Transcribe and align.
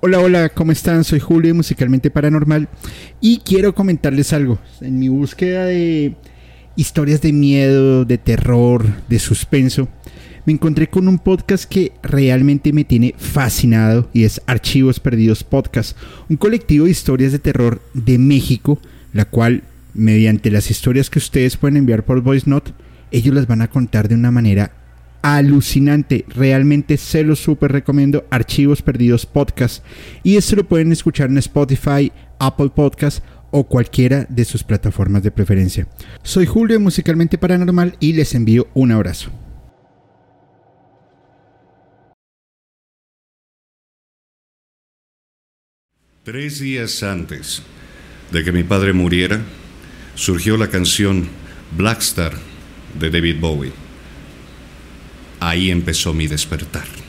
Hola, 0.00 0.20
hola, 0.20 0.48
¿cómo 0.50 0.70
están? 0.70 1.02
Soy 1.02 1.18
Julio, 1.18 1.56
Musicalmente 1.56 2.08
Paranormal, 2.08 2.68
y 3.20 3.38
quiero 3.38 3.74
comentarles 3.74 4.32
algo. 4.32 4.60
En 4.80 4.96
mi 5.00 5.08
búsqueda 5.08 5.64
de 5.64 6.14
historias 6.76 7.20
de 7.20 7.32
miedo, 7.32 8.04
de 8.04 8.16
terror, 8.16 8.86
de 9.08 9.18
suspenso, 9.18 9.88
me 10.46 10.52
encontré 10.52 10.88
con 10.88 11.08
un 11.08 11.18
podcast 11.18 11.64
que 11.64 11.94
realmente 12.00 12.72
me 12.72 12.84
tiene 12.84 13.16
fascinado 13.18 14.08
y 14.12 14.22
es 14.22 14.40
Archivos 14.46 15.00
Perdidos 15.00 15.42
Podcast, 15.42 15.96
un 16.28 16.36
colectivo 16.36 16.84
de 16.84 16.92
historias 16.92 17.32
de 17.32 17.40
terror 17.40 17.82
de 17.92 18.18
México, 18.18 18.78
la 19.12 19.24
cual, 19.24 19.64
mediante 19.94 20.52
las 20.52 20.70
historias 20.70 21.10
que 21.10 21.18
ustedes 21.18 21.56
pueden 21.56 21.76
enviar 21.76 22.04
por 22.04 22.20
Voice 22.20 22.48
Note, 22.48 22.70
ellos 23.10 23.34
las 23.34 23.48
van 23.48 23.62
a 23.62 23.68
contar 23.68 24.06
de 24.06 24.14
una 24.14 24.30
manera 24.30 24.70
alucinante. 25.22 26.24
Realmente 26.28 26.96
se 26.96 27.24
lo 27.24 27.36
súper 27.36 27.72
recomiendo. 27.72 28.26
Archivos 28.30 28.82
Perdidos 28.82 29.26
Podcast. 29.26 29.84
Y 30.22 30.36
esto 30.36 30.56
lo 30.56 30.64
pueden 30.64 30.92
escuchar 30.92 31.30
en 31.30 31.38
Spotify, 31.38 32.12
Apple 32.38 32.70
Podcast 32.74 33.24
o 33.50 33.64
cualquiera 33.64 34.26
de 34.28 34.44
sus 34.44 34.62
plataformas 34.62 35.22
de 35.22 35.30
preferencia. 35.30 35.88
Soy 36.22 36.46
Julio 36.46 36.78
Musicalmente 36.80 37.38
Paranormal 37.38 37.96
y 38.00 38.12
les 38.12 38.34
envío 38.34 38.68
un 38.74 38.92
abrazo. 38.92 39.30
Tres 46.24 46.60
días 46.60 47.02
antes 47.02 47.62
de 48.30 48.44
que 48.44 48.52
mi 48.52 48.62
padre 48.62 48.92
muriera, 48.92 49.40
surgió 50.14 50.58
la 50.58 50.68
canción 50.68 51.26
Blackstar 51.76 52.34
de 52.98 53.10
David 53.10 53.40
Bowie. 53.40 53.87
Ahí 55.40 55.70
empezó 55.70 56.12
mi 56.12 56.26
despertar. 56.26 57.07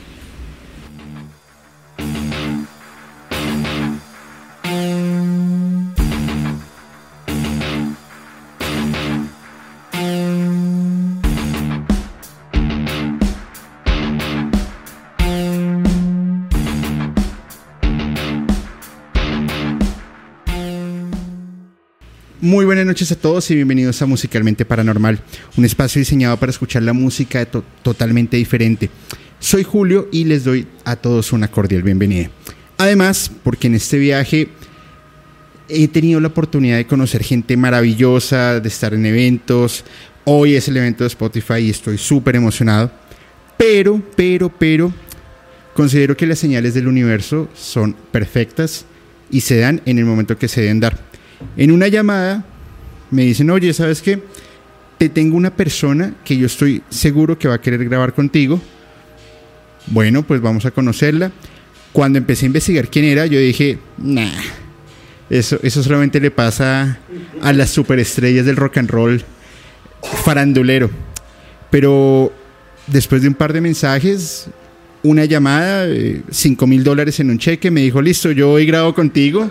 Muy 22.50 22.64
buenas 22.64 22.84
noches 22.84 23.12
a 23.12 23.14
todos 23.14 23.48
y 23.52 23.54
bienvenidos 23.54 24.02
a 24.02 24.06
Musicalmente 24.06 24.64
Paranormal, 24.64 25.20
un 25.56 25.64
espacio 25.64 26.00
diseñado 26.00 26.36
para 26.36 26.50
escuchar 26.50 26.82
la 26.82 26.92
música 26.92 27.46
totalmente 27.46 28.38
diferente. 28.38 28.90
Soy 29.38 29.62
Julio 29.62 30.08
y 30.10 30.24
les 30.24 30.42
doy 30.42 30.66
a 30.84 30.96
todos 30.96 31.32
una 31.32 31.46
cordial 31.46 31.84
bienvenida. 31.84 32.28
Además, 32.76 33.30
porque 33.44 33.68
en 33.68 33.76
este 33.76 33.98
viaje 33.98 34.48
he 35.68 35.86
tenido 35.86 36.18
la 36.18 36.26
oportunidad 36.26 36.76
de 36.76 36.88
conocer 36.88 37.22
gente 37.22 37.56
maravillosa, 37.56 38.58
de 38.58 38.68
estar 38.68 38.94
en 38.94 39.06
eventos. 39.06 39.84
Hoy 40.24 40.56
es 40.56 40.66
el 40.66 40.76
evento 40.76 41.04
de 41.04 41.08
Spotify 41.08 41.58
y 41.60 41.70
estoy 41.70 41.98
súper 41.98 42.34
emocionado. 42.34 42.90
Pero, 43.56 44.02
pero, 44.16 44.48
pero, 44.48 44.92
considero 45.72 46.16
que 46.16 46.26
las 46.26 46.40
señales 46.40 46.74
del 46.74 46.88
universo 46.88 47.48
son 47.54 47.94
perfectas 48.10 48.86
y 49.30 49.42
se 49.42 49.58
dan 49.58 49.82
en 49.86 49.98
el 49.98 50.04
momento 50.04 50.36
que 50.36 50.48
se 50.48 50.62
deben 50.62 50.80
dar. 50.80 51.09
En 51.56 51.70
una 51.70 51.88
llamada 51.88 52.44
me 53.10 53.22
dicen, 53.22 53.50
oye, 53.50 53.72
¿sabes 53.72 54.02
qué? 54.02 54.22
Te 54.98 55.08
tengo 55.08 55.36
una 55.36 55.50
persona 55.50 56.14
que 56.24 56.36
yo 56.36 56.46
estoy 56.46 56.82
seguro 56.90 57.38
que 57.38 57.48
va 57.48 57.54
a 57.54 57.60
querer 57.60 57.84
grabar 57.84 58.14
contigo. 58.14 58.60
Bueno, 59.86 60.22
pues 60.22 60.40
vamos 60.40 60.66
a 60.66 60.70
conocerla. 60.70 61.32
Cuando 61.92 62.18
empecé 62.18 62.46
a 62.46 62.48
investigar 62.48 62.88
quién 62.88 63.04
era, 63.06 63.26
yo 63.26 63.38
dije, 63.38 63.78
nah, 63.98 64.30
eso, 65.28 65.58
eso 65.62 65.82
solamente 65.82 66.20
le 66.20 66.30
pasa 66.30 66.98
a 67.42 67.52
las 67.52 67.70
superestrellas 67.70 68.46
del 68.46 68.56
rock 68.56 68.78
and 68.78 68.90
roll 68.90 69.24
farandulero. 70.24 70.90
Pero 71.70 72.32
después 72.86 73.22
de 73.22 73.28
un 73.28 73.34
par 73.34 73.52
de 73.52 73.60
mensajes, 73.60 74.48
una 75.02 75.24
llamada, 75.24 75.86
5 76.30 76.66
mil 76.66 76.84
dólares 76.84 77.20
en 77.20 77.30
un 77.30 77.38
cheque, 77.38 77.70
me 77.70 77.80
dijo, 77.80 78.02
listo, 78.02 78.30
yo 78.32 78.52
hoy 78.52 78.66
grabo 78.66 78.94
contigo. 78.94 79.50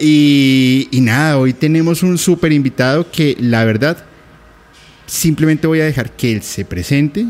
Y, 0.00 0.88
nada, 0.92 1.38
hoy 1.38 1.52
tenemos 1.52 2.02
un 2.02 2.18
súper 2.18 2.52
invitado 2.52 3.10
que 3.10 3.36
la 3.40 3.64
verdad, 3.64 4.04
simplemente 5.06 5.66
voy 5.66 5.80
a 5.80 5.84
dejar 5.84 6.12
que 6.12 6.32
él 6.32 6.42
se 6.42 6.64
presente, 6.64 7.26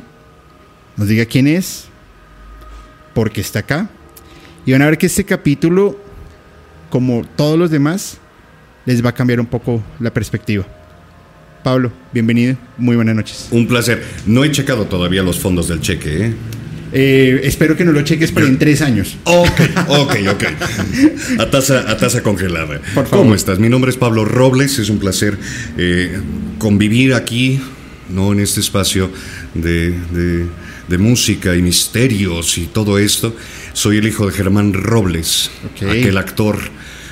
nos 0.97 1.09
diga 1.09 1.25
quién 1.25 1.47
es, 1.47 1.87
por 3.15 3.31
qué 3.31 3.41
está 3.41 3.61
acá. 3.61 3.89
Y 4.67 4.73
van 4.73 4.83
a 4.83 4.87
ver 4.87 4.99
que 4.99 5.07
este 5.07 5.25
capítulo, 5.25 5.99
como 6.91 7.25
todos 7.37 7.59
los 7.59 7.71
demás, 7.71 8.19
les 8.85 9.05
va 9.05 9.11
a 9.11 9.15
cambiar 9.15 9.41
un 9.41 9.47
poco 9.47 9.83
la 9.99 10.13
perspectiva. 10.13 10.67
Pablo, 11.65 11.91
bienvenido, 12.13 12.57
muy 12.77 12.97
buenas 12.97 13.15
noches. 13.15 13.49
Un 13.51 13.67
placer. 13.67 14.05
No 14.27 14.45
he 14.45 14.51
checado 14.51 14.85
todavía 14.85 15.23
los 15.23 15.39
fondos 15.39 15.69
del 15.69 15.81
cheque, 15.81 16.27
¿eh? 16.27 16.35
Eh, 16.93 17.41
espero 17.45 17.77
que 17.77 17.85
no 17.85 17.93
lo 17.93 18.03
cheques, 18.03 18.33
pero 18.33 18.47
en 18.47 18.59
tres 18.59 18.81
años. 18.81 19.17
Ok, 19.25 19.61
ok, 19.89 20.17
ok. 20.31 20.45
A 21.39 21.51
tasa, 21.51 21.91
a 21.91 21.97
tasa 21.97 22.23
congelada. 22.23 22.81
Por 22.95 23.07
favor. 23.07 23.25
¿Cómo 23.25 23.35
estás? 23.35 23.59
Mi 23.59 23.69
nombre 23.69 23.91
es 23.91 23.97
Pablo 23.97 24.25
Robles. 24.25 24.79
Es 24.79 24.89
un 24.89 24.99
placer 24.99 25.37
eh, 25.77 26.19
convivir 26.59 27.15
aquí, 27.15 27.61
¿no? 28.09 28.33
En 28.33 28.41
este 28.41 28.61
espacio 28.61 29.11
de, 29.55 29.91
de, 30.89 30.99
música 30.99 31.55
y 31.55 31.63
misterios 31.63 32.57
y 32.59 32.67
todo 32.67 32.99
esto. 32.99 33.37
Soy 33.75 33.99
el 33.99 34.07
hijo 34.07 34.27
de 34.27 34.33
Germán 34.33 34.73
Robles, 34.73 35.51
aquel 35.77 36.17
actor 36.17 36.59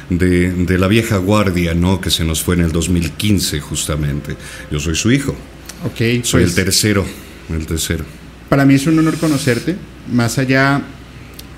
de, 0.08 0.50
de, 0.50 0.78
la 0.78 0.88
vieja 0.88 1.18
guardia, 1.18 1.74
¿no? 1.74 2.00
Que 2.00 2.10
se 2.10 2.24
nos 2.24 2.42
fue 2.42 2.54
en 2.54 2.62
el 2.62 2.72
2015, 2.72 3.60
justamente. 3.60 4.36
Yo 4.70 4.80
soy 4.80 4.94
su 4.94 5.12
hijo. 5.12 5.36
Ok. 5.84 6.24
Soy 6.24 6.42
el 6.42 6.46
pues 6.46 6.54
tercero. 6.54 7.04
El 7.50 7.66
tercero 7.66 8.04
para 8.48 8.64
mí 8.64 8.74
es 8.74 8.86
un 8.86 8.98
honor 8.98 9.16
conocerte, 9.16 9.76
más 10.12 10.38
allá 10.38 10.82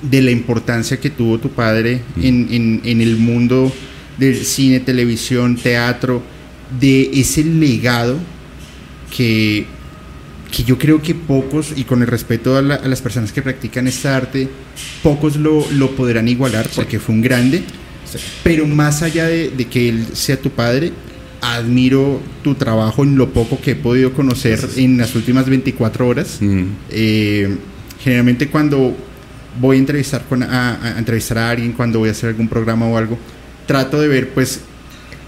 de 0.03 0.23
la 0.23 0.31
importancia 0.31 0.99
que 0.99 1.11
tuvo 1.11 1.39
tu 1.39 1.51
padre 1.51 2.03
mm. 2.17 2.25
en, 2.25 2.81
en, 2.85 3.01
el 3.01 3.17
mundo 3.17 3.73
del 4.17 4.45
cine, 4.45 4.81
televisión, 4.81 5.57
teatro, 5.57 6.23
de 6.81 7.11
ese 7.15 7.45
legado 7.45 8.19
que, 9.15 9.67
que 10.55 10.65
yo 10.65 10.79
creo 10.79 11.03
que 11.03 11.15
pocos, 11.15 11.73
y 11.77 11.85
con 11.85 12.03
el 12.03 12.09
respeto 12.09 12.57
a, 12.57 12.63
las 12.63 13.01
personas 13.01 13.33
que 13.33 13.43
practican 13.43 13.87
esta 13.87 14.17
arte, 14.17 14.49
pocos 15.03 15.37
lo, 15.37 15.67
lo 15.73 15.95
podrán 15.97 16.29
igualar 16.29 16.69
porque 16.75 16.99
fue 16.99 17.15
un 17.15 17.23
grande. 17.23 17.63
Pero 18.43 18.67
más 18.67 19.03
allá 19.03 19.27
de, 19.27 19.51
de, 19.51 19.67
que 19.67 19.91
él 19.91 20.07
sea 20.15 20.41
tu 20.41 20.49
padre, 20.49 20.93
admiro 21.41 22.21
tu 22.43 22.55
trabajo 22.55 23.05
en 23.05 23.17
lo 23.17 23.33
poco 23.33 23.61
que 23.61 23.73
he 23.73 23.77
podido 23.77 24.13
conocer 24.13 24.61
en 24.77 24.99
las 24.99 25.15
últimas 25.15 25.49
24 25.49 26.07
horas. 26.07 26.41
Eh, 26.91 27.57
generalmente 28.03 28.49
cuando 28.49 28.97
voy 29.61 29.77
a 29.77 29.81
entrevistar, 29.81 30.25
con, 30.29 30.43
a, 30.43 30.95
entrevistar 30.99 31.39
a 31.39 31.51
alguien, 31.51 31.73
cuando 31.73 32.01
voy 32.01 32.09
a 32.09 32.13
hacer 32.13 32.31
algún 32.31 32.49
programa 32.49 32.87
o 32.87 32.97
algo, 32.97 33.19
trato 33.67 34.01
de 34.01 34.09
ver 34.09 34.31
pues 34.31 34.61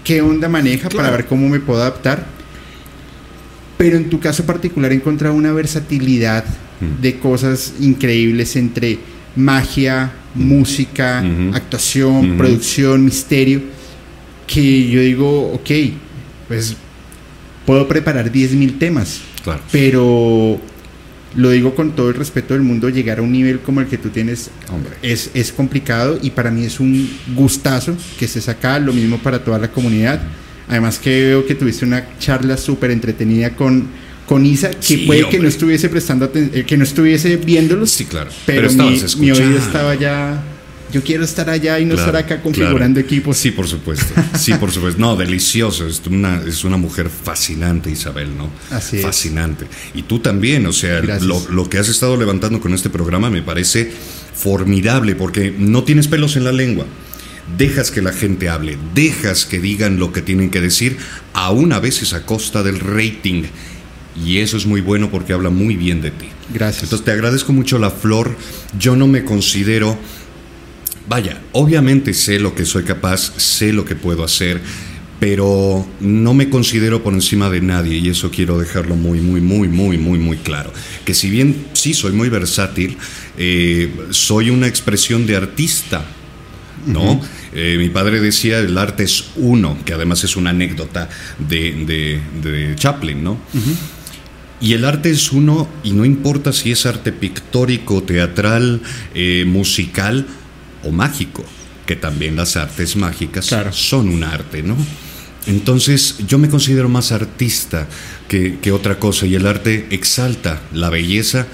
qué 0.03 0.21
onda 0.21 0.49
maneja 0.49 0.89
para 0.89 1.11
ver 1.11 1.25
cómo 1.25 1.47
me 1.49 1.59
puedo 1.59 1.81
adaptar. 1.81 2.25
Pero 3.77 3.97
en 3.97 4.09
tu 4.09 4.19
caso 4.19 4.45
particular 4.45 4.91
he 4.91 4.95
encontrado 4.95 5.33
una 5.33 5.51
versatilidad 5.53 6.45
de 7.01 7.19
cosas 7.19 7.73
increíbles 7.79 8.55
entre 8.55 8.99
magia, 9.35 10.11
música, 10.33 11.23
actuación, 11.53 12.37
producción, 12.37 13.03
misterio 13.05 13.61
que 14.51 14.89
yo 14.89 15.01
digo, 15.01 15.53
ok, 15.53 15.69
pues 16.47 16.75
puedo 17.65 17.87
preparar 17.87 18.31
10.000 18.31 18.77
temas, 18.79 19.21
pero 19.71 20.59
lo 21.35 21.49
digo 21.49 21.73
con 21.73 21.91
todo 21.95 22.09
el 22.09 22.15
respeto 22.15 22.53
del 22.53 22.63
mundo, 22.63 22.89
llegar 22.89 23.19
a 23.19 23.21
un 23.21 23.31
nivel 23.31 23.59
como 23.59 23.79
el 23.79 23.87
que 23.87 23.97
tú 23.97 24.09
tienes 24.09 24.49
Es, 25.01 25.31
es 25.33 25.51
complicado 25.51 26.19
y 26.21 26.31
para 26.31 26.51
mí 26.51 26.65
es 26.65 26.79
un 26.79 27.09
gustazo 27.35 27.95
que 28.19 28.25
estés 28.25 28.49
acá, 28.49 28.79
lo 28.79 28.93
mismo 28.93 29.17
para 29.19 29.43
toda 29.43 29.57
la 29.57 29.71
comunidad. 29.71 30.21
Además 30.67 30.99
que 30.99 31.25
veo 31.25 31.45
que 31.45 31.55
tuviste 31.55 31.85
una 31.85 32.17
charla 32.19 32.57
súper 32.57 32.91
entretenida 32.91 33.51
con, 33.55 33.87
con 34.25 34.45
Isa, 34.45 34.71
que 34.71 34.99
puede 34.99 35.27
que 35.29 35.39
no 35.39 35.47
estuviese 35.47 35.89
prestando 35.89 36.29
eh, 36.33 36.63
que 36.65 36.77
no 36.77 36.83
estuviese 36.83 37.37
viéndolos. 37.37 37.91
Sí, 37.91 38.05
claro. 38.05 38.29
Pero, 38.45 38.71
mi, 38.71 39.01
mi, 39.17 39.31
oído 39.31 39.57
estaba 39.57 39.95
ya 39.95 40.41
yo 40.91 41.03
quiero 41.03 41.23
estar 41.23 41.49
allá 41.49 41.79
y 41.79 41.85
no 41.85 41.95
estar 41.95 42.15
acá 42.15 42.41
configurando 42.41 42.99
equipos. 42.99 43.37
Sí, 43.37 43.51
por 43.51 43.67
supuesto. 43.67 44.13
Sí, 44.37 44.53
por 44.55 44.71
supuesto. 44.71 44.99
No, 44.99 45.15
delicioso. 45.15 45.87
Es 45.87 46.01
una, 46.07 46.41
es 46.45 46.63
una 46.63 46.77
mujer 46.77 47.09
fascinante, 47.09 47.89
Isabel, 47.89 48.35
¿no? 48.37 48.49
Así 48.69 48.97
es. 48.97 49.03
Fascinante. 49.03 49.67
Y 49.93 50.03
tú 50.03 50.19
también, 50.19 50.65
o 50.65 50.73
sea, 50.73 51.01
lo, 51.01 51.41
lo, 51.49 51.69
que 51.69 51.77
has 51.77 51.89
estado 51.89 52.17
levantando 52.17 52.59
con 52.59 52.73
este 52.73 52.89
programa 52.89 53.29
me 53.29 53.41
parece 53.41 53.91
formidable 54.33 55.15
porque 55.15 55.53
no 55.57 55.83
tienes 55.83 56.07
pelos 56.07 56.35
en 56.35 56.43
la 56.43 56.51
lengua. 56.51 56.85
Dejas 57.57 57.91
que 57.91 58.01
la 58.01 58.13
gente 58.13 58.49
hable, 58.49 58.77
dejas 58.95 59.45
que 59.45 59.59
digan 59.59 59.99
lo 59.99 60.11
que 60.11 60.21
tienen 60.21 60.49
que 60.49 60.61
decir, 60.61 60.97
aún 61.33 61.73
a 61.73 61.79
veces 61.79 62.13
a 62.13 62.25
costa 62.25 62.63
del 62.63 62.79
rating. 62.79 63.43
Y 64.25 64.39
eso 64.39 64.57
es 64.57 64.65
muy 64.65 64.81
bueno 64.81 65.09
porque 65.09 65.33
habla 65.33 65.49
muy 65.49 65.75
bien 65.75 66.01
de 66.01 66.11
ti. 66.11 66.27
Gracias. 66.53 66.83
Entonces 66.83 67.05
te 67.05 67.11
agradezco 67.11 67.53
mucho 67.53 67.79
la 67.79 67.89
flor. 67.89 68.35
Yo 68.77 68.95
no 68.95 69.07
me 69.07 69.23
considero 69.23 69.97
vaya, 71.07 71.41
obviamente 71.51 72.13
sé 72.13 72.39
lo 72.39 72.55
que 72.55 72.65
soy 72.65 72.83
capaz, 72.83 73.33
sé 73.37 73.73
lo 73.73 73.85
que 73.85 73.95
puedo 73.95 74.23
hacer, 74.23 74.61
pero 75.21 75.87
no 75.99 76.33
me 76.33 76.49
considero 76.49 77.03
por 77.03 77.13
encima 77.13 77.47
de 77.51 77.61
nadie 77.61 77.97
y 77.97 78.09
eso 78.09 78.31
quiero 78.31 78.57
dejarlo 78.57 78.95
muy, 78.95 79.21
muy, 79.21 79.39
muy, 79.39 79.67
muy, 79.67 79.99
muy, 79.99 80.17
muy 80.17 80.37
claro. 80.37 80.73
Que 81.05 81.13
si 81.13 81.29
bien 81.29 81.67
sí 81.73 81.93
soy 81.93 82.11
muy 82.11 82.29
versátil, 82.29 82.97
eh, 83.37 83.93
soy 84.09 84.49
una 84.49 84.65
expresión 84.65 85.27
de 85.27 85.35
artista, 85.35 86.03
¿no? 86.87 87.21
Eh, 87.53 87.75
mi 87.77 87.89
padre 87.89 88.19
decía 88.19 88.57
el 88.57 88.75
arte 88.79 89.03
es 89.03 89.25
uno, 89.35 89.77
que 89.85 89.93
además 89.93 90.23
es 90.23 90.35
una 90.35 90.49
anécdota 90.49 91.07
de, 91.37 92.19
de, 92.41 92.75
Chaplin, 92.75 93.23
¿no? 93.23 93.37
Y 94.59 94.73
el 94.73 94.85
arte 94.85 95.11
es 95.11 95.31
uno 95.31 95.67
y 95.83 95.91
no 95.91 96.03
importa 96.03 96.51
si 96.51 96.71
es 96.71 96.87
arte 96.87 97.11
pictórico, 97.11 98.01
teatral, 98.01 98.81
eh, 99.13 99.43
musical 99.45 100.25
o 100.83 100.91
mágico, 100.91 101.43
que 101.85 101.95
también 101.95 102.35
las 102.35 102.57
artes 102.57 102.95
mágicas 102.95 103.53
son 103.71 104.09
un 104.09 104.23
arte, 104.23 104.63
¿no? 104.63 104.77
Entonces 105.47 106.17
yo 106.27 106.37
me 106.37 106.49
considero 106.49 106.87
más 106.87 107.11
artista 107.11 107.87
que, 108.27 108.59
que, 108.59 108.71
otra 108.71 108.99
cosa 108.99 109.25
y 109.25 109.33
el 109.35 109.47
arte 109.47 109.87
exalta 109.89 110.61
la 110.71 110.91
belleza 110.91 111.47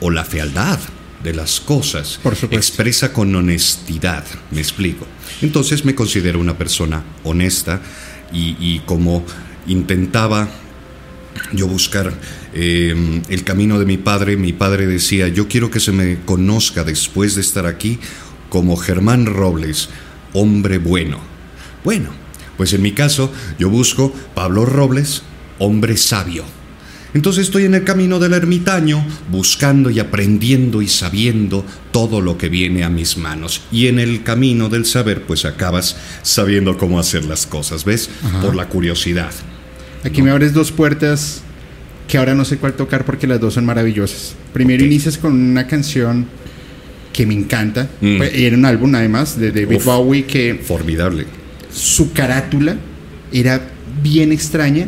o 0.00 0.10
la 0.10 0.24
fealdad 0.24 0.80
de 1.22 1.34
las 1.34 1.60
cosas. 1.60 2.18
Por 2.22 2.36
Expresa 2.50 3.12
con 3.12 3.34
honestidad, 3.34 4.24
me 4.50 4.60
explico. 4.60 5.06
Entonces 5.42 5.84
me 5.84 5.94
considero 5.94 6.38
una 6.40 6.56
persona 6.56 7.04
honesta 7.24 7.80
y, 8.32 8.80
como 8.80 9.24
intentaba 9.66 10.48
yo 11.52 11.66
buscar 11.66 12.12
em, 12.54 13.22
el 13.28 13.44
camino 13.44 13.78
de 13.78 13.84
mi 13.84 13.98
padre, 13.98 14.36
mi 14.36 14.52
padre 14.52 14.86
decía, 14.86 15.28
yo 15.28 15.48
quiero 15.48 15.70
que 15.70 15.80
se 15.80 15.92
me 15.92 16.18
conozca 16.24 16.82
después 16.82 17.34
de 17.34 17.40
estar 17.40 17.66
aquí 17.66 17.98
como 18.48 18.76
Germán 18.76 19.26
Robles, 19.26 19.88
hombre 20.32 20.78
bueno. 20.78 21.18
Bueno, 21.84 22.10
pues 22.56 22.72
en 22.72 22.82
mi 22.82 22.92
caso 22.92 23.32
yo 23.58 23.70
busco 23.70 24.12
Pablo 24.34 24.64
Robles, 24.64 25.22
hombre 25.58 25.96
sabio. 25.96 26.44
Entonces 27.14 27.46
estoy 27.46 27.64
en 27.64 27.74
el 27.74 27.84
camino 27.84 28.18
del 28.18 28.34
ermitaño, 28.34 29.02
buscando 29.30 29.88
y 29.88 30.00
aprendiendo 30.00 30.82
y 30.82 30.88
sabiendo 30.88 31.64
todo 31.90 32.20
lo 32.20 32.36
que 32.36 32.50
viene 32.50 32.84
a 32.84 32.90
mis 32.90 33.16
manos. 33.16 33.62
Y 33.72 33.86
en 33.86 33.98
el 33.98 34.22
camino 34.22 34.68
del 34.68 34.84
saber, 34.84 35.22
pues 35.22 35.46
acabas 35.46 35.96
sabiendo 36.22 36.76
cómo 36.76 37.00
hacer 37.00 37.24
las 37.24 37.46
cosas, 37.46 37.86
¿ves? 37.86 38.10
Por 38.42 38.54
la 38.54 38.68
curiosidad. 38.68 39.30
Aquí 40.04 40.20
me 40.20 40.30
abres 40.30 40.52
dos 40.52 40.72
puertas 40.72 41.40
que 42.06 42.18
ahora 42.18 42.34
no 42.34 42.44
sé 42.44 42.58
cuál 42.58 42.74
tocar 42.74 43.06
porque 43.06 43.26
las 43.26 43.40
dos 43.40 43.54
son 43.54 43.64
maravillosas. 43.64 44.34
Primero 44.52 44.84
inicias 44.84 45.16
con 45.16 45.32
una 45.32 45.66
canción 45.66 46.26
que 47.16 47.26
me 47.26 47.34
encanta. 47.34 47.88
Mm. 48.00 48.18
Pues, 48.18 48.32
era 48.34 48.56
un 48.56 48.66
álbum 48.66 48.94
además 48.94 49.38
de 49.40 49.50
David 49.50 49.80
Bowie 49.84 50.24
que... 50.24 50.54
Formidable. 50.62 51.24
Su 51.72 52.12
carátula 52.12 52.76
era 53.32 53.60
bien 54.02 54.32
extraña 54.32 54.86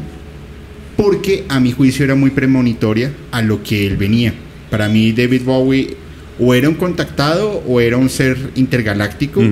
porque 0.96 1.44
a 1.48 1.58
mi 1.58 1.72
juicio 1.72 2.04
era 2.04 2.14
muy 2.14 2.30
premonitoria 2.30 3.12
a 3.30 3.40
lo 3.40 3.62
que 3.62 3.86
él 3.86 3.96
venía. 3.96 4.34
Para 4.70 4.88
mí 4.88 5.12
David 5.12 5.42
Bowie 5.44 5.96
o 6.38 6.54
era 6.54 6.68
un 6.68 6.74
contactado 6.74 7.62
o 7.66 7.80
era 7.80 7.96
un 7.96 8.10
ser 8.10 8.36
intergaláctico 8.56 9.42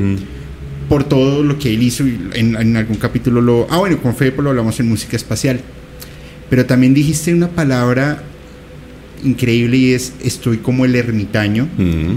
por 0.89 1.05
todo 1.05 1.43
lo 1.43 1.59
que 1.59 1.73
él 1.73 1.83
hizo. 1.83 2.05
En, 2.05 2.57
en, 2.57 2.77
algún 2.77 2.97
capítulo 2.97 3.41
lo... 3.41 3.67
Ah, 3.71 3.79
bueno, 3.79 3.99
con 4.03 4.15
Fepo 4.15 4.43
lo 4.43 4.51
hablamos 4.51 4.79
en 4.81 4.89
música 4.89 5.17
espacial. 5.17 5.61
Pero 6.51 6.67
también 6.67 6.93
dijiste 6.93 7.33
una 7.33 7.49
palabra 7.49 8.23
increíble 9.27 9.77
y 9.77 9.93
es 9.93 10.13
estoy 10.23 10.59
como 10.59 10.85
el 10.85 10.95
ermitaño. 10.95 11.69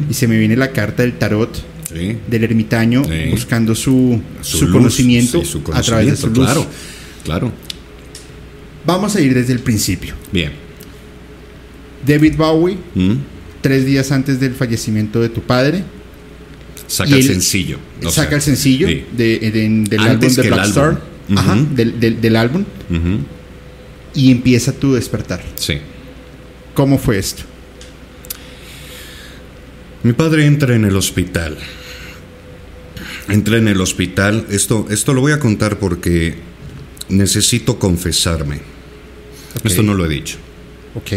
Y 0.09 0.13
se 0.13 0.27
me 0.27 0.37
viene 0.37 0.55
la 0.55 0.71
carta 0.71 1.03
del 1.03 1.13
tarot. 1.13 1.65
del 1.91 2.43
ermitaño 2.43 3.03
buscando 3.31 3.75
su, 3.75 4.21
su, 4.41 4.69
conocimiento 4.71 5.41
a 5.73 5.81
través 5.81 6.11
de 6.11 6.15
su 6.15 6.27
luz. 6.27 6.45
Claro, 6.45 6.67
claro. 7.23 7.51
Vamos 8.85 9.15
a 9.15 9.21
ir 9.21 9.33
desde 9.33 9.53
el 9.53 9.59
principio. 9.59 10.15
Bien. 10.31 10.51
David 12.05 12.35
Bowie, 12.37 12.77
mm. 12.95 13.13
tres 13.61 13.85
días 13.85 14.11
antes 14.11 14.39
del 14.39 14.53
fallecimiento 14.53 15.21
de 15.21 15.29
tu 15.29 15.41
padre. 15.41 15.83
Saca 16.87 17.15
el 17.15 17.23
sencillo. 17.23 17.77
saca 18.09 18.35
el 18.35 18.41
sencillo 18.41 18.87
de, 18.87 19.85
del 19.87 19.99
álbum 19.99 20.33
de 20.33 20.41
Black 20.49 20.65
Star. 20.65 21.01
Ajá, 21.35 21.57
del, 21.75 22.35
álbum. 22.35 22.63
Y 24.15 24.31
empieza 24.31 24.71
tu 24.71 24.93
despertar. 24.93 25.43
Sí. 25.55 25.77
¿Cómo 26.73 26.97
fue 26.97 27.17
esto? 27.17 27.43
Mi 30.03 30.13
padre 30.13 30.45
entra 30.45 30.75
en 30.75 30.85
el 30.85 30.95
hospital. 30.95 31.57
Entra 33.27 33.57
en 33.57 33.67
el 33.67 33.81
hospital. 33.81 34.45
Esto, 34.49 34.87
esto 34.89 35.13
lo 35.13 35.21
voy 35.21 35.33
a 35.33 35.39
contar 35.39 35.77
porque 35.77 36.35
necesito 37.09 37.77
confesarme. 37.77 38.61
Esto 39.63 39.83
no 39.83 39.93
lo 39.93 40.05
he 40.05 40.09
dicho. 40.09 40.37
Ok. 40.95 41.11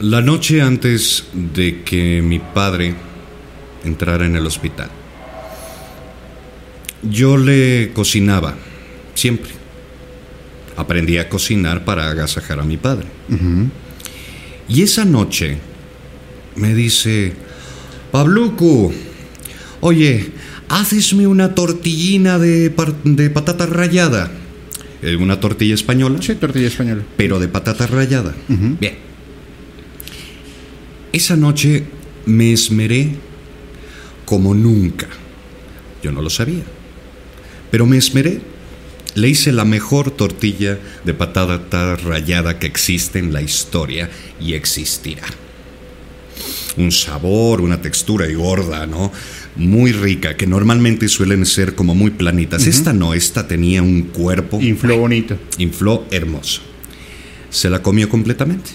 La 0.00 0.20
noche 0.20 0.60
antes 0.60 1.24
de 1.32 1.82
que 1.82 2.22
mi 2.22 2.38
padre 2.38 2.94
entrara 3.84 4.26
en 4.26 4.36
el 4.36 4.46
hospital, 4.46 4.90
yo 7.02 7.36
le 7.36 7.92
cocinaba, 7.94 8.56
siempre. 9.14 9.65
Aprendí 10.76 11.18
a 11.18 11.28
cocinar 11.28 11.84
para 11.84 12.10
agasajar 12.10 12.60
a 12.60 12.64
mi 12.64 12.76
padre. 12.76 13.06
Y 14.68 14.82
esa 14.82 15.04
noche 15.04 15.58
me 16.56 16.74
dice, 16.74 17.32
Pabluco, 18.10 18.92
oye, 19.80 20.32
hazme 20.68 21.26
una 21.26 21.54
tortillina 21.54 22.38
de, 22.38 22.74
de 23.04 23.30
patata 23.30 23.66
rallada. 23.66 24.30
Eh, 25.02 25.16
una 25.16 25.38
tortilla 25.40 25.74
española. 25.74 26.18
Sí, 26.20 26.34
tortilla 26.34 26.68
española. 26.68 27.02
Pero 27.16 27.38
de 27.38 27.48
patata 27.48 27.86
rallada. 27.86 28.34
Bien. 28.48 28.94
Esa 31.12 31.36
noche 31.36 31.84
me 32.26 32.52
esmeré 32.52 33.10
como 34.24 34.54
nunca. 34.54 35.06
Yo 36.02 36.12
no 36.12 36.22
lo 36.22 36.30
sabía. 36.30 36.64
Pero 37.70 37.86
me 37.86 37.96
esmeré. 37.96 38.40
Le 39.16 39.28
hice 39.28 39.50
la 39.50 39.64
mejor 39.64 40.12
tortilla 40.12 40.78
de 41.04 41.14
patata 41.14 41.96
rallada 41.96 42.58
que 42.58 42.66
existe 42.66 43.18
en 43.18 43.32
la 43.32 43.42
historia 43.42 44.08
y 44.40 44.54
existirá. 44.54 45.26
Un 46.76 46.92
sabor, 46.92 47.60
una 47.60 47.80
textura 47.82 48.28
y 48.28 48.34
gorda, 48.34 48.86
¿no? 48.86 49.10
muy 49.56 49.92
rica, 49.92 50.36
que 50.36 50.46
normalmente 50.46 51.08
suelen 51.08 51.46
ser 51.46 51.74
como 51.74 51.94
muy 51.94 52.10
planitas. 52.10 52.66
Esta 52.66 52.92
no, 52.92 53.14
esta 53.14 53.48
tenía 53.48 53.82
un 53.82 54.02
cuerpo. 54.02 54.60
Infló 54.60 54.98
bonito. 54.98 55.38
Infló 55.58 56.04
hermoso. 56.10 56.60
Se 57.50 57.70
la 57.70 57.82
comió 57.82 58.08
completamente. 58.08 58.70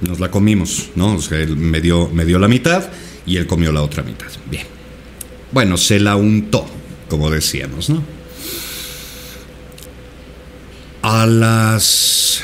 Nos 0.00 0.20
la 0.20 0.30
comimos, 0.30 0.90
¿no? 0.94 1.14
O 1.14 1.22
sea, 1.22 1.38
él 1.38 1.56
me 1.56 1.80
dio, 1.80 2.10
me 2.10 2.24
dio 2.24 2.38
la 2.38 2.48
mitad 2.48 2.90
y 3.24 3.36
él 3.36 3.46
comió 3.46 3.72
la 3.72 3.82
otra 3.82 4.02
mitad. 4.02 4.28
Bien. 4.50 4.64
Bueno, 5.52 5.76
se 5.76 6.00
la 6.00 6.16
untó, 6.16 6.66
como 7.08 7.30
decíamos, 7.30 7.88
¿no? 7.88 8.02
A 11.08 11.24
las 11.24 12.42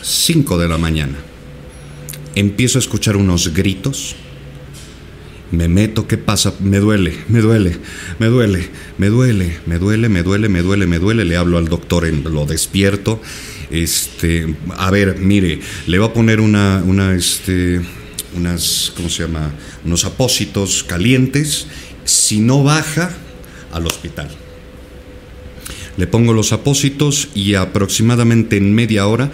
5 0.00 0.58
de 0.58 0.68
la 0.68 0.78
mañana 0.78 1.16
empiezo 2.36 2.78
a 2.78 2.80
escuchar 2.80 3.16
unos 3.16 3.52
gritos 3.52 4.14
me 5.50 5.66
meto, 5.66 6.06
¿qué 6.06 6.16
pasa? 6.16 6.54
Me 6.60 6.78
duele, 6.78 7.18
me 7.26 7.40
duele, 7.40 7.76
me 8.20 8.26
duele, 8.28 8.70
me 8.96 9.08
duele, 9.08 9.58
me 9.66 9.78
duele, 9.78 10.08
me 10.08 10.22
duele, 10.22 10.48
me 10.48 10.62
duele, 10.62 10.86
me 10.86 10.98
duele. 11.00 11.24
Le 11.24 11.36
hablo 11.36 11.58
al 11.58 11.66
doctor, 11.66 12.06
lo 12.06 12.46
despierto. 12.46 13.20
Este, 13.72 14.54
a 14.76 14.92
ver, 14.92 15.18
mire, 15.18 15.58
le 15.88 15.98
va 15.98 16.06
a 16.06 16.12
poner 16.12 16.38
una, 16.38 16.80
una, 16.86 17.12
este, 17.12 17.80
unas, 18.36 18.92
¿cómo 18.94 19.08
se 19.08 19.24
llama? 19.24 19.50
Unos 19.84 20.04
apósitos 20.04 20.84
calientes. 20.84 21.66
Si 22.04 22.38
no 22.38 22.62
baja, 22.62 23.10
al 23.72 23.84
hospital. 23.84 24.43
Le 25.96 26.06
pongo 26.06 26.32
los 26.32 26.52
apósitos 26.52 27.28
y 27.34 27.54
aproximadamente 27.54 28.56
en 28.56 28.74
media 28.74 29.06
hora 29.06 29.30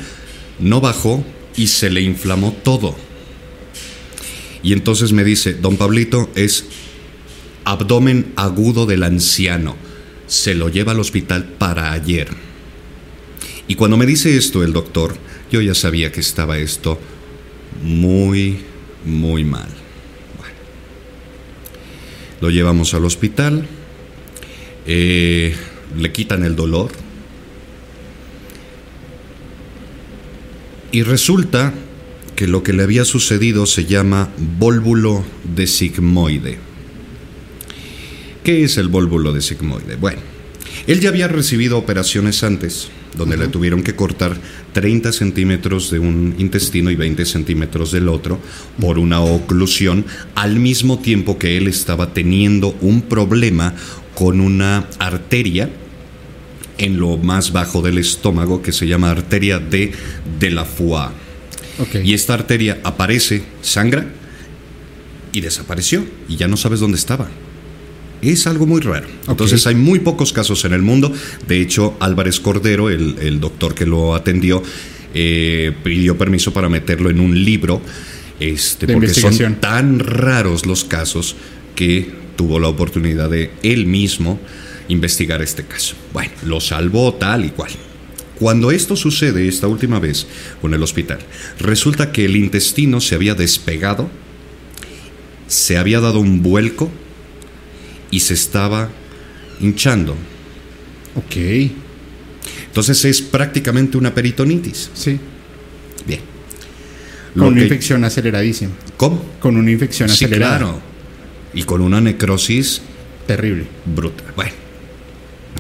no 0.59 0.81
bajó 0.81 1.25
y 1.57 1.69
se 1.69 1.91
le 1.91 2.03
inflamó 2.03 2.53
todo 2.63 2.97
y 4.63 4.73
entonces 4.73 5.13
me 5.13 5.25
dice, 5.25 5.55
don 5.55 5.77
Pablito, 5.77 6.31
es 6.35 6.67
abdomen 7.65 8.33
agudo 8.37 8.87
del 8.87 9.03
anciano. 9.03 9.77
Se 10.27 10.55
lo 10.55 10.69
lleva 10.69 10.93
al 10.93 11.01
hospital 11.01 11.45
para 11.45 11.93
ayer. 11.93 12.29
Y 13.69 13.75
cuando 13.75 13.97
me 13.97 14.07
dice 14.07 14.37
esto 14.37 14.63
el 14.63 14.73
doctor, 14.73 15.17
yo 15.51 15.61
ya 15.61 15.75
sabía 15.75 16.13
que 16.13 16.21
estaba 16.21 16.59
esto 16.59 16.99
muy, 17.83 18.59
muy 19.05 19.45
mal. 19.45 19.69
Bueno, 20.39 20.55
lo 22.41 22.51
llevamos 22.51 22.95
al 22.95 23.05
hospital, 23.05 23.67
eh, 24.87 25.55
le 25.97 26.13
quitan 26.13 26.45
el 26.45 26.57
dolor 26.57 26.91
y 30.93 31.03
resulta 31.03 31.73
que 32.37 32.47
lo 32.47 32.63
que 32.63 32.73
le 32.73 32.83
había 32.83 33.05
sucedido 33.05 33.67
se 33.67 33.85
llama 33.85 34.31
vólvulo 34.59 35.25
de 35.55 35.67
sigmoide. 35.67 36.59
¿Qué 38.43 38.65
es 38.65 38.79
el 38.79 38.89
vólvulo 38.89 39.33
de 39.33 39.43
sigmoide? 39.43 39.97
Bueno, 39.97 40.21
él 40.87 41.01
ya 41.01 41.11
había 41.11 41.29
recibido 41.29 41.77
operaciones 41.77 42.43
antes, 42.43 42.89
donde 43.17 43.37
le 43.37 43.49
tuvieron 43.49 43.83
que 43.83 43.95
cortar 43.95 44.37
30 44.73 45.13
centímetros 45.13 45.91
de 45.91 45.99
un 45.99 46.35
intestino 46.39 46.91
y 46.91 46.97
20 46.97 47.27
centímetros 47.27 47.93
del 47.93 48.09
otro 48.09 48.39
por 48.81 48.99
una 48.99 49.21
oclusión, 49.21 50.07
al 50.35 50.57
mismo 50.59 50.99
tiempo 50.99 51.39
que 51.39 51.59
él 51.59 51.69
estaba 51.69 52.15
teniendo 52.15 52.75
un 52.81 53.03
problema 53.03 53.75
con 54.21 54.43
una 54.43 54.87
arteria 54.99 55.71
en 56.77 57.01
lo 57.01 57.17
más 57.17 57.53
bajo 57.53 57.81
del 57.81 57.97
estómago 57.97 58.61
que 58.61 58.71
se 58.71 58.87
llama 58.87 59.11
arteria 59.11 59.59
de, 59.59 59.93
de 60.39 60.51
la 60.51 60.67
foie. 60.67 61.09
Y 62.05 62.13
esta 62.13 62.35
arteria 62.35 62.81
aparece, 62.85 63.45
sangra 63.63 64.13
y 65.33 65.41
desapareció 65.41 66.05
y 66.29 66.37
ya 66.37 66.49
no 66.49 66.59
sabes 66.59 66.81
dónde 66.81 66.99
estaba. 66.99 67.31
Es 68.21 68.47
algo 68.47 68.67
muy 68.67 68.83
raro. 68.83 69.07
Entonces 69.27 69.67
hay 69.67 69.75
muy 69.75 70.01
pocos 70.01 70.35
casos 70.35 70.67
en 70.67 70.75
el 70.75 70.83
mundo. 70.83 71.11
De 71.49 71.59
hecho, 71.63 71.97
Álvarez 71.99 72.41
Cordero, 72.41 72.91
el, 72.91 73.41
doctor 73.41 73.75
que 73.75 73.87
lo 73.87 74.15
atendió, 74.15 74.63
eh, 75.15 75.73
pidió 75.83 76.19
permiso 76.19 76.53
para 76.53 76.69
meterlo 76.69 77.09
en 77.09 77.21
un 77.21 77.43
libro, 77.43 77.81
este, 78.39 78.87
porque 78.87 79.15
son 79.15 79.55
tan 79.61 79.99
raros 79.99 80.67
los 80.67 80.85
casos 80.85 81.37
que 81.75 82.21
tuvo 82.41 82.59
la 82.59 82.69
oportunidad 82.69 83.29
de 83.29 83.51
él 83.63 83.85
mismo 83.85 84.41
investigar 84.89 85.43
este 85.43 85.63
caso. 85.65 85.95
Bueno, 86.15 86.33
lo 86.47 86.59
salvó 86.59 87.13
tal 87.13 87.45
y 87.45 87.51
cual. 87.51 87.71
Cuando 88.39 88.71
esto 88.71 88.97
sucede 88.97 89.47
esta 89.47 89.67
última 89.67 89.99
vez 89.99 90.27
con 90.63 90.73
el 90.73 90.83
hospital, 90.83 91.19
resulta 91.59 92.13
que 92.13 92.25
el 92.25 92.37
intestino 92.37 93.03
se 93.03 93.15
había 93.15 93.35
despegado, 93.35 94.09
se 95.49 95.77
había 95.77 96.01
dado 96.01 96.21
un 96.21 96.43
vuelco 96.43 96.91
y 98.11 98.21
se 98.21 98.33
estaba 98.33 98.89
hinchando. 99.61 100.17
Ok. 101.17 101.37
Entonces 102.69 103.05
es 103.05 103.21
prácticamente 103.21 103.99
una 103.99 104.15
peritonitis. 104.15 104.89
Sí. 104.95 105.21
Bien. 106.07 106.21
Con 107.35 107.49
una 107.49 107.63
infección 107.63 108.03
aceleradísima. 108.03 108.73
¿Cómo? 108.97 109.23
Con 109.41 109.59
una 109.59 109.71
infección 109.71 110.09
sí, 110.09 110.25
acelerada. 110.25 110.57
Claro. 110.57 110.90
Y 111.55 111.65
con 111.65 111.81
una 111.81 112.01
necrosis 112.01 112.83
terrible. 113.27 113.67
Brutal. 113.85 114.33
Bueno. 114.37 114.53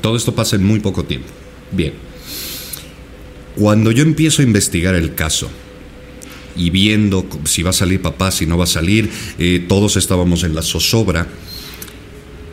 Todo 0.01 0.17
esto 0.17 0.35
pasa 0.35 0.57
en 0.57 0.65
muy 0.65 0.81
poco 0.81 1.05
tiempo. 1.05 1.29
Bien. 1.73 1.93
Cuando 3.57 3.91
yo 3.91 4.03
empiezo 4.03 4.43
a 4.43 4.45
investigar 4.45 4.95
el 4.95 5.15
caso 5.15 5.51
y 6.57 6.71
viendo 6.71 7.27
si 7.45 7.63
va 7.63 7.71
a 7.71 7.75
salir 7.75 8.01
papá, 8.01 8.31
si 8.31 8.47
no 8.47 8.57
va 8.57 8.65
a 8.65 8.69
salir, 8.69 9.11
eh, 9.39 9.65
todos 9.69 9.97
estábamos 9.97 10.45
en 10.45 10.55
la 10.55 10.63
zozobra 10.63 11.27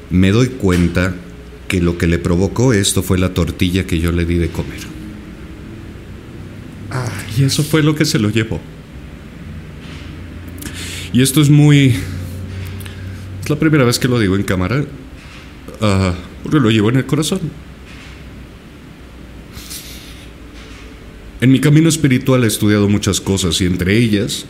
me 0.10 0.32
doy 0.32 0.48
cuenta 0.48 1.15
que 1.67 1.82
lo 1.82 1.98
que 1.98 2.08
le 2.08 2.17
provocó 2.17 2.74
esto 2.74 3.03
fue 3.03 3.17
la 3.17 3.34
tortilla 3.34 3.86
que 3.86 4.00
yo 4.00 4.12
le 4.12 4.25
di 4.25 4.36
de 4.36 4.50
comer. 4.50 4.79
Ah, 6.91 7.12
y 7.38 7.44
eso 7.44 7.63
fue 7.63 7.84
lo 7.84 7.96
que 7.96 8.06
se 8.06 8.20
lo 8.20 8.29
llevó. 8.29 8.60
Y 11.12 11.22
esto 11.22 11.41
es 11.41 11.50
muy... 11.50 11.96
Es 13.47 13.49
la 13.49 13.57
primera 13.57 13.85
vez 13.85 13.97
que 13.97 14.09
lo 14.09 14.19
digo 14.19 14.35
en 14.35 14.43
cámara, 14.43 14.81
uh, 14.81 16.13
porque 16.43 16.59
lo 16.59 16.69
llevo 16.69 16.89
en 16.89 16.97
el 16.97 17.05
corazón. 17.05 17.39
En 21.39 21.53
mi 21.53 21.61
camino 21.61 21.87
espiritual 21.87 22.43
he 22.43 22.47
estudiado 22.47 22.89
muchas 22.89 23.21
cosas 23.21 23.61
y 23.61 23.65
entre 23.65 23.97
ellas 23.97 24.45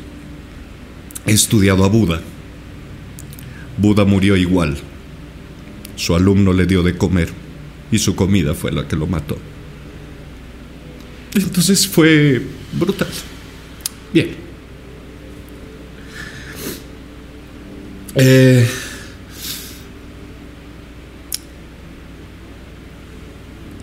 he 1.28 1.32
estudiado 1.32 1.86
a 1.86 1.90
Buda. 1.90 2.22
Buda 3.78 4.04
murió 4.04 4.36
igual 4.36 4.78
su 5.96 6.16
alumno 6.16 6.52
le 6.52 6.66
dio 6.66 6.82
de 6.82 6.98
comer 6.98 7.30
y 7.92 8.00
su 8.00 8.16
comida 8.16 8.56
fue 8.56 8.72
la 8.72 8.88
que 8.88 8.96
lo 8.96 9.06
mató. 9.06 9.38
Entonces 11.36 11.88
fue 11.88 12.42
brutal. 12.74 13.10
Bien. 14.12 14.48
Eh, 18.16 18.68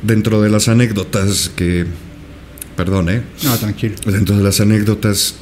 dentro 0.05 0.41
de 0.43 0.51
las 0.51 0.69
anécdotas 0.69 1.51
que... 1.57 1.87
Perdón, 2.77 3.09
¿eh? 3.09 3.23
No, 3.45 3.57
tranquilo. 3.57 3.95
Dentro 4.07 4.37
de 4.37 4.43
las 4.43 4.61
anécdotas 4.61 5.37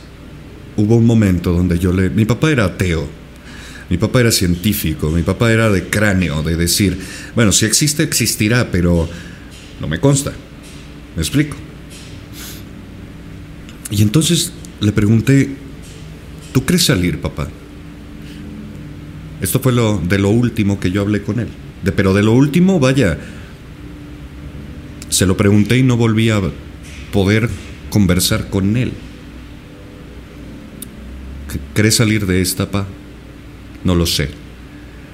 hubo 0.77 0.97
un 0.97 1.07
momento 1.07 1.53
donde 1.53 1.79
yo 1.79 1.93
le... 1.93 2.11
Mi 2.11 2.25
papá 2.25 2.51
era 2.51 2.65
ateo 2.65 3.23
mi 3.93 3.99
papá 3.99 4.21
era 4.21 4.31
científico, 4.31 5.11
mi 5.11 5.21
papá 5.21 5.53
era 5.53 5.69
de 5.69 5.91
cráneo, 5.91 6.43
de 6.43 6.57
decir, 6.57 6.99
bueno, 7.35 7.53
si 7.53 7.67
existe, 7.67 8.03
existirá, 8.03 8.71
pero 8.71 9.07
no 9.83 9.87
me 9.87 10.01
consta. 10.01 10.33
¿Me 11.15 11.21
explico? 11.21 11.59
Y 13.91 14.01
entonces 14.01 14.51
le 14.81 14.93
pregunté, 14.93 15.57
¿tú 16.55 16.65
crees 16.65 16.87
salir, 16.87 17.21
papá? 17.21 17.49
Esto 19.43 19.61
fue 19.61 19.75
lo, 19.75 19.99
de 19.99 20.19
lo 20.19 20.31
último 20.31 20.81
que 20.81 20.91
yo 20.91 21.03
hablé 21.03 21.21
con 21.21 21.39
él. 21.39 21.49
De, 21.85 21.93
pero 21.93 22.15
de 22.15 22.23
lo 22.23 22.33
último, 22.33 22.81
vaya, 22.81 23.19
se 25.23 25.27
lo 25.27 25.37
pregunté 25.37 25.79
y 25.79 25.85
no 25.85 25.97
volví 25.97 26.31
a 26.31 26.41
poder 27.13 27.49
conversar 27.91 28.51
con 28.51 28.77
él. 28.77 28.93
¿Crees 31.75 31.95
salir 31.95 32.27
de 32.27 32.41
esta, 32.41 32.69
papá? 32.69 32.89
No 33.85 33.95
lo 33.95 34.05
sé. 34.05 34.31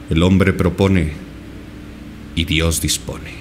El 0.08 0.22
hombre 0.22 0.54
propone 0.54 1.12
y 2.34 2.46
Dios 2.46 2.80
dispone. 2.80 3.32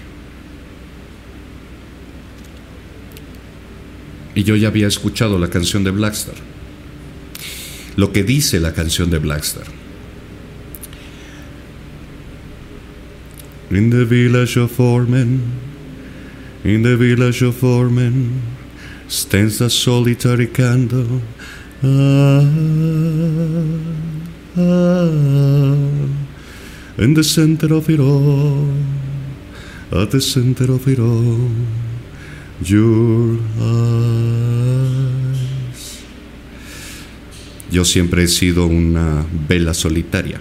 Y 4.36 4.44
yo 4.44 4.58
ya 4.58 4.68
había 4.68 4.88
escuchado 4.88 5.40
la 5.40 5.50
canción 5.50 5.86
de 5.86 5.92
Blackstar. 5.92 6.36
Lo 7.96 8.12
que 8.12 8.26
dice 8.26 8.60
la 8.60 8.74
canción 8.74 9.10
de 9.10 9.20
Blackstar. 9.20 9.68
In 13.72 13.90
the 13.90 14.04
village 14.04 14.60
of 14.60 14.74
Foreman, 14.74 15.67
in 16.64 16.82
the 16.82 16.96
village 16.98 17.42
of 17.44 17.56
Foreman, 17.56 18.42
stands 19.08 19.62
a 19.62 19.70
solitary 19.70 20.48
candle. 20.48 21.22
Ah, 21.84 22.42
in 26.98 27.14
the 27.14 27.24
center 27.24 27.74
of 27.74 27.90
it 27.90 28.00
all, 28.00 28.68
at 29.92 30.10
the 30.12 30.20
center 30.20 30.72
of 30.72 30.88
it 30.88 31.00
all, 31.00 31.52
your 32.62 33.38
eyes. 33.60 34.58
Yo 37.70 37.86
siempre 37.86 38.24
he 38.24 38.28
sido 38.28 38.66
una 38.66 39.26
vela 39.48 39.74
solitaria, 39.76 40.40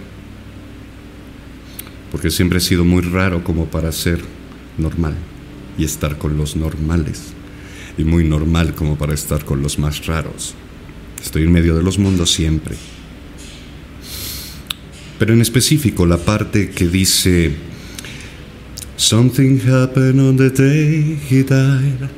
porque 2.11 2.31
siempre 2.31 2.57
he 2.57 2.61
sido 2.61 2.83
muy 2.83 3.03
raro 3.03 3.43
como 3.43 3.65
para 3.65 3.91
ser 3.91 4.19
normal 4.77 5.15
y 5.77 5.83
estar 5.83 6.17
con 6.17 6.37
los 6.37 6.55
normales, 6.55 7.33
y 7.97 8.03
muy 8.03 8.23
normal 8.23 8.75
como 8.75 8.97
para 8.97 9.13
estar 9.13 9.45
con 9.45 9.61
los 9.61 9.79
más 9.79 10.05
raros. 10.05 10.55
Estoy 11.21 11.43
en 11.43 11.51
medio 11.51 11.75
de 11.75 11.83
los 11.83 11.97
mundos 11.99 12.31
siempre 12.31 12.75
pero 15.17 15.33
en 15.33 15.41
específico 15.41 16.05
la 16.05 16.17
parte 16.17 16.69
que 16.69 16.87
dice 16.87 17.55
Something 18.97 19.59
happened 19.59 20.19
on 20.19 20.37
the 20.37 20.49
day 20.49 21.17
he 21.29 21.43
died. 21.43 22.09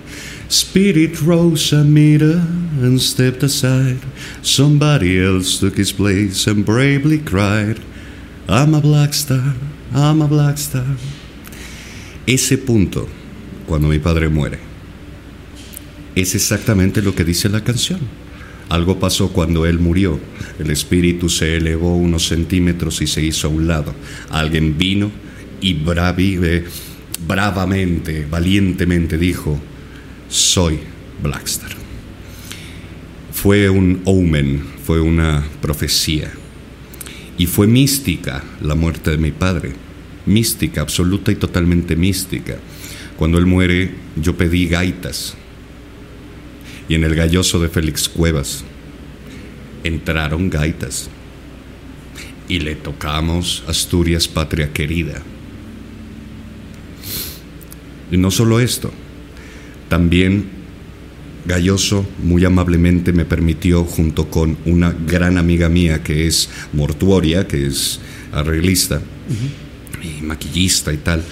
Spirit 0.49 1.21
rose 1.21 1.73
a 1.73 1.83
meter 1.83 2.41
and 2.81 2.99
stepped 2.99 3.43
aside. 3.43 3.99
Somebody 4.41 5.21
else 5.21 5.59
took 5.59 5.77
his 5.77 5.91
place 5.91 6.47
and 6.47 6.65
bravely 6.65 7.19
cried, 7.19 7.79
I'm 8.47 8.73
a 8.73 8.79
black 8.79 9.13
star, 9.13 9.55
I'm 9.93 10.21
a 10.21 10.27
black 10.27 10.57
star. 10.57 10.97
Ese 12.25 12.57
punto, 12.57 13.07
cuando 13.69 13.87
mi 13.87 13.99
padre 13.99 14.29
muere, 14.29 14.57
es 16.15 16.33
exactamente 16.33 17.03
lo 17.03 17.13
que 17.13 17.23
dice 17.23 17.49
la 17.49 17.63
canción. 17.63 17.99
Algo 18.67 18.99
pasó 18.99 19.29
cuando 19.29 19.67
él 19.67 19.79
murió. 19.79 20.19
El 20.57 20.71
espíritu 20.71 21.29
se 21.29 21.57
elevó 21.57 21.95
unos 21.95 22.27
centímetros 22.27 22.99
y 23.01 23.07
se 23.07 23.21
hizo 23.21 23.47
a 23.47 23.51
un 23.51 23.67
lado. 23.67 23.93
Alguien 24.31 24.75
vino 24.77 25.11
y 25.61 25.75
bravi, 25.75 26.39
bravamente, 27.27 28.25
valientemente 28.29 29.17
dijo, 29.19 29.59
soy 30.29 30.79
Blackstar. 31.21 31.71
Fue 33.31 33.69
un 33.69 34.01
omen, 34.05 34.63
fue 34.83 34.99
una 34.99 35.43
profecía. 35.61 36.31
Y 37.37 37.45
fue 37.45 37.67
mística 37.67 38.43
la 38.61 38.75
muerte 38.75 39.11
de 39.11 39.17
mi 39.17 39.31
padre. 39.31 39.73
Mística, 40.25 40.81
absoluta 40.81 41.31
y 41.31 41.35
totalmente 41.35 41.95
mística. 41.95 42.57
Cuando 43.19 43.37
él 43.37 43.45
muere, 43.45 43.91
yo 44.15 44.37
pedí 44.37 44.65
gaitas. 44.67 45.35
Y 46.87 46.95
en 46.95 47.03
el 47.03 47.15
galloso 47.15 47.59
de 47.59 47.67
Félix 47.67 48.07
Cuevas 48.07 48.63
entraron 49.83 50.49
gaitas. 50.49 51.09
Y 52.47 52.59
le 52.59 52.75
tocamos 52.75 53.65
Asturias 53.67 54.25
Patria 54.25 54.71
Querida. 54.71 55.21
Y 58.09 58.15
no 58.15 58.31
solo 58.31 58.61
esto, 58.61 58.89
también 59.89 60.57
Galloso 61.45 62.05
muy 62.21 62.45
amablemente 62.45 63.11
me 63.11 63.25
permitió, 63.25 63.83
junto 63.83 64.29
con 64.29 64.57
una 64.65 64.91
gran 64.91 65.37
amiga 65.37 65.67
mía 65.67 66.03
que 66.03 66.27
es 66.27 66.49
mortuoria, 66.71 67.47
que 67.47 67.65
es 67.65 67.99
arreglista 68.31 69.01
y 70.01 70.21
maquillista 70.21 70.93
y 70.93 70.97
tal, 70.97 71.23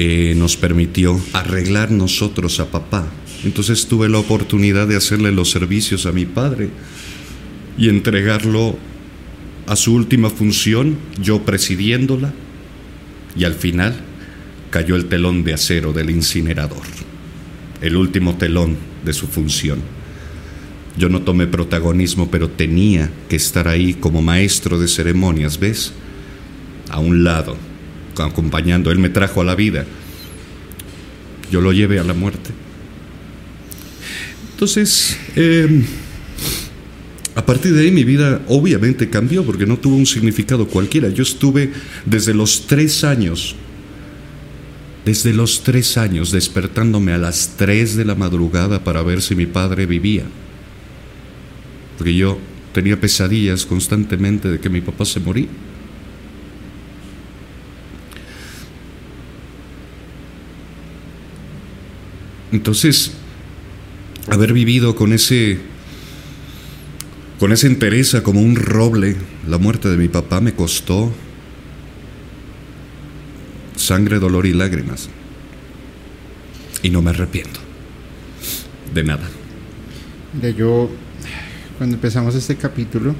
eh, 0.00 0.34
nos 0.36 0.56
permitió 0.56 1.20
arreglar 1.32 1.90
nosotros 1.90 2.60
a 2.60 2.70
papá. 2.70 3.04
Entonces 3.42 3.88
tuve 3.88 4.08
la 4.08 4.18
oportunidad 4.18 4.86
de 4.86 4.94
hacerle 4.94 5.32
los 5.32 5.50
servicios 5.50 6.06
a 6.06 6.12
mi 6.12 6.24
padre 6.24 6.70
y 7.76 7.88
entregarlo 7.88 8.78
a 9.66 9.74
su 9.74 9.92
última 9.94 10.30
función, 10.30 10.96
yo 11.20 11.42
presidiéndola, 11.42 12.32
y 13.36 13.42
al 13.42 13.54
final 13.54 13.96
cayó 14.70 14.94
el 14.94 15.06
telón 15.06 15.42
de 15.42 15.54
acero 15.54 15.92
del 15.92 16.10
incinerador, 16.10 16.82
el 17.80 17.96
último 17.96 18.36
telón 18.36 18.76
de 19.04 19.12
su 19.12 19.26
función. 19.26 19.80
Yo 20.96 21.08
no 21.08 21.22
tomé 21.22 21.48
protagonismo, 21.48 22.30
pero 22.30 22.48
tenía 22.48 23.10
que 23.28 23.34
estar 23.34 23.66
ahí 23.66 23.94
como 23.94 24.22
maestro 24.22 24.78
de 24.78 24.86
ceremonias, 24.86 25.58
¿ves? 25.58 25.92
A 26.88 27.00
un 27.00 27.24
lado, 27.24 27.56
acompañando. 28.26 28.90
Él 28.90 28.98
me 28.98 29.08
trajo 29.08 29.40
a 29.40 29.44
la 29.44 29.54
vida. 29.54 29.84
Yo 31.50 31.60
lo 31.60 31.72
llevé 31.72 31.98
a 31.98 32.04
la 32.04 32.14
muerte. 32.14 32.50
Entonces, 34.52 35.16
em, 35.36 35.84
a 37.34 37.46
partir 37.46 37.72
de 37.72 37.82
ahí 37.82 37.90
mi 37.92 38.02
vida 38.02 38.42
obviamente 38.48 39.08
cambió 39.08 39.44
porque 39.44 39.66
no 39.66 39.78
tuvo 39.78 39.94
un 39.94 40.06
significado 40.06 40.66
cualquiera. 40.66 41.08
Yo 41.08 41.22
estuve 41.22 41.70
desde 42.04 42.34
los 42.34 42.66
tres 42.66 43.04
años, 43.04 43.54
desde 45.04 45.32
los 45.32 45.62
tres 45.62 45.96
años 45.96 46.32
despertándome 46.32 47.12
a 47.12 47.18
las 47.18 47.54
tres 47.56 47.94
de 47.94 48.04
la 48.04 48.16
madrugada 48.16 48.82
para 48.82 49.02
ver 49.02 49.22
si 49.22 49.36
mi 49.36 49.46
padre 49.46 49.86
vivía. 49.86 50.24
Porque 51.96 52.14
yo 52.14 52.38
tenía 52.72 53.00
pesadillas 53.00 53.64
constantemente 53.64 54.48
de 54.48 54.58
que 54.58 54.68
mi 54.68 54.80
papá 54.80 55.04
se 55.04 55.20
moría. 55.20 55.46
Entonces, 62.52 63.12
haber 64.30 64.52
vivido 64.52 64.94
con 64.94 65.12
ese 65.12 65.58
con 67.38 67.52
esa 67.52 67.68
entereza 67.68 68.22
como 68.22 68.40
un 68.40 68.56
roble, 68.56 69.16
la 69.46 69.58
muerte 69.58 69.88
de 69.88 69.96
mi 69.96 70.08
papá 70.08 70.40
me 70.40 70.54
costó 70.54 71.12
sangre, 73.76 74.18
dolor 74.18 74.44
y 74.46 74.52
lágrimas. 74.54 75.08
Y 76.82 76.90
no 76.90 77.00
me 77.00 77.10
arrepiento 77.10 77.60
de 78.92 79.04
nada. 79.04 79.28
De 80.40 80.54
yo, 80.54 80.90
cuando 81.78 81.96
empezamos 81.96 82.34
este 82.34 82.56
capítulo, 82.56 83.14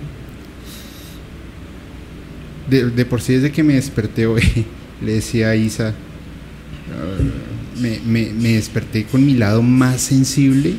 de, 2.69 3.05
por 3.07 3.23
sí 3.23 3.35
desde 3.35 3.51
que 3.51 3.63
me 3.63 3.75
desperté 3.75 4.27
hoy, 4.27 4.43
le 5.01 5.13
decía 5.15 5.51
a 5.51 5.57
Isa, 5.57 5.95
me, 7.79 7.99
me 8.33 8.53
desperté 8.55 9.05
con 9.05 9.25
mi 9.25 9.35
lado 9.35 9.63
más 9.63 10.01
sensible 10.01 10.75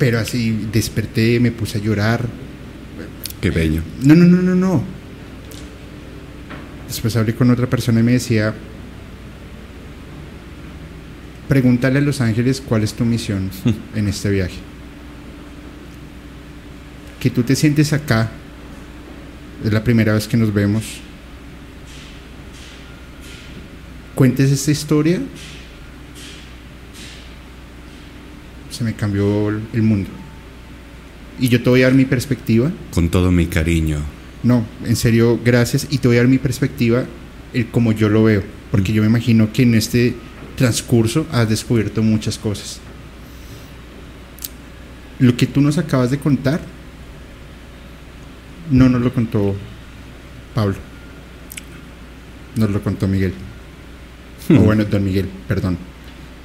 pero 0.00 0.18
así 0.18 0.66
desperté, 0.72 1.38
me 1.40 1.52
puse 1.52 1.76
a 1.76 1.80
llorar. 1.82 2.26
Qué 3.38 3.50
bello. 3.50 3.82
No, 4.02 4.14
no, 4.14 4.24
no, 4.24 4.40
no, 4.40 4.54
no. 4.54 4.82
Después 6.88 7.14
hablé 7.16 7.34
con 7.34 7.50
otra 7.50 7.68
persona 7.68 8.00
y 8.00 8.02
me 8.02 8.12
decía, 8.12 8.54
pregúntale 11.48 11.98
a 11.98 12.00
Los 12.00 12.22
Ángeles 12.22 12.62
cuál 12.66 12.82
es 12.82 12.94
tu 12.94 13.04
misión 13.04 13.50
en 13.94 14.08
este 14.08 14.30
viaje. 14.30 14.56
Que 17.20 17.28
tú 17.28 17.42
te 17.42 17.54
sientes 17.54 17.92
acá, 17.92 18.30
es 19.62 19.70
la 19.70 19.84
primera 19.84 20.14
vez 20.14 20.26
que 20.26 20.38
nos 20.38 20.54
vemos, 20.54 20.84
cuentes 24.14 24.50
esta 24.50 24.70
historia 24.70 25.20
se 28.80 28.84
me 28.84 28.94
cambió 28.94 29.50
el 29.50 29.82
mundo. 29.82 30.08
Y 31.38 31.50
yo 31.50 31.62
te 31.62 31.68
voy 31.68 31.82
a 31.82 31.88
dar 31.88 31.94
mi 31.94 32.06
perspectiva. 32.06 32.72
Con 32.94 33.10
todo 33.10 33.30
mi 33.30 33.44
cariño. 33.44 33.98
No, 34.42 34.64
en 34.86 34.96
serio, 34.96 35.38
gracias. 35.44 35.86
Y 35.90 35.98
te 35.98 36.08
voy 36.08 36.16
a 36.16 36.20
dar 36.20 36.28
mi 36.28 36.38
perspectiva, 36.38 37.04
el 37.52 37.66
como 37.66 37.92
yo 37.92 38.08
lo 38.08 38.24
veo. 38.24 38.42
Porque 38.70 38.90
mm. 38.90 38.94
yo 38.94 39.02
me 39.02 39.08
imagino 39.08 39.52
que 39.52 39.64
en 39.64 39.74
este 39.74 40.14
transcurso 40.56 41.26
has 41.30 41.46
descubierto 41.46 42.02
muchas 42.02 42.38
cosas. 42.38 42.80
Lo 45.18 45.36
que 45.36 45.44
tú 45.44 45.60
nos 45.60 45.76
acabas 45.76 46.10
de 46.10 46.18
contar, 46.18 46.62
no 48.70 48.88
nos 48.88 49.02
lo 49.02 49.12
contó 49.12 49.54
Pablo. 50.54 50.76
Nos 52.56 52.70
lo 52.70 52.82
contó 52.82 53.06
Miguel. 53.06 53.34
o 54.48 54.54
bueno, 54.60 54.86
don 54.86 55.04
Miguel, 55.04 55.28
perdón. 55.46 55.76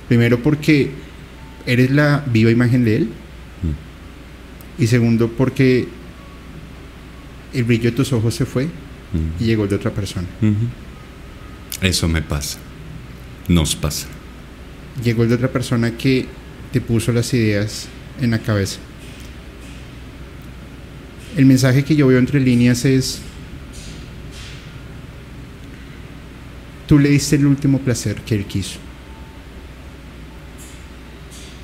Primero 0.09 0.43
porque 0.43 1.04
eres 1.65 1.91
la 1.91 2.23
viva 2.25 2.51
imagen 2.51 2.85
de 2.85 2.97
Él. 2.97 3.03
Mm. 3.05 4.81
Y 4.83 4.87
segundo, 4.87 5.29
porque 5.29 5.87
el 7.53 7.63
brillo 7.63 7.91
de 7.91 7.91
tus 7.91 8.11
ojos 8.13 8.35
se 8.35 8.45
fue 8.45 8.63
y 8.63 9.43
mm. 9.43 9.45
llegó 9.45 9.67
de 9.67 9.75
otra 9.75 9.91
persona. 9.91 10.27
Eso 11.81 12.07
me 12.07 12.21
pasa. 12.21 12.59
Nos 13.47 13.75
pasa. 13.75 14.07
Llegó 15.03 15.23
el 15.23 15.29
de 15.29 15.35
otra 15.35 15.51
persona 15.51 15.91
que 15.91 16.25
te 16.71 16.81
puso 16.81 17.11
las 17.11 17.33
ideas 17.33 17.87
en 18.21 18.31
la 18.31 18.39
cabeza. 18.39 18.79
El 21.37 21.45
mensaje 21.45 21.83
que 21.83 21.95
yo 21.95 22.07
veo 22.07 22.17
entre 22.17 22.39
líneas 22.39 22.85
es, 22.85 23.19
tú 26.87 26.97
le 26.97 27.09
diste 27.09 27.35
el 27.35 27.45
último 27.45 27.79
placer 27.79 28.15
que 28.21 28.35
él 28.35 28.45
quiso 28.45 28.79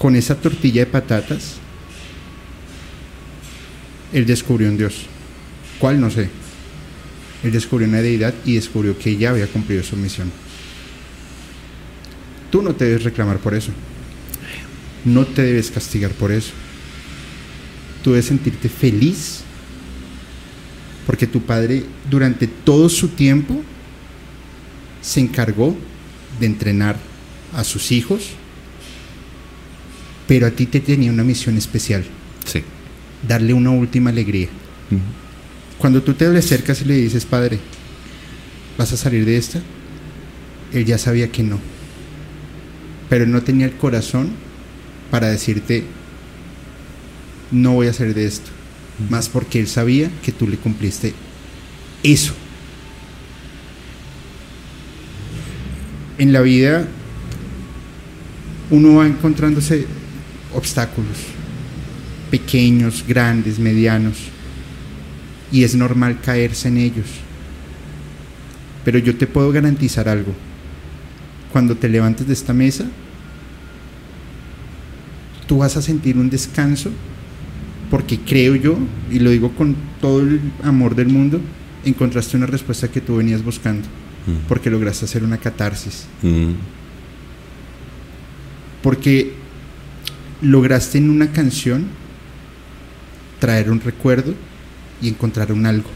con 0.01 0.15
esa 0.15 0.33
tortilla 0.33 0.83
de 0.83 0.91
patatas, 0.91 1.57
él 4.11 4.25
descubrió 4.25 4.67
un 4.67 4.75
Dios. 4.75 5.05
¿Cuál? 5.77 6.01
No 6.01 6.09
sé. 6.09 6.27
Él 7.43 7.51
descubrió 7.51 7.87
una 7.87 8.01
deidad 8.01 8.33
y 8.43 8.55
descubrió 8.55 8.97
que 8.97 9.11
ella 9.11 9.29
había 9.29 9.45
cumplido 9.45 9.83
su 9.83 9.95
misión. 9.95 10.31
Tú 12.49 12.63
no 12.63 12.73
te 12.73 12.85
debes 12.85 13.03
reclamar 13.03 13.37
por 13.37 13.53
eso. 13.53 13.71
No 15.05 15.27
te 15.27 15.43
debes 15.43 15.69
castigar 15.69 16.09
por 16.13 16.31
eso. 16.31 16.49
Tú 18.03 18.09
debes 18.09 18.25
sentirte 18.25 18.69
feliz 18.69 19.41
porque 21.05 21.27
tu 21.27 21.43
padre 21.43 21.83
durante 22.09 22.47
todo 22.47 22.89
su 22.89 23.09
tiempo 23.09 23.61
se 25.03 25.19
encargó 25.19 25.77
de 26.39 26.47
entrenar 26.47 26.97
a 27.53 27.63
sus 27.63 27.91
hijos 27.91 28.31
pero 30.31 30.47
a 30.47 30.51
ti 30.51 30.65
te 30.65 30.79
tenía 30.79 31.11
una 31.11 31.25
misión 31.25 31.57
especial. 31.57 32.05
Sí. 32.45 32.63
Darle 33.27 33.53
una 33.53 33.71
última 33.71 34.11
alegría. 34.11 34.47
Cuando 35.77 36.01
tú 36.01 36.13
te 36.13 36.29
le 36.29 36.39
acercas 36.39 36.81
y 36.81 36.85
le 36.85 36.95
dices, 36.95 37.25
Padre, 37.25 37.59
¿vas 38.77 38.93
a 38.93 38.95
salir 38.95 39.25
de 39.25 39.35
esta? 39.35 39.59
Él 40.71 40.85
ya 40.85 40.97
sabía 40.97 41.29
que 41.29 41.43
no. 41.43 41.59
Pero 43.09 43.27
no 43.27 43.43
tenía 43.43 43.65
el 43.65 43.73
corazón 43.73 44.29
para 45.09 45.27
decirte, 45.27 45.83
no 47.51 47.73
voy 47.73 47.87
a 47.87 47.93
salir 47.93 48.13
de 48.13 48.25
esto. 48.25 48.51
Más 49.09 49.27
porque 49.27 49.59
él 49.59 49.67
sabía 49.67 50.09
que 50.23 50.31
tú 50.31 50.47
le 50.47 50.55
cumpliste 50.55 51.13
eso. 52.03 52.33
En 56.17 56.31
la 56.31 56.39
vida 56.39 56.87
uno 58.69 58.95
va 58.95 59.07
encontrándose 59.07 59.99
obstáculos, 60.53 61.17
pequeños, 62.29 63.03
grandes, 63.07 63.59
medianos, 63.59 64.17
y 65.51 65.63
es 65.63 65.75
normal 65.75 66.19
caerse 66.21 66.69
en 66.69 66.77
ellos. 66.77 67.07
Pero 68.85 68.97
yo 68.99 69.15
te 69.15 69.27
puedo 69.27 69.51
garantizar 69.51 70.07
algo. 70.07 70.33
Cuando 71.51 71.75
te 71.75 71.89
levantes 71.89 72.25
de 72.25 72.33
esta 72.33 72.53
mesa, 72.53 72.85
tú 75.47 75.57
vas 75.57 75.75
a 75.75 75.81
sentir 75.81 76.17
un 76.17 76.29
descanso, 76.29 76.89
porque 77.89 78.19
creo 78.19 78.55
yo, 78.55 78.77
y 79.11 79.19
lo 79.19 79.29
digo 79.29 79.51
con 79.51 79.75
todo 79.99 80.21
el 80.21 80.39
amor 80.63 80.95
del 80.95 81.09
mundo, 81.09 81.41
encontraste 81.83 82.37
una 82.37 82.45
respuesta 82.45 82.89
que 82.89 83.01
tú 83.01 83.17
venías 83.17 83.43
buscando, 83.43 83.87
mm. 84.27 84.47
porque 84.47 84.69
lograste 84.69 85.05
hacer 85.05 85.23
una 85.23 85.37
catarsis. 85.37 86.05
Mm. 86.21 86.53
Porque 88.81 89.40
lograste 90.41 90.97
en 90.97 91.09
una 91.09 91.31
canción 91.31 91.87
traer 93.39 93.71
un 93.71 93.79
recuerdo 93.79 94.33
y 95.01 95.07
encontrar 95.07 95.51
un 95.51 95.65
algo. 95.65 95.89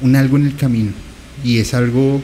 Un 0.00 0.16
algo 0.16 0.36
en 0.36 0.46
el 0.46 0.56
camino. 0.56 0.92
Y 1.44 1.58
es 1.58 1.74
algo, 1.74 2.22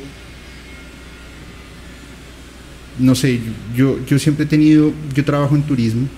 no 2.98 3.14
sé, 3.14 3.40
yo, 3.76 4.04
yo 4.06 4.18
siempre 4.18 4.44
he 4.44 4.48
tenido, 4.48 4.92
yo 5.14 5.24
trabajo 5.24 5.54
en 5.54 5.62
turismo 5.62 6.08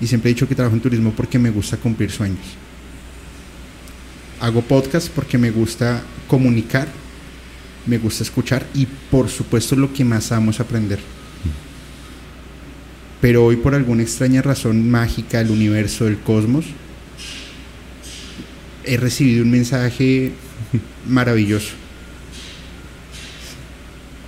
y 0.00 0.06
siempre 0.06 0.30
he 0.30 0.34
dicho 0.34 0.48
que 0.48 0.54
trabajo 0.54 0.76
en 0.76 0.82
turismo 0.82 1.12
porque 1.16 1.38
me 1.38 1.50
gusta 1.50 1.76
cumplir 1.76 2.10
sueños. 2.10 2.44
Hago 4.40 4.60
podcast 4.60 5.08
porque 5.08 5.38
me 5.38 5.50
gusta 5.50 6.02
comunicar, 6.28 6.88
me 7.86 7.98
gusta 7.98 8.24
escuchar 8.24 8.66
y 8.74 8.86
por 9.10 9.28
supuesto 9.28 9.76
lo 9.76 9.92
que 9.92 10.04
más 10.04 10.32
amo 10.32 10.50
es 10.50 10.60
aprender. 10.60 11.15
Pero 13.26 13.44
hoy 13.44 13.56
por 13.56 13.74
alguna 13.74 14.04
extraña 14.04 14.40
razón 14.40 14.88
mágica 14.88 15.38
del 15.38 15.50
universo, 15.50 16.04
del 16.04 16.16
cosmos, 16.16 16.64
he 18.84 18.96
recibido 18.98 19.42
un 19.42 19.50
mensaje 19.50 20.30
maravilloso. 21.08 21.72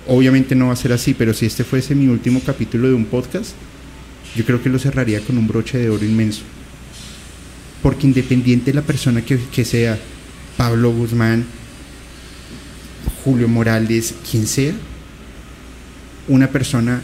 Obviamente 0.05 0.53
no 0.53 0.67
va 0.67 0.73
a 0.73 0.75
ser 0.75 0.91
así, 0.91 1.13
pero 1.13 1.33
si 1.33 1.45
este 1.45 1.63
fuese 1.63 1.95
mi 1.95 2.07
último 2.07 2.41
capítulo 2.45 2.89
de 2.89 2.93
un 2.93 3.05
podcast, 3.05 3.51
yo 4.35 4.43
creo 4.43 4.61
que 4.61 4.67
lo 4.67 4.77
cerraría 4.77 5.21
con 5.21 5.37
un 5.37 5.47
broche 5.47 5.77
de 5.77 5.89
oro 5.89 6.03
inmenso. 6.03 6.41
Porque 7.81 8.05
independiente 8.05 8.71
de 8.71 8.75
la 8.75 8.81
persona 8.81 9.21
que, 9.21 9.63
sea, 9.63 9.97
Pablo 10.57 10.91
Guzmán, 10.91 11.45
Julio 13.23 13.47
Morales, 13.47 14.13
quien 14.29 14.45
sea, 14.45 14.73
una 16.27 16.49
persona 16.49 17.01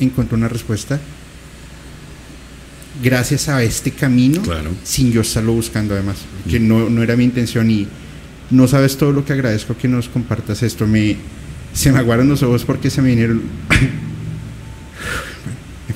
encontró 0.00 0.38
una 0.38 0.48
respuesta 0.48 0.98
gracias 3.02 3.48
a 3.48 3.62
este 3.62 3.90
camino 3.90 4.42
Claro. 4.42 4.70
sin 4.84 5.12
yo 5.12 5.20
estarlo 5.20 5.52
buscando 5.52 5.94
además, 5.94 6.16
que 6.48 6.60
no, 6.60 6.88
no 6.90 7.02
era 7.02 7.16
mi 7.16 7.24
intención 7.24 7.70
y 7.70 7.86
no 8.50 8.68
sabes 8.68 8.96
todo 8.96 9.12
lo 9.12 9.24
que 9.24 9.32
agradezco 9.32 9.76
que 9.76 9.88
nos 9.88 10.08
compartas 10.08 10.62
esto. 10.62 10.86
Me, 10.86 11.16
se 11.74 11.92
me 11.92 11.98
aguaron 11.98 12.28
los 12.28 12.42
ojos 12.42 12.64
porque 12.64 12.90
se 12.90 13.02
me 13.02 13.10
vinieron... 13.10 13.42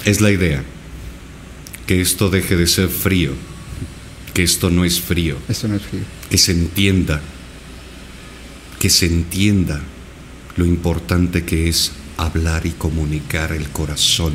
Es 0.04 0.20
la 0.20 0.30
idea. 0.30 0.62
Que 1.86 2.00
esto 2.00 2.30
deje 2.30 2.56
de 2.56 2.66
ser 2.66 2.88
frío. 2.88 3.32
Que 4.32 4.42
esto 4.42 4.70
no 4.70 4.84
es 4.84 5.00
frío. 5.00 5.36
Esto 5.48 5.68
no 5.68 5.76
es 5.76 5.82
frío. 5.82 6.02
Que 6.30 6.38
se 6.38 6.52
entienda. 6.52 7.20
Que 8.78 8.88
se 8.88 9.06
entienda 9.06 9.80
lo 10.56 10.64
importante 10.64 11.44
que 11.44 11.68
es 11.68 11.92
hablar 12.16 12.66
y 12.66 12.70
comunicar 12.70 13.52
el 13.52 13.68
corazón, 13.70 14.32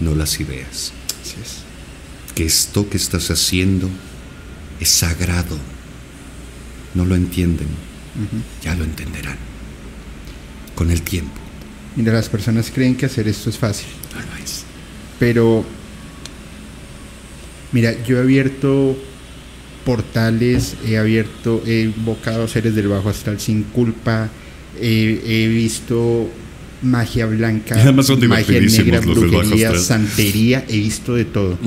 no 0.00 0.14
las 0.14 0.40
ideas. 0.40 0.92
Así 1.22 1.36
es. 1.42 1.63
Que 2.34 2.44
esto 2.44 2.88
que 2.88 2.96
estás 2.96 3.30
haciendo 3.30 3.88
es 4.80 4.88
sagrado. 4.88 5.56
No 6.94 7.04
lo 7.04 7.14
entienden. 7.14 7.68
Ya 8.62 8.74
lo 8.74 8.84
entenderán. 8.84 9.36
Con 10.74 10.90
el 10.90 11.02
tiempo. 11.02 11.32
Mira, 11.96 12.12
las 12.12 12.28
personas 12.28 12.70
creen 12.74 12.96
que 12.96 13.06
hacer 13.06 13.28
esto 13.28 13.50
es 13.50 13.58
fácil, 13.58 13.86
No 14.12 14.20
lo 14.20 14.42
es. 14.44 14.64
pero 15.20 15.64
mira, 17.70 17.94
yo 18.04 18.16
he 18.16 18.20
abierto 18.20 18.96
portales, 19.84 20.74
he 20.86 20.98
abierto, 20.98 21.62
he 21.66 21.82
invocado 21.82 22.48
seres 22.48 22.74
del 22.74 22.88
bajo 22.88 23.10
astral 23.10 23.38
sin 23.38 23.62
culpa, 23.64 24.28
he, 24.80 25.20
he 25.24 25.46
visto 25.48 26.28
magia 26.82 27.26
blanca, 27.26 27.76
magia 27.92 28.60
negra, 28.60 29.00
brujería, 29.00 29.78
santería, 29.78 30.64
he 30.68 30.78
visto 30.78 31.14
de 31.14 31.24
todo. 31.26 31.58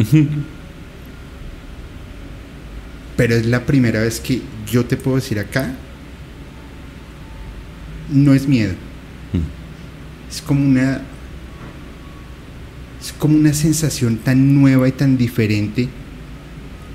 Pero 3.17 3.35
es 3.35 3.45
la 3.45 3.65
primera 3.65 4.01
vez 4.01 4.19
que 4.19 4.41
yo 4.71 4.85
te 4.85 4.95
puedo 4.95 5.17
decir 5.17 5.39
acá, 5.39 5.73
no 8.11 8.33
es 8.33 8.47
miedo. 8.47 8.73
Es 10.29 10.41
como 10.41 10.65
una. 10.65 11.01
Es 13.01 13.13
como 13.13 13.37
una 13.37 13.53
sensación 13.53 14.17
tan 14.17 14.53
nueva 14.61 14.87
y 14.87 14.91
tan 14.91 15.17
diferente 15.17 15.87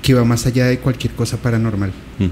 que 0.01 0.13
va 0.13 0.23
más 0.23 0.45
allá 0.45 0.67
de 0.67 0.79
cualquier 0.79 1.13
cosa 1.13 1.37
paranormal. 1.37 1.91
Mm. 2.19 2.27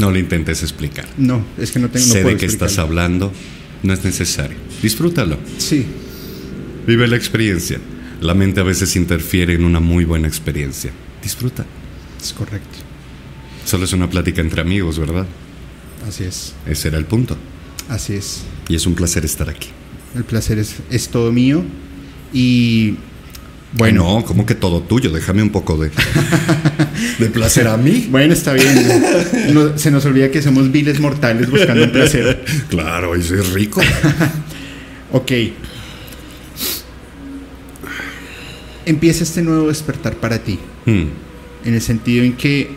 No 0.00 0.10
lo 0.10 0.18
intentes 0.18 0.62
explicar. 0.62 1.06
No, 1.18 1.44
es 1.58 1.72
que 1.72 1.78
no 1.78 1.88
tengo. 1.88 2.06
no 2.06 2.12
sé 2.12 2.22
puedo 2.22 2.34
de 2.34 2.40
qué 2.40 2.46
estás 2.46 2.78
hablando. 2.78 3.32
No 3.82 3.92
es 3.92 4.04
necesario. 4.04 4.56
Disfrútalo. 4.82 5.38
Sí, 5.58 5.86
Vive 6.86 7.06
la 7.06 7.16
experiencia. 7.16 7.78
La 8.20 8.34
mente 8.34 8.60
a 8.60 8.64
veces 8.64 8.96
interfiere 8.96 9.54
en 9.54 9.64
una 9.64 9.80
muy 9.80 10.04
buena 10.04 10.28
experiencia. 10.28 10.90
Disfruta. 11.22 11.64
es 12.20 12.32
correcto. 12.32 12.78
Solo 13.64 13.84
es 13.84 13.92
una 13.92 14.08
plática 14.08 14.40
entre 14.40 14.60
amigos, 14.60 14.98
¿verdad? 14.98 15.26
Así 16.08 16.24
es. 16.24 16.54
Ese 16.66 16.88
era 16.88 16.98
el 16.98 17.04
punto. 17.04 17.36
Así 17.88 18.14
es. 18.14 18.42
Y 18.68 18.74
es 18.74 18.86
un 18.86 18.94
placer 18.94 19.24
estar 19.24 19.48
aquí. 19.50 19.68
El 20.14 20.24
placer 20.24 20.58
es, 20.58 20.76
es 20.90 21.08
todo 21.08 21.30
mío. 21.32 21.62
Y. 22.32 22.96
Bueno. 23.72 24.04
Ay, 24.08 24.16
no, 24.20 24.24
como 24.24 24.46
que 24.46 24.54
todo 24.54 24.80
tuyo. 24.82 25.10
Déjame 25.12 25.42
un 25.42 25.50
poco 25.50 25.76
de, 25.76 25.90
de 27.18 27.26
placer 27.30 27.68
a 27.68 27.76
mí. 27.76 28.06
Bueno, 28.10 28.32
está 28.32 28.52
bien. 28.54 28.74
No- 29.52 29.78
se 29.78 29.90
nos 29.90 30.04
olvida 30.06 30.30
que 30.30 30.42
somos 30.42 30.72
viles 30.72 30.98
mortales 31.00 31.50
buscando 31.50 31.84
un 31.84 31.92
placer. 31.92 32.44
Claro, 32.70 33.14
eso 33.14 33.34
es 33.34 33.52
rico. 33.52 33.80
Ok. 35.12 35.32
Empieza 38.90 39.22
este 39.22 39.40
nuevo 39.40 39.68
despertar 39.68 40.16
para 40.16 40.40
ti. 40.42 40.58
Mm, 40.84 41.04
En 41.64 41.74
el 41.74 41.80
sentido 41.80 42.24
en 42.24 42.32
que 42.36 42.74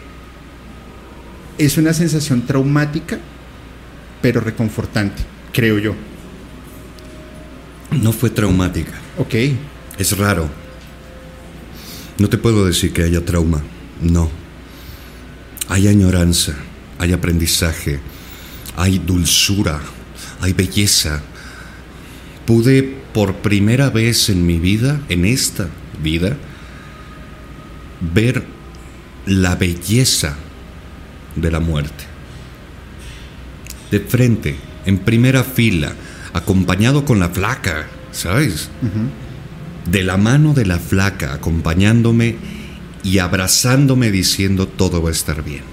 es 1.57 1.75
una 1.79 1.91
sensación 1.91 2.45
traumática, 2.45 3.17
pero 4.21 4.39
reconfortante, 4.39 5.23
creo 5.51 5.79
yo. 5.79 5.95
No 7.99 8.11
fue 8.11 8.29
traumática. 8.29 8.91
Ok. 9.17 9.33
Es 9.97 10.15
raro. 10.15 10.47
No 12.19 12.29
te 12.29 12.37
puedo 12.37 12.63
decir 12.63 12.93
que 12.93 13.01
haya 13.01 13.25
trauma. 13.25 13.63
No. 13.99 14.29
Hay 15.67 15.87
añoranza, 15.87 16.53
hay 16.99 17.11
aprendizaje, 17.11 17.99
hay 18.77 18.99
dulzura, 18.99 19.79
hay 20.41 20.53
belleza. 20.53 21.23
Pude 22.45 22.83
por 23.15 23.37
primera 23.37 23.89
vez 23.89 24.29
en 24.29 24.45
mi 24.45 24.59
vida, 24.59 25.01
en 25.09 25.25
esta 25.25 25.69
vida, 26.03 26.37
ver 28.13 28.45
la 29.25 29.55
belleza 29.55 30.35
de 31.35 31.51
la 31.51 31.59
muerte. 31.59 32.03
De 33.89 33.99
frente, 33.99 34.57
en 34.85 34.99
primera 34.99 35.43
fila, 35.43 35.93
acompañado 36.33 37.05
con 37.05 37.19
la 37.19 37.29
flaca, 37.29 37.87
¿sabes? 38.11 38.69
de 39.85 40.03
la 40.03 40.17
mano 40.17 40.53
de 40.53 40.65
la 40.65 40.79
flaca, 40.79 41.33
acompañándome 41.33 42.37
y 43.03 43.19
abrazándome 43.19 44.11
diciendo 44.11 44.67
todo 44.67 45.01
va 45.01 45.09
a 45.09 45.11
estar 45.11 45.43
bien. 45.43 45.63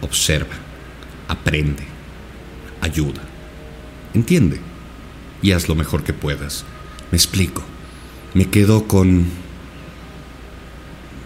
Observa, 0.00 0.54
aprende, 1.28 1.84
ayuda, 2.80 3.22
entiende 4.12 4.60
y 5.40 5.52
haz 5.52 5.68
lo 5.68 5.74
mejor 5.74 6.02
que 6.02 6.12
puedas. 6.12 6.64
Me 7.10 7.16
explico. 7.16 7.62
Me 8.34 8.50
quedo 8.50 8.86
con 8.86 9.44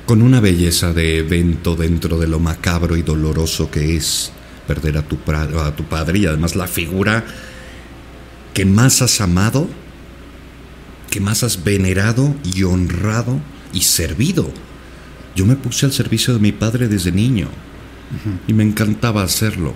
con 0.06 0.22
una 0.22 0.40
belleza 0.40 0.94
de 0.94 1.18
evento 1.18 1.76
dentro 1.76 2.18
de 2.18 2.26
lo 2.28 2.38
macabro 2.38 2.96
y 2.96 3.02
doloroso 3.02 3.70
que 3.70 3.94
es 3.94 4.32
perder 4.66 4.96
a 4.96 5.02
tu, 5.02 5.18
a 5.30 5.76
tu 5.76 5.84
padre 5.84 6.20
y 6.20 6.26
además 6.26 6.56
la 6.56 6.66
figura 6.66 7.26
que 8.54 8.64
más 8.64 9.02
has 9.02 9.20
amado 9.20 9.68
que 11.10 11.20
más 11.20 11.42
has 11.42 11.64
venerado 11.64 12.34
y 12.44 12.62
honrado 12.62 13.40
y 13.72 13.82
servido. 13.82 14.50
Yo 15.34 15.46
me 15.46 15.56
puse 15.56 15.86
al 15.86 15.92
servicio 15.92 16.34
de 16.34 16.40
mi 16.40 16.52
padre 16.52 16.88
desde 16.88 17.12
niño 17.12 17.48
y 18.46 18.52
me 18.52 18.64
encantaba 18.64 19.22
hacerlo. 19.22 19.74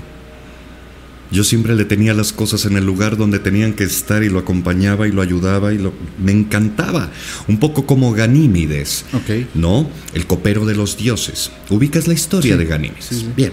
Yo 1.33 1.45
siempre 1.45 1.75
le 1.75 1.85
tenía 1.87 2.12
las 2.12 2.33
cosas 2.33 2.66
en 2.66 2.77
el 2.77 2.85
lugar 2.85 3.16
donde 3.16 3.38
tenían 3.38 3.73
que 3.73 3.85
estar 3.85 4.23
y 4.23 4.29
lo 4.29 4.38
acompañaba 4.38 5.09
y 5.09 5.12
lo 5.12 5.23
ayudaba 5.23 5.73
y 5.73 5.79
lo 5.79 5.95
me 6.23 6.31
encantaba, 6.31 7.11
un 7.49 7.59
poco 7.59 7.87
como 7.87 8.12
Ganímides. 8.12 9.07
¿no? 9.55 9.88
El 10.12 10.27
copero 10.27 10.66
de 10.66 10.75
los 10.75 10.99
dioses. 10.99 11.51
¿Ubicas 11.71 12.07
la 12.07 12.12
historia 12.14 12.57
Sí, 12.59 12.64
de 12.64 12.90
sí, 13.01 13.14
sí. 13.21 13.29
Bien. 13.35 13.53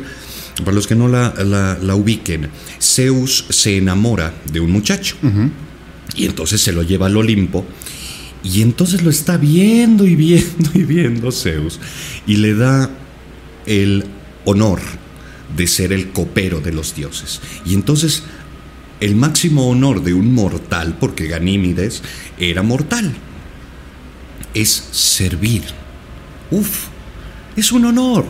Para 0.65 0.73
los 0.73 0.87
que 0.87 0.95
no 0.95 1.07
la, 1.07 1.33
la- 1.45 1.77
la 1.81 1.95
ubiquen, 1.95 2.49
Zeus 2.81 3.45
se 3.49 3.77
enamora 3.77 4.33
de 4.51 4.59
un 4.59 4.71
muchacho. 4.71 5.15
Y 6.15 6.25
entonces 6.25 6.59
se 6.59 6.73
lo 6.73 6.83
lleva 6.83 7.05
al 7.07 7.15
Olimpo. 7.15 7.65
Y 8.43 8.61
entonces 8.61 9.03
lo 9.03 9.09
está 9.09 9.37
viendo 9.37 10.05
y 10.05 10.15
viendo 10.15 10.69
y 10.73 10.83
viendo 10.83 11.31
Zeus. 11.31 11.79
Y 12.27 12.35
le 12.37 12.55
da 12.55 12.89
el 13.65 14.03
honor 14.43 14.79
de 15.55 15.67
ser 15.67 15.93
el 15.93 16.11
copero 16.11 16.61
de 16.61 16.71
los 16.71 16.95
dioses. 16.95 17.41
Y 17.65 17.73
entonces 17.73 18.23
el 18.99 19.15
máximo 19.15 19.69
honor 19.69 20.03
de 20.03 20.13
un 20.13 20.33
mortal, 20.33 20.97
porque 20.99 21.27
Ganímedes 21.27 22.01
era 22.37 22.63
mortal, 22.63 23.13
es 24.53 24.89
servir 24.91 25.63
Uf, 26.51 26.87
es 27.55 27.71
un 27.71 27.85
honor. 27.85 28.25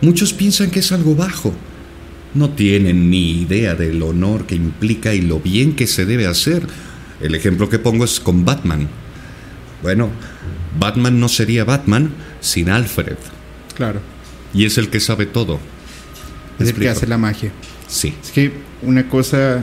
Muchos 0.00 0.32
piensan 0.32 0.70
que 0.70 0.80
es 0.80 0.92
algo 0.92 1.14
bajo. 1.14 1.52
No 2.34 2.50
tienen 2.50 3.10
ni 3.10 3.42
idea 3.42 3.74
del 3.74 4.02
honor 4.02 4.46
que 4.46 4.54
implica 4.54 5.14
y 5.14 5.20
lo 5.20 5.40
bien 5.40 5.74
que 5.74 5.86
se 5.86 6.06
debe 6.06 6.26
hacer. 6.26 6.66
El 7.20 7.34
ejemplo 7.34 7.68
que 7.68 7.78
pongo 7.78 8.04
es 8.04 8.20
con 8.20 8.44
Batman. 8.44 8.88
Bueno, 9.82 10.10
Batman 10.78 11.18
no 11.20 11.28
sería 11.28 11.64
Batman 11.64 12.12
sin 12.40 12.70
Alfred. 12.70 13.16
Claro. 13.74 14.00
Y 14.54 14.64
es 14.64 14.78
el 14.78 14.88
que 14.88 15.00
sabe 15.00 15.26
todo. 15.26 15.58
Es 16.58 16.68
el 16.68 16.74
que 16.74 16.88
hace 16.88 17.06
la 17.06 17.18
magia. 17.18 17.50
Sí. 17.88 18.14
Es 18.22 18.30
que 18.30 18.52
una 18.82 19.08
cosa, 19.08 19.62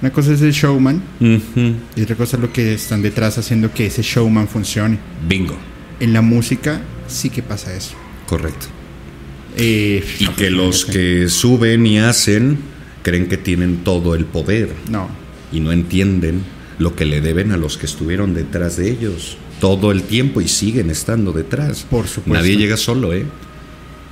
una 0.00 0.12
cosa 0.12 0.32
es 0.32 0.42
el 0.42 0.52
showman 0.52 1.02
y 1.20 2.02
otra 2.02 2.16
cosa 2.16 2.36
es 2.36 2.42
lo 2.42 2.52
que 2.52 2.74
están 2.74 3.02
detrás 3.02 3.38
haciendo 3.38 3.72
que 3.72 3.86
ese 3.86 4.02
showman 4.02 4.48
funcione. 4.48 4.98
Bingo. 5.28 5.56
En 6.00 6.12
la 6.12 6.22
música 6.22 6.80
sí 7.08 7.30
que 7.30 7.42
pasa 7.42 7.74
eso. 7.74 7.94
Correcto. 8.26 8.66
Eh, 9.56 10.02
Y 10.18 10.26
que 10.28 10.50
los 10.50 10.84
que 10.84 11.28
suben 11.28 11.86
y 11.86 11.98
hacen 11.98 12.58
creen 13.02 13.28
que 13.28 13.36
tienen 13.36 13.78
todo 13.84 14.14
el 14.14 14.24
poder 14.24 14.70
No, 14.88 15.08
y 15.52 15.60
no 15.60 15.72
entienden 15.72 16.42
lo 16.78 16.96
que 16.96 17.04
le 17.04 17.20
deben 17.20 17.52
a 17.52 17.56
los 17.56 17.76
que 17.76 17.84
estuvieron 17.86 18.32
detrás 18.32 18.76
de 18.76 18.90
ellos 18.90 19.36
todo 19.60 19.92
el 19.92 20.02
tiempo 20.02 20.40
y 20.40 20.48
siguen 20.48 20.90
estando 20.90 21.32
detrás. 21.32 21.86
Por 21.88 22.08
supuesto. 22.08 22.32
Nadie 22.32 22.56
llega 22.56 22.76
solo, 22.76 23.12
¿eh? 23.14 23.24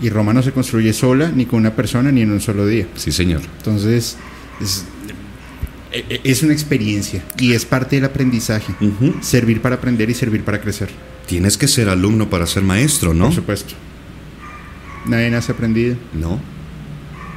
Y 0.03 0.09
Roma 0.11 0.33
no 0.33 0.43
se 0.43 0.53
construye 0.53 0.93
sola, 0.93 1.31
ni 1.35 1.47
con 1.47 1.61
una 1.61 1.75
persona, 1.77 2.11
ni 2.11 2.23
en 2.23 2.33
un 2.33 2.41
solo 2.41 2.67
día. 2.67 2.87
Sí, 2.97 3.13
señor. 3.13 3.43
Entonces, 3.59 4.17
es, 4.61 4.85
e- 5.93 6.05
e- 6.09 6.21
es 6.25 6.43
una 6.43 6.53
experiencia 6.53 7.23
y 7.39 7.53
es 7.53 7.65
parte 7.67 7.97
del 7.97 8.05
aprendizaje. 8.07 8.75
Servir 9.21 9.61
para 9.61 9.77
aprender 9.77 10.09
y 10.11 10.15
servir 10.15 10.43
para 10.45 10.61
crecer. 10.61 10.89
Tienes 11.27 11.57
que 11.57 11.69
ser 11.69 11.89
alumno 11.89 12.29
para 12.31 12.47
ser 12.47 12.63
maestro, 12.63 13.15
¿no? 13.15 13.27
Por 13.27 13.35
supuesto. 13.35 13.75
Nadie 15.07 15.31
nace 15.31 15.53
aprendido. 15.53 15.97
No. 16.13 16.41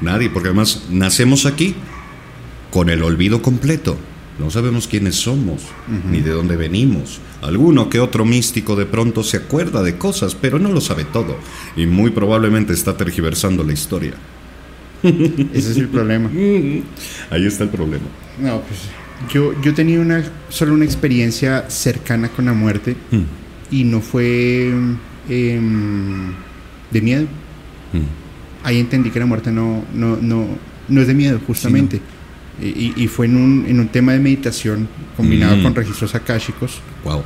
Nadie, 0.02 0.30
porque 0.30 0.50
además 0.50 0.84
nacemos 0.90 1.46
aquí 1.46 1.76
con 2.72 2.90
el 2.90 3.04
olvido 3.04 3.42
completo. 3.42 3.98
No 4.40 4.50
sabemos 4.50 4.88
quiénes 4.88 5.16
somos, 5.16 5.62
ni 6.10 6.22
de 6.22 6.32
dónde 6.32 6.56
venimos. 6.56 7.20
Alguno 7.42 7.90
que 7.90 8.00
otro 8.00 8.26
místico 8.26 8.76
de 8.76 8.86
pronto 8.88 9.24
se 9.24 9.38
acuerda 9.38 9.84
de 9.84 9.98
cosas, 9.98 10.34
pero 10.36 10.58
no 10.58 10.72
lo 10.72 10.82
sabe 10.82 11.04
todo. 11.06 11.38
Y 11.76 11.86
muy 11.86 12.10
probablemente 12.12 12.74
está 12.74 12.98
tergiversando 12.98 13.64
la 13.64 13.74
historia. 13.74 14.14
Ese 15.04 15.72
es 15.72 15.78
el 15.78 15.88
problema. 15.90 16.30
Ahí 17.30 17.46
está 17.46 17.64
el 17.66 17.70
problema. 17.70 18.06
No, 18.42 18.62
pues 18.62 18.80
yo, 19.32 19.54
yo 19.62 19.74
tenía 19.74 20.00
una, 20.00 20.24
solo 20.50 20.74
una 20.74 20.86
experiencia 20.86 21.70
cercana 21.70 22.30
con 22.30 22.46
la 22.46 22.54
muerte 22.54 22.96
Mm, 23.12 23.22
y 23.76 23.84
no 23.84 24.02
fue 24.02 24.72
em, 25.30 26.32
de 26.92 27.02
miedo. 27.02 27.24
mm. 27.94 28.66
Ahí 28.66 28.80
entendí 28.80 29.10
que 29.12 29.20
la 29.20 29.26
muerte 29.26 29.52
no, 29.52 29.84
no, 29.94 30.18
no, 30.22 30.48
no 30.88 31.02
es 31.02 31.08
de 31.08 31.14
miedo, 31.14 31.40
justamente. 31.46 32.00
Y- 32.68 32.94
y 32.96 33.08
fue 33.08 33.26
en 33.26 33.38
un, 33.38 33.66
en 33.68 33.80
un 33.80 33.88
tema 33.90 34.14
de 34.14 34.20
meditación 34.20 34.88
combinado 35.18 35.58
Mm. 35.58 35.64
con 35.64 35.76
registros 35.76 36.16
akáshicos, 36.16 36.80
Wow. 37.04 37.24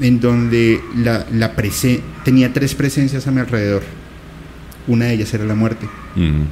en 0.00 0.20
donde 0.20 0.80
la, 0.96 1.26
la 1.32 1.54
prese- 1.56 2.00
tenía 2.24 2.52
tres 2.52 2.74
presencias 2.74 3.26
a 3.26 3.30
mi 3.30 3.40
alrededor. 3.40 3.82
Una 4.86 5.06
de 5.06 5.14
ellas 5.14 5.32
era 5.34 5.44
la 5.44 5.54
muerte. 5.54 5.86
Mm. 6.16 6.42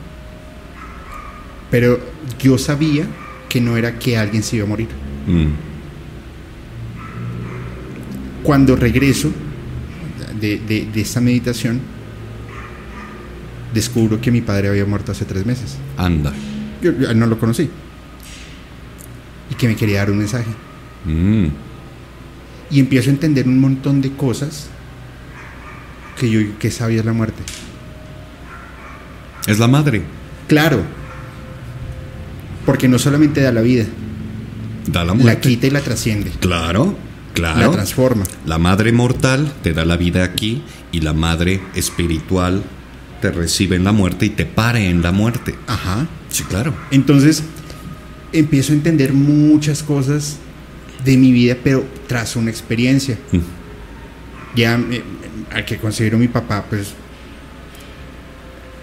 Pero 1.71 2.01
yo 2.41 2.59
sabía 2.59 3.07
que 3.49 3.61
no 3.61 3.77
era 3.77 3.99
que 3.99 4.17
alguien 4.17 4.43
se 4.43 4.57
iba 4.57 4.65
a 4.65 4.69
morir. 4.69 4.89
Mm. 5.27 5.47
Cuando 8.43 8.77
regreso 8.77 9.31
de, 10.41 10.59
de, 10.59 10.87
de 10.93 11.01
esta 11.01 11.21
meditación, 11.21 11.81
descubro 13.75 14.21
que 14.21 14.31
mi 14.31 14.41
padre 14.41 14.69
había 14.69 14.85
muerto 14.87 15.13
hace 15.13 15.25
tres 15.25 15.45
meses. 15.47 15.77
Anda. 15.97 16.33
Yo, 16.83 16.93
yo 16.93 17.15
no 17.15 17.27
lo 17.27 17.39
conocí. 17.39 17.69
Y 19.51 19.55
que 19.55 19.69
me 19.69 19.77
quería 19.77 19.99
dar 19.99 20.11
un 20.11 20.19
mensaje. 20.19 20.51
Mm. 21.05 21.47
Y 22.71 22.81
empiezo 22.81 23.11
a 23.11 23.13
entender 23.13 23.47
un 23.49 23.59
montón 23.61 24.01
de 24.01 24.13
cosas 24.13 24.69
que 26.19 26.31
yo 26.31 26.41
que 26.59 26.71
sabía 26.71 27.03
la 27.03 27.13
muerte. 27.13 27.43
Es 29.47 29.59
la 29.59 29.67
madre. 29.69 30.03
Claro. 30.47 30.83
Porque 32.67 32.89
no 32.89 32.99
solamente 32.99 33.41
da 33.41 33.53
la 33.53 33.63
vida, 33.63 33.85
Da 34.87 35.01
la 35.01 35.07
la 35.07 35.15
muerte. 35.15 35.41
quita 35.49 35.67
y 35.67 35.71
la 35.71 35.81
trasciende. 35.81 36.31
Claro, 36.41 36.95
La 37.37 37.55
claro. 37.55 37.71
transforma. 37.73 38.25
La 38.47 38.59
madre 38.59 38.93
mortal 38.93 39.53
te 39.63 39.73
da 39.73 39.85
la 39.85 39.97
vida 39.97 40.23
aquí 40.25 40.63
y 40.93 41.01
la 41.01 41.13
madre 41.13 41.61
espiritual 41.75 42.63
te 43.21 43.31
recibe 43.31 43.77
en 43.77 43.85
la 43.85 43.93
muerte 43.93 44.27
y 44.27 44.31
te 44.31 44.47
pare 44.47 44.89
en 44.89 45.03
la 45.03 45.11
muerte. 45.13 45.55
Ajá. 45.67 46.07
Sí, 46.31 46.45
claro. 46.45 46.75
Entonces, 46.91 47.43
empiezo 48.33 48.73
a 48.73 48.77
entender 48.77 49.13
muchas 49.13 49.83
cosas 49.83 50.39
de 51.05 51.17
mi 51.17 51.33
vida, 51.33 51.57
pero 51.63 51.85
tras 52.07 52.37
una 52.37 52.51
experiencia. 52.51 53.19
Mm. 53.33 53.39
Ya 54.57 54.79
eh, 54.91 55.03
al 55.53 55.65
que 55.65 55.77
considero 55.79 56.19
mi 56.19 56.29
papá, 56.29 56.65
pues 56.69 56.89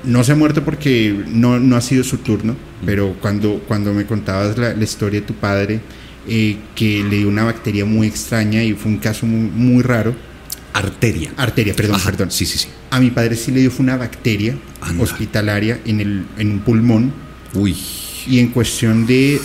no 0.04 0.24
se 0.24 0.32
ha 0.32 0.36
muerto 0.36 0.64
porque 0.64 1.24
no, 1.28 1.60
no 1.60 1.76
ha 1.76 1.82
sido 1.82 2.04
su 2.04 2.18
turno, 2.20 2.56
pero 2.86 3.16
cuando, 3.22 3.60
cuando 3.68 3.94
me 3.94 4.06
contabas 4.06 4.58
la, 4.58 4.74
la 4.74 4.84
historia 4.84 5.20
de 5.22 5.26
tu 5.28 5.34
padre, 5.34 5.82
eh, 6.28 6.58
que 6.76 7.04
le 7.04 7.18
dio 7.18 7.28
una 7.30 7.44
bacteria 7.44 7.86
muy 7.86 8.08
extraña 8.08 8.64
y 8.64 8.74
fue 8.74 8.92
un 8.92 8.98
caso 8.98 9.26
muy, 9.26 9.50
muy 9.50 9.84
raro, 9.84 10.16
Arteria. 10.74 11.32
arteria, 11.38 11.74
perdón, 11.74 11.96
Ajá, 11.96 12.12
perdón. 12.12 12.32
Sí, 12.32 12.46
sí, 12.46 12.60
sí. 12.60 12.68
A 12.92 13.00
mi 13.00 13.10
padre 13.10 13.36
sí 13.36 13.52
le 13.52 13.62
dio 13.62 13.72
fue 13.72 13.84
una 13.84 13.98
bacteria 13.98 14.56
Anda. 14.82 15.04
hospitalaria 15.04 15.80
en, 15.86 16.00
el, 16.02 16.26
en 16.38 16.52
un 16.52 16.60
pulmón 16.60 17.12
Uy. 17.58 17.76
y 18.28 18.40
en 18.40 18.50
cuestión 18.50 19.06
de 19.06 19.42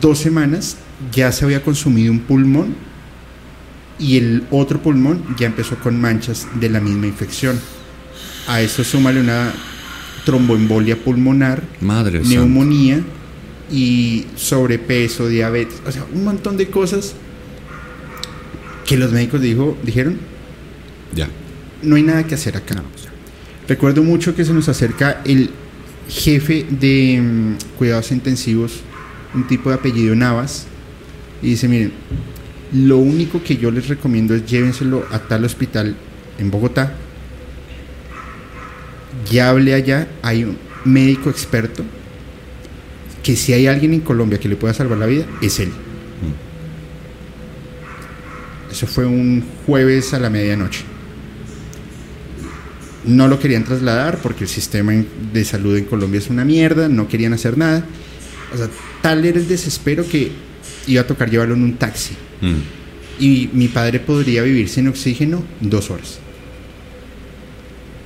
dos 0.00 0.18
semanas 0.18 0.76
ya 1.12 1.30
se 1.32 1.44
había 1.44 1.62
consumido 1.62 2.12
un 2.12 2.20
pulmón 2.20 2.74
y 3.98 4.16
el 4.18 4.44
otro 4.50 4.82
pulmón 4.82 5.22
ya 5.38 5.46
empezó 5.46 5.76
con 5.76 6.00
manchas 6.00 6.46
de 6.60 6.68
la 6.68 6.80
misma 6.80 7.06
infección. 7.06 7.58
A 8.48 8.60
eso 8.60 8.82
súmale 8.84 9.20
una 9.20 9.52
tromboembolia 10.24 10.96
pulmonar, 10.96 11.62
Madre 11.80 12.20
neumonía 12.20 13.02
y 13.70 14.26
sobrepeso, 14.36 15.28
diabetes, 15.28 15.80
o 15.86 15.92
sea, 15.92 16.04
un 16.12 16.24
montón 16.24 16.56
de 16.56 16.68
cosas 16.68 17.14
que 18.86 18.96
los 18.96 19.12
médicos 19.12 19.40
dijo, 19.40 19.76
dijeron, 19.82 20.18
Ya. 21.14 21.28
no 21.82 21.96
hay 21.96 22.02
nada 22.02 22.26
que 22.26 22.34
hacer 22.34 22.56
acá. 22.56 22.82
Recuerdo 23.68 24.02
mucho 24.02 24.34
que 24.34 24.44
se 24.44 24.52
nos 24.52 24.68
acerca 24.68 25.22
el 25.24 25.50
jefe 26.08 26.66
de 26.68 27.20
mm, 27.20 27.76
cuidados 27.78 28.12
intensivos, 28.12 28.80
un 29.34 29.46
tipo 29.46 29.70
de 29.70 29.76
apellido 29.76 30.14
Navas, 30.14 30.66
y 31.42 31.50
dice, 31.50 31.68
miren, 31.68 31.92
lo 32.72 32.98
único 32.98 33.42
que 33.42 33.56
yo 33.56 33.70
les 33.70 33.88
recomiendo 33.88 34.34
es 34.34 34.46
llévenselo 34.46 35.06
a 35.10 35.18
tal 35.18 35.44
hospital 35.44 35.96
en 36.38 36.50
Bogotá, 36.50 36.94
ya 39.30 39.50
hablé 39.50 39.74
allá, 39.74 40.08
hay 40.22 40.44
un 40.44 40.58
médico 40.84 41.30
experto, 41.30 41.84
que 43.22 43.36
si 43.36 43.52
hay 43.52 43.66
alguien 43.66 43.94
en 43.94 44.00
Colombia 44.00 44.38
que 44.38 44.48
le 44.48 44.56
pueda 44.56 44.74
salvar 44.74 44.98
la 44.98 45.06
vida, 45.06 45.26
es 45.40 45.58
él. 45.60 45.72
Eso 48.70 48.86
fue 48.86 49.06
un 49.06 49.44
jueves 49.66 50.12
a 50.14 50.18
la 50.18 50.28
medianoche. 50.28 50.84
No 53.06 53.28
lo 53.28 53.38
querían 53.38 53.64
trasladar 53.64 54.18
porque 54.18 54.44
el 54.44 54.50
sistema 54.50 54.92
de 55.32 55.44
salud 55.44 55.76
en 55.76 55.84
Colombia 55.84 56.18
es 56.18 56.30
una 56.30 56.44
mierda, 56.44 56.88
no 56.88 57.06
querían 57.08 57.32
hacer 57.34 57.58
nada. 57.58 57.84
O 58.52 58.56
sea, 58.56 58.68
tal 59.02 59.24
era 59.24 59.38
el 59.38 59.46
desespero 59.48 60.06
que 60.08 60.32
iba 60.86 61.02
a 61.02 61.06
tocar 61.06 61.30
llevarlo 61.30 61.54
en 61.54 61.62
un 61.62 61.74
taxi. 61.76 62.14
Mm. 62.40 63.22
Y 63.22 63.50
mi 63.52 63.68
padre 63.68 64.00
podría 64.00 64.42
vivir 64.42 64.68
sin 64.68 64.88
oxígeno 64.88 65.42
dos 65.60 65.90
horas. 65.90 66.18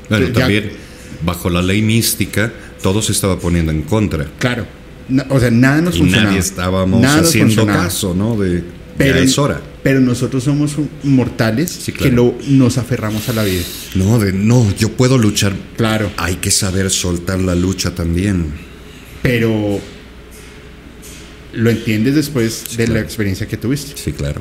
Bueno, 0.08 0.26
Ya- 0.28 0.32
también, 0.32 0.70
bajo 1.24 1.50
la 1.50 1.62
ley 1.62 1.82
mística, 1.82 2.52
todo 2.82 3.02
se 3.02 3.12
estaba 3.12 3.38
poniendo 3.38 3.70
en 3.72 3.82
contra. 3.82 4.26
Claro. 4.38 4.66
Na- 5.08 5.26
o 5.30 5.38
sea, 5.40 5.50
nada 5.50 5.80
nos 5.80 5.96
Y 5.96 6.00
funcionaba. 6.00 6.26
nadie 6.30 6.38
estábamos 6.40 7.00
Nada 7.00 7.20
haciendo 7.20 7.66
caso, 7.66 8.14
¿no? 8.14 8.36
De 8.38 8.62
Pero, 8.96 9.14
ya 9.16 9.20
es 9.22 9.38
hora. 9.38 9.60
Pero 9.82 10.00
nosotros 10.00 10.44
somos 10.44 10.72
mortales 11.04 11.70
Sí, 11.70 11.92
que 11.92 12.10
lo, 12.10 12.34
nos 12.48 12.78
aferramos 12.78 13.28
a 13.28 13.32
la 13.32 13.44
vida. 13.44 13.62
No, 13.94 14.18
de 14.18 14.32
no, 14.32 14.74
yo 14.76 14.90
puedo 14.92 15.18
luchar. 15.18 15.54
Claro. 15.76 16.10
Hay 16.16 16.36
que 16.36 16.50
saber 16.50 16.90
soltar 16.90 17.38
la 17.40 17.54
lucha 17.54 17.94
también. 17.94 18.46
Pero 19.22 19.80
lo 21.52 21.70
entiendes 21.70 22.14
después 22.14 22.76
de 22.76 22.88
la 22.88 23.00
experiencia 23.00 23.46
que 23.48 23.56
tuviste. 23.56 23.92
Sí, 24.00 24.12
claro. 24.12 24.40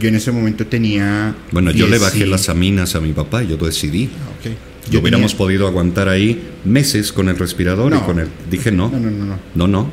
Yo 0.00 0.08
en 0.08 0.14
ese 0.16 0.30
momento 0.32 0.66
tenía. 0.66 1.34
Bueno, 1.52 1.70
yo 1.70 1.86
le 1.86 1.98
bajé 1.98 2.16
10 2.18 2.28
y- 2.28 2.30
las 2.30 2.48
aminas 2.48 2.94
a 2.94 3.00
mi 3.00 3.12
papá, 3.12 3.42
yo 3.42 3.56
decidí. 3.56 4.10
Ah, 4.12 4.30
ok. 4.38 4.44
Yo 4.86 4.92
Yo 4.92 5.00
hubiéramos 5.00 5.32
tenía- 5.32 5.38
podido 5.38 5.66
aguantar 5.66 6.08
ahí 6.08 6.42
meses 6.64 7.12
con 7.12 7.28
el 7.28 7.38
respirador 7.38 7.92
y 7.92 7.94
No. 7.96 8.06
con 8.06 8.18
el. 8.20 8.28
Dije 8.50 8.70
no. 8.70 8.90
No, 8.90 8.98
no, 9.00 9.10
no, 9.10 9.24
no. 9.24 9.38
No, 9.54 9.66
no. 9.66 9.90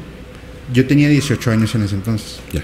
Yo 0.73 0.86
tenía 0.86 1.10
18 1.10 1.51
años 1.51 1.73
en 1.75 1.84
ese 1.84 1.95
entonces. 1.95 2.38
Ya. 2.51 2.63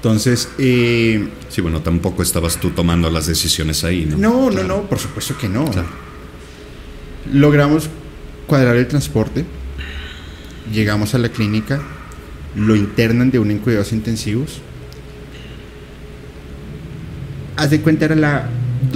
Entonces, 0.00 0.48
eh, 0.56 1.28
Sí, 1.50 1.60
bueno, 1.60 1.82
tampoco 1.82 2.22
estabas 2.22 2.56
tú 2.58 2.70
tomando 2.70 3.10
las 3.10 3.26
decisiones 3.26 3.84
ahí, 3.84 4.06
¿no? 4.06 4.16
no, 4.16 4.48
Claro. 4.50 4.66
no, 4.66 4.76
no, 4.78 4.82
por 4.88 4.98
supuesto 4.98 5.36
que 5.36 5.46
no. 5.46 5.66
Claro. 5.66 5.88
Logramos 7.34 7.90
cuadrar 8.46 8.76
el 8.76 8.88
transporte, 8.88 9.44
llegamos 10.72 11.14
a 11.14 11.18
la 11.18 11.28
clínica, 11.28 11.82
lo 12.56 12.74
internan 12.76 13.30
de 13.30 13.38
un 13.40 13.50
en 13.50 13.58
cuidados 13.58 13.92
intensivos. 13.92 14.60
Haz 17.56 17.70
de 17.70 17.80
cuenta, 17.82 18.06
era 18.06 18.14
la, 18.16 18.48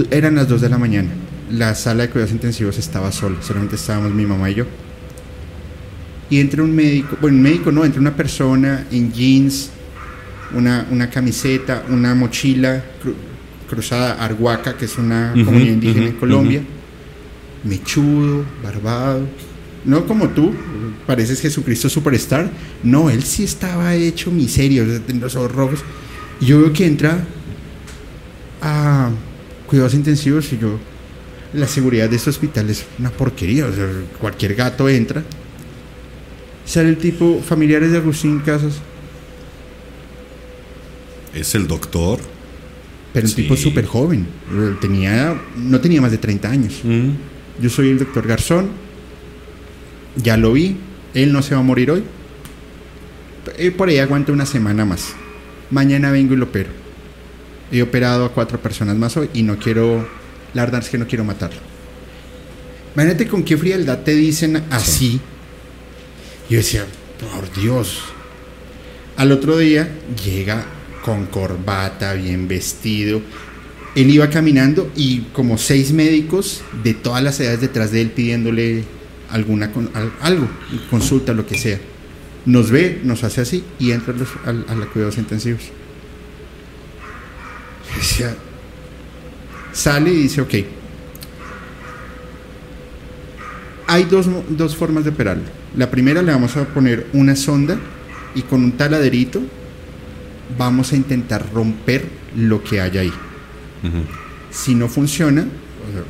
eran 0.09 0.35
las 0.35 0.47
2 0.49 0.61
de 0.61 0.69
la 0.69 0.77
mañana. 0.79 1.09
La 1.51 1.75
sala 1.75 2.03
de 2.03 2.09
cuidados 2.09 2.31
intensivos 2.33 2.79
estaba 2.79 3.11
sola, 3.11 3.37
solamente 3.41 3.75
estábamos 3.75 4.11
mi 4.11 4.25
mamá 4.25 4.49
y 4.49 4.55
yo. 4.55 4.65
Y 6.31 6.39
entra 6.39 6.63
un 6.63 6.75
médico, 6.75 7.15
bueno, 7.21 7.37
un 7.37 7.43
médico 7.43 7.71
no, 7.71 7.85
entra 7.85 8.01
una 8.01 8.15
persona 8.15 8.87
en 8.91 9.13
jeans, 9.13 9.69
una, 10.55 10.87
una 10.91 11.09
camiseta, 11.09 11.83
una 11.89 12.15
mochila 12.15 12.83
cru- 13.03 13.13
cruzada 13.69 14.13
Arhuaca, 14.23 14.77
que 14.77 14.85
es 14.85 14.97
una 14.97 15.31
comunidad 15.45 15.73
indígena 15.73 16.05
en 16.07 16.13
Colombia, 16.13 16.61
mechudo, 17.63 18.43
barbado, 18.63 19.27
no 19.85 20.05
como 20.05 20.29
tú, 20.29 20.53
pareces 21.05 21.41
Jesucristo 21.41 21.89
Superstar, 21.89 22.49
no, 22.83 23.09
él 23.09 23.23
sí 23.23 23.43
estaba 23.43 23.93
hecho 23.95 24.31
miseria, 24.31 24.83
o 24.83 24.85
sea, 24.85 24.99
tenía 24.99 25.23
los 25.23 25.35
ojos 25.35 25.51
rojos, 25.51 25.79
y 26.39 26.45
yo 26.45 26.59
veo 26.61 26.73
que 26.73 26.85
entra 26.85 27.23
a 28.61 29.09
cuidados 29.67 29.93
intensivos 29.93 30.51
y 30.53 30.57
yo, 30.57 30.79
la 31.53 31.67
seguridad 31.67 32.09
de 32.09 32.15
este 32.17 32.29
hospital 32.29 32.69
es 32.69 32.85
una 32.99 33.09
porquería, 33.11 33.65
o 33.67 33.73
sea, 33.73 33.87
cualquier 34.19 34.55
gato 34.55 34.89
entra, 34.89 35.23
sale 36.65 36.89
el 36.89 36.97
tipo, 36.97 37.41
familiares 37.47 37.91
de 37.91 37.97
Agustín 37.97 38.39
Casas, 38.39 38.73
Es 41.35 41.53
el 41.55 41.67
doctor. 41.67 42.19
pero 43.13 43.27
un 43.27 43.29
Sí. 43.29 43.43
tipo 43.43 43.55
súper 43.55 43.85
joven, 43.85 44.27
eh, 44.51 44.75
tenía, 44.81 45.39
no 45.55 45.79
tenía 45.79 46.01
más 46.01 46.11
de 46.11 46.17
30 46.17 46.49
años. 46.49 46.81
Mm. 46.83 47.11
Yo 47.61 47.69
soy 47.69 47.89
el 47.89 47.97
doctor 47.99 48.27
Garzón. 48.27 48.69
Ya 50.17 50.35
lo 50.35 50.51
vi. 50.51 50.75
Él 51.13 51.31
no 51.31 51.41
se 51.41 51.55
va 51.55 51.61
a 51.61 51.63
morir 51.63 51.91
hoy. 51.91 52.03
Eh, 53.57 53.71
Por 53.71 53.87
ahí 53.87 53.99
aguanta 53.99 54.33
una 54.33 54.45
semana 54.45 54.83
más. 54.83 55.13
Mañana 55.71 56.11
vengo 56.11 56.33
y 56.33 56.37
lo 56.37 56.45
opero. 56.45 56.69
He 57.71 57.81
operado 57.81 58.25
a 58.25 58.33
cuatro 58.33 58.59
personas 58.61 58.97
más 58.97 59.15
hoy 59.15 59.29
y 59.33 59.43
no 59.43 59.57
quiero. 59.59 60.05
La 60.53 60.63
verdad 60.65 60.81
es 60.83 60.89
que 60.89 60.97
no 60.97 61.07
quiero 61.07 61.23
matarlo. 61.23 61.59
Imagínate 62.95 63.27
con 63.29 63.43
qué 63.43 63.55
frialdad 63.55 63.99
te 63.99 64.13
dicen 64.13 64.61
así. 64.71 65.21
Yo 66.49 66.57
decía, 66.57 66.85
por 67.33 67.49
Dios. 67.61 68.01
Al 69.15 69.31
otro 69.31 69.57
día 69.57 69.89
llega 70.25 70.65
con 71.05 71.27
corbata, 71.27 72.15
bien 72.15 72.47
vestido. 72.47 73.21
Él 73.93 74.09
iba 74.09 74.27
caminando 74.31 74.91
y 74.95 75.19
como 75.33 75.59
seis 75.59 75.93
médicos 75.93 76.63
de 76.83 76.95
todas 76.95 77.21
las 77.21 77.39
edades 77.39 77.61
detrás 77.61 77.91
de 77.91 78.01
él 78.01 78.09
pidiéndole 78.09 78.83
alguna 79.29 79.71
algo, 80.21 80.47
consulta, 80.89 81.31
lo 81.33 81.45
que 81.45 81.59
sea. 81.59 81.79
Nos 82.47 82.71
ve, 82.71 83.01
nos 83.03 83.23
hace 83.23 83.41
así 83.41 83.63
y 83.77 83.91
entra 83.91 84.15
a 84.45 84.51
los, 84.51 84.87
cuidados 84.87 85.19
intensivos. 85.19 85.61
O 87.91 89.73
sale 89.73 90.11
y 90.11 90.23
dice, 90.23 90.41
ok, 90.41 90.53
hay 93.85 94.03
dos, 94.05 94.27
dos 94.49 94.75
formas 94.75 95.03
de 95.03 95.11
operarlo. 95.11 95.43
La 95.77 95.91
primera 95.91 96.23
le 96.23 96.31
vamos 96.31 96.57
a 96.57 96.65
poner 96.65 97.05
una 97.13 97.35
sonda 97.35 97.77
y 98.33 98.41
con 98.41 98.63
un 98.63 98.71
taladerito 98.71 99.41
vamos 100.57 100.93
a 100.93 100.95
intentar 100.95 101.45
romper 101.53 102.05
lo 102.35 102.63
que 102.63 102.79
hay 102.81 102.97
ahí. 102.97 103.13
Si 104.51 104.73
no 104.75 104.87
funciona, 104.87 105.41
o 105.43 105.91
sea, 105.93 106.03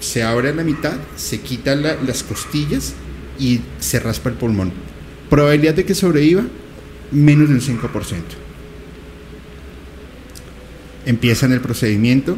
se 0.00 0.22
abre 0.22 0.50
a 0.50 0.54
la 0.54 0.64
mitad, 0.64 0.94
se 1.16 1.40
quitan 1.40 1.82
la- 1.82 1.96
las 2.06 2.22
costillas 2.22 2.94
y 3.38 3.60
se 3.78 4.00
raspa 4.00 4.28
el 4.30 4.36
pulmón. 4.36 4.72
Probabilidad 5.30 5.74
de 5.74 5.84
que 5.84 5.94
sobreviva, 5.94 6.44
menos 7.12 7.48
del 7.48 7.60
5%. 7.62 8.36
Empiezan 11.06 11.52
el 11.52 11.60
procedimiento, 11.60 12.36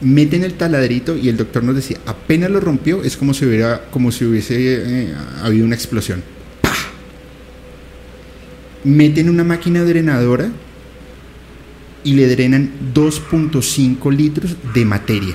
meten 0.00 0.42
el 0.44 0.54
taladrito 0.54 1.16
y 1.16 1.28
el 1.28 1.36
doctor 1.36 1.64
nos 1.64 1.76
decía, 1.76 1.98
apenas 2.06 2.50
lo 2.50 2.60
rompió, 2.60 3.02
es 3.02 3.16
como 3.16 3.34
si, 3.34 3.44
hubiera, 3.46 3.82
como 3.90 4.10
si 4.12 4.24
hubiese 4.24 4.54
eh, 4.58 5.14
habido 5.42 5.64
una 5.66 5.74
explosión. 5.74 6.22
Meten 8.86 9.28
una 9.28 9.42
máquina 9.42 9.82
drenadora 9.82 10.48
y 12.04 12.14
le 12.14 12.28
drenan 12.28 12.70
2.5 12.94 14.12
litros 14.14 14.54
de 14.72 14.84
materia. 14.84 15.34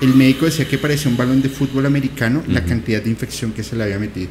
El 0.00 0.14
médico 0.14 0.46
decía 0.46 0.66
que 0.66 0.78
parecía 0.78 1.10
un 1.10 1.16
balón 1.18 1.42
de 1.42 1.50
fútbol 1.50 1.84
americano 1.86 2.42
la 2.48 2.64
cantidad 2.64 3.02
de 3.02 3.10
infección 3.10 3.52
que 3.52 3.62
se 3.62 3.76
le 3.76 3.84
había 3.84 3.98
metido. 3.98 4.30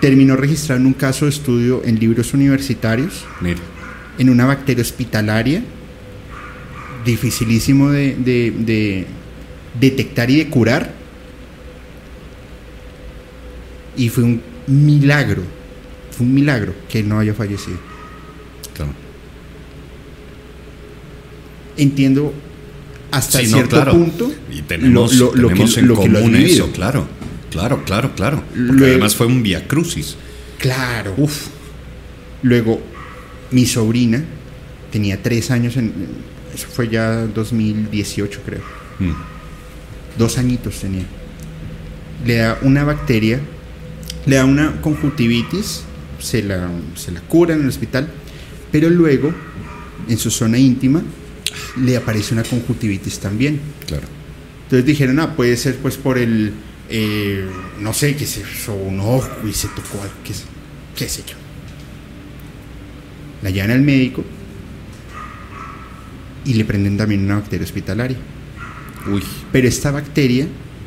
Terminó 0.00 0.34
registrando 0.34 0.88
un 0.88 0.94
caso 0.94 1.26
de 1.26 1.30
estudio 1.30 1.82
en 1.84 1.98
libros 2.00 2.32
universitarios 2.34 3.24
Mira. 3.40 3.60
en 4.18 4.30
una 4.30 4.46
bacteria 4.46 4.82
hospitalaria, 4.82 5.62
dificilísimo 7.04 7.90
de, 7.90 8.16
de- 8.16 8.52
de 8.58 9.06
detectar 9.78 10.30
y 10.30 10.36
de 10.38 10.48
curar. 10.48 11.01
Y 13.96 14.08
fue 14.08 14.24
un 14.24 14.40
milagro, 14.66 15.42
fue 16.10 16.26
un 16.26 16.34
milagro 16.34 16.74
que 16.88 17.02
no 17.02 17.18
haya 17.18 17.34
fallecido. 17.34 17.76
Claro. 18.74 18.92
Entiendo 21.76 22.32
hasta 23.10 23.38
Sí, 23.40 23.46
no, 23.46 23.56
cierto 23.58 23.76
claro. 23.76 23.92
punto 23.92 24.32
Y 24.50 24.62
tenemos, 24.62 25.14
lo- 25.14 25.26
lo- 25.34 25.42
lo 25.42 25.48
tenemos 25.48 25.74
que- 25.74 25.80
en 25.80 25.88
lo 25.88 26.00
que 26.00 26.08
lo 26.08 26.18
has 26.18 26.24
común 26.24 26.36
eso, 26.40 26.70
claro. 26.72 27.06
Claro, 27.50 27.84
claro, 27.84 28.14
claro. 28.14 28.38
Porque 28.48 28.58
Luego- 28.60 28.86
además 28.86 29.14
fue 29.16 29.26
un 29.26 29.42
via 29.42 29.66
crucis. 29.68 30.16
Claro. 30.58 31.14
Luego, 32.42 32.80
mi 33.50 33.66
sobrina 33.66 34.24
tenía 34.90 35.22
tres 35.22 35.50
años, 35.50 35.76
en, 35.76 35.92
eso 36.54 36.66
fue 36.72 36.88
ya 36.88 37.26
2018 37.26 38.40
creo. 38.44 38.60
Mm. 38.98 39.12
Dos 40.18 40.38
añitos 40.38 40.76
tenía. 40.80 41.04
Le 42.26 42.36
da 42.36 42.58
una 42.62 42.84
bacteria, 42.84 43.40
le 44.26 44.36
da 44.36 44.44
una 44.44 44.80
conjuntivitis, 44.80 45.82
se 46.18 46.42
la, 46.42 46.68
se 46.94 47.10
la 47.12 47.20
cura 47.22 47.54
en 47.54 47.62
el 47.62 47.68
hospital, 47.68 48.08
pero 48.70 48.88
luego, 48.90 49.32
en 50.08 50.18
su 50.18 50.30
zona 50.30 50.58
íntima, 50.58 51.02
le 51.76 51.96
aparece 51.96 52.34
una 52.34 52.42
conjuntivitis 52.44 53.18
también. 53.18 53.60
Claro. 53.86 54.04
Entonces 54.64 54.86
dijeron, 54.86 55.18
ah, 55.20 55.34
puede 55.36 55.56
ser 55.56 55.76
pues 55.76 55.96
por 55.96 56.18
el, 56.18 56.52
eh, 56.88 57.46
no 57.80 57.92
sé, 57.92 58.16
que 58.16 58.26
se 58.26 58.40
hizo 58.40 58.74
un 58.74 59.00
ojo 59.00 59.28
y 59.46 59.52
se 59.52 59.68
tocó 59.68 60.00
algo, 60.02 60.14
qué, 60.24 60.32
sé- 60.34 60.44
qué 60.96 61.08
sé 61.08 61.22
yo. 61.26 61.34
La 63.42 63.50
llevan 63.50 63.72
al 63.72 63.82
médico 63.82 64.24
y 66.44 66.54
le 66.54 66.64
prenden 66.64 66.96
también 66.96 67.24
una 67.24 67.36
bacteria 67.36 67.64
hospitalaria. 67.64 68.16
Uy. 69.12 69.22
Pero 69.50 69.68
esta 69.68 69.90
bacteria 69.90 70.46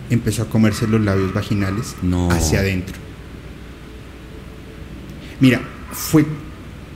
empezó 0.09 0.43
a 0.43 0.49
comerse 0.49 0.87
los 0.87 1.01
labios 1.01 1.33
vaginales 1.33 1.95
No. 2.01 2.29
hacia 2.31 2.59
adentro. 2.59 2.95
Mira, 5.39 5.61
fue 5.91 6.25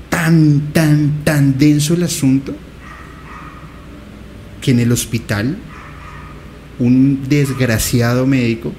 tan, 0.09 0.71
tan, 0.73 1.23
tan 1.23 1.57
denso 1.57 1.93
el 1.93 2.03
asunto 2.03 2.55
que 4.61 4.71
en 4.71 4.79
el 4.79 4.91
hospital 4.91 5.57
un 6.79 7.27
desgraciado 7.27 8.25
médico 8.25 8.73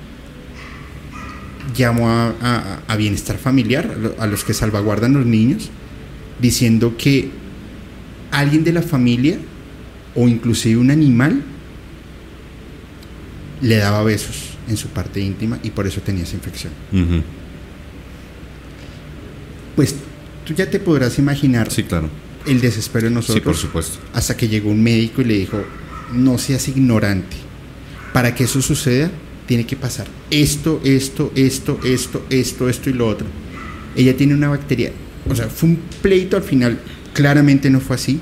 llamó 1.76 2.08
a, 2.10 2.96
bienestar 2.96 3.38
familiar, 3.38 3.90
a 3.94 3.98
lo- 3.98 4.14
a 4.18 4.26
los 4.26 4.44
que 4.44 4.52
salvaguardan 4.54 5.12
los 5.14 5.24
niños, 5.26 5.70
diciendo 6.40 6.96
que 6.98 7.30
alguien 8.30 8.64
de 8.64 8.72
la 8.72 8.82
familia 8.82 9.38
o 10.14 10.26
inclusive 10.28 10.78
un 10.80 10.90
animal 10.90 11.42
le 13.62 13.76
daba 13.76 14.02
besos 14.02 14.50
en 14.68 14.76
su 14.76 14.88
parte 14.88 15.20
íntima 15.20 15.58
y 15.62 15.70
por 15.70 15.86
eso 15.86 16.00
tenía 16.00 16.22
esa 16.24 16.34
infección. 16.36 16.72
Pues 19.80 19.94
tú 20.44 20.52
ya 20.52 20.68
te 20.68 20.78
podrás 20.78 21.18
imaginar 21.18 21.72
Sí, 21.72 21.84
claro. 21.84 22.10
el 22.46 22.60
desespero 22.60 23.08
de 23.08 23.14
nosotros. 23.14 23.36
Sí, 23.38 23.40
por 23.42 23.56
supuesto. 23.56 23.96
Hasta 24.12 24.36
que 24.36 24.46
llegó 24.46 24.70
un 24.70 24.82
médico 24.82 25.22
y 25.22 25.24
le 25.24 25.34
dijo, 25.38 25.64
no 26.12 26.36
seas 26.36 26.68
ignorante. 26.68 27.34
Para 28.12 28.34
que 28.34 28.44
eso 28.44 28.60
suceda, 28.60 29.10
tiene 29.46 29.64
que 29.64 29.76
pasar 29.76 30.06
esto, 30.30 30.82
esto, 30.84 31.32
esto, 31.34 31.80
esto, 31.82 32.26
esto, 32.28 32.68
esto 32.68 32.90
y 32.90 32.92
lo 32.92 33.06
otro. 33.08 33.26
Ella 33.96 34.14
tiene 34.14 34.34
una 34.34 34.50
bacteria. 34.50 34.92
O 35.30 35.34
sea, 35.34 35.48
fue 35.48 35.70
un 35.70 35.76
pleito 36.02 36.36
al 36.36 36.42
final. 36.42 36.78
Claramente 37.14 37.70
no 37.70 37.80
fue 37.80 37.96
así. 37.96 38.20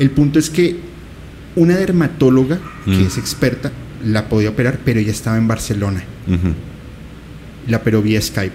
El 0.00 0.10
punto 0.10 0.40
es 0.40 0.50
que 0.50 0.78
una 1.54 1.76
dermatóloga, 1.76 2.58
que 2.84 2.90
Mm. 2.90 3.06
es 3.06 3.18
experta, 3.18 3.70
la 4.04 4.28
podía 4.28 4.50
operar, 4.50 4.80
pero 4.84 4.98
ella 4.98 5.12
estaba 5.12 5.36
en 5.38 5.46
Barcelona. 5.46 6.02
La 7.68 7.76
operó 7.76 8.02
vía 8.02 8.20
Skype. 8.20 8.54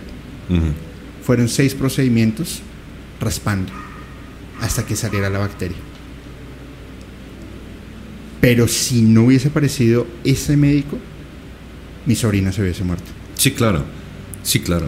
Fueron 1.26 1.50
seis 1.50 1.74
procedimientos 1.74 2.62
raspando 3.20 3.72
hasta 4.62 4.86
que 4.86 4.96
saliera 4.96 5.30
la 5.30 5.40
bacteria. 5.40 5.78
Pero 8.42 8.68
si 8.68 9.02
no 9.02 9.24
hubiese 9.24 9.48
aparecido 9.48 10.06
ese 10.24 10.56
médico, 10.56 11.00
mi 12.06 12.16
sobrina 12.16 12.52
se 12.52 12.62
hubiese 12.62 12.84
muerto. 12.84 13.06
Sí, 13.36 13.52
claro. 13.52 13.84
Sí, 14.44 14.60
claro. 14.60 14.86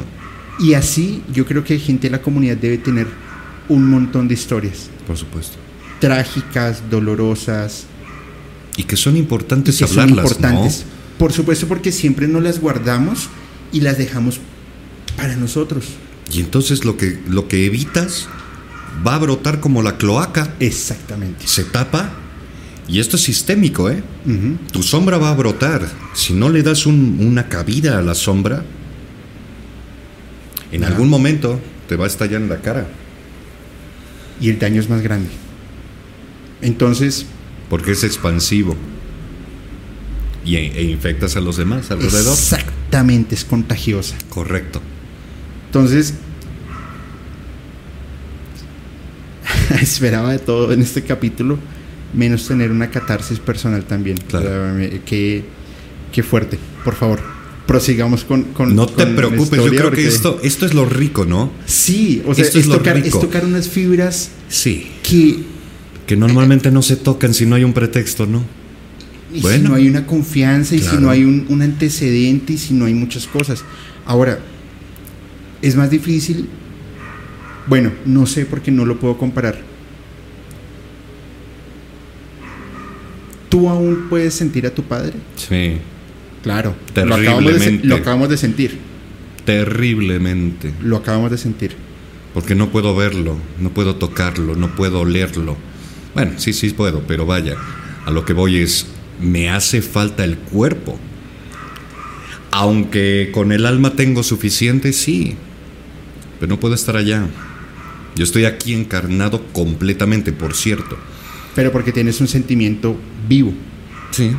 Y 0.60 0.76
así 0.76 1.24
yo 1.34 1.46
creo 1.46 1.64
que 1.64 1.80
gente 1.80 2.08
de 2.08 2.12
la 2.12 2.22
comunidad 2.22 2.58
debe 2.58 2.78
tener 2.78 3.08
un 3.68 3.90
montón 3.90 4.28
de 4.28 4.36
historias. 4.36 4.90
Por 5.08 5.18
supuesto. 5.18 5.58
Trágicas, 6.00 6.84
dolorosas. 6.90 7.86
Y 8.78 8.84
que 8.84 8.96
son 8.96 9.18
importantes 9.18 9.80
que 9.80 9.86
hablarlas, 9.86 10.30
son 10.30 10.38
importantes. 10.38 10.86
Por 11.18 11.34
supuesto, 11.34 11.68
porque 11.68 11.92
siempre 11.92 12.28
nos 12.28 12.44
las 12.44 12.60
guardamos 12.60 13.28
y 13.72 13.82
las 13.82 13.98
dejamos 13.98 14.40
para 15.16 15.36
nosotros. 15.36 15.86
Y 16.32 16.40
entonces 16.40 16.86
lo 16.86 16.98
que, 16.98 17.20
lo 17.28 17.48
que 17.48 17.66
evitas 17.66 18.28
va 19.06 19.16
a 19.16 19.20
brotar 19.20 19.60
como 19.60 19.82
la 19.82 19.98
cloaca. 19.98 20.54
Exactamente. 20.60 21.48
Se 21.48 21.64
tapa 21.64 22.12
y 22.88 23.00
esto 23.00 23.18
es 23.18 23.24
sistémico, 23.24 23.90
¿eh? 23.90 24.02
Tu 24.72 24.82
sombra 24.82 25.18
va 25.18 25.30
a 25.30 25.36
brotar. 25.36 25.90
Si 26.14 26.34
no 26.34 26.50
le 26.50 26.64
das 26.64 26.86
una 26.86 27.50
cabida 27.50 27.98
a 27.98 28.02
la 28.02 28.16
sombra, 28.16 28.64
en 30.72 30.84
algún 30.84 31.10
momento 31.10 31.60
te 31.90 31.98
va 31.98 32.06
a 32.06 32.08
estallar 32.08 32.42
en 32.42 32.50
la 32.50 32.62
cara. 32.62 32.88
Y 34.40 34.50
el 34.50 34.60
daño 34.60 34.80
es 34.80 34.90
más 34.90 35.02
grande. 35.02 35.30
Entonces... 36.62 37.26
Porque 37.70 37.92
es 37.92 38.06
expansivo. 38.06 38.78
Y, 40.46 40.56
e 40.56 40.84
infectas 40.84 41.36
a 41.36 41.42
los 41.42 41.58
demás 41.58 41.92
alrededor. 41.92 42.32
Exactamente, 42.32 43.36
es 43.36 43.44
contagiosa. 43.44 44.16
Correcto. 44.30 44.82
Entonces, 45.68 46.16
esperaba 49.82 50.32
de 50.32 50.40
todo 50.40 50.74
en 50.74 50.82
este 50.82 51.04
capítulo, 51.04 51.58
menos 52.14 52.48
tener 52.48 52.72
una 52.72 52.90
catarsis 52.90 53.40
personal 53.40 53.84
también. 53.84 54.18
Claro. 54.18 54.78
qué, 55.06 55.46
qué 56.12 56.24
fuerte. 56.24 56.58
Por 56.84 56.96
favor, 56.96 57.20
prosigamos 57.68 58.24
con, 58.24 58.44
con 58.46 58.76
no 58.76 58.88
te 58.88 59.06
preocupes 59.06 59.60
yo 59.64 59.70
creo 59.70 59.92
que 59.92 60.08
esto 60.08 60.40
esto 60.42 60.66
es 60.66 60.74
lo 60.74 60.86
rico 60.86 61.26
no 61.26 61.52
sí 61.66 62.24
o 62.26 62.34
sea 62.34 62.46
esto 62.46 62.60
es, 62.60 62.70
tocar, 62.70 62.98
es, 62.98 63.12
tocar, 63.12 63.44
unas 63.44 63.68
fibras 63.68 64.30
sí 64.48 64.88
que 65.04 65.40
que 66.08 66.16
normalmente 66.16 66.72
no 66.72 66.82
se 66.82 66.96
tocan 66.96 67.34
si 67.34 67.46
no 67.46 67.56
hay 67.56 67.66
un 67.66 67.74
pretexto 67.74 68.26
no 68.26 68.42
y 69.34 69.42
bueno, 69.42 69.58
si 69.58 69.64
no 69.64 69.76
hay 69.76 69.90
una 69.90 70.08
confianza 70.08 70.76
y 70.76 70.80
si 70.80 70.96
no 70.96 71.10
hay 71.10 71.26
un, 71.26 71.46
un, 71.50 71.62
antecedente 71.62 72.54
y 72.54 72.58
si 72.58 72.74
no 72.74 72.86
hay 72.86 72.94
muchas 72.94 73.28
cosas 73.28 73.66
ahora 74.06 74.40
es 75.62 75.76
más 75.76 75.90
difícil 75.90 76.48
bueno 77.68 77.92
no 78.06 78.26
sé 78.26 78.46
porque 78.46 78.72
no 78.72 78.86
lo 78.86 79.00
puedo 79.00 79.18
comparar 79.18 79.58
tú 83.50 83.70
aún 83.70 84.08
puedes 84.10 84.34
sentir 84.34 84.66
a 84.66 84.72
tu 84.72 84.84
padre 84.84 85.14
sí 85.36 85.78
Claro, 86.48 86.76
terriblemente. 86.94 87.86
Lo 87.86 87.96
acabamos, 87.96 88.30
de, 88.30 88.38
sentir. 88.38 88.78
Terriblemente. 89.44 90.74
Lo 90.82 90.96
acabamos 90.96 91.30
de 91.30 91.38
sentir. 91.38 91.76
Porque 92.34 92.56
no 92.56 92.70
puedo 92.70 92.96
verlo, 92.96 93.38
no 93.60 93.72
puedo 93.72 93.98
tocarlo, 93.98 94.56
no 94.56 94.74
puedo 94.74 95.02
olerlo. 95.02 95.58
Bueno, 96.14 96.34
sí, 96.38 96.54
sí 96.54 96.70
puedo, 96.70 97.02
pero 97.02 97.26
vaya, 97.26 97.58
a 98.06 98.12
lo 98.12 98.24
que 98.24 98.32
voy 98.32 98.60
es, 98.60 98.88
me 99.20 99.50
hace 99.50 99.82
falta 99.82 100.24
el 100.24 100.38
cuerpo. 100.38 100.98
Aunque 102.52 103.30
con 103.34 103.52
el 103.52 103.66
alma 103.66 103.98
tengo 103.98 104.24
suficiente, 104.24 104.94
sí, 104.94 105.36
pero 106.40 106.50
no 106.50 106.60
puedo 106.60 106.76
estar 106.76 106.96
allá. 106.96 107.26
Yo 108.16 108.24
estoy 108.24 108.46
aquí 108.46 108.74
encarnado 108.74 109.44
completamente, 109.54 110.32
por 110.32 110.56
cierto. 110.56 110.98
Pero 111.56 111.72
porque 111.72 111.92
tienes 111.92 112.20
un 112.22 112.28
sentimiento 112.28 112.96
vivo. 113.28 113.54
Sí. 114.12 114.32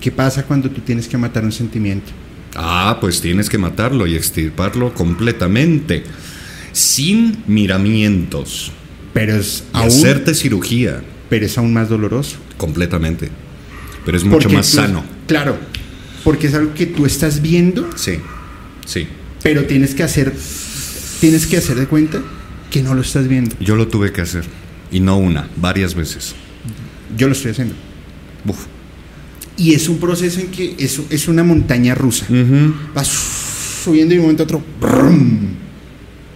¿Qué 0.00 0.10
pasa 0.10 0.44
cuando 0.44 0.70
tú 0.70 0.80
tienes 0.80 1.06
que 1.06 1.18
matar 1.18 1.44
un 1.44 1.52
sentimiento? 1.52 2.10
Ah, 2.54 2.98
pues 3.00 3.20
tienes 3.20 3.48
que 3.48 3.58
matarlo 3.58 4.06
y 4.06 4.16
extirparlo 4.16 4.94
completamente, 4.94 6.04
sin 6.72 7.42
miramientos. 7.46 8.72
Pero 9.12 9.34
es 9.36 9.64
y 9.74 9.78
hacerte 9.78 10.34
cirugía. 10.34 11.02
Pero 11.28 11.46
es 11.46 11.58
aún 11.58 11.72
más 11.72 11.88
doloroso. 11.88 12.36
Completamente. 12.56 13.30
Pero 14.04 14.16
es 14.16 14.24
mucho 14.24 14.48
más 14.50 14.66
sano. 14.66 15.04
Claro, 15.26 15.58
porque 16.24 16.46
es 16.46 16.54
algo 16.54 16.74
que 16.74 16.86
tú 16.86 17.06
estás 17.06 17.42
viendo. 17.42 17.88
Sí, 17.96 18.18
sí. 18.86 19.06
Pero 19.42 19.64
tienes 19.64 19.94
que 19.94 20.02
hacer, 20.02 20.34
tienes 21.20 21.46
que 21.46 21.56
hacer 21.56 21.76
de 21.76 21.86
cuenta 21.86 22.20
que 22.70 22.82
no 22.82 22.94
lo 22.94 23.02
estás 23.02 23.28
viendo. 23.28 23.56
Yo 23.60 23.76
lo 23.76 23.88
tuve 23.88 24.12
que 24.12 24.22
hacer. 24.22 24.44
Y 24.90 25.00
no 25.00 25.18
una, 25.18 25.48
varias 25.56 25.94
veces. 25.94 26.34
Yo 27.16 27.26
lo 27.26 27.32
estoy 27.32 27.52
haciendo. 27.52 27.74
Uf. 28.46 28.66
Y 29.56 29.74
es 29.74 29.88
un 29.88 29.98
proceso 29.98 30.40
en 30.40 30.48
que 30.48 30.74
es, 30.78 31.00
es 31.10 31.28
una 31.28 31.44
montaña 31.44 31.94
rusa. 31.94 32.26
Vas 32.94 33.08
subiendo 33.84 34.14
y 34.14 34.16
de 34.16 34.20
un 34.20 34.26
momento 34.26 34.42
a 34.42 34.46
otro 34.46 34.62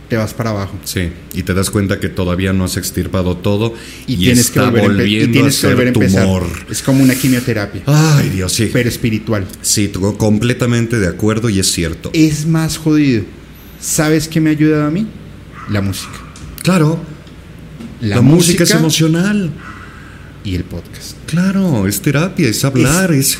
te 0.08 0.16
vas 0.16 0.34
para 0.34 0.50
abajo. 0.50 0.78
Sí, 0.84 1.08
y 1.32 1.42
te 1.42 1.54
das 1.54 1.70
cuenta 1.70 1.98
que 1.98 2.08
todavía 2.08 2.52
no 2.52 2.64
has 2.64 2.76
extirpado 2.76 3.36
todo 3.38 3.74
y, 4.06 4.16
tienes 4.16 4.50
que 4.50 4.60
volver 4.60 5.08
y 5.08 5.26
tienes 5.28 5.58
que 5.58 5.68
volver 5.68 5.86
a 5.86 5.90
empezar. 5.90 6.42
Es 6.70 6.82
como 6.82 7.02
una 7.02 7.14
quimioterapia. 7.14 7.82
Ay, 7.86 8.28
Dios, 8.28 8.52
sí. 8.52 8.70
Pero 8.72 8.88
espiritual. 8.88 9.46
Sí, 9.62 9.90
completamente 10.18 10.98
de 10.98 11.08
acuerdo 11.08 11.48
y 11.48 11.58
es 11.58 11.72
cierto. 11.72 12.10
Es 12.12 12.46
más 12.46 12.76
jodido. 12.76 13.24
¿Sabes 13.84 14.28
qué 14.28 14.40
me 14.40 14.48
ha 14.48 14.52
ayudado 14.52 14.86
a 14.86 14.90
mí? 14.90 15.06
La 15.68 15.82
música. 15.82 16.14
Claro. 16.62 16.98
La, 18.00 18.22
música, 18.22 18.64
es 18.64 18.70
emocional. 18.70 19.50
Y 20.42 20.54
el 20.54 20.64
podcast. 20.64 21.18
Claro, 21.26 21.86
es 21.86 22.00
terapia, 22.00 22.48
es 22.48 22.64
hablar, 22.64 23.12
es, 23.12 23.38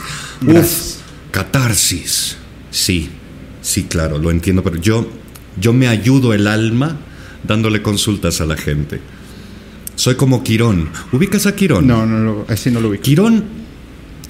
catarsis. 1.30 2.36
Sí, 2.70 3.09
sí, 3.62 3.84
claro, 3.84 4.18
lo 4.18 4.30
entiendo, 4.30 4.62
pero 4.62 4.76
yo, 4.76 5.09
yo 5.59 5.72
me 5.72 5.88
ayudo 5.88 6.34
el 6.34 6.47
alma 6.47 6.99
dándole 7.42 7.80
consultas 7.80 8.42
a 8.42 8.45
la 8.45 8.59
gente. 8.59 9.01
Soy 9.97 10.16
como 10.16 10.45
Quirón. 10.45 10.90
¿Ubicas 11.11 11.47
a 11.47 11.57
Quirón? 11.57 11.86
No, 11.86 12.05
no, 12.05 12.18
no 12.18 12.47
ese 12.51 12.70
no 12.70 12.80
lo 12.80 12.90
ubico. 12.90 13.03
Quirón, 13.03 13.45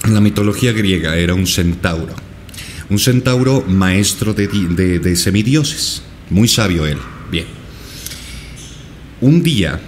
en 0.05 0.13
la 0.13 0.21
mitología 0.21 0.71
griega, 0.71 1.17
era 1.17 1.33
un 1.33 1.45
centauro. 1.45 2.15
Un 2.89 2.99
centauro 2.99 3.63
maestro 3.67 4.33
de, 4.33 4.47
de, 4.47 4.99
de 4.99 5.15
semidioses. 5.15 6.01
Muy 6.29 6.47
sabio 6.47 6.85
él. 6.85 6.97
Bien. 7.31 7.45
Un 9.21 9.41
día 9.41 9.79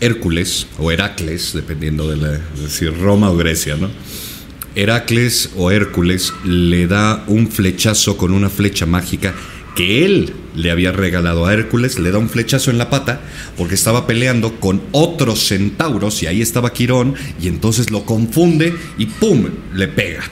Hércules 0.00 0.66
o 0.78 0.90
Heracles, 0.90 1.52
dependiendo 1.52 2.08
de, 2.08 2.16
la, 2.16 2.40
si 2.68 2.86
Roma 2.86 3.30
o 3.30 3.36
Grecia, 3.36 3.76
¿no? 3.76 3.90
Heracles 4.74 5.50
o 5.56 5.70
Hércules 5.70 6.32
le 6.44 6.86
da 6.86 7.24
un 7.26 7.48
flechazo 7.50 8.16
con 8.16 8.32
una 8.32 8.48
flecha 8.48 8.86
mágica 8.86 9.34
que 9.74 10.04
él 10.04 10.32
le 10.54 10.70
había 10.70 10.92
regalado 10.92 11.46
a 11.46 11.52
Hércules, 11.52 11.98
le 11.98 12.10
da 12.10 12.18
un 12.18 12.28
flechazo 12.28 12.70
en 12.70 12.78
la 12.78 12.90
pata 12.90 13.20
porque 13.56 13.74
estaba 13.74 14.06
peleando 14.06 14.58
con 14.58 14.80
otros 14.92 15.46
centauros 15.46 16.22
y 16.22 16.26
ahí 16.26 16.40
estaba 16.40 16.72
Quirón 16.72 17.14
y 17.40 17.48
entonces 17.48 17.90
lo 17.90 18.04
confunde 18.04 18.74
y 18.96 19.06
¡pum! 19.06 19.48
le 19.74 19.88
pega. 19.88 20.22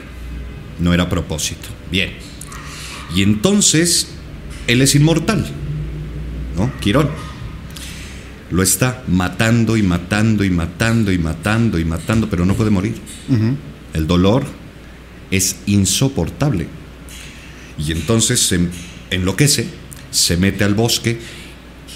No 0.79 0.93
era 0.93 1.09
propósito. 1.09 1.67
Bien. 1.91 2.13
Y 3.15 3.23
entonces 3.23 4.09
él 4.67 4.81
es 4.81 4.95
inmortal, 4.95 5.45
¿no? 6.55 6.71
Quirón 6.79 7.09
lo 8.51 8.63
está 8.63 9.03
matando 9.07 9.77
y 9.77 9.83
matando 9.83 10.43
y 10.43 10.49
matando 10.49 11.11
y 11.11 11.17
matando 11.17 11.79
y 11.79 11.85
matando, 11.85 12.29
pero 12.29 12.45
no 12.45 12.55
puede 12.55 12.71
morir. 12.71 12.95
El 13.93 14.07
dolor 14.07 14.43
es 15.31 15.57
insoportable. 15.67 16.67
Y 17.77 17.91
entonces 17.91 18.39
se 18.39 18.67
enloquece, 19.11 19.67
se 20.11 20.37
mete 20.37 20.63
al 20.63 20.73
bosque 20.73 21.19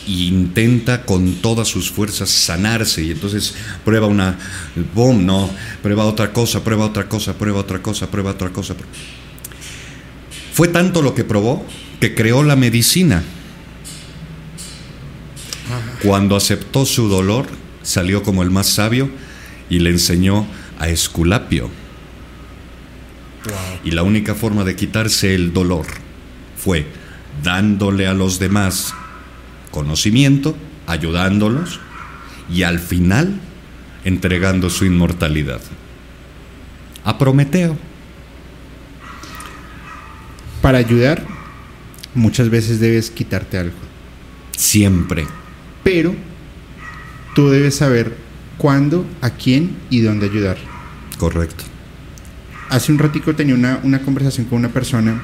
e 0.08 0.12
intenta 0.12 1.06
con 1.06 1.36
todas 1.36 1.68
sus 1.68 1.92
fuerzas 1.92 2.30
sanarse. 2.30 3.04
Y 3.04 3.12
entonces 3.12 3.56
prueba 3.84 4.08
una, 4.08 4.38
boom, 4.94 5.26
no, 5.26 5.50
prueba 5.82 6.06
otra 6.06 6.32
cosa, 6.32 6.64
prueba 6.64 6.86
otra 6.86 7.08
cosa, 7.08 7.34
prueba 7.38 7.60
otra 7.60 7.82
cosa, 7.82 8.10
prueba 8.10 8.32
otra 8.32 8.50
cosa. 8.50 8.76
Fue 10.54 10.68
tanto 10.68 11.02
lo 11.02 11.16
que 11.16 11.24
probó 11.24 11.66
que 12.00 12.14
creó 12.14 12.44
la 12.44 12.56
medicina 12.56 13.24
cuando 16.02 16.36
aceptó 16.36 16.86
su 16.86 17.08
dolor, 17.08 17.48
salió 17.82 18.24
como 18.24 18.44
el 18.44 18.52
más 18.52 18.68
sabio 18.68 19.10
y 19.70 19.80
le 19.80 19.90
enseñó 19.90 20.46
a 20.80 20.90
Esculapio. 20.90 21.70
Y 23.84 23.92
la 23.92 24.04
única 24.04 24.36
forma 24.36 24.64
de 24.64 24.76
quitarse 24.76 25.34
el 25.34 25.54
dolor 25.54 25.86
fue 26.58 26.86
dándole 27.44 28.08
a 28.08 28.14
los 28.14 28.40
demás 28.40 28.94
conocimiento, 29.74 30.56
ayudándolos 30.86 31.80
y 32.50 32.62
al 32.62 32.80
final 32.80 33.40
entregando 34.06 34.70
su 34.70 34.86
inmortalidad. 34.86 35.62
A 37.04 37.18
Prometeo. 37.18 37.76
Para 40.62 40.78
ayudar, 40.78 41.26
muchas 42.14 42.50
veces 42.50 42.80
debes 42.80 43.10
quitarte 43.10 43.58
algo. 43.58 43.76
Siempre. 44.56 45.26
Pero 45.84 46.16
tú 47.34 47.50
debes 47.50 47.76
saber 47.76 48.16
cuándo, 48.58 49.06
a 49.22 49.32
quién 49.32 49.76
y 49.90 50.02
dónde 50.02 50.28
ayudar. 50.28 50.58
Correcto. 51.18 51.64
Hace 52.70 52.92
un 52.92 53.00
ratico 53.00 53.36
tenía 53.36 53.56
una, 53.56 53.80
una 53.84 54.04
conversación 54.04 54.46
con 54.46 54.60
una 54.60 54.70
persona 54.70 55.22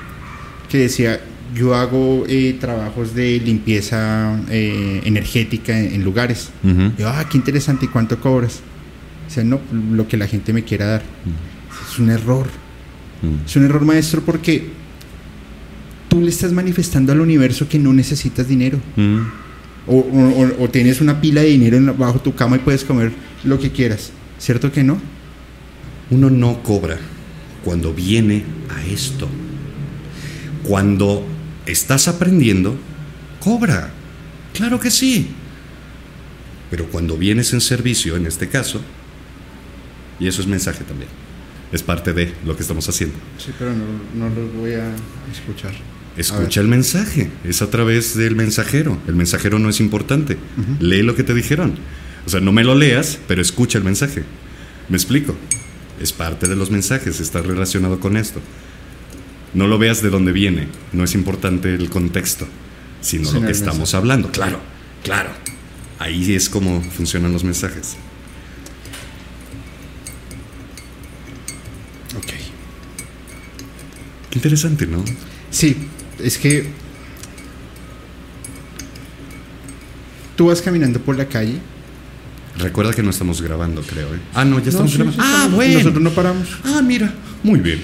que 0.69 0.79
decía, 0.79 1.21
yo 1.55 1.73
hago 1.75 2.25
eh, 2.27 2.55
trabajos 2.59 3.13
de 3.15 3.39
limpieza 3.39 4.39
eh, 4.49 5.01
energética 5.05 5.79
en, 5.79 5.93
en 5.95 6.03
lugares. 6.03 6.49
Yo, 6.97 7.07
ah, 7.09 7.25
qué 7.29 7.37
interesante, 7.37 7.85
¿y 7.85 7.87
cuánto 7.89 8.19
cobras? 8.19 8.61
O 9.27 9.31
sea, 9.31 9.43
no, 9.43 9.59
lo 9.91 10.07
que 10.07 10.17
la 10.17 10.27
gente 10.27 10.53
me 10.53 10.63
quiera 10.63 10.85
dar. 10.85 11.01
Es 11.91 11.99
un 11.99 12.09
error. 12.09 12.47
Es 13.45 13.55
un 13.55 13.63
error 13.65 13.83
maestro 13.83 14.21
porque 14.21 14.69
tú 16.07 16.21
le 16.21 16.29
estás 16.29 16.51
manifestando 16.53 17.11
al 17.11 17.19
universo 17.21 17.67
que 17.67 17.77
no 17.79 17.93
necesitas 17.93 18.47
dinero. 18.47 18.79
O, 19.87 20.05
o- 20.59 20.69
tienes 20.69 21.01
una 21.01 21.19
pila 21.19 21.41
de 21.41 21.47
dinero 21.47 21.95
bajo 21.97 22.19
tu 22.19 22.33
cama 22.35 22.57
y 22.57 22.59
puedes 22.59 22.83
comer 22.83 23.11
lo 23.43 23.59
que 23.59 23.71
quieras. 23.71 24.11
¿Cierto 24.37 24.71
que 24.71 24.83
no? 24.83 24.99
Uno 26.11 26.29
no 26.29 26.61
cobra 26.63 26.97
cuando 27.63 27.93
viene 27.93 28.43
a 28.75 28.85
esto. 28.85 29.27
Cuando 30.63 31.25
estás 31.71 32.07
aprendiendo, 32.07 32.77
cobra. 33.39 33.91
Claro 34.53 34.79
que 34.79 34.91
sí. 34.91 35.29
Pero 36.69 36.85
cuando 36.87 37.17
vienes 37.17 37.53
en 37.53 37.61
servicio, 37.61 38.15
en 38.15 38.25
este 38.25 38.47
caso, 38.47 38.81
y 40.19 40.27
eso 40.27 40.41
es 40.41 40.47
mensaje 40.47 40.83
también, 40.83 41.09
es 41.71 41.83
parte 41.83 42.13
de 42.13 42.33
lo 42.45 42.55
que 42.55 42.61
estamos 42.61 42.87
haciendo. 42.89 43.15
Sí, 43.37 43.51
pero 43.57 43.71
no, 43.71 43.85
no 44.15 44.35
los 44.35 44.53
voy 44.53 44.73
a 44.73 44.91
escuchar. 45.31 45.73
Escucha 46.17 46.59
el 46.59 46.67
mensaje, 46.67 47.29
es 47.45 47.61
a 47.61 47.69
través 47.69 48.15
del 48.15 48.35
mensajero. 48.35 48.97
El 49.07 49.15
mensajero 49.15 49.57
no 49.57 49.69
es 49.69 49.79
importante. 49.79 50.37
Lee 50.79 51.01
lo 51.01 51.15
que 51.15 51.23
te 51.23 51.33
dijeron. 51.33 51.75
O 52.25 52.29
sea, 52.29 52.41
no 52.41 52.51
me 52.51 52.63
lo 52.63 52.75
leas, 52.75 53.19
pero 53.27 53.41
escucha 53.41 53.77
el 53.77 53.85
mensaje. 53.85 54.23
¿Me 54.89 54.97
explico? 54.97 55.35
Es 56.01 56.11
parte 56.11 56.47
de 56.47 56.55
los 56.55 56.71
mensajes, 56.71 57.19
está 57.19 57.41
relacionado 57.41 57.99
con 57.99 58.17
esto. 58.17 58.41
No 59.53 59.67
lo 59.67 59.77
veas 59.79 60.01
de 60.03 60.09
dónde 60.09 60.31
viene, 60.31 60.67
no 60.93 61.03
es 61.03 61.15
importante 61.15 61.73
el 61.73 61.89
contexto, 61.89 62.47
sino 63.01 63.31
lo 63.31 63.41
que 63.41 63.51
estamos 63.51 63.79
mensaje. 63.79 63.97
hablando. 63.97 64.31
Claro, 64.31 64.59
claro. 65.03 65.31
Ahí 65.97 66.33
es 66.33 66.49
como 66.49 66.81
funcionan 66.81 67.33
los 67.33 67.43
mensajes. 67.43 67.97
Ok. 72.17 72.25
Qué 74.29 74.37
interesante, 74.39 74.85
¿no? 74.85 75.03
Sí, 75.51 75.75
es 76.19 76.37
que 76.37 76.67
tú 80.35 80.47
vas 80.47 80.61
caminando 80.61 80.99
por 81.01 81.17
la 81.17 81.25
calle. 81.27 81.59
Recuerda 82.57 82.93
que 82.93 83.03
no 83.03 83.09
estamos 83.09 83.41
grabando, 83.41 83.81
creo. 83.81 84.13
¿eh? 84.13 84.19
Ah, 84.33 84.43
no, 84.45 84.59
ya 84.59 84.69
estamos 84.69 84.91
No, 84.97 84.97
sí, 84.97 84.97
grabando. 84.97 85.21
sí, 85.23 85.29
ah, 85.29 85.35
estamos- 85.37 85.55
bueno. 85.55 85.73
Nosotros 85.79 86.03
no 86.03 86.09
paramos. 86.11 86.47
Ah, 86.65 86.81
mira, 86.83 87.13
muy 87.43 87.59
bien. 87.59 87.81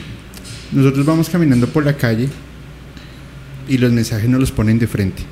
Nosotros 0.72 1.06
vamos 1.06 1.30
caminando 1.30 1.68
por 1.68 1.86
la 1.86 1.96
calle 1.96 2.28
y 3.68 3.78
los 3.78 3.92
mensajes 3.92 4.30
nos 4.30 4.40
los 4.40 4.52
ponen 4.52 4.80
de 4.80 4.88
frente 4.88 5.24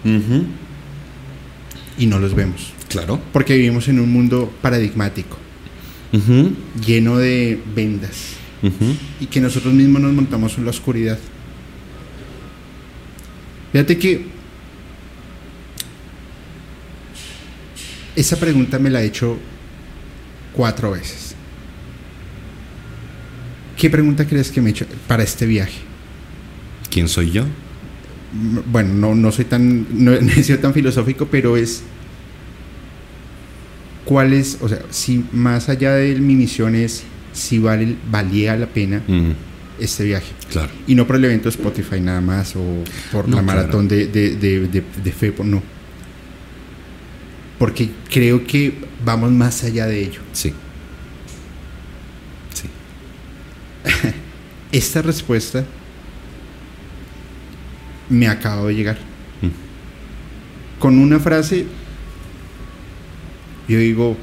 y 1.97 2.05
no 2.05 2.19
los 2.19 2.34
vemos. 2.34 2.73
Claro. 2.89 3.19
Porque 3.31 3.55
vivimos 3.55 3.88
en 3.88 3.99
un 3.99 4.11
mundo 4.11 4.53
paradigmático, 4.61 5.38
lleno 6.86 7.17
de 7.17 7.61
vendas 7.75 8.34
y 9.19 9.25
que 9.25 9.41
nosotros 9.41 9.73
mismos 9.73 10.01
nos 10.01 10.13
montamos 10.13 10.57
en 10.57 10.65
la 10.65 10.71
oscuridad. 10.71 11.19
Fíjate 13.71 13.97
que 13.97 14.25
esa 18.15 18.39
pregunta 18.39 18.77
me 18.77 18.91
la 18.91 19.01
he 19.01 19.07
hecho 19.07 19.38
cuatro 20.53 20.91
veces. 20.91 21.32
¿Qué 23.84 23.89
pregunta 23.89 24.25
crees 24.25 24.49
que 24.49 24.61
me 24.61 24.69
he 24.69 24.71
hecho 24.71 24.86
para 25.09 25.23
este 25.23 25.45
viaje? 25.45 25.81
¿Quién 26.89 27.09
soy 27.09 27.31
yo? 27.31 27.43
Bueno, 28.71 28.93
no, 28.93 29.13
no 29.13 29.29
soy 29.29 29.43
tan, 29.43 29.86
no 30.05 30.13
he 30.13 30.41
sido 30.41 30.59
tan 30.59 30.73
filosófico, 30.73 31.27
pero 31.29 31.57
es 31.57 31.84
cuál 34.05 34.31
es, 34.31 34.57
o 34.61 34.69
sea, 34.69 34.79
si 34.89 35.25
más 35.34 35.67
allá 35.67 35.95
de 35.95 36.15
mi 36.15 36.34
misión 36.36 36.75
es 36.75 37.03
si 37.34 37.59
vale, 37.59 37.97
valía 38.09 38.55
la 38.55 38.67
pena 38.67 39.01
Mm, 39.05 39.31
este 39.81 40.05
viaje. 40.05 40.31
claro. 40.49 40.69
Y 40.88 40.95
no 40.95 41.05
por 41.05 41.17
el 41.17 41.25
evento 41.25 41.49
Spotify 41.49 41.99
nada 41.99 42.21
más 42.21 42.55
o 42.55 42.63
por 43.11 43.27
No, 43.27 43.36
la 43.36 43.41
maratón 43.41 43.89
de, 43.89 44.07
de, 44.07 44.38
de, 44.38 44.61
de, 44.61 44.81
de 45.03 45.11
FEPO, 45.11 45.43
no. 45.43 45.61
Porque 47.59 47.89
creo 48.09 48.47
que 48.47 48.75
vamos 49.03 49.29
más 49.34 49.61
allá 49.65 49.88
de 49.88 50.03
ello. 50.03 50.21
Sí. 50.31 50.53
Esta 54.74 55.01
respuesta 55.01 55.63
me 58.09 58.28
acaba 58.28 58.67
de 58.67 58.76
llegar. 58.76 58.97
Mm. 59.41 60.80
Con 60.82 60.97
una 60.99 61.19
frase, 61.19 61.65
yo 63.69 63.78
digo, 63.80 64.17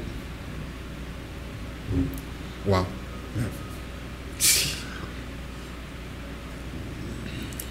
wow. 2.67 2.85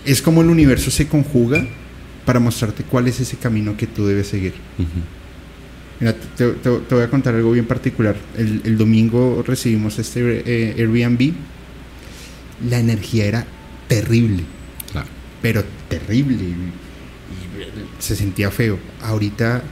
Es 0.05 0.22
como 0.22 0.41
el 0.41 0.49
universo 0.49 0.91
se 0.91 1.07
conjuga 1.07 1.64
para 2.24 2.41
mostrarte 2.41 2.83
cuál 2.85 3.07
es 3.09 3.20
ese 3.20 3.37
camino 3.37 3.76
que 3.76 3.87
tú 3.87 4.07
debes 4.07 4.26
seguir. 4.28 4.55
Mira, 6.01 6.14
te, 6.14 6.53
te- 6.53 6.78
te 6.78 6.95
voy 6.95 7.05
a 7.05 7.11
contar 7.11 7.35
algo 7.35 7.53
bien 7.53 7.66
particular. 7.66 8.16
El, 8.37 8.62
el 8.64 8.78
domingo 8.78 9.45
recibimos 9.47 9.99
este 9.99 10.43
eh, 10.47 10.74
Airbnb. 10.78 11.35
La 12.69 12.79
energía 12.79 13.25
era 13.27 13.47
terrible, 13.89 14.43
Claro. 14.93 15.09
pero 15.43 15.65
terrible. 15.89 16.35
Y, 16.35 16.47
y 16.47 17.93
se 17.99 18.17
sentía 18.17 18.51
feo. 18.51 18.79
Ahorita 19.03 19.63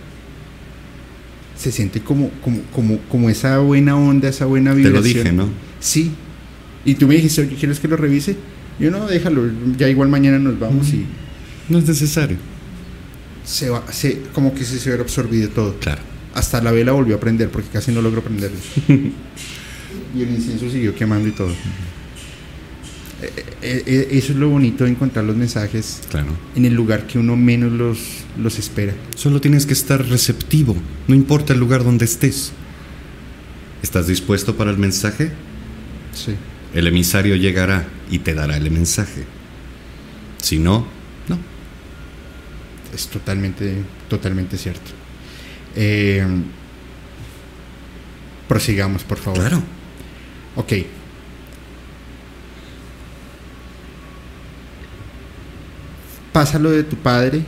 se 1.56 1.72
siente 1.72 2.00
como, 2.00 2.30
como, 2.42 2.60
como, 2.72 2.98
como 3.08 3.28
esa 3.30 3.58
buena 3.58 3.96
onda, 3.96 4.28
esa 4.28 4.44
buena 4.46 4.70
Te 4.70 4.76
vibración. 4.76 5.02
lo 5.02 5.02
dije, 5.20 5.32
¿no? 5.32 5.48
Sí. 5.80 6.12
Y 6.84 6.94
tú 6.94 7.08
me 7.08 7.16
dijiste, 7.16 7.42
oye, 7.42 7.56
¿quieres 7.56 7.80
que 7.80 7.88
lo 7.88 7.96
revise? 7.96 8.36
Yo 8.78 8.90
no, 8.90 9.06
déjalo. 9.06 9.42
Ya 9.76 9.88
igual 9.88 10.08
mañana 10.08 10.38
nos 10.38 10.58
vamos 10.58 10.88
y 10.92 11.04
No 11.68 11.78
es 11.78 11.86
necesario. 11.88 12.36
se 13.44 13.70
va, 13.70 13.82
se, 13.92 14.20
como 14.32 14.54
que 14.54 14.64
se, 14.64 14.78
se 14.78 14.88
hubiera 14.88 15.02
absorbido 15.02 15.48
todo. 15.50 15.76
Claro. 15.80 16.00
Hasta 16.34 16.62
la 16.62 16.70
vela 16.70 16.92
volvió 16.92 17.16
a 17.16 17.20
prender 17.20 17.50
porque 17.50 17.68
casi 17.68 17.90
no 17.90 18.00
logró 18.02 18.22
prenderlo. 18.22 18.56
y 18.88 20.22
el 20.22 20.30
incienso 20.30 20.70
siguió 20.70 20.94
quemando 20.94 21.28
y 21.28 21.32
todo. 21.32 21.52
Eh, 23.20 23.32
eh, 23.62 23.82
eh, 23.86 24.08
eso 24.12 24.32
es 24.32 24.38
lo 24.38 24.48
bonito 24.48 24.84
de 24.84 24.90
encontrar 24.90 25.24
los 25.24 25.34
mensajes 25.36 26.02
Claro. 26.08 26.28
en 26.54 26.64
el 26.64 26.74
lugar 26.74 27.06
que 27.08 27.18
uno 27.18 27.36
menos 27.36 27.72
los, 27.72 27.98
los 28.38 28.58
espera. 28.58 28.94
Solo 29.16 29.40
tienes 29.40 29.66
que 29.66 29.72
estar 29.72 30.04
receptivo. 30.06 30.76
No 31.08 31.14
importa 31.16 31.52
el 31.52 31.58
lugar 31.58 31.82
donde 31.82 32.04
estés. 32.04 32.52
¿Estás 33.82 34.06
dispuesto 34.06 34.56
para 34.56 34.70
el 34.70 34.78
mensaje? 34.78 35.32
Sí. 36.12 36.34
El 36.74 36.86
emisario 36.86 37.34
llegará 37.36 37.88
y 38.10 38.20
te 38.20 38.34
dará 38.34 38.56
el 38.56 38.70
mensaje. 38.70 39.24
Si 40.40 40.58
no, 40.58 40.86
no. 41.28 41.38
Es 42.94 43.08
totalmente, 43.08 43.82
totalmente 44.08 44.56
cierto. 44.56 44.90
Eh, 45.74 46.24
prosigamos, 48.48 49.02
por 49.04 49.18
favor. 49.18 49.40
Claro. 49.40 49.62
Ok. 50.56 50.72
Pasa 56.32 56.58
lo 56.58 56.70
de 56.70 56.84
tu 56.84 56.96
padre, 56.96 57.42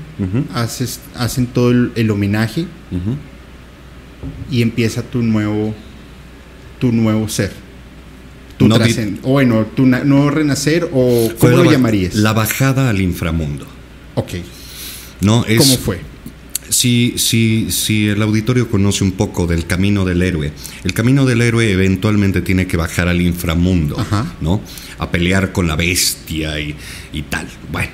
haces, 0.54 1.00
hacen 1.14 1.46
todo 1.46 1.70
el, 1.70 1.92
el 1.96 2.10
homenaje 2.10 2.66
y 4.50 4.62
empieza 4.62 5.02
tu 5.02 5.22
nuevo, 5.22 5.74
tu 6.78 6.92
nuevo 6.92 7.28
ser. 7.28 7.52
Tu 8.56 8.68
No 8.68 8.76
o 9.22 9.30
bueno, 9.30 9.64
tu 9.74 9.86
nuevo 9.86 10.30
renacer 10.30 10.88
o 10.92 11.30
¿cómo 11.38 11.56
lo 11.56 11.70
llamarías? 11.70 12.14
La 12.14 12.34
bajada 12.34 12.90
al 12.90 13.00
inframundo. 13.00 13.66
Ok. 14.16 14.32
No, 15.22 15.44
es, 15.46 15.58
¿Cómo 15.58 15.76
fue? 15.78 16.00
Si, 16.68 17.14
si, 17.16 17.70
si 17.70 18.08
el 18.08 18.20
auditorio 18.22 18.68
conoce 18.70 19.02
un 19.02 19.12
poco 19.12 19.46
del 19.46 19.66
camino 19.66 20.04
del 20.04 20.22
héroe, 20.22 20.52
el 20.84 20.92
camino 20.92 21.24
del 21.24 21.42
héroe 21.42 21.72
eventualmente 21.72 22.42
tiene 22.42 22.66
que 22.66 22.76
bajar 22.76 23.08
al 23.08 23.20
inframundo, 23.20 23.98
Ajá. 23.98 24.34
¿no? 24.40 24.60
A 24.98 25.10
pelear 25.10 25.52
con 25.52 25.66
la 25.66 25.74
bestia 25.74 26.60
y, 26.60 26.76
y 27.12 27.22
tal. 27.22 27.48
Bueno, 27.72 27.90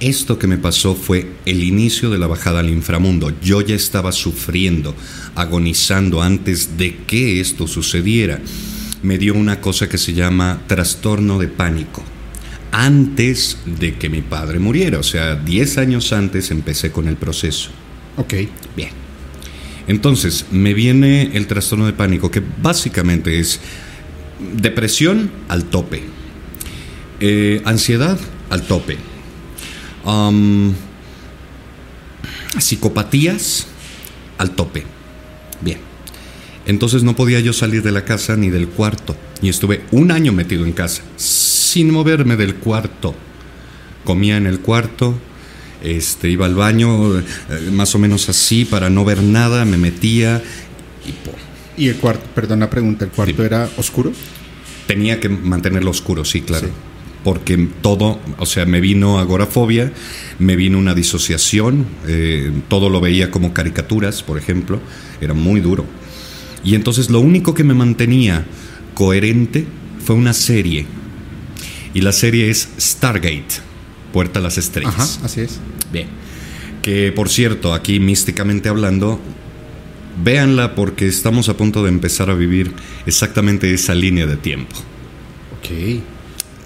esto 0.00 0.38
que 0.38 0.46
me 0.46 0.58
pasó 0.58 0.94
fue 0.94 1.26
el 1.46 1.62
inicio 1.62 2.10
de 2.10 2.18
la 2.18 2.26
bajada 2.26 2.60
al 2.60 2.70
inframundo. 2.70 3.32
Yo 3.42 3.60
ya 3.60 3.74
estaba 3.74 4.12
sufriendo, 4.12 4.94
agonizando 5.34 6.22
antes 6.22 6.76
de 6.76 6.96
que 7.06 7.40
esto 7.40 7.66
sucediera. 7.66 8.40
Me 9.02 9.18
dio 9.18 9.34
una 9.34 9.60
cosa 9.60 9.88
que 9.88 9.98
se 9.98 10.12
llama 10.12 10.62
trastorno 10.66 11.38
de 11.38 11.48
pánico 11.48 12.02
antes 12.72 13.58
de 13.64 13.94
que 13.94 14.08
mi 14.08 14.22
padre 14.22 14.58
muriera. 14.58 14.98
O 14.98 15.02
sea, 15.02 15.34
10 15.34 15.78
años 15.78 16.12
antes 16.12 16.50
empecé 16.50 16.92
con 16.92 17.08
el 17.08 17.16
proceso. 17.16 17.70
Ok. 18.16 18.34
Bien. 18.76 18.90
Entonces, 19.88 20.46
me 20.50 20.74
viene 20.74 21.30
el 21.34 21.46
trastorno 21.46 21.86
de 21.86 21.92
pánico, 21.92 22.30
que 22.30 22.42
básicamente 22.60 23.38
es 23.38 23.60
depresión 24.60 25.30
al 25.48 25.64
tope, 25.64 26.02
eh, 27.20 27.62
ansiedad 27.64 28.18
al 28.50 28.62
tope, 28.62 28.98
um, 30.06 30.72
psicopatías 32.58 33.66
al 34.38 34.52
tope. 34.52 34.84
Bien. 35.60 35.78
Entonces 36.66 37.02
no 37.02 37.14
podía 37.14 37.40
yo 37.40 37.52
salir 37.52 37.82
de 37.82 37.92
la 37.92 38.04
casa 38.04 38.36
ni 38.36 38.50
del 38.50 38.68
cuarto. 38.68 39.16
Y 39.42 39.48
estuve 39.48 39.82
un 39.92 40.10
año 40.10 40.32
metido 40.32 40.64
en 40.64 40.72
casa, 40.72 41.02
sin 41.16 41.90
moverme 41.90 42.36
del 42.36 42.56
cuarto. 42.56 43.14
Comía 44.04 44.36
en 44.36 44.46
el 44.46 44.60
cuarto, 44.60 45.14
este, 45.82 46.28
iba 46.28 46.46
al 46.46 46.54
baño, 46.54 47.18
eh, 47.18 47.24
más 47.72 47.94
o 47.94 47.98
menos 47.98 48.28
así, 48.28 48.64
para 48.64 48.88
no 48.88 49.04
ver 49.04 49.22
nada, 49.22 49.64
me 49.64 49.76
metía 49.76 50.42
y 51.06 51.12
po. 51.12 51.32
¿Y 51.76 51.88
el 51.88 51.96
cuarto, 51.96 52.24
perdón 52.34 52.60
la 52.60 52.70
pregunta, 52.70 53.04
el 53.04 53.10
cuarto 53.10 53.44
era 53.44 53.68
oscuro? 53.76 54.12
Tenía 54.86 55.20
que 55.20 55.28
mantenerlo 55.28 55.90
oscuro, 55.90 56.24
sí, 56.24 56.40
claro. 56.40 56.68
Porque 57.26 57.58
todo, 57.82 58.20
o 58.38 58.46
sea, 58.46 58.66
me 58.66 58.80
vino 58.80 59.18
agorafobia, 59.18 59.92
me 60.38 60.54
vino 60.54 60.78
una 60.78 60.94
disociación, 60.94 61.84
eh, 62.06 62.52
todo 62.68 62.88
lo 62.88 63.00
veía 63.00 63.32
como 63.32 63.52
caricaturas, 63.52 64.22
por 64.22 64.38
ejemplo, 64.38 64.78
era 65.20 65.34
muy 65.34 65.58
duro. 65.58 65.84
Y 66.62 66.76
entonces 66.76 67.10
lo 67.10 67.18
único 67.18 67.52
que 67.52 67.64
me 67.64 67.74
mantenía 67.74 68.46
coherente 68.94 69.66
fue 70.04 70.14
una 70.14 70.32
serie. 70.32 70.86
Y 71.94 72.00
la 72.02 72.12
serie 72.12 72.48
es 72.48 72.68
Stargate, 72.78 73.56
Puerta 74.12 74.38
a 74.38 74.42
las 74.42 74.56
Estrellas. 74.56 75.16
Ajá, 75.16 75.26
así 75.26 75.40
es. 75.40 75.58
Bien. 75.92 76.06
Que 76.80 77.10
por 77.10 77.28
cierto, 77.28 77.74
aquí 77.74 77.98
místicamente 77.98 78.68
hablando, 78.68 79.18
véanla 80.22 80.76
porque 80.76 81.08
estamos 81.08 81.48
a 81.48 81.56
punto 81.56 81.82
de 81.82 81.88
empezar 81.88 82.30
a 82.30 82.34
vivir 82.34 82.72
exactamente 83.04 83.74
esa 83.74 83.96
línea 83.96 84.26
de 84.26 84.36
tiempo. 84.36 84.76
Ok. 85.58 86.15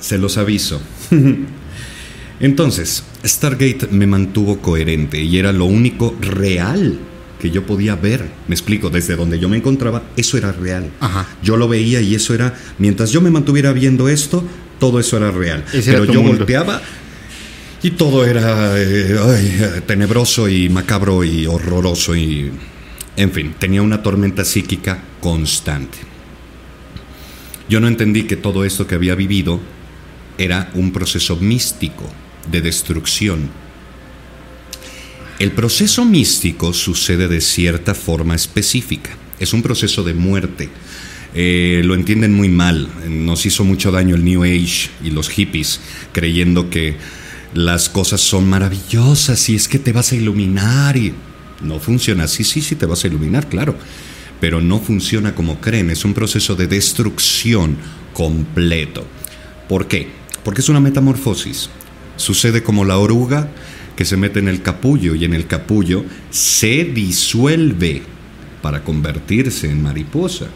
Se 0.00 0.18
los 0.18 0.38
aviso. 0.38 0.80
Entonces, 2.40 3.04
Stargate 3.24 3.88
me 3.90 4.06
mantuvo 4.06 4.60
coherente 4.62 5.20
y 5.20 5.38
era 5.38 5.52
lo 5.52 5.66
único 5.66 6.16
real 6.20 6.98
que 7.38 7.50
yo 7.50 7.66
podía 7.66 7.96
ver. 7.96 8.24
Me 8.48 8.54
explico, 8.54 8.90
desde 8.90 9.16
donde 9.16 9.38
yo 9.38 9.48
me 9.48 9.56
encontraba, 9.56 10.02
eso 10.16 10.38
era 10.38 10.52
real. 10.52 10.90
Ajá. 11.00 11.26
Yo 11.42 11.56
lo 11.56 11.68
veía 11.68 12.00
y 12.00 12.14
eso 12.14 12.34
era, 12.34 12.54
mientras 12.78 13.10
yo 13.10 13.20
me 13.20 13.30
mantuviera 13.30 13.72
viendo 13.72 14.08
esto, 14.08 14.42
todo 14.78 15.00
eso 15.00 15.16
era 15.16 15.30
real. 15.30 15.64
Ese 15.72 15.92
Pero 15.92 16.04
yo 16.06 16.22
mundo. 16.22 16.38
volteaba 16.38 16.80
y 17.82 17.92
todo 17.92 18.26
era 18.26 18.78
eh, 18.78 19.18
ay, 19.22 19.58
eh, 19.58 19.80
tenebroso 19.86 20.48
y 20.48 20.68
macabro 20.68 21.24
y 21.24 21.46
horroroso 21.46 22.14
y... 22.16 22.50
En 23.16 23.32
fin, 23.32 23.54
tenía 23.58 23.82
una 23.82 24.02
tormenta 24.02 24.44
psíquica 24.44 25.02
constante. 25.20 25.98
Yo 27.68 27.80
no 27.80 27.88
entendí 27.88 28.22
que 28.22 28.36
todo 28.36 28.64
esto 28.64 28.86
que 28.86 28.94
había 28.94 29.14
vivido 29.14 29.60
era 30.40 30.70
un 30.72 30.90
proceso 30.90 31.36
místico 31.36 32.08
de 32.50 32.62
destrucción. 32.62 33.50
El 35.38 35.52
proceso 35.52 36.06
místico 36.06 36.72
sucede 36.72 37.28
de 37.28 37.42
cierta 37.42 37.94
forma 37.94 38.34
específica. 38.34 39.10
Es 39.38 39.52
un 39.52 39.62
proceso 39.62 40.02
de 40.02 40.14
muerte. 40.14 40.70
Eh, 41.34 41.82
lo 41.84 41.94
entienden 41.94 42.34
muy 42.34 42.48
mal. 42.48 42.88
Nos 43.06 43.44
hizo 43.44 43.64
mucho 43.64 43.90
daño 43.90 44.16
el 44.16 44.24
New 44.24 44.42
Age 44.42 44.88
y 45.04 45.10
los 45.10 45.28
hippies, 45.28 45.80
creyendo 46.12 46.70
que 46.70 46.96
las 47.52 47.90
cosas 47.90 48.22
son 48.22 48.48
maravillosas 48.48 49.46
y 49.50 49.56
es 49.56 49.68
que 49.68 49.78
te 49.78 49.92
vas 49.92 50.12
a 50.12 50.16
iluminar 50.16 50.96
y 50.96 51.12
no 51.62 51.80
funciona 51.80 52.24
así. 52.24 52.44
Sí, 52.44 52.62
sí, 52.62 52.76
te 52.76 52.86
vas 52.86 53.04
a 53.04 53.08
iluminar, 53.08 53.46
claro. 53.48 53.76
Pero 54.40 54.62
no 54.62 54.78
funciona 54.78 55.34
como 55.34 55.60
creen. 55.60 55.90
Es 55.90 56.06
un 56.06 56.14
proceso 56.14 56.56
de 56.56 56.66
destrucción 56.66 57.76
completo. 58.14 59.06
¿Por 59.68 59.86
qué? 59.86 60.19
Porque 60.44 60.60
es 60.60 60.68
una 60.68 60.80
metamorfosis. 60.80 61.70
Sucede 62.16 62.62
como 62.62 62.84
la 62.84 62.98
oruga 62.98 63.48
que 63.96 64.04
se 64.04 64.16
mete 64.16 64.38
en 64.38 64.48
el 64.48 64.62
capullo 64.62 65.14
y 65.14 65.24
en 65.24 65.34
el 65.34 65.46
capullo 65.46 66.04
se 66.30 66.84
disuelve 66.84 68.02
para 68.62 68.82
convertirse 68.82 69.70
en 69.70 69.82
mariposa. 69.82 70.46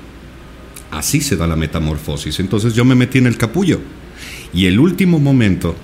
Así 0.91 1.21
se 1.21 1.37
da 1.37 1.47
la 1.47 1.57
metamorfosis. 1.57 2.41
Entonces 2.41 2.75
yo 2.75 2.85
me 2.85 2.95
metí 2.95 3.19
en 3.19 3.27
el 3.27 3.37
capullo. 3.37 3.81
Y 4.53 4.67
el 4.67 4.79
último 4.79 5.19
momento 5.19 5.75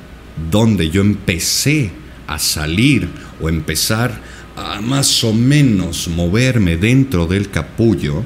donde 0.50 0.90
yo 0.90 1.00
empecé 1.00 1.90
a 2.26 2.38
salir 2.38 3.08
o 3.40 3.48
empezar 3.48 4.20
a 4.56 4.80
más 4.80 5.24
o 5.24 5.32
menos 5.32 6.08
moverme 6.08 6.76
dentro 6.76 7.26
del 7.26 7.50
capullo 7.50 8.24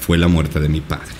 fue 0.00 0.18
la 0.18 0.28
muerte 0.28 0.60
de 0.60 0.68
mi 0.68 0.80
padre, 0.80 1.15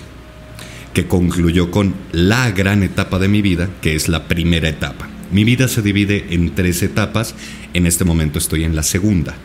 que 0.97 1.05
concluyó 1.05 1.69
con 1.69 1.93
la 2.11 2.49
gran 2.49 2.81
etapa 2.81 3.19
de 3.19 3.27
mi 3.27 3.43
vida, 3.43 3.69
que 3.83 3.93
es 3.93 4.07
la 4.09 4.27
primera 4.27 4.67
etapa. 4.67 5.07
Mi 5.31 5.43
vida 5.43 5.67
se 5.67 5.83
divide 5.83 6.25
en 6.31 6.55
tres 6.55 6.81
etapas, 6.81 7.35
en 7.75 7.85
este 7.85 8.03
momento 8.03 8.39
estoy 8.39 8.63
en 8.63 8.75
la 8.75 8.81
segunda. 8.81 9.35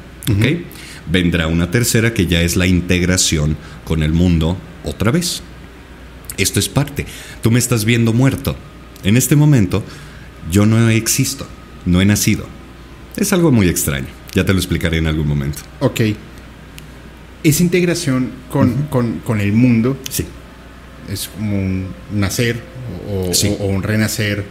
Vendrá 1.10 1.48
una 1.48 1.70
tercera 1.70 2.14
que 2.14 2.26
ya 2.26 2.40
es 2.40 2.56
la 2.56 2.66
integración 2.66 3.58
con 3.84 4.02
el 4.02 4.14
mundo 4.14 4.56
otra 4.82 5.10
vez. 5.10 5.42
Esto 6.38 6.58
es 6.58 6.70
parte. 6.70 7.04
Tú 7.42 7.50
me 7.50 7.58
estás 7.58 7.84
viendo 7.84 8.14
muerto. 8.14 8.56
En 9.04 9.18
este 9.18 9.36
momento 9.36 9.84
yo 10.50 10.64
no 10.64 10.88
existo, 10.88 11.46
no 11.84 12.00
he 12.00 12.06
nacido. 12.06 12.46
Es 13.14 13.30
algo 13.34 13.52
muy 13.52 13.68
extraño. 13.68 14.06
Ya 14.34 14.46
te 14.46 14.54
lo 14.54 14.58
explicaré 14.58 14.96
en 14.96 15.06
algún 15.06 15.28
momento. 15.28 15.58
Ok. 15.80 16.00
Esa 17.44 17.62
integración 17.62 18.30
con, 18.50 18.84
con- 18.88 19.18
con 19.18 19.38
el 19.42 19.52
mundo 19.52 19.98
Sí. 20.08 20.24
Es 21.12 21.28
como 21.28 21.56
un 21.58 21.86
nacer 22.12 22.60
o, 23.08 23.30
o- 23.30 23.34
Sí. 23.34 23.54
o 23.60 23.66
un 23.66 23.82
renacer. 23.82 24.44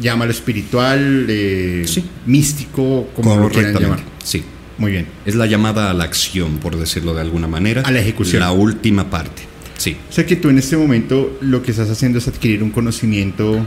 Llámalo 0.00 0.30
espiritual, 0.30 1.26
eh, 1.28 1.84
Sí. 1.86 2.04
místico, 2.26 3.08
como 3.14 3.36
lo 3.36 3.48
quieran 3.48 3.74
llamar. 3.78 4.00
Sí. 4.22 4.44
Muy 4.76 4.92
bien. 4.92 5.06
Es 5.24 5.34
la 5.34 5.46
llamada 5.46 5.90
a 5.90 5.94
la 5.94 6.04
acción, 6.04 6.58
por 6.58 6.76
decirlo 6.76 7.12
de 7.14 7.20
alguna 7.22 7.48
manera. 7.48 7.82
A 7.82 7.90
la 7.90 7.98
ejecución. 8.00 8.40
La 8.40 8.52
última 8.52 9.10
parte. 9.10 9.42
Sí. 9.76 9.96
O 10.08 10.12
sea 10.12 10.24
que 10.26 10.36
tú 10.36 10.50
en 10.50 10.58
este 10.58 10.76
momento 10.76 11.36
lo 11.40 11.62
que 11.62 11.70
estás 11.72 11.88
haciendo 11.90 12.18
es 12.18 12.28
adquirir 12.28 12.62
un 12.62 12.70
conocimiento. 12.70 13.66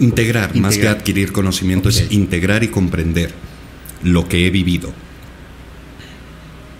Integrar, 0.00 0.54
más 0.56 0.78
que 0.78 0.86
adquirir 0.88 1.32
conocimiento, 1.32 1.88
es 1.88 2.06
integrar 2.10 2.62
y 2.62 2.68
comprender 2.68 3.32
lo 4.04 4.28
que 4.28 4.46
he 4.46 4.50
vivido, 4.50 4.92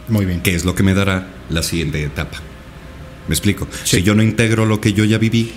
Muy 0.08 0.24
bien. 0.24 0.40
que 0.40 0.54
es 0.54 0.64
lo 0.64 0.74
que 0.74 0.82
me 0.82 0.94
dará 0.94 1.26
la 1.50 1.62
siguiente 1.62 2.02
etapa. 2.04 2.38
¿Me 3.28 3.34
explico? 3.34 3.68
Sí. 3.84 3.98
Si 3.98 4.02
yo 4.02 4.14
no 4.14 4.22
integro 4.22 4.64
lo 4.66 4.80
que 4.80 4.92
yo 4.92 5.04
ya 5.04 5.18
viví, 5.18 5.52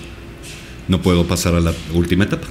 no 0.87 1.01
puedo 1.01 1.25
pasar 1.25 1.55
a 1.55 1.59
la 1.61 1.73
última 1.93 2.25
etapa. 2.25 2.47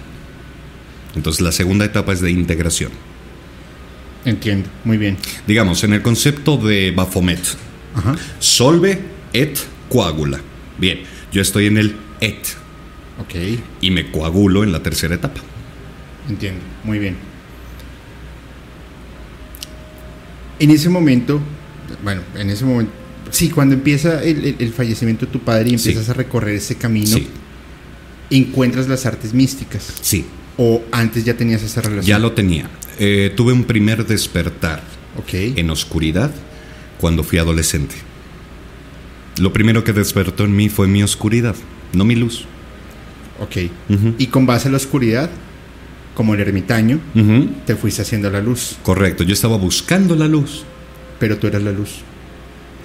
Entonces 1.15 1.43
la 1.43 1.53
segunda 1.53 1.85
etapa 1.85 2.13
es 2.13 2.21
de 2.21 2.31
integración. 2.31 2.91
Entiendo. 4.25 4.69
Muy 4.85 4.97
bien. 4.97 5.17
Digamos, 5.47 5.83
en 5.85 5.93
el 5.95 6.03
concepto 6.03 6.57
de 6.57 6.91
Baphomet, 6.93 7.41
Ajá. 7.95 8.17
solve 8.39 9.01
et 9.33 9.59
coagula. 9.89 10.41
Bien, 10.79 11.01
yo 11.33 11.43
estoy 11.43 11.67
en 11.67 11.79
el 11.79 11.97
et 12.21 12.47
Ok. 13.19 13.35
y 13.81 13.91
me 13.91 14.11
coagulo 14.11 14.63
en 14.65 14.73
la 14.73 14.83
tercera 14.83 15.15
etapa. 15.15 15.41
Entiendo. 16.29 16.61
Muy 16.85 16.99
bien. 16.99 17.17
En 20.59 20.71
ese 20.71 20.89
momento, 20.91 21.41
bueno, 22.03 22.23
en 22.37 22.51
ese 22.51 22.65
momento, 22.65 22.93
sí, 23.31 23.49
cuando 23.51 23.75
empieza 23.75 24.23
el, 24.23 24.45
el- 24.45 24.57
el 24.59 24.73
fallecimiento 24.73 25.27
de 25.27 25.33
tu 25.33 25.41
padre 25.41 25.71
y 25.71 25.79
Sí. 25.79 25.89
empiezas 25.91 26.09
a 26.11 26.15
recorrer 26.15 26.57
ese 26.57 26.77
camino, 26.77 27.07
Sí, 27.17 27.29
encuentras 28.31 28.89
las 28.89 29.07
artes 29.07 29.35
místicas. 29.35 29.93
sí, 30.01 30.25
O 30.57 30.83
antes 30.93 31.25
ya 31.25 31.35
tenías 31.35 31.63
esa 31.63 31.81
relación. 31.81 32.05
ya 32.07 32.19
lo 32.19 32.33
tenía. 32.33 32.69
Eh, 32.99 33.33
tuve 33.35 33.53
un 33.55 33.65
primer 33.65 34.05
despertar 34.07 34.83
Ok. 35.19 35.33
en 35.57 35.71
oscuridad 35.71 36.31
cuando 37.01 37.25
fui 37.25 37.39
adolescente. 37.39 37.95
Lo 39.39 39.53
primero 39.55 39.85
que 39.85 39.93
despertó 39.95 40.45
en 40.45 40.55
mí 40.55 40.69
fue 40.69 40.87
mi 40.87 41.03
oscuridad, 41.03 41.57
no 41.95 42.05
mi 42.05 42.15
luz. 42.15 42.45
Ok. 43.41 43.71
Y 44.19 44.27
con 44.27 44.45
base 44.45 44.69
a 44.69 44.71
la 44.71 44.77
oscuridad, 44.77 45.31
como 46.15 46.35
el 46.35 46.41
ermitaño, 46.41 47.01
Ujú. 47.15 47.49
te 47.65 47.75
fuiste 47.75 48.03
haciendo 48.03 48.29
la 48.29 48.43
luz. 48.43 48.77
Correcto, 48.83 49.23
yo 49.25 49.33
estaba 49.33 49.57
buscando 49.57 50.15
la 50.17 50.29
luz 50.29 50.65
Pero 51.19 51.37
tú 51.39 51.47
eras 51.47 51.63
la 51.63 51.71
luz. 51.73 52.01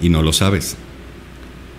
Y 0.01 0.09
no 0.09 0.21
lo 0.21 0.33
sabes. 0.33 0.75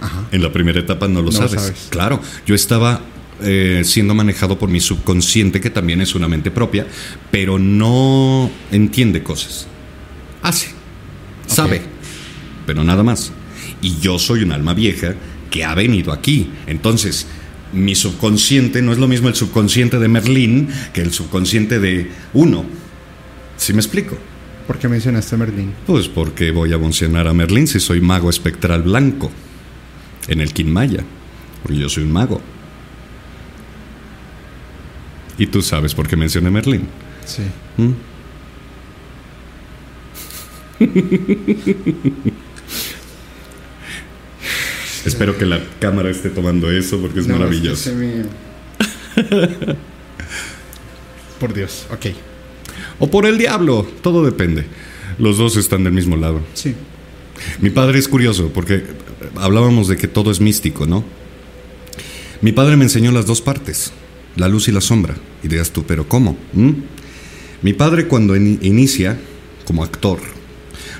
Ajá. 0.00 0.26
En 0.30 0.42
la 0.42 0.52
primera 0.52 0.78
etapa 0.78 1.08
no 1.08 1.20
lo, 1.22 1.30
No 1.30 1.40
lo 1.40 1.48
sabes. 1.48 1.62
sabes. 1.62 1.86
Claro, 1.90 2.20
yo 2.46 2.54
estaba 2.54 3.00
eh, 3.42 3.82
siendo 3.84 4.14
manejado 4.14 4.58
por 4.58 4.68
mi 4.68 4.80
subconsciente, 4.80 5.60
que 5.60 5.70
también 5.70 6.00
es 6.00 6.14
una 6.14 6.28
mente 6.28 6.50
propia, 6.50 6.86
pero 7.30 7.58
no 7.58 8.50
entiende 8.70 9.22
cosas. 9.22 9.66
Hace, 10.42 10.68
sabe, 11.46 11.82
pero 12.66 12.84
nada 12.84 13.02
más. 13.02 13.32
Y 13.82 13.98
yo 14.00 14.18
soy 14.18 14.42
un 14.42 14.52
alma 14.52 14.74
vieja 14.74 15.14
que 15.50 15.64
ha 15.64 15.74
venido 15.74 16.12
aquí. 16.12 16.50
Entonces, 16.66 17.26
mi 17.72 17.94
subconsciente 17.94 18.80
no 18.82 18.92
es 18.92 18.98
lo 18.98 19.08
mismo 19.08 19.28
el 19.28 19.34
subconsciente 19.34 19.98
de 19.98 20.08
Merlín 20.08 20.68
que 20.92 21.00
el 21.02 21.12
subconsciente 21.12 21.78
de 21.80 22.10
uno. 22.32 22.64
¿Sí 23.56 23.72
me 23.72 23.80
explico? 23.80 24.16
¿Por 24.66 24.78
qué 24.78 24.88
mencionaste 24.88 25.34
a 25.34 25.38
Merlín? 25.38 25.72
Pues 25.86 26.08
porque 26.08 26.50
voy 26.50 26.72
a 26.72 26.78
mencionar 26.78 27.28
a 27.28 27.32
Merlín 27.32 27.66
si 27.68 27.78
soy 27.78 28.00
mago 28.00 28.28
espectral 28.30 28.82
blanco 28.82 29.30
en 30.28 30.40
el 30.40 30.52
Kinmaya. 30.52 31.04
Porque 31.62 31.78
yo 31.78 31.88
soy 31.88 32.02
un 32.04 32.12
mago. 32.12 32.40
Y 35.38 35.46
tú 35.46 35.62
sabes 35.62 35.94
por 35.94 36.08
qué 36.08 36.16
mencioné 36.16 36.48
a 36.48 36.50
Merlín. 36.50 36.88
Sí. 37.24 37.42
¿Mm? 37.76 37.92
Espero 45.04 45.36
que 45.38 45.46
la 45.46 45.60
cámara 45.78 46.10
esté 46.10 46.30
tomando 46.30 46.68
eso 46.70 46.98
porque 47.00 47.20
es 47.20 47.28
No, 47.28 47.36
maravilloso. 47.38 47.90
que 47.90 47.90
se 47.90 47.94
me- 47.94 48.24
Por 51.38 51.54
Dios, 51.54 51.86
ok. 51.92 52.06
O 52.98 53.10
por 53.10 53.26
el 53.26 53.38
diablo, 53.38 53.86
todo 54.02 54.24
depende. 54.24 54.64
Los 55.18 55.38
dos 55.38 55.56
están 55.56 55.84
del 55.84 55.92
mismo 55.92 56.16
lado. 56.16 56.40
Sí. 56.54 56.74
Mi 57.60 57.70
padre 57.70 57.98
es 57.98 58.08
curioso 58.08 58.50
porque 58.54 58.84
hablábamos 59.36 59.88
de 59.88 59.96
que 59.96 60.08
todo 60.08 60.30
es 60.30 60.40
místico, 60.40 60.86
¿no? 60.86 61.04
Mi 62.42 62.52
padre 62.52 62.76
me 62.76 62.84
enseñó 62.84 63.12
las 63.12 63.26
dos 63.26 63.40
partes, 63.40 63.92
la 64.36 64.48
luz 64.48 64.68
y 64.68 64.72
la 64.72 64.80
sombra. 64.80 65.14
Y 65.42 65.48
dirás 65.48 65.70
tú, 65.70 65.84
¿pero 65.84 66.08
cómo? 66.08 66.36
¿Mm? 66.52 66.70
Mi 67.62 67.72
padre 67.72 68.06
cuando 68.06 68.36
in- 68.36 68.58
inicia 68.62 69.18
como 69.64 69.82
actor, 69.84 70.18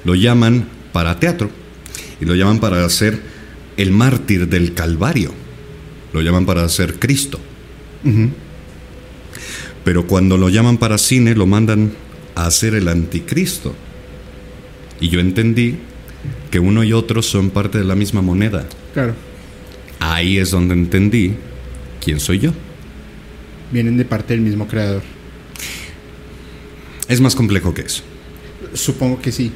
lo 0.05 0.15
llaman 0.15 0.69
para 0.93 1.19
teatro 1.21 1.51
y 2.21 2.25
lo 2.25 2.35
llaman 2.35 2.59
para 2.59 2.85
hacer 2.85 3.21
el 3.77 3.91
mártir 3.91 4.49
del 4.49 4.73
Calvario. 4.75 5.33
Lo 6.13 6.23
llaman 6.23 6.47
para 6.47 6.65
hacer 6.65 6.99
Cristo. 6.99 7.39
Ujú. 8.05 8.31
Pero 9.87 10.05
cuando 10.09 10.37
lo 10.37 10.49
llaman 10.49 10.79
para 10.79 10.99
cine, 10.99 11.37
lo 11.37 11.47
mandan 11.47 11.93
a 12.35 12.47
hacer 12.47 12.75
el 12.75 12.89
anticristo. 12.89 13.73
Y 14.99 15.11
yo 15.11 15.21
entendí 15.21 15.77
que 16.51 16.59
uno 16.59 16.83
y 16.83 16.93
otro 16.93 17.23
son 17.23 17.51
parte 17.51 17.79
de 17.79 17.85
la 17.85 17.95
misma 17.95 18.21
moneda. 18.21 18.67
Claro. 18.95 19.15
Ahí 20.01 20.39
es 20.39 20.51
donde 20.51 20.75
entendí 20.75 21.35
quién 22.05 22.19
soy 22.19 22.41
yo. 22.41 22.51
Vienen 23.71 23.97
de 23.97 24.05
parte 24.05 24.35
del 24.35 24.41
mismo 24.41 24.67
creador. 24.67 25.03
Es 27.07 27.21
más 27.21 27.37
complejo 27.37 27.73
que 27.73 27.83
eso. 27.83 28.03
Supongo 28.75 29.23
que 29.23 29.31
sí. 29.31 29.53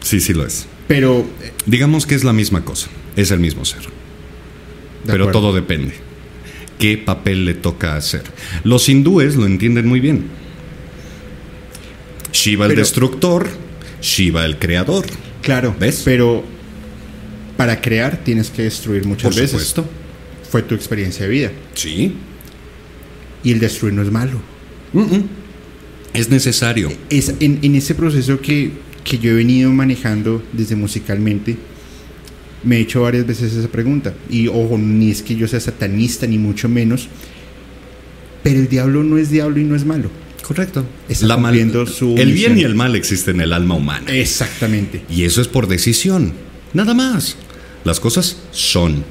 Sí, 0.00 0.20
sí 0.20 0.32
lo 0.32 0.46
es. 0.46 0.66
Pero. 0.86 1.26
Digamos 1.66 2.06
que 2.06 2.14
es 2.14 2.24
la 2.24 2.32
misma 2.32 2.64
cosa. 2.64 2.88
Es 3.16 3.30
el 3.32 3.40
mismo 3.40 3.66
ser. 3.66 3.82
de 3.82 3.88
pero 5.04 5.24
acuerdo. 5.24 5.40
todo 5.40 5.52
depende. 5.52 6.07
¿Qué 6.78 6.96
papel 6.96 7.44
le 7.44 7.54
toca 7.54 7.96
hacer? 7.96 8.22
Los 8.64 8.88
hindúes 8.88 9.36
lo 9.36 9.46
entienden 9.46 9.86
muy 9.86 10.00
bien. 10.00 10.26
Shiva 12.32 12.66
el 12.66 12.76
destructor, 12.76 13.48
Shiva 14.00 14.44
el 14.44 14.58
creador. 14.58 15.04
Claro. 15.42 15.74
¿Ves? 15.78 16.02
Pero. 16.04 16.44
Para 17.56 17.80
crear 17.80 18.18
tienes 18.22 18.50
que 18.50 18.62
destruir 18.62 19.04
muchas 19.04 19.24
Por 19.24 19.34
veces. 19.34 19.50
supuesto. 19.50 19.88
Fue 20.48 20.62
tu 20.62 20.76
experiencia 20.76 21.26
de 21.26 21.30
vida. 21.30 21.52
Sí. 21.74 22.14
Y 23.42 23.50
el 23.50 23.58
destruir 23.58 23.94
no 23.94 24.02
es 24.02 24.12
malo. 24.12 24.40
Es 26.14 26.30
necesario. 26.30 26.92
Es 27.10 27.34
en, 27.40 27.58
en 27.62 27.74
ese 27.74 27.94
proceso 27.96 28.40
que, 28.40 28.70
que 29.02 29.18
yo 29.18 29.32
he 29.32 29.34
venido 29.34 29.70
manejando 29.72 30.42
desde 30.52 30.76
musicalmente, 30.76 31.56
me 32.64 32.76
he 32.76 32.80
hecho 32.80 33.02
varias 33.02 33.26
veces 33.26 33.52
esa 33.54 33.68
pregunta. 33.68 34.14
Y 34.30 34.48
ojo, 34.48 34.76
ni 34.78 35.10
es 35.10 35.22
que 35.22 35.36
yo 35.36 35.46
sea 35.48 35.60
satanista, 35.60 36.26
ni 36.26 36.38
mucho 36.38 36.68
menos. 36.68 37.08
Pero 38.42 38.60
el 38.60 38.68
diablo 38.68 39.02
no 39.02 39.18
es 39.18 39.30
diablo 39.30 39.58
y 39.60 39.64
no 39.64 39.76
es 39.76 39.84
malo. 39.84 40.10
Correcto. 40.42 40.84
Está 41.08 41.26
La 41.26 41.36
mal- 41.36 41.54
su 41.88 42.14
el 42.16 42.32
bien 42.32 42.52
misión. 42.54 42.58
y 42.58 42.62
el 42.62 42.74
mal 42.74 42.96
existen 42.96 43.36
en 43.36 43.40
el 43.42 43.52
alma 43.52 43.74
humana. 43.74 44.10
Exactamente. 44.10 45.02
Y 45.10 45.24
eso 45.24 45.40
es 45.42 45.48
por 45.48 45.66
decisión. 45.68 46.32
Nada 46.72 46.94
más. 46.94 47.36
Las 47.84 48.00
cosas 48.00 48.38
son. 48.50 49.04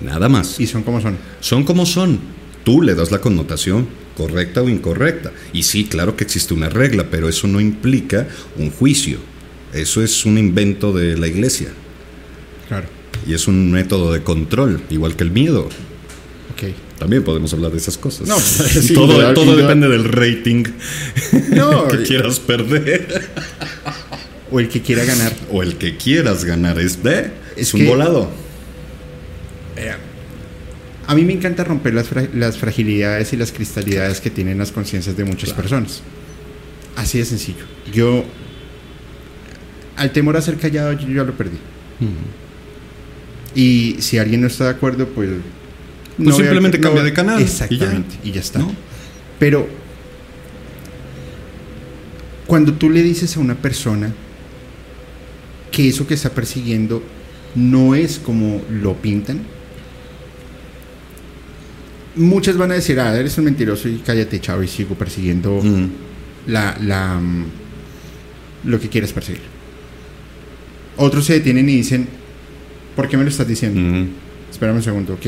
Nada 0.00 0.28
más. 0.28 0.60
Y 0.60 0.66
son 0.66 0.82
como 0.82 1.00
son. 1.00 1.16
Son 1.40 1.64
como 1.64 1.86
son. 1.86 2.20
Tú 2.64 2.82
le 2.82 2.94
das 2.94 3.10
la 3.10 3.20
connotación 3.20 3.88
correcta 4.16 4.62
o 4.62 4.68
incorrecta. 4.68 5.32
Y 5.52 5.62
sí, 5.64 5.84
claro 5.84 6.14
que 6.16 6.24
existe 6.24 6.54
una 6.54 6.68
regla, 6.68 7.06
pero 7.10 7.28
eso 7.28 7.48
no 7.48 7.60
implica 7.60 8.28
un 8.56 8.70
juicio. 8.70 9.18
Eso 9.72 10.02
es 10.02 10.24
un 10.26 10.38
invento 10.38 10.92
de 10.92 11.16
la 11.16 11.26
iglesia. 11.26 11.68
Claro. 12.70 12.86
Y 13.26 13.34
es 13.34 13.46
un 13.48 13.70
método 13.70 14.12
de 14.14 14.22
control, 14.22 14.80
igual 14.88 15.14
que 15.16 15.24
el 15.24 15.30
miedo. 15.30 15.64
Ok. 16.54 16.72
También 16.98 17.22
podemos 17.24 17.52
hablar 17.52 17.70
de 17.72 17.76
esas 17.78 17.98
cosas. 17.98 18.26
No, 18.28 18.38
sí, 18.40 18.94
todo 18.94 19.56
depende 19.56 19.88
del 19.88 20.04
rating 20.04 20.64
No, 21.50 21.88
que 21.88 22.02
quieras 22.04 22.40
perder. 22.40 23.28
o 24.50 24.58
el 24.60 24.68
que 24.68 24.80
quiera 24.80 25.04
ganar. 25.04 25.32
O 25.50 25.62
el 25.62 25.76
que 25.76 25.96
quieras 25.98 26.44
ganar. 26.46 26.78
Es, 26.78 27.02
de, 27.02 27.20
es, 27.56 27.68
Es 27.68 27.74
un 27.74 27.80
que- 27.80 27.88
volado. 27.88 28.30
A 31.06 31.14
mí 31.16 31.24
me 31.24 31.32
encanta 31.32 31.64
romper 31.64 31.92
las, 31.94 32.06
fra- 32.08 32.28
las 32.34 32.56
fragilidades 32.56 33.32
y 33.32 33.36
las 33.36 33.50
cristalidades 33.50 34.20
que 34.20 34.30
tienen 34.30 34.58
las 34.58 34.70
conciencias 34.70 35.16
de 35.16 35.24
muchas 35.24 35.52
personas. 35.52 36.02
Así 36.96 37.18
de 37.18 37.24
sencillo. 37.24 37.64
Yo, 37.92 38.24
al 39.96 40.12
temor 40.12 40.36
a 40.36 40.42
ser 40.42 40.56
callado, 40.56 40.92
yo 40.92 41.08
ya 41.08 41.24
lo 41.24 41.32
perdí. 41.36 41.56
Y 43.54 43.96
si 44.00 44.18
alguien 44.18 44.40
no 44.42 44.46
está 44.46 44.64
de 44.64 44.70
acuerdo, 44.70 45.06
pues... 45.08 45.30
Pues 46.16 46.34
a- 46.34 46.38
simplemente 46.38 46.78
cambia 46.80 47.02
de 47.02 47.12
canal 47.12 47.36
y 47.40 47.44
ya. 47.44 47.50
Exactamente, 47.50 48.16
y 48.22 48.32
ya, 48.32 48.40
está. 48.40 48.58
¿No? 48.60 48.72
Pero 49.38 49.66
cuando 52.46 52.72
tú 52.74 52.90
le 52.90 53.02
dices 53.02 53.36
a 53.36 53.40
una 53.40 53.54
persona 53.54 54.12
que 55.70 55.88
eso 55.88 56.06
que 56.06 56.14
está 56.14 56.30
persiguiendo 56.30 57.02
no 57.54 57.94
es 57.94 58.18
como 58.18 58.60
lo 58.70 58.94
pintan, 58.96 59.40
muchas 62.16 62.56
van 62.56 62.72
a 62.72 62.74
decir, 62.74 62.98
ah, 63.00 63.16
eres 63.18 63.38
un 63.38 63.44
mentiroso 63.44 63.88
y 63.88 63.98
cállate, 63.98 64.40
chavo, 64.40 64.62
y 64.62 64.68
sigo 64.68 64.94
persiguiendo 64.94 65.60
Mm. 65.62 65.86
la, 66.48 66.76
la, 66.80 67.14
mm, 67.18 67.44
lo 68.64 68.80
que 68.80 68.88
quieres 68.88 69.12
perseguir. 69.12 69.42
Otros 70.96 71.24
se 71.24 71.34
detienen 71.34 71.68
y 71.68 71.76
dicen, 71.76 72.08
¿por 73.00 73.08
qué 73.08 73.16
me 73.16 73.22
lo 73.22 73.30
estás 73.30 73.48
diciendo? 73.48 73.80
Mm. 73.80 74.08
Espérame 74.50 74.76
un 74.76 74.82
segundo, 74.82 75.14
ok. 75.14 75.26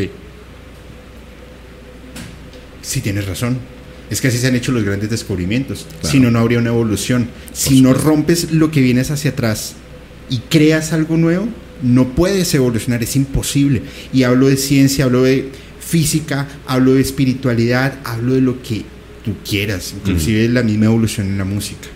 Sí 2.83 3.01
tienes 3.01 3.27
razón. 3.27 3.57
Es 4.11 4.21
que 4.21 4.29
así 4.29 4.37
se 4.37 4.49
han 4.49 4.55
hecho 4.55 4.73
los 4.73 4.85
grandes 4.85 5.09
descubrimientos. 5.09 5.87
Claro. 5.89 6.09
Si 6.13 6.21
no, 6.21 6.31
no 6.31 6.39
habría 6.39 6.59
una 6.59 6.69
evolución. 6.69 7.31
si 7.55 7.81
no 7.81 7.95
rompes 7.95 8.53
lo 8.53 8.71
que 8.71 8.83
vienes 8.83 9.11
hacia 9.11 9.31
atrás 9.31 9.77
y 10.29 10.41
creas 10.51 10.93
algo 10.93 11.17
nuevo, 11.17 11.49
no 11.83 12.09
puedes 12.09 12.53
evolucionar, 12.55 13.03
es 13.03 13.17
imposible. 13.17 13.81
Y 14.13 14.25
hablo 14.25 14.49
de 14.49 14.59
ciencia, 14.59 15.07
hablo 15.07 15.23
de 15.23 15.49
física, 15.81 16.47
hablo 16.67 16.93
de 16.93 17.01
espiritualidad, 17.01 18.01
hablo 18.05 18.35
de 18.35 18.43
lo 18.43 18.63
que 18.63 18.85
tú 19.25 19.35
quieras, 19.49 19.95
inclusive 19.97 20.47
la 20.51 20.63
misma 20.63 20.85
evolución 20.85 21.29
en 21.29 21.39
la 21.39 21.47
música. 21.47 21.89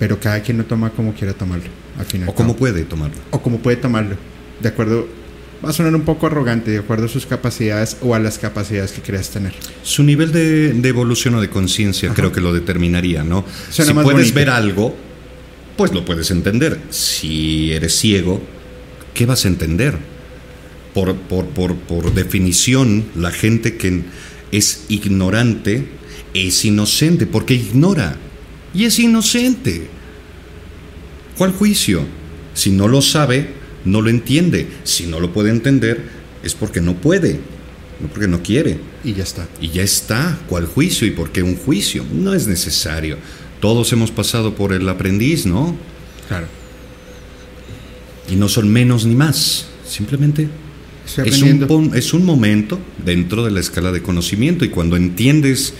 Pero 0.00 0.18
cada 0.18 0.42
quien 0.42 0.58
lo 0.58 0.64
toma 0.64 0.90
como 0.90 1.14
quiera 1.14 1.34
tomarlo. 1.34 1.81
O 2.26 2.34
cómo 2.34 2.56
puede 2.56 2.84
tomarlo. 2.84 3.16
o 3.30 3.42
como 3.42 3.58
puede 3.58 3.76
tomarlo. 3.76 4.16
De 4.60 4.68
acuerdo, 4.68 5.06
va 5.64 5.70
a 5.70 5.72
sonar 5.72 5.94
un 5.94 6.02
poco 6.02 6.26
arrogante, 6.26 6.70
de 6.70 6.78
acuerdo 6.78 7.06
a 7.06 7.08
sus 7.08 7.26
capacidades 7.26 7.96
o 8.00 8.14
a 8.14 8.18
las 8.18 8.38
capacidades 8.38 8.92
que 8.92 9.02
creas 9.02 9.30
tener. 9.30 9.52
Su 9.82 10.02
nivel 10.02 10.32
de, 10.32 10.72
de 10.72 10.88
evolución 10.88 11.34
o 11.36 11.40
de 11.40 11.48
conciencia 11.50 12.12
creo 12.14 12.32
que 12.32 12.40
lo 12.40 12.52
determinaría, 12.52 13.22
¿no? 13.24 13.44
Suena 13.70 13.90
si 13.90 13.94
puedes 13.94 14.12
bonito. 14.12 14.34
ver 14.34 14.50
algo, 14.50 14.96
pues 15.76 15.92
lo 15.92 16.04
puedes 16.04 16.30
entender. 16.30 16.78
Si 16.90 17.72
eres 17.72 17.94
ciego, 17.96 18.40
¿qué 19.14 19.26
vas 19.26 19.44
a 19.44 19.48
entender? 19.48 19.96
Por, 20.94 21.14
por, 21.16 21.46
por, 21.46 21.74
por 21.76 22.12
definición, 22.14 23.04
la 23.14 23.30
gente 23.30 23.76
que 23.76 24.02
es 24.50 24.84
ignorante 24.88 25.86
es 26.34 26.64
inocente 26.64 27.26
porque 27.26 27.54
ignora 27.54 28.16
y 28.74 28.84
es 28.84 28.98
inocente. 28.98 29.88
¿Cuál 31.36 31.52
juicio? 31.52 32.04
Si 32.54 32.70
no 32.70 32.88
lo 32.88 33.02
sabe, 33.02 33.48
no 33.84 34.00
lo 34.00 34.10
entiende. 34.10 34.68
Si 34.84 35.06
no 35.06 35.20
lo 35.20 35.32
puede 35.32 35.50
entender, 35.50 36.02
es 36.42 36.54
porque 36.54 36.80
no 36.80 36.94
puede, 36.94 37.40
no 38.00 38.08
porque 38.08 38.28
no 38.28 38.42
quiere. 38.42 38.78
Y 39.04 39.14
ya 39.14 39.22
está. 39.22 39.48
Y 39.60 39.68
ya 39.68 39.82
está. 39.82 40.38
¿Cuál 40.48 40.66
juicio? 40.66 41.06
¿Y 41.06 41.12
por 41.12 41.30
qué 41.30 41.42
un 41.42 41.56
juicio? 41.56 42.04
No 42.12 42.34
es 42.34 42.46
necesario. 42.46 43.16
Todos 43.60 43.92
hemos 43.92 44.10
pasado 44.10 44.54
por 44.54 44.72
el 44.72 44.88
aprendiz, 44.88 45.46
¿no? 45.46 45.76
Claro. 46.28 46.46
Y 48.30 48.36
no 48.36 48.48
son 48.48 48.68
menos 48.68 49.04
ni 49.06 49.14
más. 49.14 49.66
Simplemente 49.86 50.48
es 51.24 51.42
un, 51.42 51.92
es 51.94 52.14
un 52.14 52.24
momento 52.24 52.78
dentro 53.04 53.44
de 53.44 53.50
la 53.50 53.60
escala 53.60 53.92
de 53.92 54.02
conocimiento. 54.02 54.64
Y 54.64 54.68
cuando 54.68 54.96
entiendes 54.96 55.74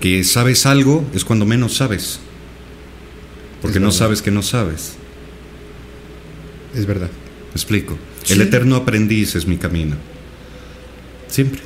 que 0.00 0.24
sabes 0.24 0.66
algo, 0.66 1.04
es 1.14 1.24
cuando 1.24 1.46
menos 1.46 1.76
sabes. 1.76 2.20
Porque 3.62 3.80
no 3.80 3.90
sabes 3.90 4.22
que 4.22 4.30
no 4.30 4.42
sabes. 4.42 4.94
Es 6.74 6.86
verdad. 6.86 7.08
¿Me 7.08 7.54
explico? 7.54 7.98
Sí. 8.22 8.34
El 8.34 8.42
eterno 8.42 8.76
aprendiz 8.76 9.34
es 9.34 9.46
mi 9.46 9.56
camino. 9.56 9.96
Siempre. 11.28 11.60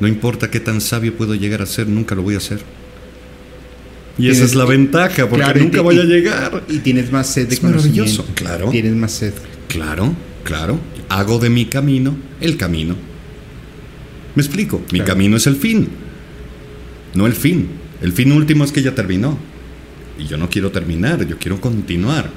No 0.00 0.08
importa 0.08 0.50
qué 0.50 0.60
tan 0.60 0.80
sabio 0.80 1.16
puedo 1.16 1.34
llegar 1.34 1.62
a 1.62 1.66
ser, 1.66 1.88
nunca 1.88 2.14
lo 2.14 2.22
voy 2.22 2.34
a 2.34 2.40
ser. 2.40 2.60
Y 4.18 4.28
esa 4.28 4.44
es 4.44 4.54
la 4.54 4.64
ventaja, 4.64 5.28
porque 5.28 5.60
nunca 5.60 5.80
voy 5.80 5.98
a 5.98 6.04
llegar. 6.04 6.64
Y 6.68 6.78
tienes 6.78 7.10
más 7.10 7.28
sed 7.28 7.48
de 7.48 7.54
es 7.54 7.62
Maravilloso, 7.62 8.26
claro. 8.34 8.70
Tienes 8.70 8.94
más 8.94 9.12
sed. 9.12 9.34
Claro, 9.68 10.14
claro. 10.44 10.78
Hago 11.08 11.38
de 11.38 11.50
mi 11.50 11.66
camino 11.66 12.16
el 12.40 12.56
camino. 12.56 12.96
¿Me 14.34 14.42
explico? 14.42 14.82
Mi 14.92 15.00
camino 15.00 15.36
es 15.36 15.46
el 15.46 15.56
fin, 15.56 15.88
no 17.14 17.26
el 17.26 17.34
fin. 17.34 17.68
El 18.02 18.12
fin 18.12 18.32
último 18.32 18.64
es 18.64 18.72
que 18.72 18.82
ya 18.82 18.94
terminó. 18.94 19.38
Y 20.18 20.26
yo 20.26 20.36
no 20.36 20.48
quiero 20.48 20.70
terminar, 20.70 21.26
yo 21.26 21.38
quiero 21.38 21.60
continuar. 21.60 22.30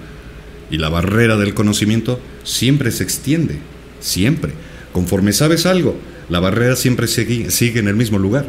Y 0.70 0.78
la 0.78 0.90
barrera 0.90 1.38
del 1.38 1.54
conocimiento 1.54 2.20
siempre 2.44 2.92
se 2.92 3.04
extiende, 3.04 3.60
siempre. 4.00 4.54
Conforme 4.92 5.34
sabes 5.34 5.66
algo, 5.66 5.98
la 6.30 6.40
barrera 6.40 6.76
siempre 6.76 7.08
sigue, 7.08 7.52
sigue 7.52 7.80
en 7.80 7.88
el 7.88 7.96
mismo 7.96 8.20
lugar. 8.20 8.46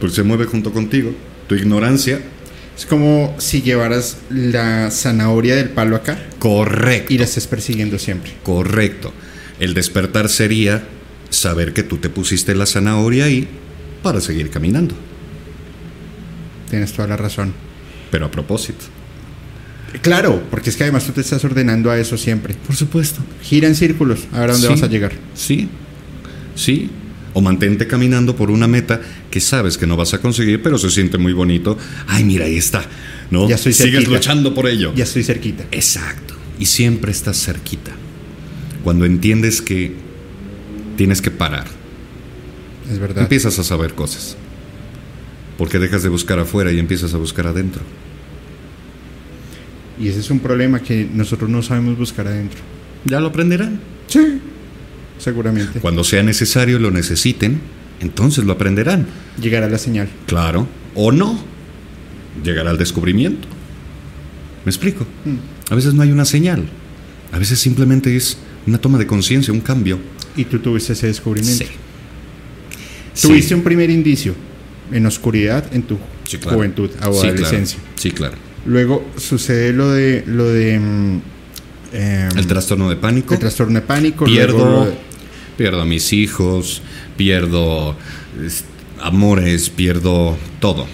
Pues 0.00 0.12
se 0.12 0.22
mueve 0.22 0.44
junto 0.44 0.72
contigo. 0.72 1.12
Tu 1.48 1.54
ignorancia 1.54 2.20
es 2.76 2.86
como 2.86 3.34
si 3.38 3.62
llevaras 3.62 4.18
la 4.30 4.90
zanahoria 4.90 5.56
del 5.56 5.70
palo 5.70 5.96
acá. 5.96 6.18
Correcto. 6.38 7.12
Y 7.12 7.18
la 7.18 7.24
estés 7.24 7.46
persiguiendo 7.46 7.98
siempre. 7.98 8.32
Correcto. 8.42 9.12
El 9.58 9.74
despertar 9.74 10.28
sería 10.28 10.84
saber 11.30 11.72
que 11.72 11.82
tú 11.82 11.96
te 11.96 12.08
pusiste 12.08 12.54
la 12.54 12.66
zanahoria 12.66 13.24
ahí 13.24 13.48
para 14.02 14.20
seguir 14.20 14.50
caminando. 14.50 14.94
Tienes 16.70 16.92
toda 16.92 17.08
la 17.08 17.16
razón. 17.16 17.52
Pero 18.10 18.26
a 18.26 18.30
propósito. 18.30 18.84
Claro, 20.02 20.42
porque 20.50 20.70
es 20.70 20.76
que 20.76 20.84
además 20.84 21.06
tú 21.06 21.12
te 21.12 21.22
estás 21.22 21.42
ordenando 21.44 21.90
a 21.90 21.98
eso 21.98 22.16
siempre. 22.18 22.54
Por 22.54 22.76
supuesto. 22.76 23.20
Gira 23.42 23.68
en 23.68 23.74
círculos, 23.74 24.20
a 24.32 24.40
ver 24.40 24.52
dónde 24.52 24.68
vas 24.68 24.82
a 24.82 24.86
llegar. 24.86 25.12
Sí, 25.34 25.68
sí. 26.54 26.90
O 27.34 27.40
mantente 27.40 27.86
caminando 27.86 28.36
por 28.36 28.50
una 28.50 28.66
meta 28.66 29.00
que 29.30 29.40
sabes 29.40 29.78
que 29.78 29.86
no 29.86 29.96
vas 29.96 30.12
a 30.14 30.20
conseguir, 30.20 30.62
pero 30.62 30.78
se 30.78 30.90
siente 30.90 31.18
muy 31.18 31.32
bonito. 31.32 31.78
Ay, 32.06 32.24
mira, 32.24 32.46
ahí 32.46 32.56
está. 32.56 32.84
¿No? 33.30 33.48
Ya 33.48 33.54
estoy 33.54 33.72
cerquita. 33.72 33.98
Sigues 34.00 34.12
luchando 34.12 34.54
por 34.54 34.66
ello. 34.66 34.92
Ya 34.94 35.04
estoy 35.04 35.22
cerquita. 35.24 35.64
Exacto. 35.70 36.34
Y 36.58 36.66
siempre 36.66 37.12
estás 37.12 37.42
cerquita. 37.42 37.92
Cuando 38.82 39.04
entiendes 39.04 39.62
que 39.62 39.92
tienes 40.96 41.22
que 41.22 41.30
parar. 41.30 41.66
Es 42.90 42.98
verdad. 42.98 43.22
Empiezas 43.22 43.58
a 43.58 43.64
saber 43.64 43.94
cosas. 43.94 44.36
Porque 45.58 45.80
dejas 45.80 46.04
de 46.04 46.08
buscar 46.08 46.38
afuera 46.38 46.72
y 46.72 46.78
empiezas 46.78 47.12
a 47.12 47.18
buscar 47.18 47.48
adentro. 47.48 47.82
Y 50.00 50.06
ese 50.06 50.20
es 50.20 50.30
un 50.30 50.38
problema 50.38 50.80
que 50.80 51.06
nosotros 51.12 51.50
no 51.50 51.62
sabemos 51.62 51.98
buscar 51.98 52.28
adentro. 52.28 52.60
¿Ya 53.04 53.18
lo 53.18 53.26
aprenderán? 53.26 53.80
Sí, 54.06 54.40
seguramente. 55.18 55.80
Cuando 55.80 56.04
sea 56.04 56.22
necesario, 56.22 56.78
lo 56.78 56.92
necesiten, 56.92 57.60
entonces 58.00 58.44
lo 58.44 58.52
aprenderán. 58.52 59.06
Llegará 59.42 59.68
la 59.68 59.78
señal. 59.78 60.08
Claro, 60.26 60.68
o 60.94 61.10
no. 61.10 61.42
Llegará 62.44 62.70
el 62.70 62.78
descubrimiento. 62.78 63.48
¿Me 64.64 64.70
explico? 64.70 65.04
Mm. 65.24 65.72
A 65.72 65.74
veces 65.74 65.94
no 65.94 66.02
hay 66.02 66.12
una 66.12 66.24
señal. 66.24 66.68
A 67.32 67.38
veces 67.38 67.58
simplemente 67.58 68.14
es 68.14 68.38
una 68.64 68.78
toma 68.78 68.96
de 68.96 69.08
conciencia, 69.08 69.52
un 69.52 69.60
cambio. 69.60 69.98
Y 70.36 70.44
tú 70.44 70.60
tuviste 70.60 70.92
ese 70.92 71.08
descubrimiento. 71.08 71.64
Sí. 73.12 73.26
Tuviste 73.26 73.56
un 73.56 73.62
primer 73.62 73.90
indicio 73.90 74.36
en 74.92 75.06
oscuridad 75.06 75.64
en 75.74 75.82
tu 75.82 75.98
Sí, 76.24 76.38
claro. 76.38 76.56
juventud 76.58 76.90
o 77.06 77.12
Sí, 77.20 77.26
adolescencia. 77.28 77.78
claro. 77.78 77.94
Sí, 77.96 78.10
claro. 78.10 78.34
Luego 78.66 79.04
sucede 79.16 79.72
lo 79.72 79.90
de 79.90 80.24
lo 80.26 80.44
de 80.46 80.78
mm, 80.78 81.20
em, 81.92 82.38
El 82.38 82.46
trastorno 82.46 82.88
de 82.90 82.96
pánico. 82.96 83.34
el 83.34 83.40
trastorno 83.40 83.74
de 83.80 83.86
pánico. 83.86 84.24
pierdo, 84.24 84.86
de- 84.86 84.94
pierdo 85.56 85.80
a 85.80 85.84
mis 85.84 86.12
hijos, 86.12 86.82
pierdo 87.16 87.96
es, 88.44 88.64
amores, 89.00 89.70
pierdo 89.70 90.36
todo, 90.60 90.86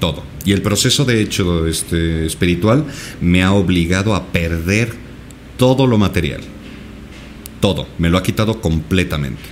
todo. 0.00 0.24
Y 0.44 0.52
el 0.52 0.62
proceso 0.62 1.04
de 1.04 1.20
hecho 1.20 1.66
este, 1.66 2.24
espiritual 2.26 2.86
me 3.20 3.42
ha 3.42 3.52
obligado 3.52 4.14
a 4.14 4.26
perder 4.32 4.94
todo 5.58 5.86
lo 5.86 5.98
material. 5.98 6.40
Todo. 7.60 7.86
Me 7.98 8.08
lo 8.08 8.16
ha 8.16 8.22
quitado 8.22 8.60
completamente. 8.62 9.42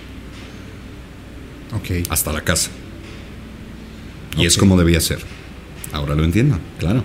ok. 1.75 2.07
Hasta 2.09 2.33
la 2.33 2.41
casa. 2.41 2.71
Y 4.37 4.47
es 4.47 4.57
como 4.57 4.76
debía 4.76 5.01
ser. 5.01 5.18
Ahora 5.93 6.14
lo 6.14 6.24
entiendo, 6.24 6.59
claro. 6.79 7.03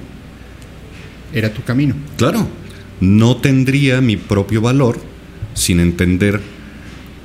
Era 1.33 1.53
tu 1.53 1.63
camino. 1.63 1.95
Claro, 2.17 2.47
no 2.99 3.37
tendría 3.37 4.01
mi 4.01 4.17
propio 4.17 4.61
valor 4.61 4.99
sin 5.53 5.79
entender 5.79 6.41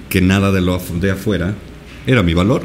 que 0.09 0.20
nada 0.20 0.53
de 0.53 0.61
lo 0.61 0.78
de 1.01 1.11
afuera 1.11 1.55
era 2.07 2.22
mi 2.22 2.34
valor. 2.34 2.64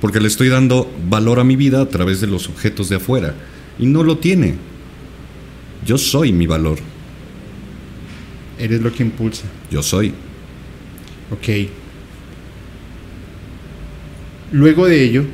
Porque 0.00 0.20
le 0.20 0.28
estoy 0.28 0.48
dando 0.48 0.90
valor 1.08 1.40
a 1.40 1.44
mi 1.44 1.56
vida 1.56 1.82
a 1.82 1.88
través 1.88 2.20
de 2.20 2.26
los 2.26 2.48
objetos 2.48 2.88
de 2.88 2.96
afuera. 2.96 3.34
Y 3.78 3.86
no 3.86 4.02
lo 4.02 4.18
tiene. 4.18 4.54
Yo 5.84 5.98
soy 5.98 6.32
mi 6.32 6.46
valor. 6.46 6.78
Eres 8.58 8.80
lo 8.80 8.92
que 8.92 9.02
impulsa. 9.02 9.44
Yo 9.70 9.82
soy. 9.82 10.14
Ok. 11.30 11.70
Luego 14.52 14.86
de 14.86 15.02
ello, 15.04 15.24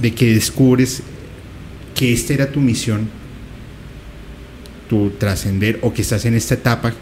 de 0.00 0.12
que 0.14 0.32
descubres 0.34 1.02
que 1.94 2.12
esta 2.12 2.34
era 2.34 2.50
tu 2.52 2.60
misión, 2.60 3.08
tu 4.88 5.10
trascender 5.10 5.78
o 5.82 5.92
que 5.92 6.02
estás 6.02 6.24
en 6.24 6.34
esta 6.34 6.54
etapa, 6.54 6.92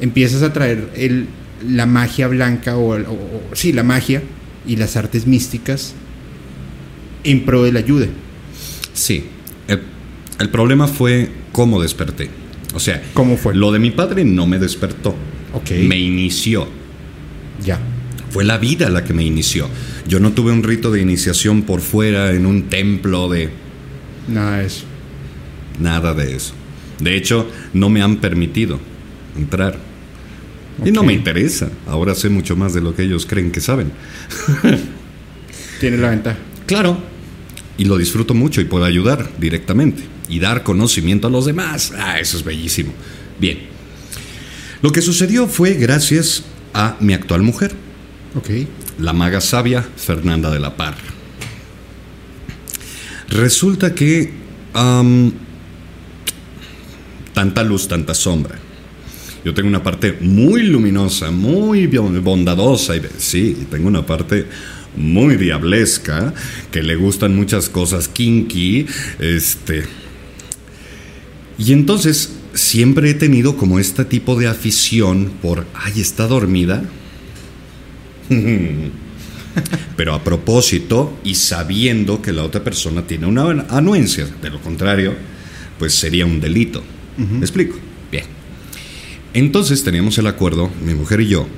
empiezas 0.00 0.42
a 0.42 0.52
traer 0.52 0.90
el, 0.96 1.26
la 1.68 1.86
magia 1.86 2.28
blanca 2.28 2.76
o, 2.76 2.94
o- 2.96 3.12
o- 3.12 3.42
sí, 3.54 3.72
la 3.72 3.82
magia 3.82 4.22
y 4.66 4.76
las 4.76 4.96
artes 4.96 5.26
místicas 5.26 5.94
en 7.24 7.44
pro 7.44 7.64
de 7.64 7.72
la 7.72 7.80
ayuda. 7.80 8.06
Sí. 8.92 9.24
El, 9.66 9.80
el 10.38 10.48
problema 10.50 10.86
fue 10.86 11.30
cómo 11.52 11.80
desperté. 11.82 12.30
O 12.74 12.80
sea, 12.80 13.02
¿Cómo 13.14 13.36
fue? 13.36 13.54
lo 13.54 13.72
de 13.72 13.78
mi 13.78 13.90
padre 13.90 14.24
no 14.24 14.46
me 14.46 14.58
despertó. 14.58 15.14
Ok. 15.54 15.70
Me 15.86 15.98
inició. 15.98 16.68
Ya. 17.64 17.78
Fue 18.30 18.44
la 18.44 18.58
vida 18.58 18.90
la 18.90 19.04
que 19.04 19.14
me 19.14 19.24
inició. 19.24 19.68
Yo 20.06 20.20
no 20.20 20.32
tuve 20.32 20.52
un 20.52 20.62
rito 20.62 20.90
de 20.90 21.00
iniciación 21.00 21.62
por 21.62 21.80
fuera 21.80 22.32
en 22.32 22.46
un 22.46 22.64
templo 22.64 23.28
de 23.28 23.50
Nada 24.28 24.58
de 24.58 24.66
eso. 24.66 24.84
nada 25.80 26.14
de 26.14 26.36
eso. 26.36 26.52
De 27.00 27.16
hecho, 27.16 27.48
no 27.72 27.88
me 27.88 28.02
han 28.02 28.16
permitido 28.16 28.78
entrar. 29.36 29.78
Y 30.84 30.90
no 30.92 31.02
me 31.02 31.12
interesa. 31.12 31.70
Ahora 31.86 32.14
sé 32.14 32.28
mucho 32.28 32.54
más 32.54 32.74
de 32.74 32.80
lo 32.80 32.94
que 32.94 33.02
ellos 33.02 33.26
creen 33.26 33.50
que 33.50 33.60
saben. 33.60 33.90
Tienes 35.80 36.00
la 36.00 36.10
ventaja. 36.10 36.38
Claro. 36.66 36.98
Y 37.78 37.84
lo 37.84 37.96
disfruto 37.96 38.34
mucho 38.34 38.60
y 38.60 38.64
puedo 38.64 38.84
ayudar 38.84 39.30
directamente. 39.38 40.02
Y 40.28 40.40
dar 40.40 40.62
conocimiento 40.64 41.28
a 41.28 41.30
los 41.30 41.46
demás. 41.46 41.92
Ah, 41.96 42.20
eso 42.20 42.36
es 42.36 42.44
bellísimo. 42.44 42.92
Bien. 43.40 43.58
Lo 44.82 44.92
que 44.92 45.00
sucedió 45.00 45.46
fue 45.46 45.74
gracias 45.74 46.44
a 46.74 46.96
mi 47.00 47.14
actual 47.14 47.42
mujer. 47.42 47.72
Ok. 48.38 48.50
la 49.00 49.12
maga 49.12 49.40
sabia 49.40 49.82
Fernanda 49.82 50.50
de 50.50 50.60
la 50.60 50.76
Parra. 50.76 51.02
Resulta 53.30 53.94
que 53.94 54.32
tanta 57.34 57.62
luz, 57.64 57.88
tanta 57.88 58.14
sombra. 58.14 58.56
Yo 59.44 59.54
tengo 59.54 59.68
una 59.68 59.82
parte 59.82 60.18
muy 60.20 60.62
luminosa, 60.64 61.30
muy 61.30 61.86
bondadosa, 61.86 62.96
y 62.96 63.02
sí, 63.18 63.66
tengo 63.70 63.88
una 63.88 64.06
parte 64.06 64.46
muy 64.96 65.36
diablesca, 65.36 66.32
que 66.70 66.82
le 66.82 66.96
gustan 66.96 67.34
muchas 67.34 67.68
cosas 67.68 68.08
kinky, 68.08 68.86
este... 69.18 69.84
Y 71.58 71.72
entonces 71.72 72.34
siempre 72.54 73.10
he 73.10 73.14
tenido 73.14 73.56
como 73.56 73.80
este 73.80 74.04
tipo 74.04 74.36
de 74.36 74.46
afición 74.46 75.32
por, 75.42 75.66
ay, 75.74 76.00
está 76.00 76.28
dormida, 76.28 76.84
pero 79.96 80.14
a 80.14 80.22
propósito 80.22 81.18
y 81.24 81.34
sabiendo 81.34 82.22
que 82.22 82.32
la 82.32 82.44
otra 82.44 82.62
persona 82.62 83.06
tiene 83.06 83.26
una 83.26 83.66
anuencia. 83.68 84.26
De 84.40 84.50
lo 84.50 84.60
contrario, 84.60 85.14
pues 85.78 85.94
sería 85.94 86.26
un 86.26 86.40
delito. 86.40 86.82
¿Me 87.16 87.40
explico? 87.40 87.76
Bien. 88.12 88.24
Entonces 89.34 89.82
teníamos 89.82 90.16
el 90.18 90.26
acuerdo, 90.26 90.70
mi 90.84 90.94
mujer 90.94 91.20
y 91.20 91.28
yo, 91.28 91.48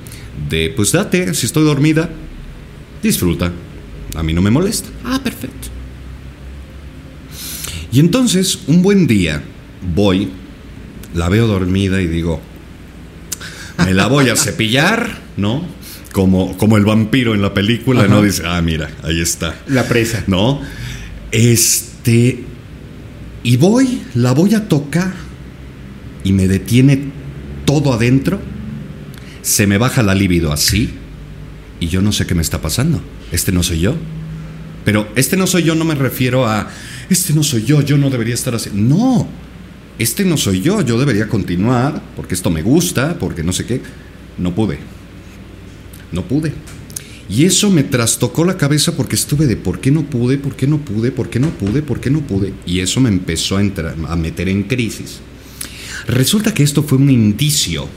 de 0.49 0.73
pues 0.75 0.91
date, 0.91 1.33
si 1.33 1.45
estoy 1.45 1.63
dormida, 1.63 2.09
disfruta. 3.03 3.51
A 4.15 4.23
mí 4.23 4.33
no 4.33 4.41
me 4.41 4.49
molesta. 4.49 4.89
Ah, 5.05 5.19
perfecto. 5.23 5.67
Y 7.91 7.99
entonces, 7.99 8.59
un 8.67 8.81
buen 8.81 9.05
día, 9.05 9.43
voy, 9.93 10.29
la 11.13 11.27
veo 11.27 11.45
dormida 11.45 12.01
y 12.01 12.07
digo, 12.07 12.39
me 13.77 13.93
la 13.93 14.07
voy 14.07 14.29
a 14.29 14.35
cepillar, 14.37 15.19
¿no? 15.37 15.65
Como, 16.11 16.57
como 16.57 16.77
el 16.77 16.85
vampiro 16.85 17.33
en 17.33 17.41
la 17.41 17.53
película, 17.53 18.01
Ajá. 18.01 18.09
¿no? 18.09 18.21
Dice, 18.21 18.43
ah, 18.45 18.61
mira, 18.61 18.89
ahí 19.03 19.21
está. 19.21 19.55
La 19.67 19.87
presa. 19.87 20.23
¿No? 20.27 20.61
Este. 21.31 22.43
Y 23.43 23.57
voy, 23.57 24.01
la 24.13 24.33
voy 24.33 24.53
a 24.53 24.67
tocar 24.67 25.13
y 26.23 26.33
me 26.33 26.47
detiene 26.47 27.11
todo 27.65 27.93
adentro. 27.93 28.39
Se 29.41 29.65
me 29.65 29.77
baja 29.77 30.03
la 30.03 30.13
libido 30.13 30.51
así 30.51 30.91
y 31.79 31.87
yo 31.87 32.01
no 32.01 32.11
sé 32.11 32.25
qué 32.25 32.35
me 32.35 32.41
está 32.41 32.61
pasando. 32.61 33.01
Este 33.31 33.51
no 33.51 33.63
soy 33.63 33.79
yo. 33.79 33.95
Pero 34.85 35.07
este 35.15 35.37
no 35.37 35.47
soy 35.47 35.63
yo, 35.63 35.75
no 35.75 35.85
me 35.85 35.95
refiero 35.95 36.47
a, 36.47 36.67
este 37.09 37.33
no 37.33 37.43
soy 37.43 37.63
yo, 37.63 37.81
yo 37.81 37.97
no 37.97 38.09
debería 38.09 38.33
estar 38.33 38.55
así. 38.55 38.69
No, 38.73 39.27
este 39.99 40.25
no 40.25 40.37
soy 40.37 40.61
yo, 40.61 40.81
yo 40.81 40.97
debería 40.99 41.27
continuar, 41.27 42.01
porque 42.15 42.33
esto 42.33 42.49
me 42.49 42.61
gusta, 42.61 43.17
porque 43.19 43.43
no 43.43 43.53
sé 43.53 43.65
qué. 43.65 43.81
No 44.37 44.55
pude. 44.55 44.79
No 46.11 46.23
pude. 46.23 46.53
Y 47.31 47.45
eso 47.45 47.69
me 47.69 47.83
trastocó 47.83 48.43
la 48.43 48.57
cabeza 48.57 48.97
porque 48.97 49.15
estuve 49.15 49.47
de 49.47 49.55
por 49.55 49.79
qué 49.79 49.89
no 49.89 50.03
pude, 50.03 50.37
por 50.37 50.55
qué 50.57 50.67
no 50.67 50.79
pude, 50.79 51.11
por 51.11 51.29
qué 51.29 51.39
no 51.39 51.49
pude, 51.51 51.81
por 51.81 52.01
qué 52.01 52.09
no 52.09 52.19
pude. 52.19 52.53
Y 52.65 52.81
eso 52.81 52.99
me 52.99 53.07
empezó 53.07 53.57
a, 53.57 54.15
meter 54.17 54.49
en 54.49 54.63
crisis. 54.63 55.21
Resulta 56.07 56.53
que 56.53 56.63
esto 56.63 56.83
fue 56.83 56.97
un 56.97 57.09
indicio 57.09 57.87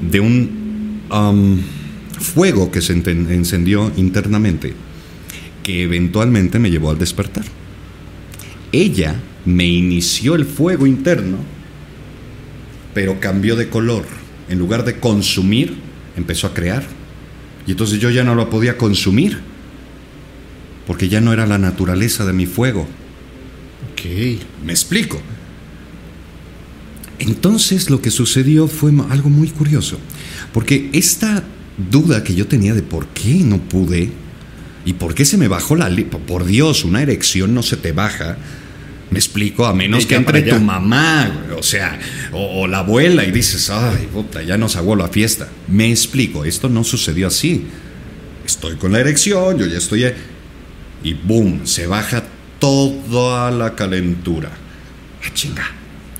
de 0.00 0.20
un 0.20 1.02
um, 1.10 1.58
fuego 2.18 2.70
que 2.70 2.80
se 2.80 2.94
encendió 2.94 3.92
internamente, 3.96 4.72
que 5.62 5.82
eventualmente 5.82 6.58
me 6.58 6.70
llevó 6.70 6.90
al 6.90 6.98
despertar. 6.98 7.44
Ella 8.72 9.20
me 9.44 9.66
inició 9.66 10.36
el 10.36 10.46
fuego 10.46 10.86
interno, 10.86 11.36
pero 12.94 13.20
cambió 13.20 13.56
de 13.56 13.68
color. 13.68 14.06
En 14.48 14.58
lugar 14.58 14.86
de 14.86 14.98
consumir, 14.98 15.76
empezó 16.16 16.46
a 16.46 16.54
crear. 16.54 16.97
Y 17.68 17.72
entonces 17.72 18.00
yo 18.00 18.08
ya 18.08 18.24
no 18.24 18.34
lo 18.34 18.48
podía 18.48 18.78
consumir, 18.78 19.40
porque 20.86 21.10
ya 21.10 21.20
no 21.20 21.34
era 21.34 21.46
la 21.46 21.58
naturaleza 21.58 22.24
de 22.24 22.32
mi 22.32 22.46
fuego. 22.46 22.88
Ok. 23.92 24.06
Me 24.64 24.72
explico. 24.72 25.20
Entonces 27.18 27.90
lo 27.90 28.00
que 28.00 28.10
sucedió 28.10 28.68
fue 28.68 28.90
algo 29.10 29.28
muy 29.28 29.48
curioso, 29.48 29.98
porque 30.54 30.88
esta 30.94 31.44
duda 31.90 32.24
que 32.24 32.34
yo 32.34 32.46
tenía 32.46 32.72
de 32.72 32.82
por 32.82 33.06
qué 33.08 33.34
no 33.44 33.58
pude 33.58 34.12
y 34.86 34.94
por 34.94 35.14
qué 35.14 35.26
se 35.26 35.36
me 35.36 35.46
bajó 35.46 35.76
la... 35.76 35.94
Por 36.26 36.46
Dios, 36.46 36.86
una 36.86 37.02
erección 37.02 37.52
no 37.52 37.62
se 37.62 37.76
te 37.76 37.92
baja. 37.92 38.38
Me 39.10 39.18
explico, 39.18 39.64
a 39.64 39.72
menos 39.72 40.04
que 40.04 40.16
entre 40.16 40.42
tu 40.42 40.60
mamá, 40.60 41.46
o 41.56 41.62
sea, 41.62 41.98
o, 42.32 42.66
la 42.66 42.80
abuela 42.80 43.24
y 43.24 43.30
dices, 43.30 43.70
ay, 43.70 44.06
puta, 44.12 44.42
ya 44.42 44.58
nos 44.58 44.76
hago 44.76 44.94
la 44.96 45.08
fiesta. 45.08 45.48
Me 45.66 45.90
explico, 45.90 46.44
esto 46.44 46.68
no 46.68 46.84
sucedió 46.84 47.28
así. 47.28 47.66
Estoy 48.44 48.76
con 48.76 48.92
la 48.92 49.00
erección, 49.00 49.58
yo 49.58 49.66
ya 49.66 49.78
estoy... 49.78 50.12
Y 51.02 51.14
boom, 51.14 51.66
se 51.66 51.86
baja 51.86 52.24
toda 52.58 53.50
la 53.50 53.74
calentura. 53.74 54.50
¡Ah, 55.24 55.30
chinga! 55.32 55.70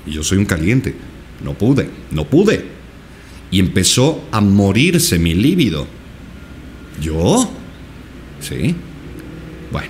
Y 0.07 0.13
yo 0.13 0.23
soy 0.23 0.39
un 0.39 0.45
caliente. 0.45 0.95
No 1.43 1.53
pude, 1.53 1.89
no 2.11 2.25
pude. 2.25 2.65
Y 3.51 3.59
empezó 3.59 4.27
a 4.31 4.41
morirse 4.41 5.19
mi 5.19 5.33
líbido. 5.35 5.85
¿Yo? 7.01 7.51
Sí. 8.41 8.75
Bueno, 9.71 9.89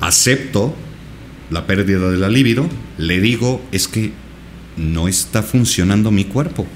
acepto 0.00 0.76
la 1.52 1.66
pérdida 1.66 2.10
de 2.10 2.16
la 2.16 2.28
libido, 2.28 2.68
le 2.98 3.20
digo, 3.20 3.62
es 3.72 3.86
que 3.86 4.12
no 4.76 5.06
está 5.06 5.42
funcionando 5.42 6.10
mi 6.10 6.24
cuerpo. 6.24 6.66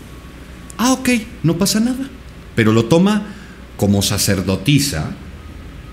Ah, 0.77 0.93
ok, 0.93 1.09
no 1.43 1.57
pasa 1.57 1.81
nada. 1.81 2.11
Pero 2.55 2.72
lo 2.72 2.85
toma 2.85 3.35
como 3.77 4.03
sacerdotisa, 4.03 5.12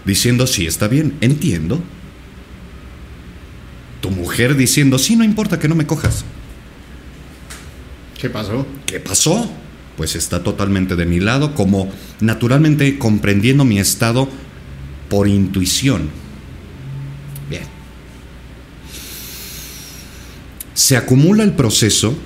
diciendo, 0.05 0.47
sí, 0.47 0.67
está 0.67 0.87
bien, 0.87 1.15
entiendo, 1.21 1.81
tu 4.01 4.11
mujer 4.11 4.55
diciendo, 4.55 4.99
sí, 4.99 5.15
no 5.15 5.23
importa 5.23 5.59
que 5.59 5.69
no 5.69 5.75
me 5.75 5.87
cojas. 5.87 6.25
¿Qué 8.19 8.29
pasó? 8.29 8.65
¿Qué 8.85 8.99
pasó? 8.99 9.49
Pues 9.95 10.15
está 10.15 10.43
totalmente 10.43 10.95
de 10.95 11.05
mi 11.05 11.19
lado, 11.19 11.55
como 11.55 11.89
naturalmente 12.19 12.97
comprendiendo 12.97 13.63
mi 13.63 13.79
estado 13.79 14.27
por 15.09 15.27
intuición. 15.27 16.09
Se 20.73 20.97
acumula 20.97 21.43
el 21.43 21.53
proceso 21.53 22.17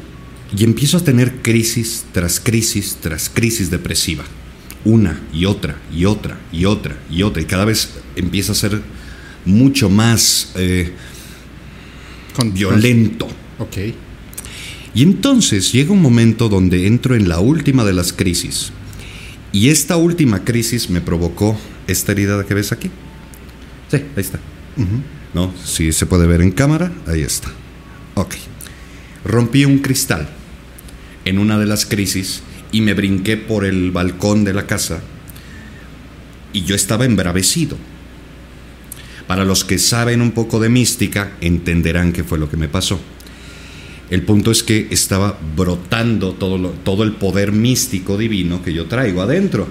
y 0.55 0.63
empiezo 0.63 0.97
a 0.97 1.03
tener 1.03 1.41
crisis 1.41 2.05
tras 2.11 2.39
crisis 2.39 2.97
tras 3.01 3.29
crisis 3.29 3.69
depresiva. 3.69 4.23
Una 4.85 5.21
y 5.33 5.45
otra 5.45 5.77
y 5.93 6.05
otra 6.05 6.39
y 6.51 6.65
otra 6.65 6.97
y 7.09 7.23
otra. 7.23 7.41
Y 7.41 7.45
cada 7.45 7.65
vez 7.65 7.89
empieza 8.15 8.53
a 8.53 8.55
ser 8.55 8.81
mucho 9.45 9.89
más... 9.89 10.51
Eh, 10.55 10.93
con, 12.35 12.53
violento. 12.53 13.27
Ok. 13.57 13.77
Y 14.93 15.03
entonces 15.03 15.71
llega 15.71 15.91
un 15.91 16.01
momento 16.01 16.49
donde 16.49 16.87
entro 16.87 17.15
en 17.15 17.27
la 17.27 17.39
última 17.39 17.83
de 17.83 17.93
las 17.93 18.13
crisis. 18.13 18.71
Y 19.51 19.69
esta 19.69 19.97
última 19.97 20.43
crisis 20.43 20.89
me 20.89 21.01
provocó 21.01 21.57
esta 21.87 22.11
herida 22.11 22.45
que 22.45 22.53
ves 22.53 22.71
aquí. 22.71 22.89
Sí, 23.89 23.97
ahí 23.97 24.05
está. 24.17 24.39
¿No? 25.33 25.53
Si 25.63 25.91
se 25.91 26.05
puede 26.05 26.27
ver 26.27 26.41
en 26.41 26.51
cámara, 26.51 26.91
ahí 27.07 27.21
está. 27.21 27.51
Ok. 28.17 28.35
Rompí 29.23 29.63
un 29.65 29.79
cristal 29.79 30.27
en 31.23 31.37
una 31.39 31.59
de 31.59 31.65
las 31.65 31.85
crisis 31.85 32.41
y 32.71 32.81
me 32.81 32.93
brinqué 32.93 33.37
por 33.37 33.63
el 33.63 33.91
balcón 33.91 34.43
de 34.43 34.53
la 34.53 34.65
casa 34.65 35.01
y 36.51 36.63
yo 36.63 36.75
estaba 36.75 37.05
embravecido 37.05 37.77
para 39.27 39.43
los 39.43 39.65
que 39.65 39.77
saben 39.77 40.21
un 40.21 40.31
poco 40.31 40.59
de 40.59 40.69
mística, 40.69 41.33
entenderán 41.41 42.13
qué 42.13 42.23
fue 42.23 42.39
lo 42.39 42.49
que 42.49 42.57
me 42.57 42.69
pasó. 42.69 42.99
El 44.09 44.23
punto 44.23 44.51
es 44.51 44.63
que 44.63 44.87
estaba 44.89 45.37
brotando 45.55 46.31
todo, 46.31 46.69
todo 46.69 47.03
el 47.03 47.11
poder 47.11 47.51
místico 47.51 48.17
divino 48.17 48.63
que 48.63 48.73
yo 48.73 48.85
traigo 48.85 49.21
adentro. 49.21 49.67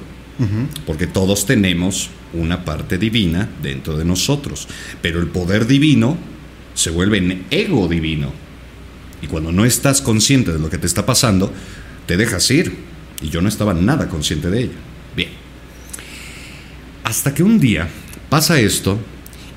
Porque 0.87 1.07
todos 1.07 1.47
tenemos 1.47 2.11
una 2.35 2.67
parte 2.67 2.99
divina 2.99 3.49
dentro 3.63 3.97
de 3.97 4.05
nosotros. 4.05 4.69
Pero 5.01 5.19
el 5.19 5.29
poder 5.29 5.67
divino 5.67 6.19
se 6.77 6.91
vuelve 6.91 7.19
en 7.19 7.47
ego 7.51 7.89
divino. 7.89 8.33
Y 9.21 9.27
cuando 9.27 9.51
no 9.51 9.65
estás 9.65 10.01
consciente 10.01 10.53
de 10.53 10.61
lo 10.61 10.71
que 10.71 10.79
te 10.79 10.87
está 10.87 11.05
pasando, 11.05 11.53
te 12.07 12.17
dejas 12.17 12.49
ir. 12.53 12.77
Y 13.23 13.31
yo 13.31 13.41
no 13.41 13.49
estaba 13.49 13.75
nada 13.75 14.09
consciente 14.09 14.51
de 14.51 14.65
ello. 14.65 14.79
Bien. 15.17 15.31
Hasta 17.03 17.35
que 17.35 17.43
un 17.43 17.59
día 17.59 17.89
pasa 18.29 18.61
esto 18.61 18.99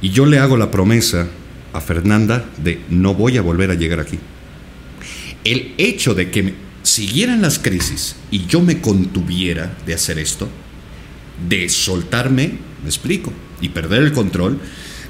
y 0.01 0.09
yo 0.11 0.25
le 0.25 0.39
hago 0.39 0.55
la 0.55 0.71
promesa 0.71 1.27
a 1.73 1.81
Fernanda 1.81 2.45
de 2.57 2.81
no 2.89 3.13
voy 3.13 3.37
a 3.37 3.41
volver 3.41 3.69
a 3.69 3.75
llegar 3.75 3.99
aquí. 3.99 4.17
El 5.43 5.73
hecho 5.77 6.15
de 6.15 6.31
que 6.31 6.53
siguieran 6.83 7.41
las 7.41 7.59
crisis 7.59 8.15
y 8.31 8.45
yo 8.45 8.61
me 8.61 8.79
contuviera 8.79 9.77
de 9.85 9.93
hacer 9.93 10.19
esto, 10.19 10.47
de 11.49 11.67
soltarme, 11.67 12.53
me 12.81 12.89
explico, 12.89 13.33
y 13.59 13.69
perder 13.69 14.03
el 14.03 14.13
control, 14.13 14.59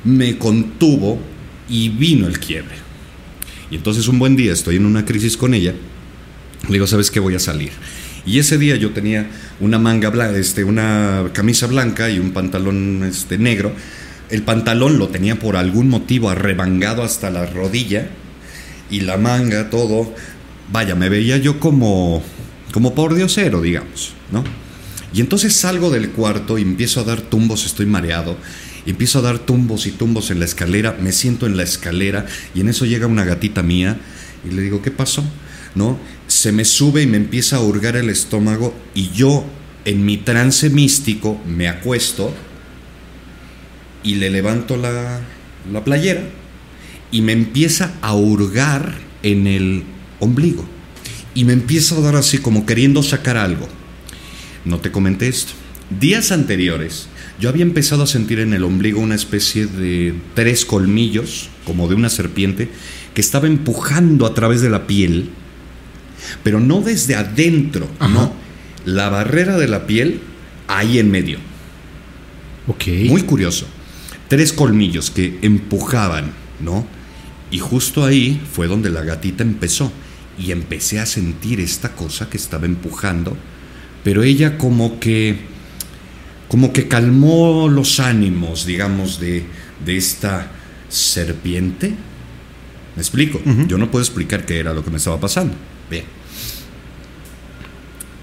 me 0.04 0.38
contuvo 0.40 1.20
y 1.70 1.90
vino 1.90 2.28
el 2.28 2.40
quiebre. 2.40 2.76
Y 3.72 3.76
entonces 3.76 4.08
un 4.08 4.20
buen 4.20 4.36
día 4.36 4.52
estoy 4.52 4.78
en 4.78 4.86
una 4.86 5.06
crisis 5.06 5.38
con 5.38 5.54
ella, 5.54 5.74
le 6.68 6.74
digo, 6.74 6.88
¿sabes 6.88 7.12
qué? 7.12 7.20
Voy 7.20 7.36
a 7.36 7.40
salir. 7.40 7.72
Y 8.26 8.40
ese 8.40 8.58
día 8.58 8.76
yo 8.76 8.92
tenía 8.92 9.30
una 9.60 9.80
manga 9.80 10.10
blanca, 10.10 10.38
este, 10.38 10.64
una 10.64 11.26
camisa 11.34 11.68
blanca 11.68 12.10
y 12.10 12.20
un 12.20 12.32
pantalón 12.32 13.04
este, 13.04 13.38
negro 13.38 13.74
el 14.30 14.44
pantalón 14.44 15.00
lo 15.00 15.10
tenía 15.10 15.38
por 15.38 15.58
algún 15.58 15.90
motivo 15.90 16.30
arremangado 16.30 17.04
hasta 17.04 17.30
la 17.30 17.46
rodilla 17.48 18.10
y 18.90 19.02
la 19.02 19.18
manga, 19.18 19.70
todo. 19.70 20.14
Vaya, 20.72 20.96
me 20.96 21.10
veía 21.10 21.38
yo 21.38 21.60
como, 21.60 22.22
como 22.72 22.94
por 22.94 23.16
diosero, 23.16 23.62
digamos, 23.62 24.14
¿no? 24.32 24.44
Y 25.14 25.22
entonces 25.22 25.56
salgo 25.56 25.90
del 25.90 26.12
cuarto 26.12 26.60
y 26.60 26.62
empiezo 26.62 27.00
a 27.00 27.04
dar 27.04 27.22
tumbos, 27.22 27.66
estoy 27.66 27.88
mareado. 27.88 28.38
Empiezo 28.90 29.20
a 29.20 29.22
dar 29.22 29.38
tumbos 29.38 29.86
y 29.86 29.92
tumbos 29.92 30.32
en 30.32 30.40
la 30.40 30.46
escalera, 30.46 30.98
me 31.00 31.12
siento 31.12 31.46
en 31.46 31.58
la 31.58 31.62
escalera 31.62 32.26
y 32.56 32.62
en 32.62 32.70
eso 32.70 32.86
llega 32.86 33.06
una 33.06 33.24
gatita 33.24 33.62
mía 33.62 34.00
y 34.44 34.52
le 34.52 34.64
digo, 34.64 34.82
¿qué 34.82 34.90
pasó? 34.90 35.24
¿No? 35.76 36.00
Se 36.26 36.52
me 36.52 36.66
sube 36.66 37.04
y 37.04 37.06
me 37.06 37.18
empieza 37.18 37.58
a 37.58 37.60
hurgar 37.60 37.96
el 37.96 38.10
estómago 38.10 38.74
y 38.96 39.12
yo 39.12 39.46
en 39.86 40.06
mi 40.06 40.18
trance 40.18 40.72
místico 40.72 41.40
me 41.46 41.68
acuesto 41.68 42.34
y 44.02 44.16
le 44.16 44.32
levanto 44.32 44.76
la, 44.76 45.22
la 45.72 45.84
playera 45.84 46.24
y 47.12 47.22
me 47.22 47.34
empieza 47.34 47.94
a 48.02 48.16
hurgar 48.16 48.96
en 49.22 49.46
el 49.46 49.84
ombligo. 50.20 50.66
Y 51.36 51.46
me 51.46 51.54
empieza 51.54 51.96
a 51.96 52.02
dar 52.02 52.16
así 52.16 52.40
como 52.40 52.66
queriendo 52.66 53.04
sacar 53.04 53.38
algo. 53.38 53.68
No 54.66 54.80
te 54.80 54.92
comenté 54.92 55.28
esto. 55.28 55.54
Días 56.00 56.32
anteriores 56.32 57.08
yo 57.40 57.50
había 57.50 57.64
empezado 57.64 58.04
a 58.04 58.08
sentir 58.08 58.40
en 58.40 58.54
el 58.54 58.64
ombligo 58.64 59.00
una 59.00 59.16
especie 59.16 59.66
de 59.66 60.14
tres 60.34 60.66
colmillos, 60.66 61.50
como 61.66 61.88
de 61.88 61.96
una 61.96 62.10
serpiente, 62.10 62.70
que 63.14 63.22
estaba 63.22 63.48
empujando 63.48 64.26
a 64.26 64.34
través 64.34 64.62
de 64.62 64.70
la 64.70 64.88
piel, 64.88 65.30
pero 66.44 66.60
no 66.60 66.82
desde 66.82 67.16
adentro, 67.16 67.88
no. 68.00 68.34
La 68.86 69.10
barrera 69.10 69.58
de 69.58 69.68
la 69.68 69.88
piel 69.88 70.22
ahí 70.68 71.00
en 71.00 71.12
medio. 71.12 71.38
Ok. 72.68 72.88
Muy 73.08 73.24
curioso 73.24 73.66
tres 74.30 74.54
colmillos 74.54 75.10
que 75.10 75.40
empujaban, 75.42 76.32
¿no? 76.62 76.86
Y 77.52 77.58
justo 77.60 78.06
ahí 78.06 78.40
fue 78.54 78.68
donde 78.68 78.92
la 78.92 79.04
gatita 79.04 79.44
empezó 79.44 79.92
y 80.38 80.52
empecé 80.52 81.00
a 81.00 81.06
sentir 81.06 81.60
esta 81.60 81.96
cosa 81.96 82.30
que 82.30 82.38
estaba 82.38 82.68
empujando, 82.68 83.36
pero 84.04 84.24
ella 84.24 84.58
como 84.58 85.00
que 85.00 85.40
como 86.50 86.74
que 86.74 86.88
calmó 86.88 87.70
los 87.70 88.00
ánimos, 88.00 88.66
digamos, 88.66 89.20
de, 89.20 89.46
de 89.86 89.96
esta 89.96 90.52
serpiente. 90.90 91.94
¿Me 92.96 93.02
explico? 93.02 93.40
Yo 93.68 93.78
no 93.78 93.90
puedo 93.90 94.04
explicar 94.04 94.46
qué 94.46 94.60
era 94.60 94.74
lo 94.74 94.84
que 94.84 94.90
me 94.90 94.98
estaba 94.98 95.20
pasando. 95.20 95.54
Bien. 95.90 96.04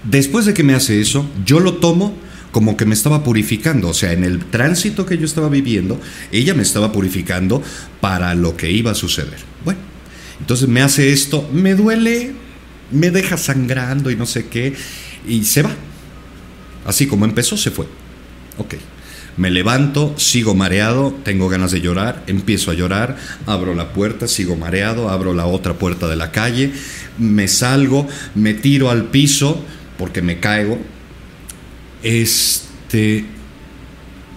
Después 0.03 0.45
de 0.45 0.53
que 0.53 0.63
me 0.63 0.75
hace 0.75 1.01
eso, 1.01 1.27
yo 1.45 1.59
lo 1.59 1.75
tomo 1.75 2.15
como 2.51 2.75
que 2.75 2.85
me 2.85 2.93
estaba 2.93 3.23
purificando. 3.23 3.89
O 3.89 3.93
sea, 3.93 4.11
en 4.11 4.23
el 4.23 4.43
tránsito 4.45 5.05
que 5.05 5.17
yo 5.17 5.25
estaba 5.25 5.49
viviendo, 5.49 5.99
ella 6.31 6.53
me 6.53 6.63
estaba 6.63 6.91
purificando 6.91 7.63
para 8.01 8.35
lo 8.35 8.57
que 8.57 8.69
iba 8.69 8.91
a 8.91 8.95
suceder. 8.95 9.39
Bueno, 9.63 9.79
entonces 10.39 10.67
me 10.67 10.81
hace 10.81 11.13
esto, 11.13 11.49
me 11.53 11.75
duele, 11.75 12.33
me 12.91 13.09
deja 13.09 13.37
sangrando 13.37 14.11
y 14.11 14.15
no 14.17 14.25
sé 14.25 14.47
qué, 14.47 14.75
y 15.27 15.45
se 15.45 15.61
va. 15.61 15.71
Así 16.85 17.07
como 17.07 17.25
empezó, 17.25 17.57
se 17.57 17.71
fue. 17.71 17.87
Ok. 18.57 18.75
Me 19.37 19.51
levanto, 19.51 20.15
sigo 20.17 20.55
mareado, 20.55 21.15
tengo 21.23 21.47
ganas 21.47 21.71
de 21.71 21.79
llorar, 21.79 22.23
empiezo 22.25 22.71
a 22.71 22.73
llorar, 22.73 23.17
abro 23.45 23.75
la 23.75 23.93
puerta, 23.93 24.27
sigo 24.27 24.55
mareado, 24.55 25.09
abro 25.09 25.33
la 25.33 25.45
otra 25.45 25.75
puerta 25.75 26.07
de 26.07 26.15
la 26.15 26.31
calle, 26.31 26.71
me 27.19 27.47
salgo, 27.47 28.07
me 28.33 28.55
tiro 28.55 28.89
al 28.89 29.05
piso 29.05 29.63
porque 29.99 30.23
me 30.23 30.39
caigo. 30.39 30.79
Este 32.01 33.25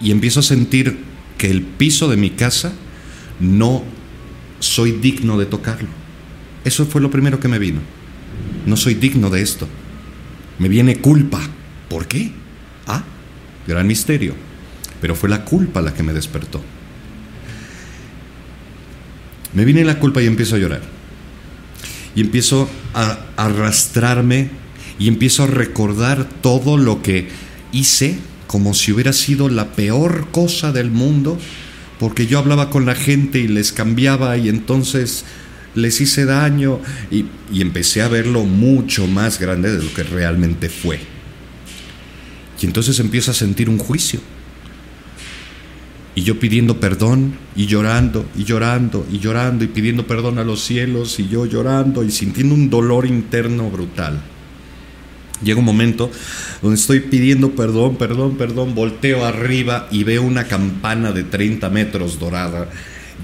y 0.01 0.11
empiezo 0.11 0.39
a 0.39 0.43
sentir 0.43 0.97
que 1.37 1.49
el 1.49 1.61
piso 1.61 2.09
de 2.09 2.17
mi 2.17 2.31
casa 2.31 2.73
no 3.39 3.83
soy 4.59 4.91
digno 4.91 5.37
de 5.37 5.45
tocarlo. 5.45 5.89
Eso 6.63 6.85
fue 6.85 7.01
lo 7.01 7.11
primero 7.11 7.39
que 7.39 7.47
me 7.47 7.59
vino. 7.59 7.79
No 8.65 8.77
soy 8.77 8.93
digno 8.95 9.29
de 9.29 9.41
esto. 9.41 9.67
Me 10.59 10.69
viene 10.69 10.97
culpa. 10.97 11.41
¿Por 11.89 12.07
qué? 12.07 12.31
Ah, 12.87 13.03
gran 13.67 13.87
misterio 13.87 14.35
pero 15.01 15.15
fue 15.15 15.27
la 15.27 15.43
culpa 15.43 15.81
la 15.81 15.93
que 15.93 16.03
me 16.03 16.13
despertó. 16.13 16.61
Me 19.53 19.65
viene 19.65 19.83
la 19.83 19.99
culpa 19.99 20.21
y 20.21 20.27
empiezo 20.27 20.55
a 20.55 20.59
llorar. 20.59 20.81
Y 22.15 22.21
empiezo 22.21 22.69
a 22.93 23.17
arrastrarme 23.35 24.49
y 24.99 25.07
empiezo 25.07 25.43
a 25.43 25.47
recordar 25.47 26.29
todo 26.41 26.77
lo 26.77 27.01
que 27.01 27.27
hice 27.71 28.19
como 28.47 28.73
si 28.73 28.91
hubiera 28.91 29.11
sido 29.11 29.49
la 29.49 29.71
peor 29.71 30.27
cosa 30.31 30.71
del 30.71 30.91
mundo, 30.91 31.39
porque 31.99 32.27
yo 32.27 32.37
hablaba 32.37 32.69
con 32.69 32.85
la 32.85 32.95
gente 32.95 33.39
y 33.39 33.47
les 33.47 33.71
cambiaba 33.71 34.37
y 34.37 34.49
entonces 34.49 35.25
les 35.73 36.01
hice 36.01 36.25
daño 36.25 36.79
y, 37.09 37.25
y 37.51 37.61
empecé 37.61 38.01
a 38.01 38.09
verlo 38.09 38.43
mucho 38.43 39.07
más 39.07 39.39
grande 39.39 39.75
de 39.75 39.83
lo 39.83 39.93
que 39.93 40.03
realmente 40.03 40.69
fue. 40.69 40.99
Y 42.61 42.65
entonces 42.65 42.99
empiezo 42.99 43.31
a 43.31 43.33
sentir 43.33 43.69
un 43.69 43.77
juicio 43.77 44.19
y 46.13 46.23
yo 46.23 46.39
pidiendo 46.39 46.79
perdón 46.79 47.35
y 47.55 47.67
llorando 47.67 48.25
y 48.35 48.43
llorando 48.43 49.05
y 49.11 49.19
llorando 49.19 49.63
y 49.63 49.67
pidiendo 49.67 50.05
perdón 50.07 50.39
a 50.39 50.43
los 50.43 50.61
cielos 50.61 51.19
y 51.19 51.29
yo 51.29 51.45
llorando 51.45 52.03
y 52.03 52.11
sintiendo 52.11 52.53
un 52.53 52.69
dolor 52.69 53.05
interno 53.05 53.69
brutal. 53.69 54.21
Llega 55.41 55.59
un 55.59 55.65
momento 55.65 56.11
donde 56.61 56.77
estoy 56.77 56.99
pidiendo 56.99 57.55
perdón, 57.55 57.95
perdón, 57.95 58.35
perdón, 58.35 58.75
volteo 58.75 59.25
arriba 59.25 59.87
y 59.89 60.03
veo 60.03 60.21
una 60.21 60.43
campana 60.43 61.11
de 61.13 61.23
30 61.23 61.69
metros 61.69 62.19
dorada 62.19 62.69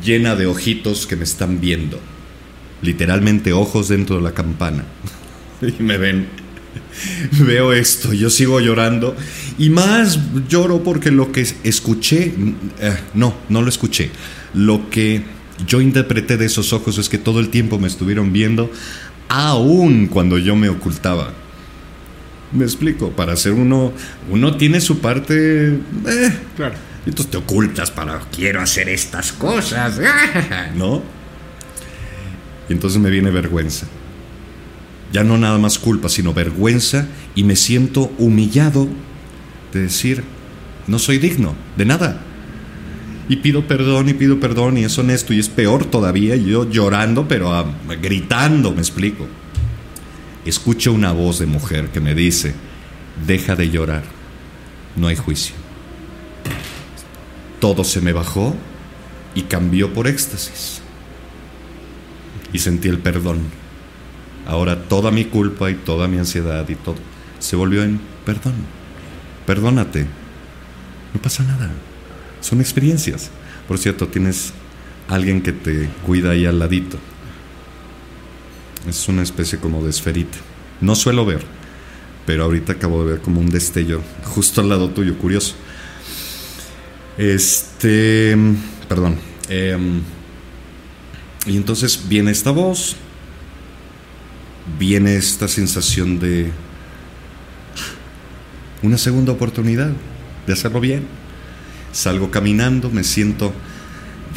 llena 0.04 0.36
de 0.36 0.48
ojitos 0.48 1.06
que 1.08 1.16
me 1.16 1.26
están 1.26 1.60
viendo. 1.60 2.00
Literalmente 2.82 3.54
ojos 3.54 3.90
dentro 3.90 4.16
de 4.16 4.22
la 4.22 4.34
campana. 4.34 4.86
y 5.62 5.84
me 5.84 5.98
ven 5.98 6.28
veo 7.40 7.74
esto, 7.74 8.14
yo 8.14 8.30
sigo 8.30 8.60
llorando 8.60 9.16
y 9.58 9.70
más 9.70 10.20
lloro 10.48 10.84
porque 10.84 11.12
lo 11.12 11.32
que 11.32 11.48
escuché, 11.64 12.34
eh, 12.80 12.98
no, 13.14 13.36
no 13.50 13.62
lo 13.62 13.70
escuché, 13.70 14.12
lo 14.54 14.90
que 14.90 15.24
yo 15.66 15.82
interpreté 15.82 16.38
de 16.38 16.46
esos 16.46 16.74
ojos 16.74 16.98
es 16.98 17.10
que 17.10 17.18
todo 17.18 17.40
el 17.40 17.50
tiempo 17.50 17.80
me 17.80 17.88
estuvieron 17.88 18.32
viendo, 18.34 18.72
aún 19.30 20.08
cuando 20.08 20.38
yo 20.38 20.56
me 20.56 20.70
ocultaba. 20.70 21.34
Me 22.52 22.64
explico, 22.64 23.12
para 23.12 23.36
ser 23.36 23.54
uno, 23.54 23.92
uno 24.30 24.56
tiene 24.56 24.80
su 24.80 25.00
parte... 25.00 25.68
Eh, 25.74 26.34
claro. 26.56 26.76
Entonces 27.06 27.32
te 27.32 27.38
ocultas 27.38 27.92
para, 27.92 28.20
quiero 28.34 28.62
hacer 28.62 28.90
estas 28.90 29.34
cosas, 29.34 30.00
¿no? 30.76 31.02
Y 32.70 32.74
entonces 32.74 33.02
me 33.02 33.10
viene 33.10 33.32
vergüenza 33.32 33.88
ya 35.12 35.24
no 35.24 35.38
nada 35.38 35.58
más 35.58 35.80
culpa, 35.80 36.10
sino 36.10 36.34
vergüenza 36.34 37.08
y 37.36 37.44
me 37.44 37.56
siento 37.56 38.12
humillado 38.18 38.88
de 39.74 39.82
decir, 39.82 40.24
no 40.88 41.00
soy 41.00 41.18
digno 41.18 41.56
de 41.78 41.86
nada. 41.86 42.22
Y 43.30 43.38
pido 43.38 43.68
perdón 43.68 44.10
y 44.10 44.14
pido 44.14 44.40
perdón 44.40 44.78
y 44.78 44.86
es 44.86 44.98
honesto 44.98 45.34
y 45.34 45.40
es 45.40 45.50
peor 45.50 45.86
todavía, 45.86 46.36
yo 46.36 46.70
llorando 46.70 47.28
pero 47.28 47.54
ah, 47.54 47.66
gritando, 48.02 48.72
me 48.72 48.80
explico. 48.80 49.28
Escucho 50.46 50.94
una 50.94 51.12
voz 51.12 51.40
de 51.40 51.46
mujer 51.46 51.90
que 51.90 52.00
me 52.00 52.16
dice, 52.16 52.54
deja 53.26 53.56
de 53.56 53.70
llorar, 53.70 54.04
no 54.96 55.08
hay 55.08 55.16
juicio. 55.16 55.56
Todo 57.60 57.84
se 57.84 58.00
me 58.02 58.14
bajó 58.14 58.56
y 59.36 59.44
cambió 59.44 59.94
por 59.94 60.08
éxtasis. 60.08 60.82
Y 62.54 62.60
sentí 62.60 62.88
el 62.88 63.00
perdón 63.00 63.42
Ahora 64.48 64.82
toda 64.84 65.12
mi 65.12 65.26
culpa 65.26 65.70
y 65.70 65.76
toda 65.76 66.08
mi 66.08 66.18
ansiedad 66.18 66.68
y 66.68 66.76
todo 66.76 66.96
se 67.40 67.56
volvió 67.56 67.84
en 67.84 68.00
perdón. 68.26 68.56
Perdónate. 69.46 70.06
No 71.14 71.22
pasa 71.22 71.44
nada. 71.44 71.70
Son 72.42 72.60
experiencias. 72.60 73.30
Por 73.68 73.78
cierto, 73.78 74.08
tienes 74.08 74.54
alguien 75.08 75.42
que 75.42 75.54
te 75.54 75.90
cuida 76.06 76.32
ahí 76.32 76.46
al 76.46 76.60
ladito. 76.60 76.98
Es 78.88 79.08
una 79.08 79.24
especie 79.24 79.60
como 79.60 79.84
de 79.84 79.90
esferita. 79.90 80.38
No 80.82 80.96
suelo 80.96 81.26
ver, 81.26 81.42
pero 82.26 82.44
ahorita 82.44 82.74
acabo 82.74 83.04
de 83.04 83.14
ver 83.14 83.22
como 83.22 83.42
un 83.42 83.50
destello 83.50 84.02
justo 84.24 84.62
al 84.62 84.70
lado 84.70 84.90
tuyo, 84.90 85.18
curioso. 85.18 85.56
Este, 87.18 88.38
perdón. 88.88 89.18
Em, 89.50 90.02
y 91.46 91.56
entonces 91.56 92.08
viene 92.08 92.32
esta 92.32 92.52
voz, 92.52 92.98
viene 94.80 95.16
esta 95.16 95.48
sensación 95.48 96.20
de 96.20 96.52
una 98.84 98.98
segunda 98.98 99.32
oportunidad 99.32 99.92
de 100.46 100.54
hacerlo 100.54 100.80
bien. 100.80 101.06
Salgo 101.92 102.30
caminando, 102.30 102.90
me 102.90 103.04
siento 103.04 103.54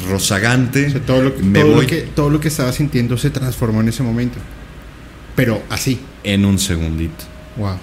rozagante. 0.09 0.90
todo, 1.01 1.23
lo, 1.23 1.35
me 1.43 1.65
voy, 1.65 1.86
que, 1.86 2.02
todo 2.02 2.31
lo 2.31 2.40
que 2.40 2.48
estaba 2.48 2.73
sintiendo 2.73 3.19
se 3.19 3.31
transformó 3.31 3.81
en 3.81 3.89
ese 3.89 4.02
momento. 4.02 4.39
Pero 5.36 5.62
así. 5.69 6.01
En 6.24 6.44
un 6.44 6.59
segundito. 6.59 7.24
Wow. 7.57 7.77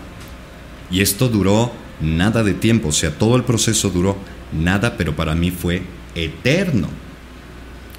Y 0.90 1.02
esto 1.02 1.30
duró 1.30 1.72
nada 2.02 2.44
de 2.44 2.53
tiempo. 2.53 2.90
O 2.90 2.91
sea, 2.91 3.11
todo 3.11 3.36
el 3.36 3.44
proceso 3.44 3.90
duró 3.90 4.18
nada, 4.52 4.98
pero 4.98 5.15
para 5.15 5.36
mí 5.36 5.52
fue 5.52 5.84
eterno 6.15 6.90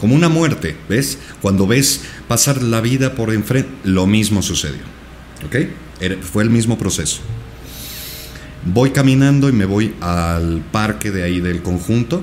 como 0.00 0.14
una 0.14 0.28
muerte, 0.28 0.76
¿ves? 0.88 1.18
Cuando 1.40 1.66
ves 1.66 2.02
pasar 2.28 2.62
la 2.62 2.80
vida 2.80 3.14
por 3.14 3.32
enfrente, 3.32 3.70
lo 3.84 4.06
mismo 4.06 4.42
sucedió. 4.42 4.82
¿Ok? 5.46 5.56
Fue 6.22 6.42
el 6.42 6.50
mismo 6.50 6.78
proceso. 6.78 7.20
Voy 8.64 8.90
caminando 8.90 9.48
y 9.48 9.52
me 9.52 9.64
voy 9.64 9.94
al 10.00 10.62
parque 10.72 11.10
de 11.10 11.22
ahí 11.22 11.40
del 11.40 11.62
conjunto. 11.62 12.22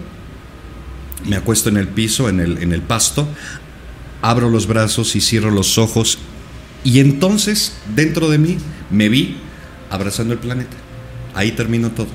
Me 1.26 1.36
acuesto 1.36 1.70
en 1.70 1.78
el 1.78 1.88
piso, 1.88 2.30
en 2.30 2.40
el, 2.40 2.58
en 2.60 2.72
el 2.72 2.82
pasto. 2.82 3.28
Abro 4.22 4.50
los 4.50 4.68
brazos 4.68 5.16
y 5.16 5.22
cierro 5.22 5.52
los 5.52 5.78
ojos. 5.78 6.18
Y 6.84 7.00
entonces, 7.00 7.74
dentro 7.96 8.30
de 8.30 8.38
mí, 8.38 8.58
me 8.90 9.10
vi 9.10 9.38
abrazando 9.90 10.34
el 10.34 10.40
planeta. 10.40 10.78
Ahí 11.34 11.52
terminó 11.52 11.92
todo. 11.92 12.08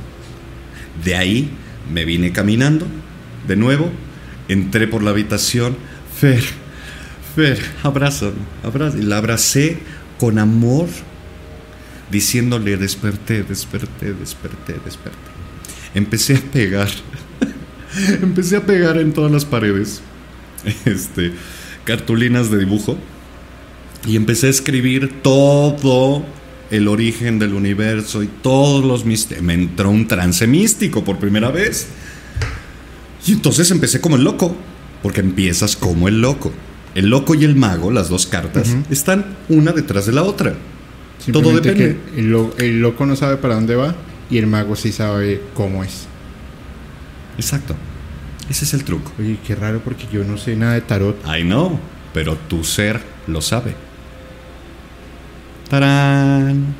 De 1.04 1.16
ahí 1.16 1.50
me 1.92 2.04
vine 2.04 2.32
caminando 2.32 2.86
de 3.46 3.56
nuevo 3.56 3.90
entré 4.52 4.88
por 4.88 5.02
la 5.02 5.10
habitación, 5.10 5.76
Fer, 6.18 6.42
Fer, 7.34 7.58
abrázame, 7.82 8.32
abrázame. 8.62 9.02
Y 9.02 9.06
la 9.06 9.18
abracé 9.18 9.78
con 10.18 10.38
amor, 10.38 10.88
diciéndole, 12.10 12.76
desperté, 12.76 13.42
desperté, 13.42 14.12
desperté, 14.12 14.74
desperté. 14.84 15.18
Empecé 15.94 16.36
a 16.36 16.40
pegar, 16.40 16.88
empecé 18.22 18.56
a 18.56 18.66
pegar 18.66 18.98
en 18.98 19.12
todas 19.12 19.30
las 19.30 19.44
paredes, 19.44 20.02
este, 20.84 21.32
cartulinas 21.84 22.50
de 22.50 22.58
dibujo, 22.58 22.98
y 24.06 24.16
empecé 24.16 24.48
a 24.48 24.50
escribir 24.50 25.22
todo 25.22 26.24
el 26.70 26.88
origen 26.88 27.38
del 27.38 27.54
universo 27.54 28.22
y 28.22 28.26
todos 28.26 28.84
los 28.84 29.04
misterios. 29.04 29.44
Me 29.44 29.54
entró 29.54 29.90
un 29.90 30.08
trance 30.08 30.46
místico 30.46 31.04
por 31.04 31.18
primera 31.18 31.50
vez. 31.50 31.88
Y 33.26 33.32
entonces 33.32 33.70
empecé 33.70 34.00
como 34.00 34.16
el 34.16 34.24
loco, 34.24 34.54
porque 35.02 35.20
empiezas 35.20 35.76
como 35.76 36.08
el 36.08 36.20
loco. 36.20 36.52
El 36.94 37.08
loco 37.08 37.34
y 37.34 37.44
el 37.44 37.54
mago, 37.54 37.90
las 37.92 38.08
dos 38.08 38.26
cartas, 38.26 38.74
están 38.90 39.36
una 39.48 39.72
detrás 39.72 40.06
de 40.06 40.12
la 40.12 40.22
otra. 40.22 40.54
Todo 41.32 41.52
depende. 41.60 41.96
el, 42.16 42.80
loco 42.80 43.06
no 43.06 43.14
sabe 43.14 43.36
para 43.36 43.54
dónde 43.54 43.76
va. 43.76 43.94
y 44.30 44.38
el 44.38 44.46
mago 44.46 44.74
sí 44.74 44.90
sabe 44.90 45.40
cómo 45.54 45.84
es. 45.84 46.06
Exacto. 47.36 47.74
Ese 48.48 48.64
es 48.64 48.74
el 48.74 48.82
truco. 48.84 49.12
Oye, 49.20 49.38
qué 49.46 49.54
raro 49.54 49.80
porque 49.84 50.06
yo 50.12 50.24
no 50.24 50.36
sé 50.36 50.56
nada 50.56 50.74
de 50.74 50.80
tarot. 50.80 51.16
I 51.26 51.42
know, 51.42 51.78
pero 52.12 52.36
tu 52.36 52.64
ser 52.64 53.00
lo 53.28 53.40
sabe. 53.40 53.74
¡Tarán! 55.68 56.74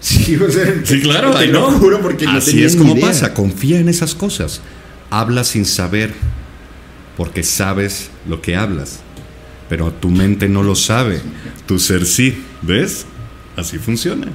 Sí, 0.00 0.36
o 0.36 0.50
sea, 0.50 0.64
Sí, 0.84 1.00
claro, 1.00 1.32
te 1.34 1.46
I 1.46 1.48
lo 1.48 1.68
know. 1.68 1.78
juro 1.78 2.00
porque 2.00 2.24
no 2.26 2.32
Así 2.32 2.62
es 2.62 2.76
como 2.76 2.94
idea. 2.94 3.08
pasa, 3.08 3.34
confía 3.34 3.78
en 3.80 3.88
esas 3.88 4.14
cosas. 4.14 4.60
Habla 5.16 5.44
sin 5.44 5.64
saber, 5.64 6.12
porque 7.16 7.44
sabes 7.44 8.10
lo 8.28 8.42
que 8.42 8.56
hablas. 8.56 8.98
Pero 9.68 9.92
tu 9.92 10.10
mente 10.10 10.48
no 10.48 10.64
lo 10.64 10.74
sabe, 10.74 11.20
tu 11.66 11.78
ser 11.78 12.04
sí. 12.04 12.42
¿Ves? 12.62 13.06
Así 13.54 13.78
funciona. 13.78 14.26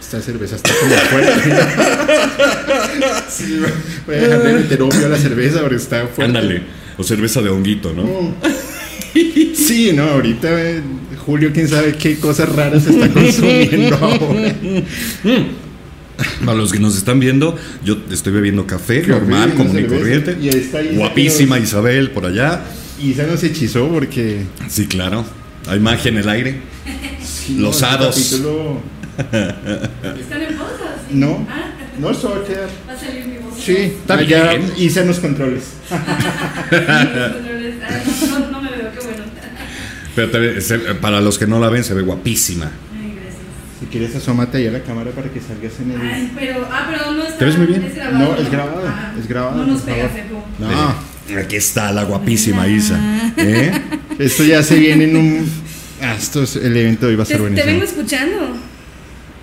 Esta 0.00 0.22
cerveza 0.22 0.56
está 0.56 0.70
como 0.80 0.94
fuerte. 0.94 1.50
sí, 3.28 3.60
voy 4.06 4.14
a 4.14 4.18
dejar 4.18 4.42
de 4.42 4.52
meter 4.54 4.80
obvio 4.80 5.04
a 5.04 5.08
la 5.10 5.18
cerveza 5.18 5.60
porque 5.60 5.76
está 5.76 6.06
fuerte. 6.06 6.24
Ándale. 6.24 6.62
O 6.96 7.04
cerveza 7.04 7.42
de 7.42 7.50
honguito, 7.50 7.92
¿no? 7.92 8.34
Sí, 9.54 9.92
no, 9.92 10.04
ahorita 10.04 10.48
eh, 10.50 10.80
Julio, 11.26 11.50
quién 11.52 11.68
sabe 11.68 11.94
qué 11.94 12.18
cosas 12.18 12.48
raras 12.54 12.84
se 12.84 12.90
está 12.90 13.08
consumiendo 13.12 13.96
ahora. 13.96 14.54
A 16.46 16.54
los 16.54 16.72
que 16.72 16.78
nos 16.78 16.96
están 16.96 17.20
viendo, 17.20 17.56
yo 17.84 17.98
estoy 18.10 18.32
bebiendo 18.32 18.66
café, 18.66 19.06
normal, 19.06 19.52
común 19.54 19.78
y 19.78 19.84
corriente. 19.84 20.36
y 20.40 20.48
ahí 20.48 20.60
está 20.60 20.82
Isa 20.82 20.94
Guapísima 20.98 21.58
Isabel 21.58 22.10
por 22.10 22.24
allá. 22.26 22.62
Y 23.02 23.12
se 23.14 23.26
nos 23.26 23.42
hechizó 23.44 23.88
porque. 23.88 24.42
Sí, 24.68 24.86
claro. 24.86 25.24
Hay 25.68 25.80
magia 25.80 26.10
en 26.10 26.18
el 26.18 26.28
aire. 26.28 26.60
sí, 27.22 27.56
Los 27.58 27.80
no, 27.82 27.86
hados. 27.88 28.16
capítulo- 28.16 28.80
¿Están 29.16 30.42
en 30.42 30.56
pausa? 30.56 30.96
Sí. 31.08 31.14
No, 31.16 31.46
Ah, 31.50 31.70
no, 31.98 32.10
esto 32.10 32.30
va 32.30 32.36
a 32.38 32.44
quedar. 32.44 32.68
va 32.88 32.92
a 32.92 32.98
salir 32.98 33.26
mi 33.26 33.38
voz. 33.38 33.54
Sí, 33.58 33.72
Está 33.76 34.14
allá 34.14 34.50
bien. 34.54 34.72
hice 34.76 35.04
los 35.04 35.18
controles. 35.18 35.64
Ah, 36.70 37.32
no, 38.50 38.62
me 38.62 38.70
veo, 38.70 38.90
qué 38.98 39.06
bueno. 39.06 39.24
Pero 40.14 40.30
te 40.30 40.60
se- 40.60 40.78
para 40.96 41.20
los 41.20 41.38
que 41.38 41.46
no 41.46 41.58
la 41.60 41.68
ven, 41.68 41.84
se 41.84 41.94
ve 41.94 42.02
guapísima. 42.02 42.70
Si 43.80 43.86
quieres, 43.86 44.16
asómate 44.16 44.56
ahí 44.58 44.66
a 44.68 44.70
la 44.70 44.82
cámara 44.82 45.10
para 45.10 45.28
que 45.30 45.38
salgas 45.40 45.72
en 45.80 45.90
el. 45.90 46.00
Ay, 46.00 46.32
pero, 46.34 46.66
ah, 46.70 46.86
pero 46.90 47.12
no 47.12 47.22
está. 47.24 47.38
¿Te 47.38 47.44
ves 47.44 47.58
muy 47.58 47.66
bien? 47.66 47.82
Es 47.82 47.94
grabado. 47.94 48.18
No, 48.18 48.36
es 48.42 48.50
grabado, 48.50 48.82
Ah, 48.86 49.12
es 49.18 49.28
grabado, 49.28 49.56
No 49.58 49.66
nos 49.66 49.80
por 49.82 49.92
pega, 49.94 50.08
favor. 50.08 50.22
Fepo. 50.22 50.44
No, 50.58 50.94
Eh, 51.28 51.40
Aquí 51.40 51.56
está 51.56 51.92
la 51.92 52.04
guapísima 52.04 52.68
Isa. 52.68 52.98
¿Eh? 53.36 53.72
esto 54.18 54.44
ya 54.44 54.62
se 54.62 54.76
viene 54.78 55.04
en 55.04 55.16
un. 55.16 55.50
Ah, 56.00 56.14
esto 56.18 56.42
es, 56.44 56.56
el 56.56 56.76
evento 56.76 57.06
de 57.06 57.12
hoy 57.12 57.16
va 57.16 57.24
a 57.24 57.26
Te, 57.26 57.32
ser 57.32 57.38
te 57.38 57.42
buenísimo. 57.42 57.70
vengo 57.72 57.84
escuchando. 57.84 58.56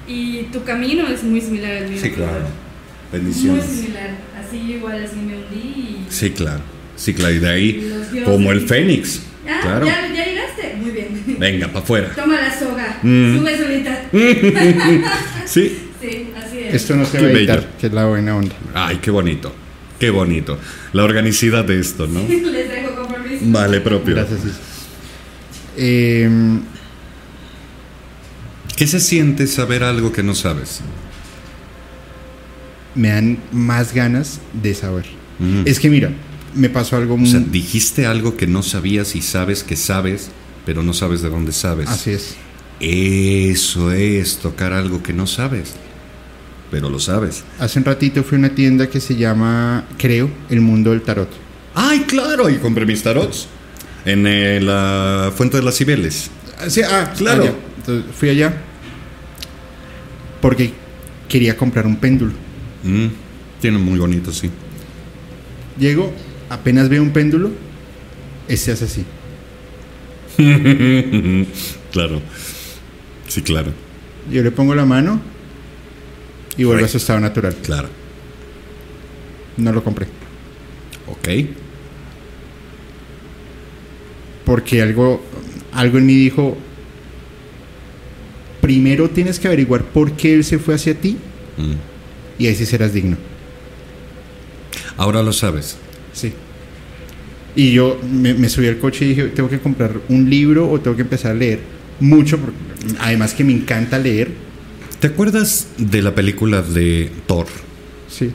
Y 0.08 0.44
tu 0.52 0.64
camino 0.64 1.08
es 1.08 1.24
muy 1.24 1.40
similar 1.42 1.72
al 1.78 1.90
mío. 1.90 2.00
Sí, 2.02 2.10
claro. 2.12 2.40
Muy 3.12 3.20
Bendiciones. 3.20 3.66
similar. 3.66 4.10
Así 4.40 4.58
igual, 4.58 5.04
así 5.04 5.16
me 5.18 5.36
hundí. 5.36 5.58
Y... 5.58 6.06
Sí, 6.10 6.32
claro. 6.32 6.62
Sí, 6.96 7.14
claro. 7.14 7.34
Y 7.36 7.40
de 7.40 7.50
ahí, 7.50 7.94
como 8.26 8.52
el 8.52 8.62
Fénix. 8.68 9.22
Ah, 9.48 9.60
Claro. 9.62 9.86
¿ya, 9.86 10.08
ya 10.14 10.26
llegaste. 10.26 10.76
Muy 10.82 10.92
bien. 10.92 11.08
Venga, 11.26 11.68
para 11.68 11.80
afuera. 11.80 12.10
Toma 12.16 12.40
la 12.42 12.58
soga. 12.60 13.00
Mm. 13.04 13.38
Sube 13.38 13.58
solita. 13.58 14.02
Sí. 15.46 15.80
Sí, 16.02 16.30
así 16.38 16.60
es. 16.60 16.74
Esto 16.76 16.96
no 16.96 17.06
se 17.06 17.18
Qué 17.18 17.24
va 17.24 17.30
a 17.30 17.32
editar, 17.32 17.60
bello. 17.60 17.70
que 17.80 17.88
es 17.88 17.94
la 17.94 18.06
buena 18.06 18.36
onda. 18.36 18.56
Ay, 18.74 18.98
qué 19.02 19.12
bonito. 19.12 19.54
Qué 20.00 20.10
bonito. 20.10 20.60
La 20.92 21.04
organicidad 21.04 21.64
de 21.66 21.80
esto, 21.80 22.08
¿no? 22.08 22.22
Les 22.28 22.70
dejo 22.70 23.08
permiso. 23.08 23.44
Vale, 23.48 23.80
propio. 23.82 24.16
Gracias. 24.16 24.40
Eh, 25.78 26.30
¿Qué 28.76 28.88
se 28.88 29.00
siente 29.00 29.48
saber 29.48 29.84
algo 29.84 30.12
que 30.12 30.24
no 30.24 30.36
sabes? 30.36 30.82
me 32.96 33.10
dan 33.10 33.40
más 33.52 33.92
ganas 33.94 34.40
de 34.62 34.76
saber. 34.76 35.06
Mm. 35.40 35.64
Es 35.66 35.80
que 35.80 35.90
mira, 35.90 36.12
me 36.54 36.70
pasó 36.70 36.96
algo 36.98 37.16
O 37.16 37.18
muy. 37.18 37.28
sea, 37.30 37.40
dijiste 37.40 38.06
algo 38.06 38.38
que 38.38 38.46
no 38.46 38.62
sabías 38.62 39.16
y 39.16 39.22
sabes 39.24 39.64
que 39.64 39.76
sabes, 39.76 40.30
pero 40.66 40.84
no 40.84 40.94
sabes 40.94 41.22
de 41.22 41.30
dónde 41.30 41.52
sabes. 41.52 41.90
Así 41.90 42.12
es. 42.12 42.36
Eso 42.80 43.92
es 43.92 44.38
tocar 44.38 44.74
algo 44.74 45.02
que 45.04 45.14
no 45.14 45.28
sabes, 45.28 45.74
pero 46.72 46.90
lo 46.90 47.00
sabes. 47.00 47.44
Hace 47.60 47.80
un 47.80 47.86
ratito 47.86 48.24
fui 48.24 48.36
a 48.38 48.40
una 48.40 48.50
tienda 48.56 48.88
que 48.88 49.00
se 49.00 49.16
llama, 49.16 49.86
creo, 49.98 50.30
El 50.50 50.62
Mundo 50.62 50.92
del 50.92 51.02
Tarot. 51.02 51.30
¡Ay, 51.76 52.02
claro! 52.02 52.50
Y 52.50 52.58
compré 52.58 52.86
mis 52.86 53.02
tarots 53.02 53.48
en 54.06 54.28
eh, 54.28 54.60
la 54.62 55.32
Fuente 55.36 55.58
de 55.58 55.64
las 55.64 55.76
Cibeles. 55.78 56.30
Ah, 56.60 56.70
sí, 56.70 56.82
ah, 56.84 57.12
Claro. 57.18 57.44
allá. 57.44 57.54
Entonces, 57.78 58.06
fui 58.16 58.30
allá 58.30 58.54
porque 60.42 60.74
quería 61.30 61.56
comprar 61.56 61.88
un 61.88 61.96
péndulo. 61.96 62.34
Mm, 62.84 63.08
tiene 63.62 63.78
muy 63.78 63.98
bonito, 63.98 64.32
sí. 64.34 64.50
Llego, 65.80 66.14
apenas 66.50 66.90
veo 66.90 67.02
un 67.02 67.12
péndulo, 67.12 67.50
este 68.48 68.74
hace 68.74 68.86
así. 68.86 69.06
claro. 71.92 72.22
Sí, 73.28 73.42
claro. 73.42 73.72
Yo 74.32 74.42
le 74.44 74.52
pongo 74.52 74.74
la 74.76 74.86
mano 74.86 75.20
y 76.58 76.64
vuelve 76.64 76.86
a 76.86 76.88
su 76.88 76.98
estado 76.98 77.20
natural. 77.20 77.56
Claro. 77.64 77.90
No 79.58 79.72
lo 79.72 79.84
compré. 79.84 80.08
Ok. 81.08 81.28
Porque 84.46 84.82
algo, 84.82 85.24
algo 85.74 85.98
en 85.98 86.06
mí 86.06 86.14
dijo, 86.16 86.58
primero 88.62 89.10
tienes 89.10 89.40
que 89.40 89.48
averiguar 89.48 89.84
por 89.84 90.14
qué 90.14 90.34
él 90.34 90.44
se 90.44 90.60
fue 90.60 90.76
hacia 90.76 90.96
ti 90.96 91.18
Mm. 91.56 91.74
y 92.40 92.48
ahí 92.48 92.56
sí 92.56 92.66
serás 92.66 92.94
digno. 92.94 93.16
Ahora 94.98 95.22
lo 95.22 95.32
sabes. 95.34 95.78
Sí. 96.14 96.34
Y 97.56 97.72
yo 97.74 98.00
me, 98.12 98.34
me 98.34 98.50
subí 98.50 98.68
al 98.68 98.80
coche 98.80 99.06
y 99.06 99.10
dije, 99.10 99.24
tengo 99.28 99.50
que 99.50 99.60
comprar 99.60 99.92
un 100.10 100.30
libro 100.30 100.70
o 100.70 100.80
tengo 100.80 100.96
que 100.96 101.04
empezar 101.04 101.32
a 101.32 101.36
leer 101.36 101.60
mucho, 102.00 102.38
porque- 102.40 102.58
además 103.00 103.34
que 103.34 103.44
me 103.44 103.54
encanta 103.54 104.00
leer. 104.00 104.32
¿Te 105.00 105.08
acuerdas 105.08 105.68
de 105.78 106.02
la 106.02 106.16
película 106.16 106.62
de 106.62 107.12
Thor? 107.28 107.46
Sí. 108.10 108.32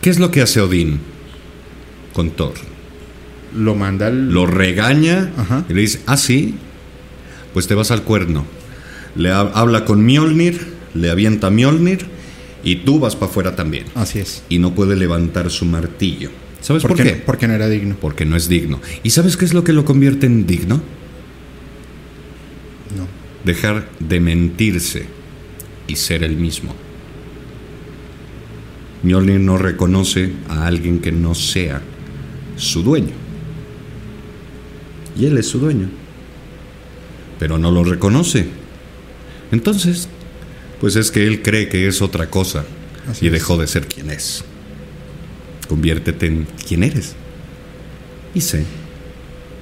¿Qué 0.00 0.10
es 0.10 0.18
lo 0.18 0.30
que 0.30 0.42
hace 0.42 0.60
Odín 0.60 0.98
con 2.12 2.30
Thor? 2.30 2.54
Lo 3.56 3.74
manda 3.74 4.08
al... 4.08 4.30
Lo 4.32 4.46
regaña 4.46 5.30
Ajá. 5.36 5.64
y 5.68 5.74
le 5.74 5.82
dice, 5.82 6.00
ah, 6.06 6.16
sí, 6.16 6.54
pues 7.52 7.66
te 7.68 7.74
vas 7.74 7.90
al 7.90 8.02
cuerno. 8.02 8.44
Le 9.14 9.30
ha- 9.30 9.40
habla 9.40 9.84
con 9.84 10.04
Mjolnir, 10.04 10.60
le 10.94 11.10
avienta 11.10 11.50
Mjolnir 11.50 12.00
y 12.64 12.76
tú 12.76 12.98
vas 12.98 13.14
para 13.14 13.30
afuera 13.30 13.54
también. 13.56 13.84
Así 13.94 14.18
es. 14.18 14.42
Y 14.48 14.58
no 14.58 14.74
puede 14.74 14.96
levantar 14.96 15.50
su 15.50 15.64
martillo. 15.66 16.30
¿Sabes 16.62 16.84
por, 16.84 16.96
qué? 16.96 17.02
qué? 17.02 17.12
no? 17.16 17.24
Porque 17.26 17.48
no 17.48 17.54
era 17.54 17.68
digno. 17.68 17.96
Porque 18.00 18.24
no 18.24 18.36
es 18.36 18.48
digno. 18.48 18.80
¿Y 19.02 19.10
sabes 19.10 19.36
qué 19.36 19.44
es 19.44 19.52
lo 19.52 19.64
que 19.64 19.72
lo 19.72 19.84
convierte 19.84 20.26
en 20.26 20.46
digno? 20.46 20.76
No. 22.96 23.06
Dejar 23.44 23.88
de 23.98 24.20
mentirse 24.20 25.06
y 25.88 25.96
ser 25.96 26.22
el 26.22 26.36
mismo. 26.36 26.74
Mjolnir 29.02 29.40
no 29.40 29.58
reconoce 29.58 30.32
a 30.48 30.66
alguien 30.66 31.00
que 31.00 31.10
no 31.10 31.34
sea 31.34 31.82
su 32.56 32.82
dueño. 32.84 33.12
Y 35.18 35.26
él 35.26 35.36
es 35.38 35.48
su 35.48 35.58
dueño. 35.58 35.88
Pero 37.40 37.58
no 37.58 37.72
lo 37.72 37.82
reconoce. 37.82 38.46
Entonces, 39.50 40.08
pues 40.80 40.94
es 40.94 41.10
que 41.10 41.26
él 41.26 41.42
cree 41.42 41.68
que 41.68 41.88
es 41.88 42.00
otra 42.00 42.30
cosa 42.30 42.64
Así 43.10 43.24
y 43.24 43.28
es. 43.28 43.32
dejó 43.32 43.56
de 43.56 43.66
ser 43.66 43.88
quien 43.88 44.10
es. 44.10 44.44
Conviértete 45.68 46.26
en 46.26 46.46
quien 46.66 46.82
eres. 46.82 47.14
Y 48.34 48.40
sé. 48.40 48.64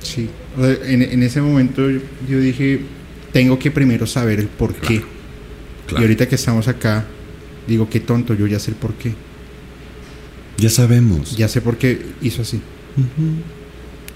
Sí. 0.02 0.28
En, 0.86 1.02
en 1.02 1.22
ese 1.22 1.40
momento 1.40 1.88
yo, 2.28 2.40
dije, 2.40 2.80
tengo 3.32 3.58
que 3.58 3.70
primero 3.70 4.06
saber 4.06 4.40
el 4.40 4.48
por 4.48 4.74
qué. 4.74 4.94
Y 4.94 5.02
Claro. 5.86 6.04
ahorita 6.04 6.28
que 6.28 6.36
estamos 6.36 6.68
acá, 6.68 7.04
digo, 7.66 7.88
qué 7.90 7.98
tonto, 8.00 8.34
yo 8.34 8.46
ya 8.46 8.58
sé 8.60 8.70
el 8.70 8.76
por 8.76 8.94
qué. 8.94 9.12
Ya 10.56 10.68
sabemos. 10.70 11.36
Ya 11.36 11.48
sé 11.48 11.60
por 11.60 11.76
qué 11.78 12.00
hizo 12.22 12.42
así. 12.42 12.60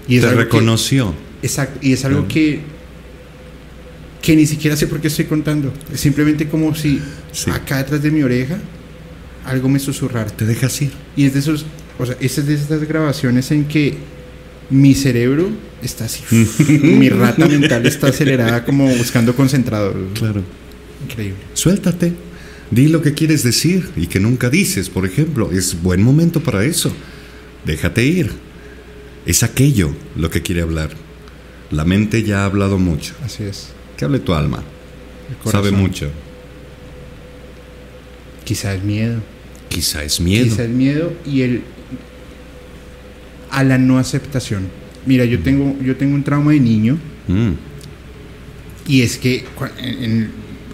Y 0.07 0.17
es 0.17 0.23
Te 0.23 0.29
que- 0.29 0.35
reconoció. 0.35 1.13
Exacto, 1.41 1.79
y 1.81 1.93
es 1.93 2.05
algo 2.05 2.27
que 2.27 2.61
que 4.21 4.35
ni 4.35 4.47
siquiera 4.47 4.75
sé 4.75 4.87
por 4.87 4.99
qué 5.01 5.07
estoy 5.09 5.25
contando. 5.25 5.71
Es 5.93 5.99
simplemente 5.99 6.47
como 6.47 6.73
si 6.73 6.99
Sí. 7.31 7.51
acá 7.51 7.77
detrás 7.77 8.01
de 8.01 8.09
mi 8.09 8.23
oreja 8.23 8.57
algo 9.45 9.69
me 9.69 9.79
susurrara. 9.79 10.29
Te 10.29 10.45
dejas 10.45 10.81
ir. 10.81 10.91
Y 11.15 11.25
es 11.25 11.33
de 11.33 11.39
esos, 11.39 11.65
o 11.97 12.05
sea, 12.05 12.17
es 12.19 12.45
de 12.45 12.53
estas 12.53 12.83
grabaciones 12.83 13.51
en 13.51 13.65
que 13.65 13.95
mi 14.69 14.95
cerebro 14.95 15.49
está 15.81 16.05
así, 16.05 16.23
mi 16.81 17.09
rata 17.09 17.47
mental 17.47 17.85
está 17.85 18.07
acelerada 18.07 18.65
como 18.65 18.87
buscando 18.87 19.35
concentrado. 19.35 19.93
Claro. 20.13 20.41
Increíble. 21.03 21.37
Suéltate. 21.53 22.13
Di 22.71 22.87
lo 22.87 23.01
que 23.01 23.13
quieres 23.13 23.43
decir 23.43 23.91
y 23.95 24.07
que 24.07 24.19
nunca 24.19 24.49
dices, 24.49 24.89
por 24.89 25.05
ejemplo. 25.05 25.51
Es 25.51 25.81
buen 25.81 26.01
momento 26.01 26.41
para 26.41 26.63
eso. 26.63 26.91
Déjate 27.63 28.03
ir. 28.03 28.31
Es 29.25 29.43
aquello 29.43 29.91
lo 30.15 30.29
que 30.31 30.41
quiere 30.41 30.61
hablar. 30.61 30.89
La 31.69 31.85
mente 31.85 32.23
ya 32.23 32.41
ha 32.41 32.45
hablado 32.45 32.79
mucho. 32.79 33.13
Así 33.23 33.43
es. 33.43 33.67
Que 33.97 34.05
hable 34.05 34.19
tu 34.19 34.33
alma. 34.33 34.63
Sabe 35.45 35.71
mucho. 35.71 36.09
Quizá 38.43 38.73
es 38.73 38.83
miedo. 38.83 39.21
Quizá 39.75 40.03
es 40.03 40.19
miedo. 40.21 40.45
Quizá 40.45 40.63
es 40.63 40.69
miedo 40.69 41.13
y 41.25 41.41
el 41.41 41.61
a 43.51 43.63
la 43.63 43.77
no 43.77 43.97
aceptación. 43.99 44.63
Mira, 45.05 45.25
yo 45.25 45.39
tengo, 45.39 45.75
yo 45.83 45.95
tengo 45.97 46.15
un 46.15 46.23
trauma 46.23 46.51
de 46.51 46.59
niño 46.59 46.97
Mm, 47.27 47.51
y 48.87 49.01
es 49.01 49.17
que 49.17 49.43
cua- 49.57 49.71
en- 49.79 50.03
en- 50.03 50.29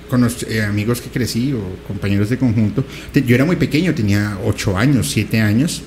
con 0.10 0.19
los 0.22 0.44
eh, 0.44 0.61
amigos 0.64 0.99
que 0.99 1.10
crecí 1.10 1.53
o 1.53 1.61
compañeros 1.88 2.30
de 2.30 2.38
conjunto, 2.38 2.84
te- 3.14 3.23
yo 3.23 3.34
era 3.36 3.45
muy 3.45 3.56
pequeño, 3.56 3.94
tenía 3.95 4.38
8 4.45 4.78
años, 4.78 5.10
7 5.10 5.40
años 5.40 5.82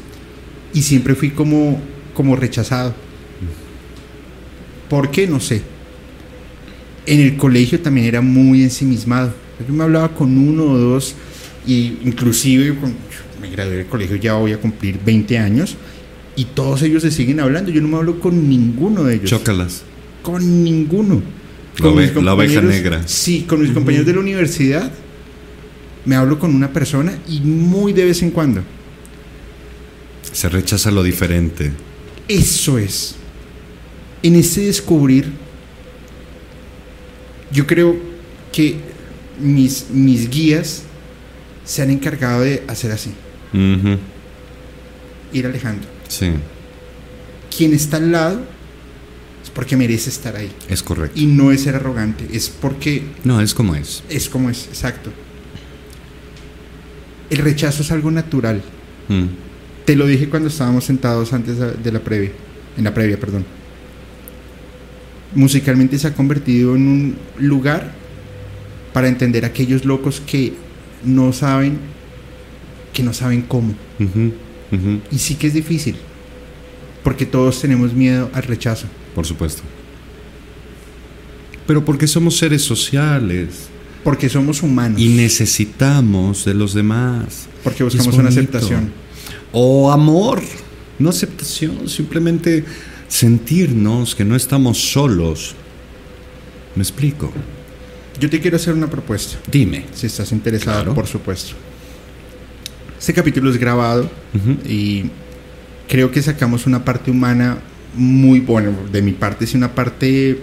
y 0.73 0.81
siempre 0.82 1.15
fui 1.15 1.31
como, 1.31 1.81
como 2.15 2.35
rechazado. 2.35 2.95
¿Por 4.89 5.11
qué? 5.11 5.27
No 5.27 5.41
sé. 5.41 5.62
En 7.07 7.20
el 7.20 7.36
colegio 7.36 7.81
también 7.81 8.07
era 8.07 8.20
muy 8.23 8.62
ensimismado. 8.62 9.35
Yo 9.69 9.74
me 9.74 9.85
hablaba 9.85 10.15
con 10.15 10.36
uno 10.39 10.65
o 10.65 10.78
dos 10.78 11.15
y 11.66 11.99
inclusive 12.05 12.74
me 13.41 13.51
gradué 13.51 13.77
del 13.77 13.86
colegio, 13.86 14.16
ya 14.16 14.35
voy 14.35 14.53
a 14.53 14.59
cumplir 14.59 14.99
20 15.05 15.39
años 15.39 15.77
y 16.36 16.47
todos 16.47 16.82
ellos 16.82 17.03
se 17.03 17.11
siguen 17.11 17.41
hablando. 17.41 17.70
Yo 17.70 17.81
no 17.81 17.89
me 17.89 17.97
hablo 17.97 18.20
con 18.20 18.49
ninguno 18.49 19.05
de 19.05 19.16
ellos. 19.16 19.31
Chócalas. 19.31 19.82
Con 20.23 20.65
ninguno. 20.65 21.23
La 21.78 22.12
Con 22.12 22.24
la 22.24 22.35
oveja 22.35 22.61
negra. 22.61 23.03
Sí, 23.07 23.45
con 23.49 23.61
mis 23.61 23.73
compañeros 23.73 24.07
de 24.07 24.15
la 24.15 24.20
universidad 24.20 24.91
me 26.05 26.16
hablo 26.16 26.39
con 26.39 26.55
una 26.55 26.73
persona 26.73 27.19
y 27.28 27.41
muy 27.41 27.93
de 27.93 28.05
vez 28.05 28.23
en 28.23 28.31
cuando. 28.31 28.62
Se 30.32 30.49
rechaza 30.49 30.91
lo 30.91 31.03
diferente. 31.03 31.73
Eso 32.28 32.78
es. 32.78 33.16
En 34.23 34.36
ese 34.36 34.62
descubrir, 34.62 35.27
yo 37.53 37.66
creo 37.66 37.97
que 38.53 38.77
mis, 39.41 39.91
mis 39.91 40.31
guías 40.31 40.85
se 41.65 41.82
han 41.82 41.91
encargado 41.91 42.43
de 42.43 42.62
hacer 42.69 42.93
así, 42.93 43.11
ir 45.32 45.47
alejando. 45.47 45.86
Sí, 46.09 46.31
Quien 47.57 47.73
está 47.73 47.97
al 47.99 48.12
lado 48.12 48.41
es 49.43 49.51
porque 49.51 49.77
merece 49.77 50.11
estar 50.11 50.36
ahí. 50.36 50.51
es 50.69 50.82
correcto. 50.82 51.19
Y 51.19 51.27
no 51.27 51.51
es 51.53 51.62
ser 51.62 51.77
arrogante, 51.77 52.27
es 52.32 52.49
porque 52.49 53.03
No, 53.24 53.41
es 53.41 53.55
como 53.55 53.74
es. 53.74 54.03
es 54.09 54.28
como 54.28 54.51
es, 54.51 54.66
exacto. 54.69 55.11
El 57.31 57.39
rechazo 57.39 57.82
es 57.82 57.91
algo 57.91 58.11
natural. 58.11 58.62
Mm, 59.09 59.24
Te 59.85 59.97
lo 59.97 60.07
dije 60.07 60.28
cuando 60.28 60.49
estábamos 60.49 60.85
sentados 60.85 61.32
antes 61.32 61.57
de 61.59 61.93
la 61.93 62.01
previa, 62.01 62.31
en 62.77 62.85
la 62.85 62.93
previa, 62.95 63.19
perdón. 63.19 63.45
Musicalmente 65.35 65.99
se 65.99 66.07
ha 66.09 66.15
convertido 66.15 66.77
en 66.77 66.86
un 66.86 67.16
lugar 67.39 67.93
para 68.93 69.09
entender 69.09 69.45
a 69.45 69.49
aquellos 69.49 69.85
locos 69.85 70.23
que 70.24 70.53
no 71.05 71.33
saben, 71.33 71.79
que 72.93 73.03
no 73.03 73.13
saben 73.13 73.43
cómo. 73.43 73.75
Y 75.11 75.19
sí 75.19 75.37
que 75.37 75.47
es 75.47 75.55
difícil, 75.55 75.97
porque 77.03 77.27
todos 77.27 77.61
tenemos 77.61 77.93
miedo 77.93 78.31
al 78.33 78.43
rechazo. 78.43 78.87
Por 79.15 79.25
supuesto. 79.27 79.63
Pero 81.67 81.85
porque 81.85 82.07
somos 82.07 82.37
seres 82.37 82.61
sociales 82.63 83.69
Porque 84.03 84.29
somos 84.29 84.63
humanos. 84.63 85.01
y 85.01 85.09
necesitamos 85.09 86.45
de 86.45 86.53
los 86.55 86.75
demás. 86.75 87.47
porque 87.63 87.85
buscamos 87.85 88.15
una 88.17 88.29
aceptación. 88.29 88.91
O 89.53 89.91
amor, 89.91 90.43
no 90.99 91.09
aceptación, 91.09 91.89
simplemente 91.89 92.65
sentirnos 93.09 94.15
que 94.15 94.25
no 94.25 94.35
estamos 94.37 94.79
solos. 94.93 95.55
¿Me 96.75 96.83
explico? 96.83 97.33
Yo 98.20 98.31
te 98.31 98.41
quiero 98.41 98.57
hacer 98.57 98.74
una 98.74 98.89
propuesta. 98.89 99.39
Dime. 99.51 99.85
Si 99.93 100.07
estás 100.07 100.31
interesado, 100.32 100.77
Claro. 100.78 100.95
por 100.95 101.07
supuesto. 101.07 101.55
Este 102.99 103.12
capítulo 103.12 103.51
es 103.51 103.59
grabado 103.59 104.09
y 104.66 105.05
creo 105.89 106.11
que 106.11 106.23
sacamos 106.23 106.66
una 106.66 106.85
parte 106.85 107.11
humana 107.11 107.59
muy 107.95 108.41
buena. 108.41 108.70
De 108.93 109.03
mi 109.03 109.12
parte, 109.12 109.47
sí, 109.47 109.57
una 109.57 109.74
parte. 109.74 110.39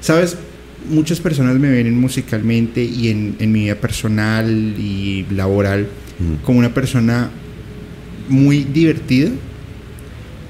Sabes, 0.00 0.36
muchas 0.90 1.18
personas 1.20 1.56
me 1.56 1.70
ven 1.70 1.98
musicalmente 1.98 2.82
y 2.82 3.08
en, 3.08 3.36
en 3.38 3.52
mi 3.52 3.60
vida 3.64 3.74
personal 3.76 4.48
y 4.78 5.24
laboral 5.30 5.86
Mm. 6.18 6.42
como 6.46 6.58
una 6.60 6.72
persona 6.72 7.28
muy 8.30 8.64
divertida, 8.64 9.28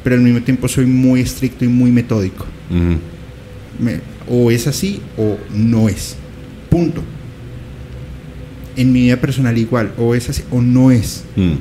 pero 0.04 0.14
al 0.14 0.22
mismo 0.22 0.40
tiempo 0.40 0.68
soy 0.68 0.86
muy 0.86 1.20
estricto 1.22 1.64
y 1.64 1.68
muy 1.68 1.90
metódico. 1.90 2.46
Me- 3.80 3.98
o 4.28 4.50
es 4.50 4.66
así 4.66 5.00
o 5.16 5.38
no 5.54 5.88
es. 5.88 6.16
Punto. 6.70 7.02
En 8.76 8.92
mi 8.92 9.02
vida 9.02 9.16
personal 9.16 9.56
igual, 9.56 9.92
o 9.96 10.14
es 10.14 10.28
así 10.28 10.42
o 10.50 10.60
no 10.60 10.90
es. 10.90 11.24
Mm. 11.36 11.54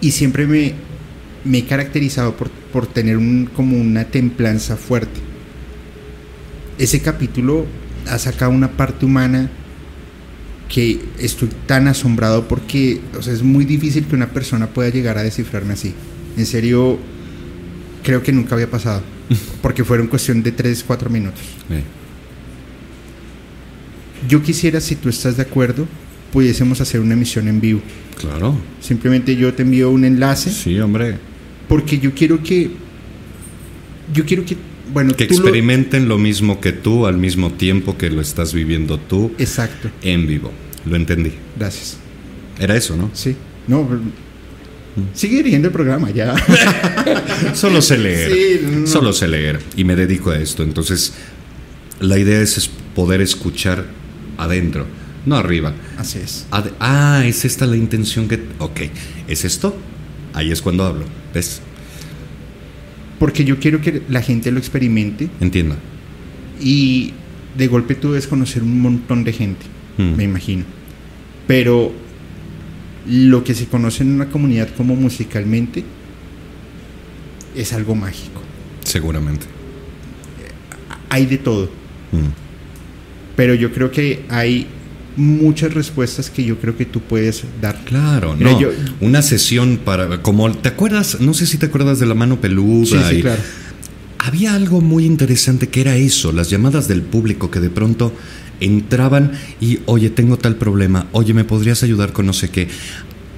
Y 0.00 0.10
siempre 0.10 0.46
me, 0.46 0.74
me 1.44 1.58
he 1.58 1.64
caracterizado 1.64 2.36
por, 2.36 2.50
por 2.50 2.86
tener 2.86 3.16
un, 3.16 3.48
como 3.54 3.76
una 3.76 4.04
templanza 4.04 4.76
fuerte. 4.76 5.20
Ese 6.78 7.00
capítulo 7.00 7.66
ha 8.08 8.18
sacado 8.18 8.50
una 8.50 8.72
parte 8.72 9.04
humana 9.04 9.50
que 10.68 11.00
estoy 11.18 11.48
tan 11.66 11.88
asombrado 11.88 12.46
porque 12.46 13.00
o 13.18 13.22
sea, 13.22 13.32
es 13.32 13.42
muy 13.42 13.64
difícil 13.64 14.04
que 14.06 14.14
una 14.14 14.28
persona 14.28 14.68
pueda 14.68 14.90
llegar 14.90 15.18
a 15.18 15.22
descifrarme 15.22 15.72
así. 15.72 15.94
En 16.36 16.46
serio, 16.46 16.98
creo 18.08 18.22
que 18.22 18.32
nunca 18.32 18.54
había 18.54 18.70
pasado. 18.70 19.02
Porque 19.60 19.84
fueron 19.84 20.06
cuestión 20.06 20.42
de 20.42 20.50
3, 20.50 20.82
4 20.86 21.10
minutos. 21.10 21.42
Eh, 21.68 21.82
Yo 24.26 24.42
quisiera, 24.42 24.80
si 24.80 24.96
tú 24.96 25.10
estás 25.10 25.36
de 25.36 25.42
acuerdo, 25.42 25.86
pudiésemos 26.32 26.80
hacer 26.80 27.00
una 27.02 27.12
emisión 27.12 27.48
en 27.48 27.60
vivo. 27.60 27.82
Claro. 28.18 28.56
Simplemente 28.80 29.36
yo 29.36 29.52
te 29.52 29.62
envío 29.62 29.90
un 29.90 30.06
enlace 30.06 30.50
Sí, 30.50 30.78
hombre. 30.80 31.18
porque 31.68 31.98
yo 31.98 32.14
quiero 32.14 32.42
que 32.42 32.70
yo 34.14 34.24
quiero 34.24 34.42
que 34.46 34.56
bueno 34.92 35.14
Que 35.14 35.26
tú 35.26 35.34
lo- 35.34 35.40
experimenten 35.40 36.08
lo 36.08 36.16
mismo 36.16 36.60
que 36.60 36.72
tú 36.72 37.06
al 37.06 37.18
mismo 37.18 37.52
tiempo 37.52 37.98
que 37.98 38.08
lo 38.10 38.22
estás 38.22 38.54
viviendo 38.54 38.98
tú 38.98 39.32
exacto 39.38 39.90
en 40.02 40.26
vivo. 40.26 40.50
Lo 40.86 40.96
entendí. 40.96 41.32
gracias 41.58 41.98
Era 42.58 42.74
eso, 42.74 42.96
¿no? 42.96 43.10
sí 43.12 43.36
no 43.68 43.86
pero- 43.86 44.00
sigue 45.14 45.36
dirigiendo 45.38 45.68
el 45.68 45.72
programa 45.72 46.10
ya 46.10 46.34
Solo 47.54 47.80
sé 47.82 47.98
leer. 47.98 48.32
Sí, 48.32 48.60
no, 48.64 48.80
no. 48.80 48.86
Solo 48.86 49.12
sé 49.12 49.28
leer. 49.28 49.60
Y 49.76 49.84
me 49.84 49.94
dedico 49.96 50.30
a 50.30 50.38
esto. 50.38 50.62
Entonces, 50.62 51.12
la 52.00 52.18
idea 52.18 52.40
es, 52.40 52.56
es 52.58 52.68
poder 52.94 53.20
escuchar 53.20 53.84
adentro, 54.36 54.86
no 55.26 55.36
arriba. 55.36 55.72
así 55.96 56.18
es 56.18 56.46
Ad- 56.50 56.70
ah, 56.80 57.22
es 57.26 57.44
esta 57.44 57.66
la 57.66 57.76
intención 57.76 58.28
que... 58.28 58.40
Ok, 58.58 58.80
¿es 59.28 59.44
esto? 59.44 59.76
Ahí 60.34 60.50
es 60.52 60.62
cuando 60.62 60.84
hablo. 60.84 61.04
¿Ves? 61.34 61.60
porque 63.18 63.44
yo 63.44 63.58
quiero 63.58 63.80
que 63.80 64.02
la 64.08 64.22
gente 64.22 64.52
lo 64.52 64.58
experimente 64.60 65.28
Entiendo. 65.40 65.74
y 66.60 67.12
de 67.56 67.66
golpe 67.66 67.96
tú 67.96 68.10
debes 68.10 68.28
conocer 68.28 68.62
un 68.62 68.80
montón 68.80 69.24
de 69.24 69.32
gente 69.32 69.66
Mm. 69.98 70.14
me 70.16 70.22
imagino 70.22 70.62
pero 71.48 71.92
lo 73.08 73.42
que 73.44 73.54
se 73.54 73.66
conoce 73.66 74.02
en 74.02 74.12
una 74.12 74.28
comunidad 74.28 74.68
como 74.76 74.94
musicalmente 74.96 75.84
es 77.56 77.72
algo 77.72 77.94
mágico 77.94 78.42
Seguramente. 78.84 79.46
hay 81.10 81.26
de 81.26 81.38
todo 81.38 81.70
Mm. 82.12 82.28
pero 83.36 83.54
yo 83.54 83.70
creo 83.72 83.90
que 83.90 84.24
hay 84.30 84.66
muchas 85.16 85.74
respuestas 85.74 86.30
que 86.30 86.42
yo 86.44 86.58
creo 86.58 86.76
que 86.76 86.84
tú 86.86 87.00
puedes 87.00 87.42
dar. 87.60 87.84
Claro, 87.84 88.34
Mira, 88.36 88.52
no. 88.52 88.60
yo- 88.60 88.70
Una 89.00 89.20
sesión 89.20 89.78
para... 89.84 90.22
Como, 90.22 90.50
¿te 90.56 90.68
acuerdas? 90.68 91.20
No 91.20 91.34
sé 91.34 91.44
si 91.44 91.58
te 91.58 91.66
acuerdas 91.66 91.98
de 91.98 92.06
la 92.06 92.14
mano 92.14 92.40
peluda. 92.40 92.86
Sí, 92.86 92.98
sí, 93.10 93.14
y- 93.16 93.22
claro. 93.22 93.42
Había 94.20 94.54
algo 94.54 94.80
muy 94.80 95.04
interesante 95.06 95.68
que 95.68 95.80
era 95.80 95.96
eso, 95.96 96.30
las 96.32 96.50
llamadas 96.50 96.86
del 96.88 97.02
público 97.02 97.50
que 97.50 97.58
de 97.60 97.68
pronto 97.68 98.12
entraban 98.60 99.32
y, 99.60 99.80
oye, 99.86 100.10
tengo 100.10 100.36
tal 100.38 100.56
problema, 100.56 101.06
oye, 101.12 101.34
¿me 101.34 101.44
podrías 101.44 101.82
ayudar 101.82 102.12
con 102.12 102.26
no 102.26 102.32
sé 102.32 102.48
qué? 102.50 102.68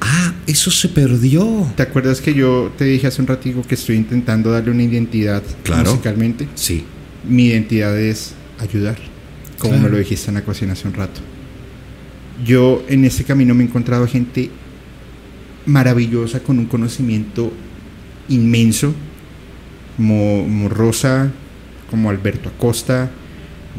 Ah, 0.00 0.32
eso 0.46 0.70
se 0.70 0.88
perdió. 0.88 1.70
¿Te 1.76 1.82
acuerdas 1.82 2.20
que 2.20 2.32
yo 2.32 2.72
te 2.78 2.84
dije 2.86 3.06
hace 3.06 3.20
un 3.20 3.28
ratito 3.28 3.62
que 3.62 3.74
estoy 3.74 3.96
intentando 3.96 4.50
darle 4.50 4.70
una 4.70 4.82
identidad 4.82 5.42
Claro. 5.62 5.90
musicalmente? 5.90 6.48
Sí, 6.54 6.84
Mi 7.28 7.48
identidad 7.48 7.98
es 8.00 8.32
ayudar, 8.60 8.96
como 9.58 9.72
Claro. 9.74 9.84
me 9.84 9.90
lo 9.90 9.98
dijiste 9.98 10.28
en 10.30 10.34
la 10.36 10.42
cocina 10.42 10.72
hace 10.72 10.88
un 10.88 10.94
rato. 10.94 11.20
Yo 12.46 12.82
en 12.88 13.04
este 13.04 13.24
camino 13.24 13.54
me 13.54 13.62
he 13.62 13.66
encontrado 13.66 14.06
gente 14.06 14.48
maravillosa 15.66 16.40
con 16.40 16.58
un 16.58 16.64
conocimiento 16.66 17.52
inmenso, 18.30 18.94
como, 19.96 20.42
como 20.44 20.68
Rosa, 20.70 21.30
como 21.90 22.08
Alberto 22.08 22.48
Acosta, 22.48 23.10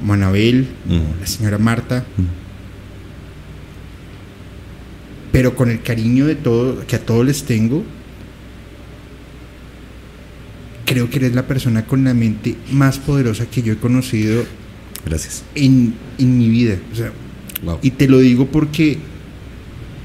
como 0.01 0.13
Anabel, 0.13 0.67
como 0.87 0.99
Mm. 0.99 1.19
la 1.21 1.27
señora 1.27 1.57
Marta, 1.57 2.05
Mm. 2.17 2.21
pero 5.31 5.55
con 5.55 5.69
el 5.69 5.81
cariño 5.81 6.25
de 6.27 6.35
todo, 6.35 6.85
que 6.85 6.95
a 6.97 6.99
todos 7.05 7.25
les 7.25 7.43
tengo, 7.43 7.83
creo 10.85 11.09
que 11.09 11.17
eres 11.17 11.33
la 11.35 11.47
persona 11.47 11.85
con 11.85 12.03
la 12.03 12.13
mente 12.13 12.55
más 12.71 12.97
poderosa 12.99 13.45
que 13.45 13.61
yo 13.61 13.71
he 13.73 13.77
conocido 13.77 14.43
gracias. 15.05 15.43
en, 15.55 15.93
en 16.17 16.37
mi 16.37 16.49
vida. 16.49 16.77
O 16.91 16.95
sea, 16.95 17.11
Wow. 17.63 17.77
Y 17.83 17.91
te 17.91 18.07
lo 18.07 18.17
digo 18.17 18.47
porque, 18.47 18.97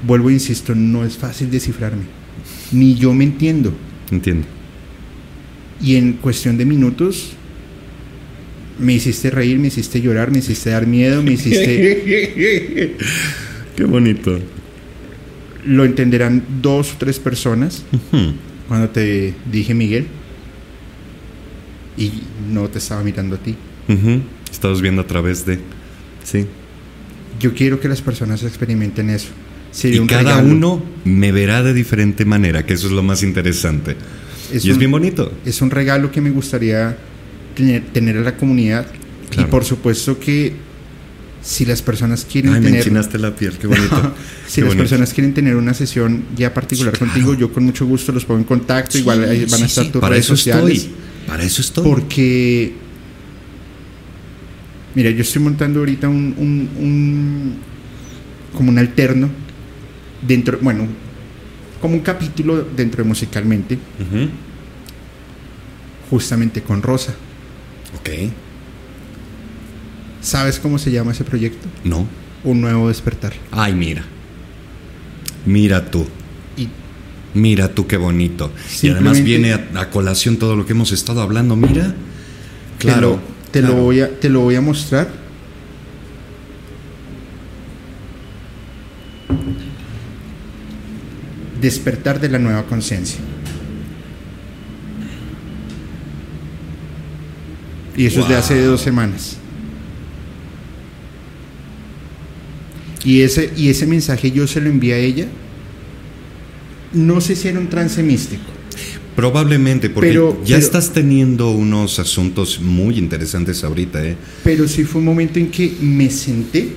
vuelvo 0.06 0.28
e 0.28 0.34
insisto, 0.34 0.74
no 0.74 1.06
es 1.06 1.16
fácil 1.16 1.50
descifrarme. 1.50 2.02
Ni 2.70 2.94
yo 2.96 3.14
me 3.14 3.24
entiendo. 3.24 3.72
Entiendo. 4.10 4.46
Y 5.80 5.96
en 5.96 6.12
cuestión 6.14 6.58
de 6.58 6.66
minutos, 6.66 7.32
me 8.78 8.94
hiciste 8.94 9.30
reír, 9.30 9.58
me 9.58 9.68
hiciste 9.68 10.00
llorar, 10.00 10.30
me 10.30 10.38
hiciste 10.38 10.70
dar 10.70 10.86
miedo, 10.86 11.22
me 11.22 11.32
hiciste... 11.32 12.96
Qué 13.76 13.84
bonito. 13.84 14.38
lo 15.66 15.84
entenderán 15.84 16.42
dos 16.62 16.94
o 16.94 16.96
tres 16.98 17.18
personas 17.18 17.84
cuando 18.68 18.88
te 18.88 19.34
dije 19.50 19.74
Miguel. 19.74 20.06
Y 21.98 22.12
no 22.50 22.68
te 22.68 22.78
estaba 22.78 23.02
mirando 23.02 23.36
a 23.36 23.38
ti. 23.38 23.54
Ujú. 23.88 24.20
Estabas 24.50 24.80
viendo 24.80 25.02
a 25.02 25.06
través 25.06 25.46
de. 25.46 25.58
Sí. 26.24 26.46
Yo 27.40 27.54
quiero 27.54 27.80
que 27.80 27.88
las 27.88 28.02
personas 28.02 28.42
experimenten 28.42 29.10
eso. 29.10 29.28
Sería 29.70 29.96
y 29.96 30.00
un 30.00 30.06
cada 30.06 30.36
regalo. 30.36 30.48
uno 30.48 30.82
me 31.04 31.32
verá 31.32 31.62
de 31.62 31.74
diferente 31.74 32.24
manera, 32.24 32.64
que 32.64 32.74
eso 32.74 32.86
es 32.86 32.92
lo 32.92 33.02
más 33.02 33.22
interesante. 33.22 33.96
Es 34.52 34.64
y 34.64 34.70
es 34.70 34.78
bien 34.78 34.90
bonito. 34.90 35.32
Es 35.44 35.60
un 35.62 35.70
regalo 35.70 36.10
que 36.10 36.20
me 36.20 36.30
gustaría 36.30 36.96
tener, 37.56 37.82
tener 37.92 38.16
a 38.18 38.20
la 38.20 38.36
comunidad. 38.36 38.86
Claro. 39.30 39.48
Y 39.48 39.50
por 39.50 39.64
supuesto 39.64 40.20
que 40.20 40.52
si 41.42 41.64
las 41.64 41.80
personas 41.82 42.24
quieren 42.24 42.52
Ay, 42.54 42.60
me 42.60 42.66
tener... 42.66 42.80
enchinaste 42.80 43.18
la 43.18 43.34
piel, 43.34 43.52
qué 43.58 43.66
bonito. 43.66 44.14
si 44.46 44.56
Qué 44.56 44.60
las 44.62 44.68
bonito. 44.68 44.76
personas 44.84 45.12
quieren 45.12 45.34
tener 45.34 45.56
una 45.56 45.74
sesión 45.74 46.24
ya 46.36 46.52
particular 46.54 46.92
Sí, 46.94 46.98
claro. 46.98 47.12
contigo, 47.12 47.34
yo 47.34 47.52
con 47.52 47.64
mucho 47.64 47.86
gusto 47.86 48.12
los 48.12 48.24
pongo 48.24 48.38
en 48.40 48.44
contacto. 48.46 48.98
Igual 48.98 49.24
ahí 49.24 49.40
van 49.46 49.58
Sí, 49.58 49.62
a 49.62 49.66
estar 49.66 49.84
tus 49.86 50.00
para 50.00 50.10
redes 50.12 50.24
eso 50.26 50.36
sociales. 50.36 50.78
estoy. 50.78 50.94
Para 51.26 51.42
eso 51.42 51.60
estoy. 51.60 51.84
Porque, 51.84 52.72
mira, 54.94 55.10
yo 55.10 55.22
estoy 55.22 55.42
montando 55.42 55.80
ahorita 55.80 56.08
un, 56.08 56.34
un, 56.38 56.68
un- 56.84 57.54
como 58.56 58.70
un 58.70 58.78
alterno 58.78 59.28
dentro, 60.26 60.58
bueno, 60.62 60.86
como 61.80 61.94
un 61.94 62.00
capítulo 62.00 62.66
dentro 62.76 63.02
de 63.02 63.08
musicalmente, 63.08 63.78
justamente 66.10 66.62
con 66.62 66.82
Rosa. 66.82 67.14
Ok. 67.98 68.10
¿Sabes 70.20 70.58
cómo 70.58 70.78
se 70.78 70.90
llama 70.90 71.12
ese 71.12 71.24
proyecto? 71.24 71.68
No. 71.84 72.06
Un 72.42 72.60
nuevo 72.60 72.88
despertar. 72.88 73.32
Ay, 73.50 73.74
mira. 73.74 74.04
Mira 75.44 75.90
tú. 75.90 76.06
Y 76.56 76.68
Mira 77.34 77.68
tú 77.68 77.86
qué 77.86 77.96
bonito. 77.96 78.52
Y 78.82 78.88
además 78.88 79.22
viene 79.22 79.52
a, 79.52 79.68
a 79.76 79.90
colación 79.90 80.36
todo 80.36 80.56
lo 80.56 80.66
que 80.66 80.72
hemos 80.72 80.90
estado 80.92 81.20
hablando. 81.22 81.54
Mira. 81.54 81.94
Claro. 82.78 82.98
te, 82.98 83.00
lo, 83.00 83.20
te, 83.52 83.60
claro. 83.60 83.76
lo 83.76 83.82
voy 83.82 84.00
a, 84.00 84.20
te 84.20 84.28
lo 84.28 84.40
voy 84.40 84.54
a 84.56 84.60
mostrar. 84.60 85.08
Despertar 91.60 92.20
de 92.20 92.28
la 92.28 92.38
nueva 92.38 92.64
conciencia. 92.64 93.20
Y 97.96 98.06
eso 98.06 98.20
es 98.20 98.28
de 98.28 98.34
hace 98.36 98.62
dos 98.62 98.80
semanas. 98.80 99.38
Y 103.04 103.20
ese, 103.22 103.52
y 103.56 103.68
ese 103.68 103.86
mensaje 103.86 104.30
yo 104.32 104.46
se 104.46 104.60
lo 104.60 104.68
envié 104.68 104.94
a 104.94 104.98
ella. 104.98 105.26
No 106.92 107.20
sé 107.20 107.36
si 107.36 107.48
era 107.48 107.58
un 107.60 107.68
trance 107.68 108.02
místico. 108.02 108.42
Probablemente, 109.14 109.88
porque 109.88 110.08
Pero- 110.10 110.38
ya 110.44 110.56
pero- 110.56 110.66
estás 110.66 110.92
teniendo 110.92 111.50
unos 111.52 111.98
asuntos 111.98 112.60
muy 112.60 112.98
interesantes 112.98 113.64
ahorita, 113.64 114.04
¿eh? 114.04 114.16
Pero 114.44 114.68
sí 114.68 114.84
fue 114.84 114.98
un 114.98 115.06
momento 115.06 115.38
en 115.38 115.50
que 115.50 115.74
me 115.80 116.10
senté, 116.10 116.74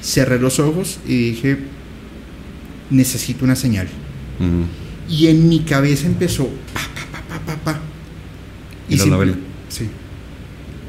cerré 0.00 0.38
los 0.38 0.60
ojos 0.60 0.98
y 1.06 1.30
dije, 1.30 1.58
necesito 2.90 3.44
una 3.44 3.56
señal. 3.56 3.88
Y 5.08 5.26
en 5.26 5.48
mi 5.48 5.60
cabeza 5.60 6.06
empezó, 6.06 6.46
pa, 6.72 6.80
pa, 6.94 7.06
pa, 7.10 7.38
pa, 7.40 7.56
pa, 7.56 7.64
pa. 7.72 7.80
Y 8.88 8.96
la 8.96 9.06
novela. 9.06 9.34
Sí. 9.68 9.88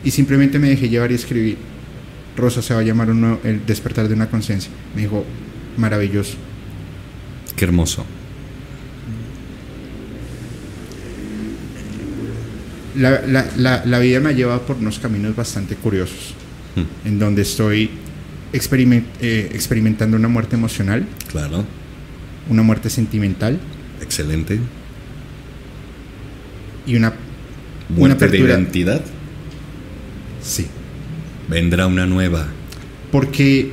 Y 0.03 0.11
simplemente 0.11 0.60
me 0.60 0.69
dejé 0.69 0.89
llevar 0.89 1.11
y 1.11 1.15
escribí, 1.15 1.57
Rosa 2.38 2.61
se 2.61 2.73
va 2.73 2.80
a 2.80 2.84
llamar 2.84 3.10
un 3.11 3.22
nuevo- 3.22 3.39
el 3.43 3.65
despertar 3.65 4.07
de 4.07 4.14
una 4.14 4.30
conciencia. 4.30 4.72
Me 4.95 5.01
dijo, 5.01 5.26
maravilloso. 5.77 6.38
Qué 7.56 7.65
hermoso. 7.65 8.06
La, 12.95 13.22
la- 13.26 13.45
la- 13.57 13.85
la 13.85 13.99
vida 13.99 14.19
me 14.19 14.30
ha 14.30 14.31
llevado 14.34 14.61
por 14.65 14.77
unos 14.77 14.99
caminos 14.99 15.35
bastante 15.35 15.76
curiosos, 15.76 16.34
Mm, 16.76 17.07
en 17.07 17.19
donde 17.19 17.41
estoy 17.43 17.89
experiment- 18.53 19.06
eh, 19.22 19.49
experimentando 19.53 20.18
una 20.18 20.27
muerte 20.27 20.56
emocional, 20.56 21.06
Claro. 21.31 21.65
una 22.49 22.64
muerte 22.64 22.89
sentimental 22.89 23.60
Excelente. 24.01 24.60
y 26.85 26.95
una, 26.95 27.14
una 27.90 27.99
Muerte 27.99 28.26
de 28.26 28.38
apertura. 28.38 28.53
identidad. 28.53 29.02
Sí. 30.41 30.68
Vendrá 31.49 31.88
una 31.88 32.06
nueva. 32.06 32.48
Porque, 33.11 33.72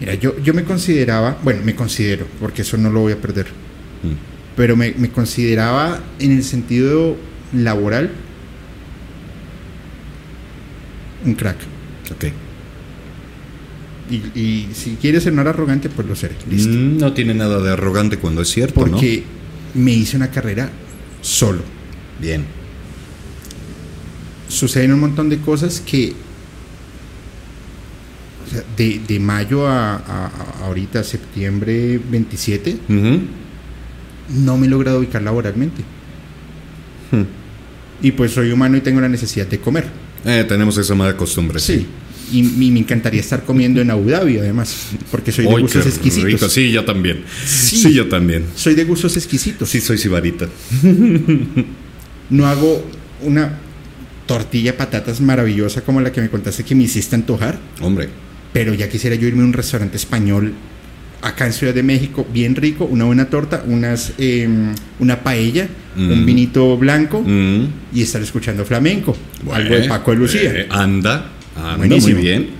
mira, 0.00 0.14
yo, 0.14 0.38
yo 0.42 0.52
me 0.54 0.64
consideraba, 0.64 1.38
bueno, 1.42 1.60
me 1.64 1.74
considero, 1.74 2.26
porque 2.40 2.62
eso 2.62 2.76
no 2.76 2.90
lo 2.90 3.00
voy 3.00 3.12
a 3.12 3.20
perder, 3.20 3.46
Mm, 4.02 4.56
pero 4.56 4.76
me, 4.76 4.92
me 4.98 5.10
consideraba 5.10 6.00
en 6.18 6.32
el 6.32 6.42
sentido 6.42 7.16
laboral 7.54 8.10
un 11.24 11.34
crack. 11.34 11.56
Ok. 12.10 12.24
Y, 14.10 14.16
y 14.38 14.68
si 14.74 14.96
quieres 15.00 15.22
sonar 15.22 15.46
arrogante, 15.48 15.88
pues 15.88 16.06
lo 16.08 16.16
seré. 16.16 16.34
Listo. 16.50 16.70
Mm, 16.72 16.98
No 16.98 17.12
tiene 17.12 17.32
nada 17.34 17.60
de 17.62 17.70
arrogante 17.70 18.16
cuando 18.18 18.42
es 18.42 18.48
cierto, 18.48 18.74
Porque 18.80 19.22
me 19.74 19.92
hice 19.92 20.16
una 20.16 20.30
carrera 20.30 20.68
solo. 21.22 21.60
Bien. 22.20 22.44
Suceden 24.48 24.92
un 24.92 25.00
montón 25.00 25.30
de 25.30 25.38
cosas 25.40 25.80
que 25.80 26.12
o 28.46 28.50
sea, 28.50 28.62
de, 28.76 29.00
de 29.06 29.18
mayo 29.18 29.66
a, 29.66 29.96
a- 29.96 30.26
a 30.26 30.66
ahorita, 30.66 31.02
septiembre 31.04 31.98
27, 32.10 32.76
Ujú. 32.88 33.20
no 34.28 34.58
me 34.58 34.66
he 34.66 34.70
logrado 34.70 34.98
ubicar 34.98 35.22
laboralmente. 35.22 35.82
Hmm. 37.10 37.22
Y 38.02 38.12
pues 38.12 38.32
soy 38.32 38.50
humano 38.52 38.76
y 38.76 38.80
tengo 38.82 39.00
la 39.00 39.08
necesidad 39.08 39.46
de 39.46 39.58
comer. 39.58 39.86
Eh, 40.24 40.44
tenemos 40.46 40.76
esa 40.76 40.94
mala 40.94 41.16
costumbre. 41.16 41.58
Sí. 41.60 41.86
Y, 42.32 42.38
y 42.40 42.70
me 42.70 42.78
encantaría 42.80 43.20
estar 43.20 43.44
comiendo 43.44 43.80
en 43.80 43.90
Abu 43.90 44.08
Dhabi, 44.08 44.38
además, 44.38 44.88
porque 45.10 45.30
soy 45.32 45.44
de 45.46 45.52
gustos 45.60 45.86
exquisitos. 45.86 46.24
rico. 46.32 46.48
Sí, 46.48 46.72
yo 46.72 46.84
también. 46.84 47.22
Sí. 47.46 47.76
Sí. 47.76 47.92
yo 47.92 48.08
también. 48.08 48.44
Soy 48.56 48.74
de 48.74 48.84
gustos 48.84 49.16
exquisitos. 49.16 49.68
Sí, 49.68 49.80
soy 49.80 49.98
sibarita. 49.98 50.48
No 52.30 52.46
hago 52.46 52.82
una 53.22 53.58
tortilla 54.26 54.72
de 54.72 54.78
patatas 54.78 55.20
maravillosa 55.20 55.82
como 55.82 56.00
la 56.00 56.10
que 56.12 56.20
me 56.22 56.30
contaste 56.30 56.64
que 56.64 56.74
me 56.74 56.84
hiciste 56.84 57.14
antojar, 57.14 57.58
Hombre. 57.82 58.08
pero 58.54 58.72
ya 58.72 58.88
quisiera 58.88 59.16
yo 59.16 59.26
irme 59.28 59.42
a 59.42 59.44
un 59.46 59.52
restaurante 59.52 59.96
español 59.98 60.54
acá 61.20 61.46
en 61.46 61.52
Ciudad 61.52 61.74
de 61.74 61.82
México, 61.82 62.26
bien 62.32 62.56
rico, 62.56 62.84
una 62.86 63.04
buena 63.04 63.26
torta, 63.26 63.62
unas, 63.66 64.12
em, 64.18 64.74
una 64.98 65.22
paella, 65.22 65.68
un 65.96 66.22
Mm. 66.22 66.26
vinito 66.26 66.76
blanco 66.78 67.20
Mm. 67.22 67.66
y 67.94 68.02
estar 68.02 68.22
escuchando 68.22 68.64
flamenco, 68.64 69.14
algo 69.52 69.74
de 69.74 69.80
Bueno, 69.80 69.88
Paco 69.94 70.10
de 70.12 70.16
Lucía. 70.16 70.42
eh, 70.54 70.66
anda. 70.70 71.30
Buenísimo. 71.76 72.14
muy 72.14 72.22
bien. 72.22 72.50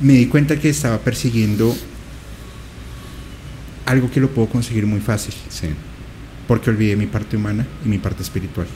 me 0.00 0.14
di 0.14 0.26
cuenta 0.26 0.58
que 0.58 0.68
estaba 0.68 0.98
persiguiendo 0.98 1.74
algo 3.86 4.10
que 4.10 4.18
lo 4.20 4.30
puedo 4.30 4.48
conseguir 4.48 4.84
muy 4.86 5.00
fácil, 5.00 5.32
Sí. 5.48 5.68
porque 6.48 6.70
olvidé 6.70 6.96
mi 6.96 7.06
parte 7.06 7.36
humana 7.36 7.64
y 7.84 7.88
mi 7.88 7.98
parte 7.98 8.22
espiritual. 8.22 8.66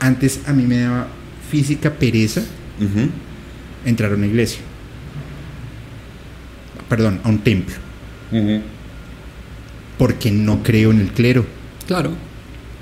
Antes 0.00 0.40
a 0.46 0.52
mí 0.52 0.64
me 0.64 0.80
daba 0.80 1.08
física 1.50 1.90
pereza 1.94 2.42
entrar 3.86 4.12
a 4.12 4.14
una 4.16 4.26
iglesia. 4.26 4.60
Perdón, 6.88 7.20
a 7.24 7.28
un 7.30 7.38
templo, 7.38 7.74
porque 9.96 10.30
no 10.30 10.62
creo 10.62 10.90
en 10.90 11.00
el 11.00 11.08
clero, 11.12 11.46
Claro. 11.86 12.12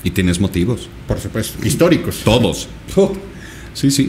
Y 0.04 0.10
tienes 0.10 0.40
motivos. 0.40 0.88
por 1.06 1.18
supuesto, 1.20 1.64
históricos. 1.66 2.22
Todos. 2.24 2.68
Sí, 3.74 3.90
sí. 3.90 4.08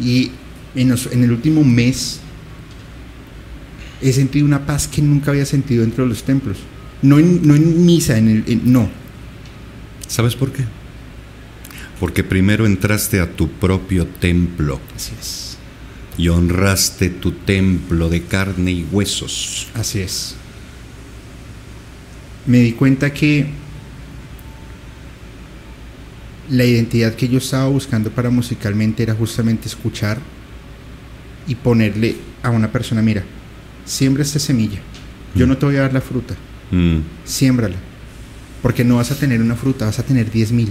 Y 0.00 0.30
en, 0.74 0.88
los- 0.90 1.06
en 1.12 1.24
el 1.24 1.32
último 1.32 1.64
mes 1.64 2.20
he 4.00 4.12
sentido 4.12 4.44
una 4.46 4.66
paz 4.66 4.88
que 4.88 5.00
nunca 5.00 5.30
había 5.30 5.46
sentido 5.46 5.82
dentro 5.82 6.04
de 6.04 6.10
los 6.10 6.22
templos. 6.24 6.58
No 7.02 7.18
en, 7.18 7.46
no 7.46 7.54
en 7.54 7.84
misa, 7.86 8.18
en 8.18 8.28
el, 8.28 8.44
en- 8.46 8.72
no. 8.72 8.88
¿Sabes 10.08 10.36
por 10.36 10.52
qué? 10.52 10.64
Porque 11.98 12.22
primero 12.24 12.66
entraste 12.66 13.20
a 13.20 13.30
tu 13.30 13.48
propio 13.48 14.06
templo 14.06 14.80
Así 14.96 15.12
es. 15.20 15.56
y 16.18 16.28
honraste 16.28 17.08
tu 17.10 17.30
templo 17.32 18.08
de 18.08 18.22
carne 18.24 18.72
y 18.72 18.86
huesos. 18.90 19.68
Así 19.74 20.00
es. 20.00 20.34
Me 22.46 22.58
di 22.58 22.72
cuenta 22.72 23.12
que 23.14 23.46
la 26.52 26.64
identidad 26.64 27.14
que 27.14 27.28
yo 27.28 27.38
estaba 27.38 27.66
buscando 27.68 28.10
para 28.10 28.28
musicalmente 28.30 29.02
era 29.02 29.14
justamente 29.14 29.68
escuchar 29.68 30.18
y 31.46 31.54
ponerle 31.54 32.16
a 32.42 32.50
una 32.50 32.70
persona, 32.70 33.00
mira, 33.02 33.24
siembra 33.84 34.22
esta 34.22 34.38
semilla. 34.38 34.78
Yo 35.34 35.46
no 35.46 35.56
te 35.56 35.64
voy 35.66 35.76
a 35.76 35.80
dar 35.82 35.92
la 35.92 36.00
fruta, 36.00 36.34
Mm, 36.70 37.00
siémbrala. 37.26 37.76
Porque 38.62 38.82
no 38.82 38.96
vas 38.96 39.10
a 39.10 39.14
tener 39.14 39.42
una 39.42 39.54
fruta, 39.56 39.84
vas 39.86 39.98
a 39.98 40.02
tener 40.04 40.30
10.000 40.30 40.70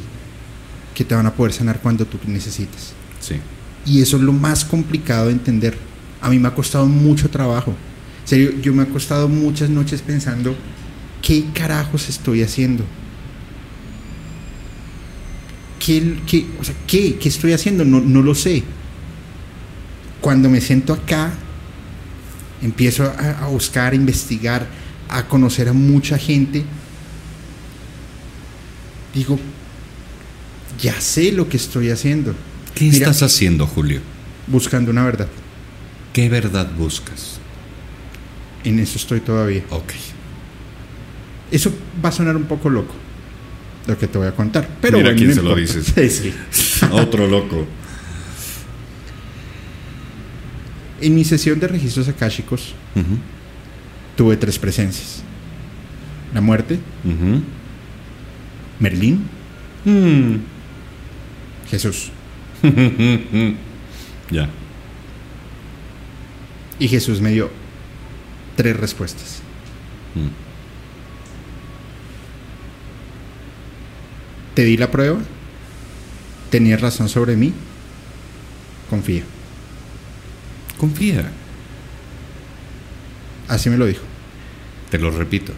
que 0.95 1.03
te 1.05 1.13
van 1.13 1.25
a 1.27 1.33
poder 1.33 1.53
sanar 1.53 1.79
cuando 1.79 2.05
tú 2.05 2.17
necesites. 2.27 2.93
sí. 3.19 3.35
Y 3.83 4.01
eso 4.01 4.17
es 4.17 4.23
lo 4.23 4.31
más 4.31 4.63
complicado 4.63 5.25
de 5.27 5.31
entender. 5.33 5.75
A 6.21 6.29
mí 6.29 6.37
me 6.37 6.47
ha 6.47 6.53
costado 6.53 6.85
mucho 6.85 7.29
trabajo. 7.31 7.71
En 8.21 8.27
serio, 8.27 8.51
yo 8.61 8.73
me 8.73 8.83
ha 8.83 8.85
costado 8.85 9.27
muchas 9.27 9.71
noches 9.71 10.03
pensando, 10.03 10.55
¿qué 11.23 11.45
carajos 11.53 12.07
estoy 12.07 12.43
haciendo? 12.43 12.83
¿Qué, 15.83 16.17
qué, 16.27 16.45
o 16.59 16.63
sea, 16.63 16.75
¿qué, 16.87 17.15
qué 17.17 17.29
estoy 17.29 17.53
haciendo? 17.53 17.83
No, 17.83 17.99
no 17.99 18.21
lo 18.21 18.35
sé. 18.35 18.63
Cuando 20.21 20.49
me 20.49 20.61
siento 20.61 20.93
acá, 20.93 21.31
empiezo 22.61 23.03
a, 23.05 23.45
a 23.45 23.47
buscar, 23.47 23.93
a 23.93 23.95
investigar, 23.95 24.67
a 25.09 25.27
conocer 25.27 25.67
a 25.69 25.73
mucha 25.73 26.17
gente. 26.17 26.63
Digo, 29.15 29.39
ya 30.79 30.99
sé 31.01 31.31
lo 31.31 31.49
que 31.49 31.57
estoy 31.57 31.89
haciendo. 31.89 32.35
¿Qué 32.75 32.85
Mira, 32.85 32.97
estás 33.09 33.23
haciendo, 33.23 33.65
Julio? 33.67 33.99
buscando 34.47 34.91
una 34.91 35.03
verdad. 35.05 35.27
¿Qué 36.13 36.29
verdad 36.29 36.69
buscas? 36.77 37.39
En 38.63 38.79
eso 38.79 38.97
estoy 38.97 39.21
todavía. 39.21 39.63
Ok. 39.69 39.93
Eso 41.51 41.73
va 42.03 42.09
a 42.09 42.11
sonar 42.11 42.35
un 42.35 42.43
poco 42.45 42.69
loco, 42.69 42.93
lo 43.87 43.97
que 43.97 44.07
te 44.07 44.17
voy 44.17 44.27
a 44.27 44.31
contar. 44.35 44.67
Pero 44.81 44.97
Mira 44.97 45.09
bueno, 45.11 45.17
quién 45.17 45.29
no 45.29 45.35
se 45.35 45.41
lo 45.41 45.55
dices. 45.55 45.85
Sí, 45.95 46.09
sí. 46.09 46.33
Otro 46.91 47.27
loco. 47.27 47.65
En 51.01 51.15
mi 51.15 51.23
sesión 51.25 51.59
de 51.59 51.67
registros 51.67 52.07
akáshicos 52.07 52.73
Ujú, 52.95 53.17
tuve 54.15 54.37
tres 54.37 54.59
presencias. 54.59 55.23
La 56.33 56.41
muerte, 56.41 56.79
ujú. 57.03 57.41
Merlín, 58.79 59.27
Mm. 59.83 60.35
Jesús. 61.71 62.11
ya. 64.29 64.47
Y 66.77 66.87
Jesús 66.87 67.19
me 67.19 67.31
dio 67.31 67.49
tres 68.55 68.77
respuestas. 68.77 69.41
Mm. 70.13 70.50
Te 74.61 74.65
di 74.65 74.77
la 74.77 74.91
prueba, 74.91 75.17
tenías 76.51 76.79
razón 76.79 77.09
sobre 77.09 77.35
mí, 77.35 77.51
confía. 78.91 79.23
Confía. 80.77 81.31
Así 83.47 83.71
me 83.71 83.77
lo 83.77 83.87
dijo. 83.87 84.03
Te 84.91 84.99
lo 84.99 85.09
repito. 85.09 85.51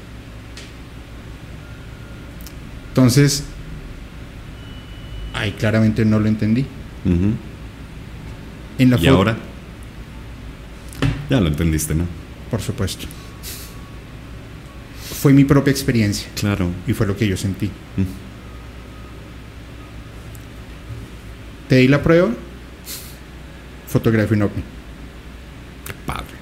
Entonces, 2.88 3.44
ahí 5.34 5.52
claramente 5.52 6.06
no 6.06 6.18
lo 6.22 6.30
entendí. 6.30 6.62
Ujú. 7.04 7.34
En 8.78 8.90
la 8.90 8.98
¿Y 9.02 9.08
ahora? 9.08 9.36
Ya 11.30 11.42
lo 11.42 11.50
entendiste, 11.50 11.94
¿no? 11.94 12.06
Por 12.50 12.62
supuesto. 12.62 13.06
Fue 15.22 15.34
mi 15.34 15.44
propia 15.44 15.72
experiencia 15.72 16.30
Claro. 16.40 16.70
y 16.88 16.94
fue 16.94 17.06
lo 17.06 17.18
que 17.18 17.28
yo 17.28 17.36
sentí. 17.36 17.70
Te 17.98 18.04
di 21.78 21.88
la 21.88 22.02
prueba, 22.02 22.30
fotografía 23.88 24.36
un 24.38 24.44
ovni 24.44 24.64
Qué 25.86 25.94
padre. 26.06 26.34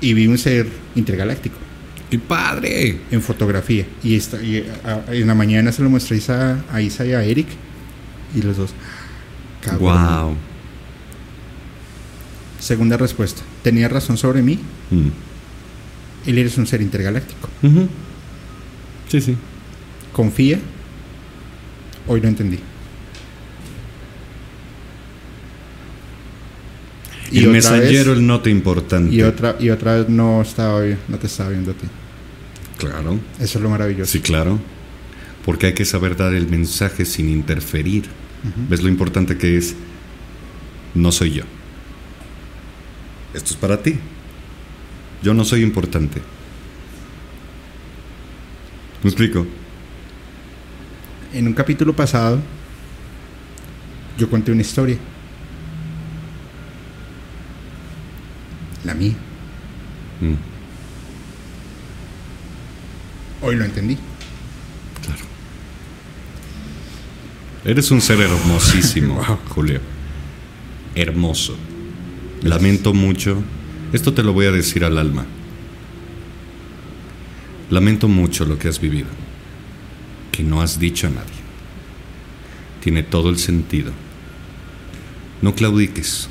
y 0.00 0.14
vi 0.14 0.26
un 0.26 0.38
ser 0.38 0.66
intergaláctico 0.94 1.56
¡Qué 2.10 2.18
padre! 2.18 3.00
en 3.10 3.20
fotografía. 3.20 3.84
Y, 4.02 4.16
esta- 4.16 4.42
y, 4.42 4.66
a- 4.84 5.02
a- 5.10 5.14
en 5.14 5.26
la 5.26 5.34
mañana 5.34 5.72
se 5.72 5.82
lo 5.82 5.90
mostré 5.90 6.16
a 6.16 6.18
Isa, 6.18 6.64
a 6.72 6.80
Isa 6.80 7.04
y 7.04 7.12
a 7.12 7.22
Eric 7.22 7.46
y 8.34 8.40
los 8.42 8.56
dos. 8.56 8.70
cabrón. 9.62 9.80
Wow. 10.26 10.36
Segunda 12.60 12.96
respuesta. 12.96 13.42
¿Tenía 13.62 13.88
razón 13.88 14.16
sobre 14.16 14.40
mí? 14.42 14.58
Mm. 14.90 15.08
Él 16.30 16.38
eres 16.38 16.56
un 16.58 16.66
ser 16.66 16.80
intergaláctico. 16.82 17.48
Ujú. 17.62 17.88
Sí, 19.08 19.20
sí. 19.20 19.36
Confía. 20.12 20.58
Hoy 22.06 22.20
lo 22.20 22.28
entendí. 22.28 22.58
El 27.36 27.38
otra 27.44 27.52
mensajero, 27.52 28.10
vez- 28.12 28.18
el 28.20 28.26
no 28.26 28.40
te 28.40 28.50
importante. 28.50 29.14
y 29.14 29.22
otra 29.22 29.56
y 29.60 29.70
otra 29.70 29.96
vez 29.96 30.08
no 30.08 30.40
estaba 30.42 30.80
no 31.08 31.18
te 31.18 31.26
estaba 31.26 31.50
viendo 31.50 31.72
a 31.72 31.74
ti. 31.74 31.86
Claro. 32.78 33.18
Eso 33.40 33.58
es 33.58 33.62
lo 33.62 33.68
maravilloso. 33.70 34.10
Sí, 34.12 34.20
claro. 34.20 34.58
Porque 35.44 35.66
hay 35.66 35.74
que 35.74 35.84
saber 35.84 36.16
dar 36.16 36.34
el 36.34 36.46
mensaje 36.48 37.04
sin 37.04 37.28
interferir. 37.28 38.04
¿Ves 38.68 38.82
lo 38.82 38.88
importante 38.88 39.36
que 39.36 39.56
es? 39.56 39.74
No 40.94 41.10
soy 41.12 41.32
yo. 41.32 41.42
Esto 43.34 43.50
es 43.50 43.56
para 43.56 43.82
ti. 43.82 43.96
Yo 45.22 45.34
no 45.34 45.44
soy 45.44 45.62
importante. 45.62 46.20
¿Me 49.02 49.10
explico? 49.10 49.46
En 51.34 51.46
un 51.46 51.52
capítulo 51.52 51.94
pasado 51.94 52.40
yo 54.16 54.28
conté 54.30 54.50
una 54.52 54.62
historia. 54.62 54.96
La 58.88 58.94
mía. 58.94 59.12
Mm, 60.22 60.34
Hoy 63.44 63.54
lo 63.54 63.64
entendí. 63.66 63.98
claro. 65.04 65.20
Eres 67.66 67.90
un 67.90 68.00
ser 68.00 68.18
hermosísimo, 68.20 69.14
Wow. 69.28 69.38
Julio. 69.50 69.80
Hermoso. 70.94 71.54
Lamento 72.42 72.94
mucho. 72.94 73.42
Esto 73.92 74.14
te 74.14 74.22
lo 74.22 74.32
voy 74.32 74.46
a 74.46 74.52
decir 74.52 74.84
al 74.86 74.96
alma. 74.96 75.26
Lamento 77.68 78.08
mucho 78.08 78.46
lo 78.46 78.58
que 78.58 78.68
has 78.68 78.80
vivido. 78.80 79.08
Que 80.32 80.42
no 80.42 80.62
has 80.62 80.80
dicho 80.80 81.08
a 81.08 81.10
nadie. 81.10 81.38
Tiene 82.82 83.02
todo 83.02 83.28
el 83.28 83.38
sentido. 83.38 83.92
No 85.42 85.54
claudiques. 85.54 86.30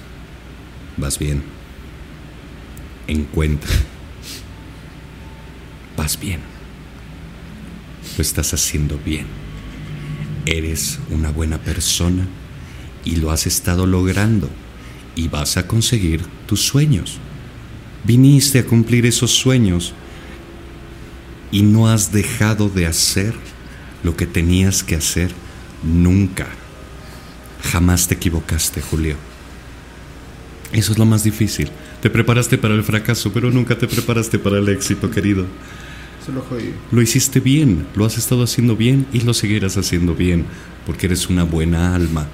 Vas 0.97 1.19
bien. 1.19 1.43
Encuentra. 3.07 3.71
Vas 5.95 6.19
bien. 6.19 6.41
Lo 8.17 8.21
estás 8.21 8.53
haciendo 8.53 8.99
bien. 9.03 9.25
Eres 10.45 10.99
una 11.09 11.31
buena 11.31 11.57
persona 11.57 12.27
y 13.03 13.17
lo 13.17 13.31
has 13.31 13.47
estado 13.47 13.87
logrando. 13.87 14.49
Y 15.15 15.29
vas 15.29 15.57
a 15.57 15.67
conseguir 15.67 16.21
tus 16.45 16.61
sueños. 16.61 17.17
Viniste 18.03 18.59
a 18.59 18.65
cumplir 18.65 19.05
esos 19.05 19.31
sueños 19.31 19.93
y 21.51 21.63
no 21.63 21.87
has 21.87 22.11
dejado 22.11 22.69
de 22.69 22.85
hacer 22.85 23.33
lo 24.03 24.15
que 24.15 24.27
tenías 24.27 24.83
que 24.83 24.95
hacer 24.95 25.31
nunca. 25.83 26.47
Jamás 27.63 28.07
te 28.07 28.15
equivocaste, 28.15 28.81
Julio. 28.81 29.15
Eso 30.71 30.91
es 30.91 30.97
lo 30.97 31.05
más 31.05 31.23
difícil. 31.23 31.71
Te 32.07 32.11
preparaste 32.11 32.57
para 32.57 32.73
el 32.73 32.85
fracaso, 32.85 33.33
pero 33.33 33.51
nunca 33.51 33.77
te 33.77 33.85
preparaste 33.85 34.39
para 34.39 34.59
el 34.59 34.69
éxito, 34.69 35.11
querido. 35.11 35.45
Lo 36.33 36.41
jodí. 36.41 36.73
Lo 36.89 37.01
hiciste 37.01 37.41
bien, 37.41 37.85
lo 37.95 38.05
has 38.05 38.17
estado 38.17 38.43
haciendo 38.43 38.77
bien 38.77 39.05
y 39.11 39.19
lo 39.19 39.33
seguirás 39.33 39.75
haciendo 39.75 40.15
bien, 40.15 40.45
porque 40.85 41.07
eres 41.07 41.27
una 41.27 41.43
buena 41.43 41.93
alma. 41.95 42.25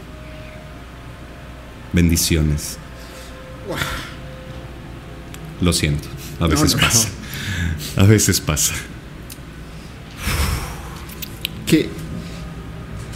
Bendiciones. 1.91 2.77
Lo 5.59 5.73
siento, 5.73 6.07
a 6.39 6.45
veces 6.45 6.75
no. 6.75 6.81
pasa. 6.81 7.09
A 7.95 8.03
veces 8.03 8.39
pasa. 8.41 8.75
Qué, 11.65 11.89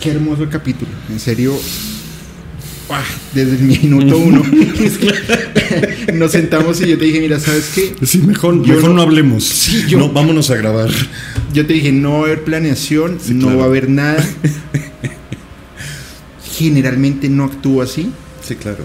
qué 0.02 0.10
hermoso 0.10 0.50
capítulo. 0.50 0.90
En 1.08 1.20
serio. 1.20 1.54
Desde 3.34 3.58
el 3.58 3.64
minuto 3.64 4.18
uno. 4.18 4.44
Nos 6.14 6.32
sentamos 6.32 6.80
y 6.82 6.88
yo 6.88 6.98
te 6.98 7.06
dije, 7.06 7.20
mira, 7.20 7.40
¿sabes 7.40 7.72
qué? 7.76 7.94
Sí, 8.06 8.20
mejor, 8.20 8.64
Yo 8.64 8.76
mejor 8.76 8.90
no- 8.92 8.96
no, 8.98 9.02
hablemos. 9.02 9.44
Sí, 9.44 9.84
yo- 9.88 10.00
No, 10.00 10.10
vámonos 10.10 10.50
a 10.50 10.56
grabar. 10.56 10.90
Yo 11.54 11.66
te 11.66 11.74
dije, 11.74 11.92
no 11.92 12.14
va 12.14 12.20
a 12.20 12.24
haber 12.24 12.44
planeación, 12.44 13.20
Sí, 13.22 13.34
no 13.34 13.48
claro. 13.48 13.58
va 13.60 13.64
a 13.66 13.68
haber 13.68 13.90
nada. 13.90 14.24
Generalmente 16.58 17.30
no 17.30 17.46
actúo 17.46 17.82
así. 17.82 18.12
Sí, 18.42 18.56
claro. 18.56 18.84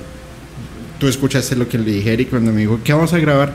Tú 0.98 1.08
escuchaste 1.08 1.56
lo 1.56 1.68
que 1.68 1.78
le 1.78 1.90
dije 1.92 2.10
a 2.10 2.12
Eric 2.14 2.30
cuando 2.30 2.52
me 2.52 2.60
dijo, 2.60 2.80
¿qué 2.84 2.92
vamos 2.92 3.12
a 3.12 3.18
grabar? 3.18 3.54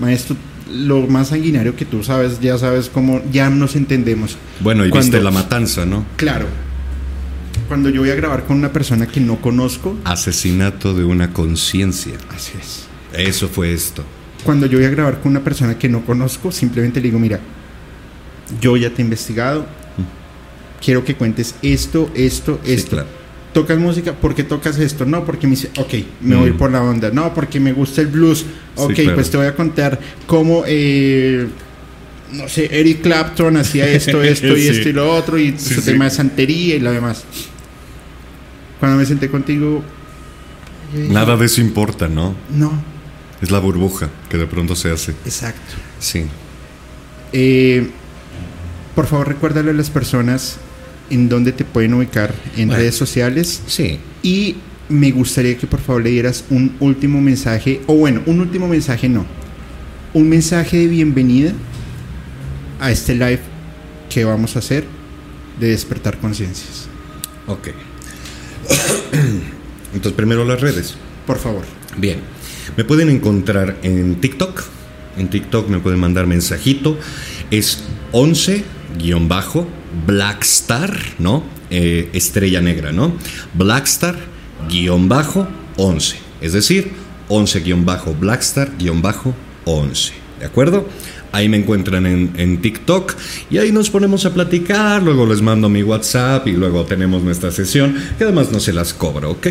Maestro, 0.00 0.36
lo 0.72 1.06
más 1.06 1.28
sanguinario 1.28 1.74
que 1.76 1.84
tú 1.84 2.02
sabes, 2.04 2.40
ya 2.40 2.58
sabes 2.58 2.88
cómo, 2.92 3.22
ya 3.32 3.50
nos 3.50 3.76
entendemos. 3.76 4.36
Bueno, 4.60 4.84
y 4.84 4.90
Cuando- 4.90 5.06
viste 5.12 5.22
la 5.22 5.30
matanza, 5.30 5.86
¿no? 5.86 6.04
Claro. 6.16 6.46
Cuando 7.68 7.88
yo 7.90 8.00
voy 8.02 8.10
a 8.10 8.14
grabar 8.14 8.44
con 8.44 8.56
una 8.58 8.72
persona 8.72 9.06
que 9.06 9.20
no 9.20 9.40
conozco. 9.40 9.96
Asesinato 10.04 10.94
de 10.94 11.04
una 11.04 11.32
conciencia. 11.32 12.14
Así 12.34 12.52
es. 12.60 12.84
Eso 13.18 13.48
fue 13.48 13.72
esto. 13.72 14.04
Cuando 14.44 14.66
yo 14.66 14.78
voy 14.78 14.86
a 14.86 14.90
grabar 14.90 15.20
con 15.20 15.30
una 15.30 15.42
persona 15.42 15.78
que 15.78 15.88
no 15.88 16.04
conozco, 16.04 16.52
simplemente 16.52 17.00
le 17.00 17.04
digo, 17.06 17.18
mira, 17.18 17.40
yo 18.60 18.76
ya 18.76 18.90
te 18.90 19.00
he 19.00 19.04
investigado, 19.04 19.66
quiero 20.84 21.04
que 21.04 21.14
cuentes 21.14 21.54
esto, 21.62 22.10
esto, 22.14 22.60
Sí, 22.64 22.72
esto. 22.74 22.90
claro. 22.90 23.08
¿Tocas 23.54 23.78
música? 23.78 24.12
¿Por 24.12 24.34
qué 24.34 24.42
tocas 24.42 24.78
esto? 24.80 25.06
No, 25.06 25.24
porque 25.24 25.46
me 25.46 25.52
dice, 25.52 25.70
ok, 25.78 25.94
me 26.20 26.34
voy 26.36 26.50
Mm. 26.50 26.56
por 26.58 26.72
la 26.72 26.82
onda. 26.82 27.10
No, 27.12 27.32
porque 27.32 27.60
me 27.60 27.72
gusta 27.72 28.00
el 28.00 28.08
blues. 28.08 28.44
Ok, 28.74 28.94
claro. 28.94 29.14
pues 29.14 29.30
te 29.30 29.36
voy 29.36 29.46
a 29.46 29.54
contar 29.54 29.98
cómo, 30.26 30.64
eh, 30.66 31.46
no 32.32 32.48
sé, 32.48 32.68
Eric 32.78 33.02
Clapton 33.02 33.56
hacía 33.56 33.88
esto, 33.88 34.20
esto 34.24 34.56
y 34.56 34.62
Sí. 34.62 34.68
esto 34.68 34.88
y 34.88 34.92
lo 34.92 35.10
otro, 35.14 35.38
y 35.38 35.56
su 35.56 35.80
tema 35.82 36.06
de 36.06 36.10
santería 36.10 36.74
y 36.74 36.80
lo 36.80 36.90
demás. 36.90 37.24
Cuando 38.84 38.98
me 38.98 39.06
senté 39.06 39.30
contigo, 39.30 39.82
dije, 40.94 41.08
Nada 41.10 41.38
de 41.38 41.46
eso 41.46 41.62
importa, 41.62 42.06
¿no? 42.06 42.34
No, 42.54 42.70
Es 43.40 43.50
la 43.50 43.58
burbuja 43.58 44.10
que 44.28 44.36
de 44.36 44.46
pronto 44.46 44.76
se 44.76 44.90
hace. 44.90 45.12
exacto. 45.24 45.72
Sí. 45.98 46.26
Eh, 47.32 47.88
por 48.94 49.06
favor, 49.06 49.26
recuérdale 49.28 49.70
a 49.70 49.72
las 49.72 49.88
personas 49.88 50.58
en 51.08 51.30
dónde 51.30 51.52
te 51.52 51.64
pueden 51.64 51.94
ubicar 51.94 52.34
en 52.58 52.68
Bueno. 52.68 52.74
redes 52.82 52.94
sociales. 52.94 53.62
Sí. 53.66 54.00
Y 54.22 54.56
me 54.90 55.12
gustaría 55.12 55.56
que 55.56 55.66
por 55.66 55.80
favor 55.80 56.02
le 56.02 56.10
dieras 56.10 56.44
un 56.50 56.76
último 56.78 57.22
mensaje, 57.22 57.80
o 57.86 57.94
bueno, 57.94 58.20
un 58.26 58.40
último 58.40 58.68
mensaje 58.68 59.08
no, 59.08 59.24
un 60.12 60.28
mensaje 60.28 60.76
de 60.76 60.88
bienvenida 60.88 61.52
a 62.80 62.90
este 62.90 63.14
live 63.14 63.40
que 64.10 64.24
vamos 64.26 64.56
a 64.56 64.58
hacer 64.58 64.84
de 65.58 65.68
despertar 65.68 66.18
conciencias. 66.18 66.86
Ok. 67.46 67.68
Entonces, 69.94 70.12
primero 70.12 70.44
las 70.44 70.60
redes. 70.60 70.94
Por 71.26 71.38
favor. 71.38 71.62
Bien. 71.96 72.20
Me 72.76 72.84
pueden 72.84 73.08
encontrar 73.08 73.78
en 73.82 74.20
TikTok. 74.20 74.62
En 75.16 75.28
TikTok 75.28 75.68
me 75.68 75.78
pueden 75.78 76.00
mandar 76.00 76.26
mensajito. 76.26 76.98
Es 77.50 77.84
11-Blackstar, 78.12 80.98
¿no? 81.18 81.44
Eh, 81.70 82.10
estrella 82.12 82.60
negra, 82.60 82.92
¿no? 82.92 83.16
Blackstar-11. 83.56 86.14
Es 86.40 86.52
decir, 86.52 86.92
11-Blackstar-11. 87.28 90.12
¿De 90.40 90.46
acuerdo? 90.46 90.88
Ahí 91.34 91.48
me 91.48 91.56
encuentran 91.56 92.06
en, 92.06 92.30
en 92.36 92.60
TikTok 92.60 93.16
y 93.50 93.58
ahí 93.58 93.72
nos 93.72 93.90
ponemos 93.90 94.24
a 94.24 94.32
platicar. 94.32 95.02
Luego 95.02 95.26
les 95.26 95.42
mando 95.42 95.68
mi 95.68 95.82
WhatsApp 95.82 96.46
y 96.46 96.52
luego 96.52 96.84
tenemos 96.84 97.24
nuestra 97.24 97.50
sesión, 97.50 97.96
que 98.16 98.22
además 98.22 98.52
no 98.52 98.60
se 98.60 98.72
las 98.72 98.94
cobro, 98.94 99.32
¿ok? 99.32 99.48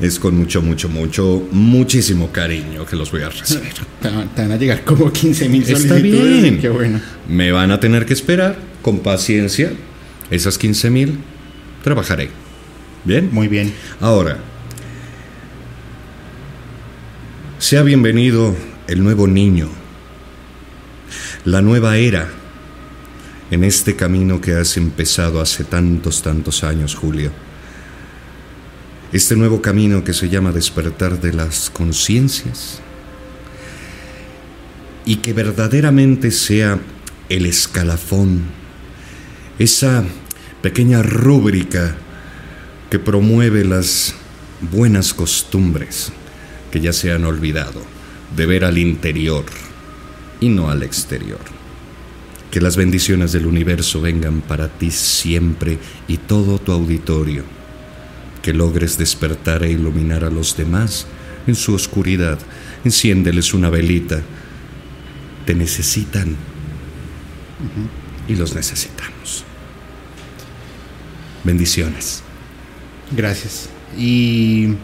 Es 0.00 0.18
con 0.18 0.36
mucho, 0.36 0.62
mucho, 0.62 0.88
mucho, 0.88 1.46
muchísimo 1.52 2.32
cariño 2.32 2.86
que 2.86 2.96
los 2.96 3.12
voy 3.12 3.20
a 3.20 3.28
recibir. 3.28 3.74
Te 4.00 4.42
van 4.42 4.52
a 4.52 4.56
llegar 4.56 4.82
como 4.82 5.12
15 5.12 5.48
mil 5.50 5.62
Está 5.62 5.96
bien. 5.96 6.58
Qué 6.58 6.70
bueno. 6.70 7.00
Me 7.28 7.52
van 7.52 7.70
a 7.70 7.78
tener 7.78 8.06
que 8.06 8.14
esperar 8.14 8.56
con 8.80 9.00
paciencia. 9.00 9.72
Esas 10.30 10.56
15 10.56 10.88
mil 10.90 11.18
trabajaré. 11.82 12.30
¿Bien? 13.04 13.28
Muy 13.30 13.46
bien. 13.46 13.74
Ahora, 14.00 14.38
sea 17.58 17.82
bienvenido 17.82 18.56
el 18.88 19.04
nuevo 19.04 19.26
niño, 19.26 19.68
la 21.44 21.62
nueva 21.62 21.96
era 21.96 22.28
en 23.50 23.64
este 23.64 23.94
camino 23.96 24.40
que 24.40 24.54
has 24.54 24.76
empezado 24.76 25.40
hace 25.40 25.64
tantos, 25.64 26.22
tantos 26.22 26.64
años, 26.64 26.94
Julio. 26.94 27.30
Este 29.12 29.36
nuevo 29.36 29.62
camino 29.62 30.02
que 30.02 30.12
se 30.12 30.28
llama 30.28 30.50
despertar 30.50 31.20
de 31.20 31.32
las 31.32 31.70
conciencias 31.70 32.80
y 35.04 35.16
que 35.16 35.32
verdaderamente 35.32 36.30
sea 36.30 36.80
el 37.28 37.46
escalafón, 37.46 38.42
esa 39.58 40.04
pequeña 40.62 41.02
rúbrica 41.02 41.94
que 42.90 42.98
promueve 42.98 43.64
las 43.64 44.14
buenas 44.72 45.14
costumbres 45.14 46.10
que 46.70 46.80
ya 46.80 46.92
se 46.92 47.12
han 47.12 47.24
olvidado 47.24 47.82
de 48.34 48.46
ver 48.46 48.64
al 48.64 48.78
interior 48.78 49.44
y 50.40 50.48
no 50.48 50.70
al 50.70 50.82
exterior. 50.82 51.40
Que 52.50 52.60
las 52.60 52.76
bendiciones 52.76 53.32
del 53.32 53.46
universo 53.46 54.00
vengan 54.00 54.40
para 54.40 54.68
ti 54.68 54.90
siempre 54.90 55.78
y 56.06 56.18
todo 56.18 56.58
tu 56.58 56.72
auditorio. 56.72 57.42
Que 58.42 58.52
logres 58.52 58.96
despertar 58.98 59.64
e 59.64 59.72
iluminar 59.72 60.24
a 60.24 60.30
los 60.30 60.56
demás 60.56 61.06
en 61.46 61.54
su 61.54 61.74
oscuridad. 61.74 62.38
Enciéndeles 62.84 63.54
una 63.54 63.70
velita. 63.70 64.22
Te 65.46 65.54
necesitan. 65.54 66.36
Y 68.28 68.36
los 68.36 68.54
necesitamos. 68.54 69.44
Bendiciones. 71.42 72.22
Gracias. 73.16 73.68
Y 73.98 74.74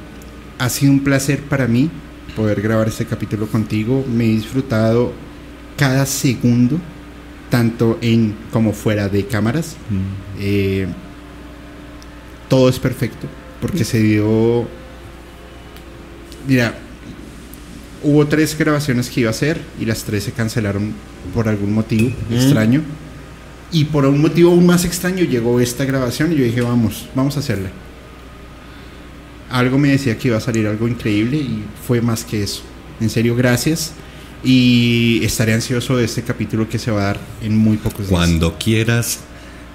ha 0.59 0.69
sido 0.69 0.93
un 0.93 1.05
placer 1.05 1.41
para 1.43 1.67
mí 1.67 1.91
poder 2.37 2.61
grabar 2.61 2.89
este 2.89 3.07
capítulo 3.07 3.47
contigo. 3.47 4.05
Me 4.07 4.25
he 4.25 4.29
disfrutado 4.29 5.13
cada 5.81 6.05
segundo, 6.05 6.79
tanto 7.49 7.99
en 8.03 8.37
como 8.53 8.75
fuera 8.75 9.09
de 9.09 9.25
cámaras. 9.25 9.77
Eh, 10.39 10.87
todo 12.51 12.69
es 12.69 12.79
perfecto 12.79 13.27
porque 13.63 13.87
se 13.87 13.99
dio. 13.99 14.69
Mira, 16.47 16.75
hubo 18.03 18.27
tres 18.27 18.59
grabaciones 18.59 19.09
que 19.09 19.21
iba 19.21 19.31
a 19.31 19.31
hacer 19.31 19.59
y 19.81 19.87
las 19.87 20.05
tres 20.05 20.25
se 20.25 20.33
cancelaron 20.33 20.93
por 21.35 21.49
algún 21.49 21.73
motivo 21.73 22.13
extraño. 22.31 22.83
Y 23.73 23.87
por 23.87 24.05
un 24.05 24.21
motivo 24.21 24.51
aún 24.51 24.67
más 24.67 24.85
extraño 24.85 25.25
llegó 25.25 25.61
esta 25.61 25.87
grabación 25.87 26.33
y 26.33 26.37
yo 26.37 26.45
dije, 26.45 26.61
vamos, 26.61 27.09
vamos 27.15 27.39
a 27.39 27.41
hacerla. 27.41 27.71
Algo 29.49 29.79
me 29.79 29.93
decía 29.93 30.19
que 30.19 30.29
iba 30.29 30.37
a 30.37 30.41
salir 30.41 30.67
algo 30.67 30.87
increíble 30.87 31.39
y 31.39 31.65
fue 31.87 32.03
más 32.03 32.23
que 32.23 32.43
eso. 32.43 32.63
En 33.01 33.09
serio, 33.09 33.35
gracias. 33.35 33.95
Y 34.43 35.21
estaré 35.23 35.53
ansioso 35.53 35.97
de 35.97 36.05
este 36.05 36.23
capítulo 36.23 36.69
que 36.69 36.79
se 36.79 36.91
va 36.91 37.03
a 37.03 37.05
dar 37.07 37.21
en 37.43 37.57
muy 37.57 37.77
pocos 37.77 37.99
días. 38.01 38.11
Cuando 38.11 38.57
quieras, 38.59 39.21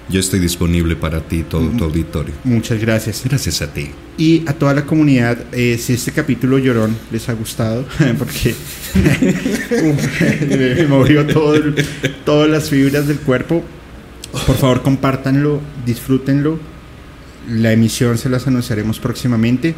yo 0.08 0.18
estoy 0.20 0.40
disponible 0.40 0.96
para 0.96 1.20
ti, 1.20 1.44
todo 1.48 1.68
tu 1.70 1.84
auditorio. 1.84 2.34
Muchas 2.44 2.80
gracias. 2.80 3.22
Gracias 3.24 3.62
a 3.62 3.72
ti. 3.72 3.90
Y 4.18 4.42
a 4.48 4.54
toda 4.54 4.74
la 4.74 4.84
comunidad, 4.84 5.38
eh, 5.52 5.78
si 5.80 5.92
este 5.92 6.10
capítulo 6.10 6.58
llorón 6.58 6.96
les 7.12 7.28
ha 7.28 7.34
gustado, 7.34 7.84
porque 8.18 8.54
me 10.78 10.86
movió 10.86 11.26
todo 11.26 11.54
el- 11.54 11.74
todas 12.24 12.48
las 12.48 12.70
fibras 12.70 13.06
del 13.06 13.18
cuerpo, 13.18 13.62
por 14.46 14.56
favor 14.56 14.82
compártanlo, 14.82 15.60
disfrútenlo. 15.84 16.58
La 17.48 17.72
emisión 17.72 18.18
se 18.18 18.28
las 18.28 18.46
anunciaremos 18.48 18.98
próximamente. 18.98 19.74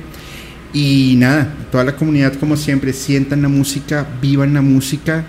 Y 0.73 1.15
nada, 1.17 1.55
toda 1.73 1.85
la 1.85 1.97
comunidad 1.97 2.35
como 2.35 2.57
siempre, 2.57 2.93
sientan 2.93 3.43
la 3.43 3.49
música, 3.49 4.07
vivan 4.21 4.55
la 4.55 4.63
música, 4.63 5.25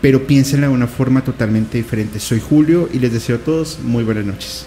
pero 0.00 0.26
piénsenla 0.26 0.68
de 0.68 0.72
una 0.72 0.86
forma 0.86 1.24
totalmente 1.24 1.78
diferente. 1.78 2.20
Soy 2.20 2.40
Julio 2.40 2.88
y 2.92 2.98
les 2.98 3.12
deseo 3.12 3.36
a 3.36 3.40
todos 3.40 3.78
muy 3.82 4.04
buenas 4.04 4.24
noches. 4.24 4.66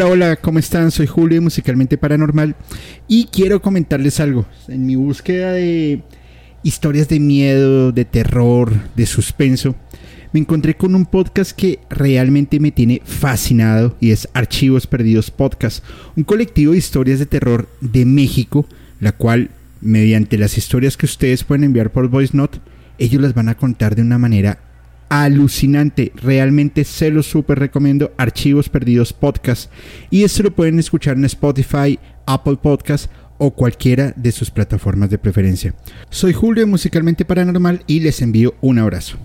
Hola, 0.00 0.12
hola, 0.12 0.36
¿cómo 0.36 0.58
están? 0.58 0.90
Soy 0.90 1.06
Julio 1.06 1.42
Musicalmente 1.42 1.98
Paranormal 1.98 2.56
y 3.06 3.26
quiero 3.26 3.60
comentarles 3.60 4.18
algo. 4.18 4.46
En 4.66 4.86
mi 4.86 4.96
búsqueda 4.96 5.52
de 5.52 6.00
historias 6.62 7.06
de 7.10 7.20
miedo, 7.20 7.92
de 7.92 8.06
terror, 8.06 8.72
de 8.96 9.04
suspenso, 9.04 9.76
me 10.32 10.40
encontré 10.40 10.74
con 10.74 10.94
un 10.94 11.04
podcast 11.04 11.52
que 11.52 11.80
realmente 11.90 12.60
me 12.60 12.70
tiene 12.70 13.02
fascinado 13.04 13.94
y 14.00 14.12
es 14.12 14.26
Archivos 14.32 14.86
Perdidos 14.86 15.30
Podcast, 15.30 15.84
un 16.16 16.24
colectivo 16.24 16.72
de 16.72 16.78
historias 16.78 17.18
de 17.18 17.26
terror 17.26 17.68
de 17.82 18.06
México, 18.06 18.64
la 19.00 19.12
cual, 19.12 19.50
mediante 19.82 20.38
las 20.38 20.56
historias 20.56 20.96
que 20.96 21.04
ustedes 21.04 21.44
pueden 21.44 21.64
enviar 21.64 21.92
por 21.92 22.08
Voice 22.08 22.34
Note, 22.34 22.60
ellos 22.96 23.20
las 23.20 23.34
van 23.34 23.50
a 23.50 23.56
contar 23.58 23.96
de 23.96 24.00
una 24.00 24.16
manera 24.16 24.60
alucinante. 25.10 26.12
Realmente 26.16 26.84
se 26.84 27.10
lo 27.10 27.22
súper 27.22 27.58
recomiendo. 27.58 28.12
Archivos 28.16 28.70
Perdidos 28.70 29.12
Podcast. 29.12 29.70
Y 30.08 30.24
esto 30.24 30.44
lo 30.44 30.52
pueden 30.52 30.78
escuchar 30.78 31.18
en 31.18 31.26
Spotify, 31.26 31.98
Apple 32.24 32.56
Podcast 32.62 33.10
o 33.36 33.50
cualquiera 33.50 34.14
de 34.16 34.32
sus 34.32 34.50
plataformas 34.50 35.10
de 35.10 35.18
preferencia. 35.18 35.74
Soy 36.08 36.32
Julio 36.32 36.62
de 36.62 36.70
Musicalmente 36.70 37.24
Paranormal 37.24 37.82
y 37.86 38.00
les 38.00 38.22
envío 38.22 38.54
un 38.60 38.78
abrazo. 38.78 39.18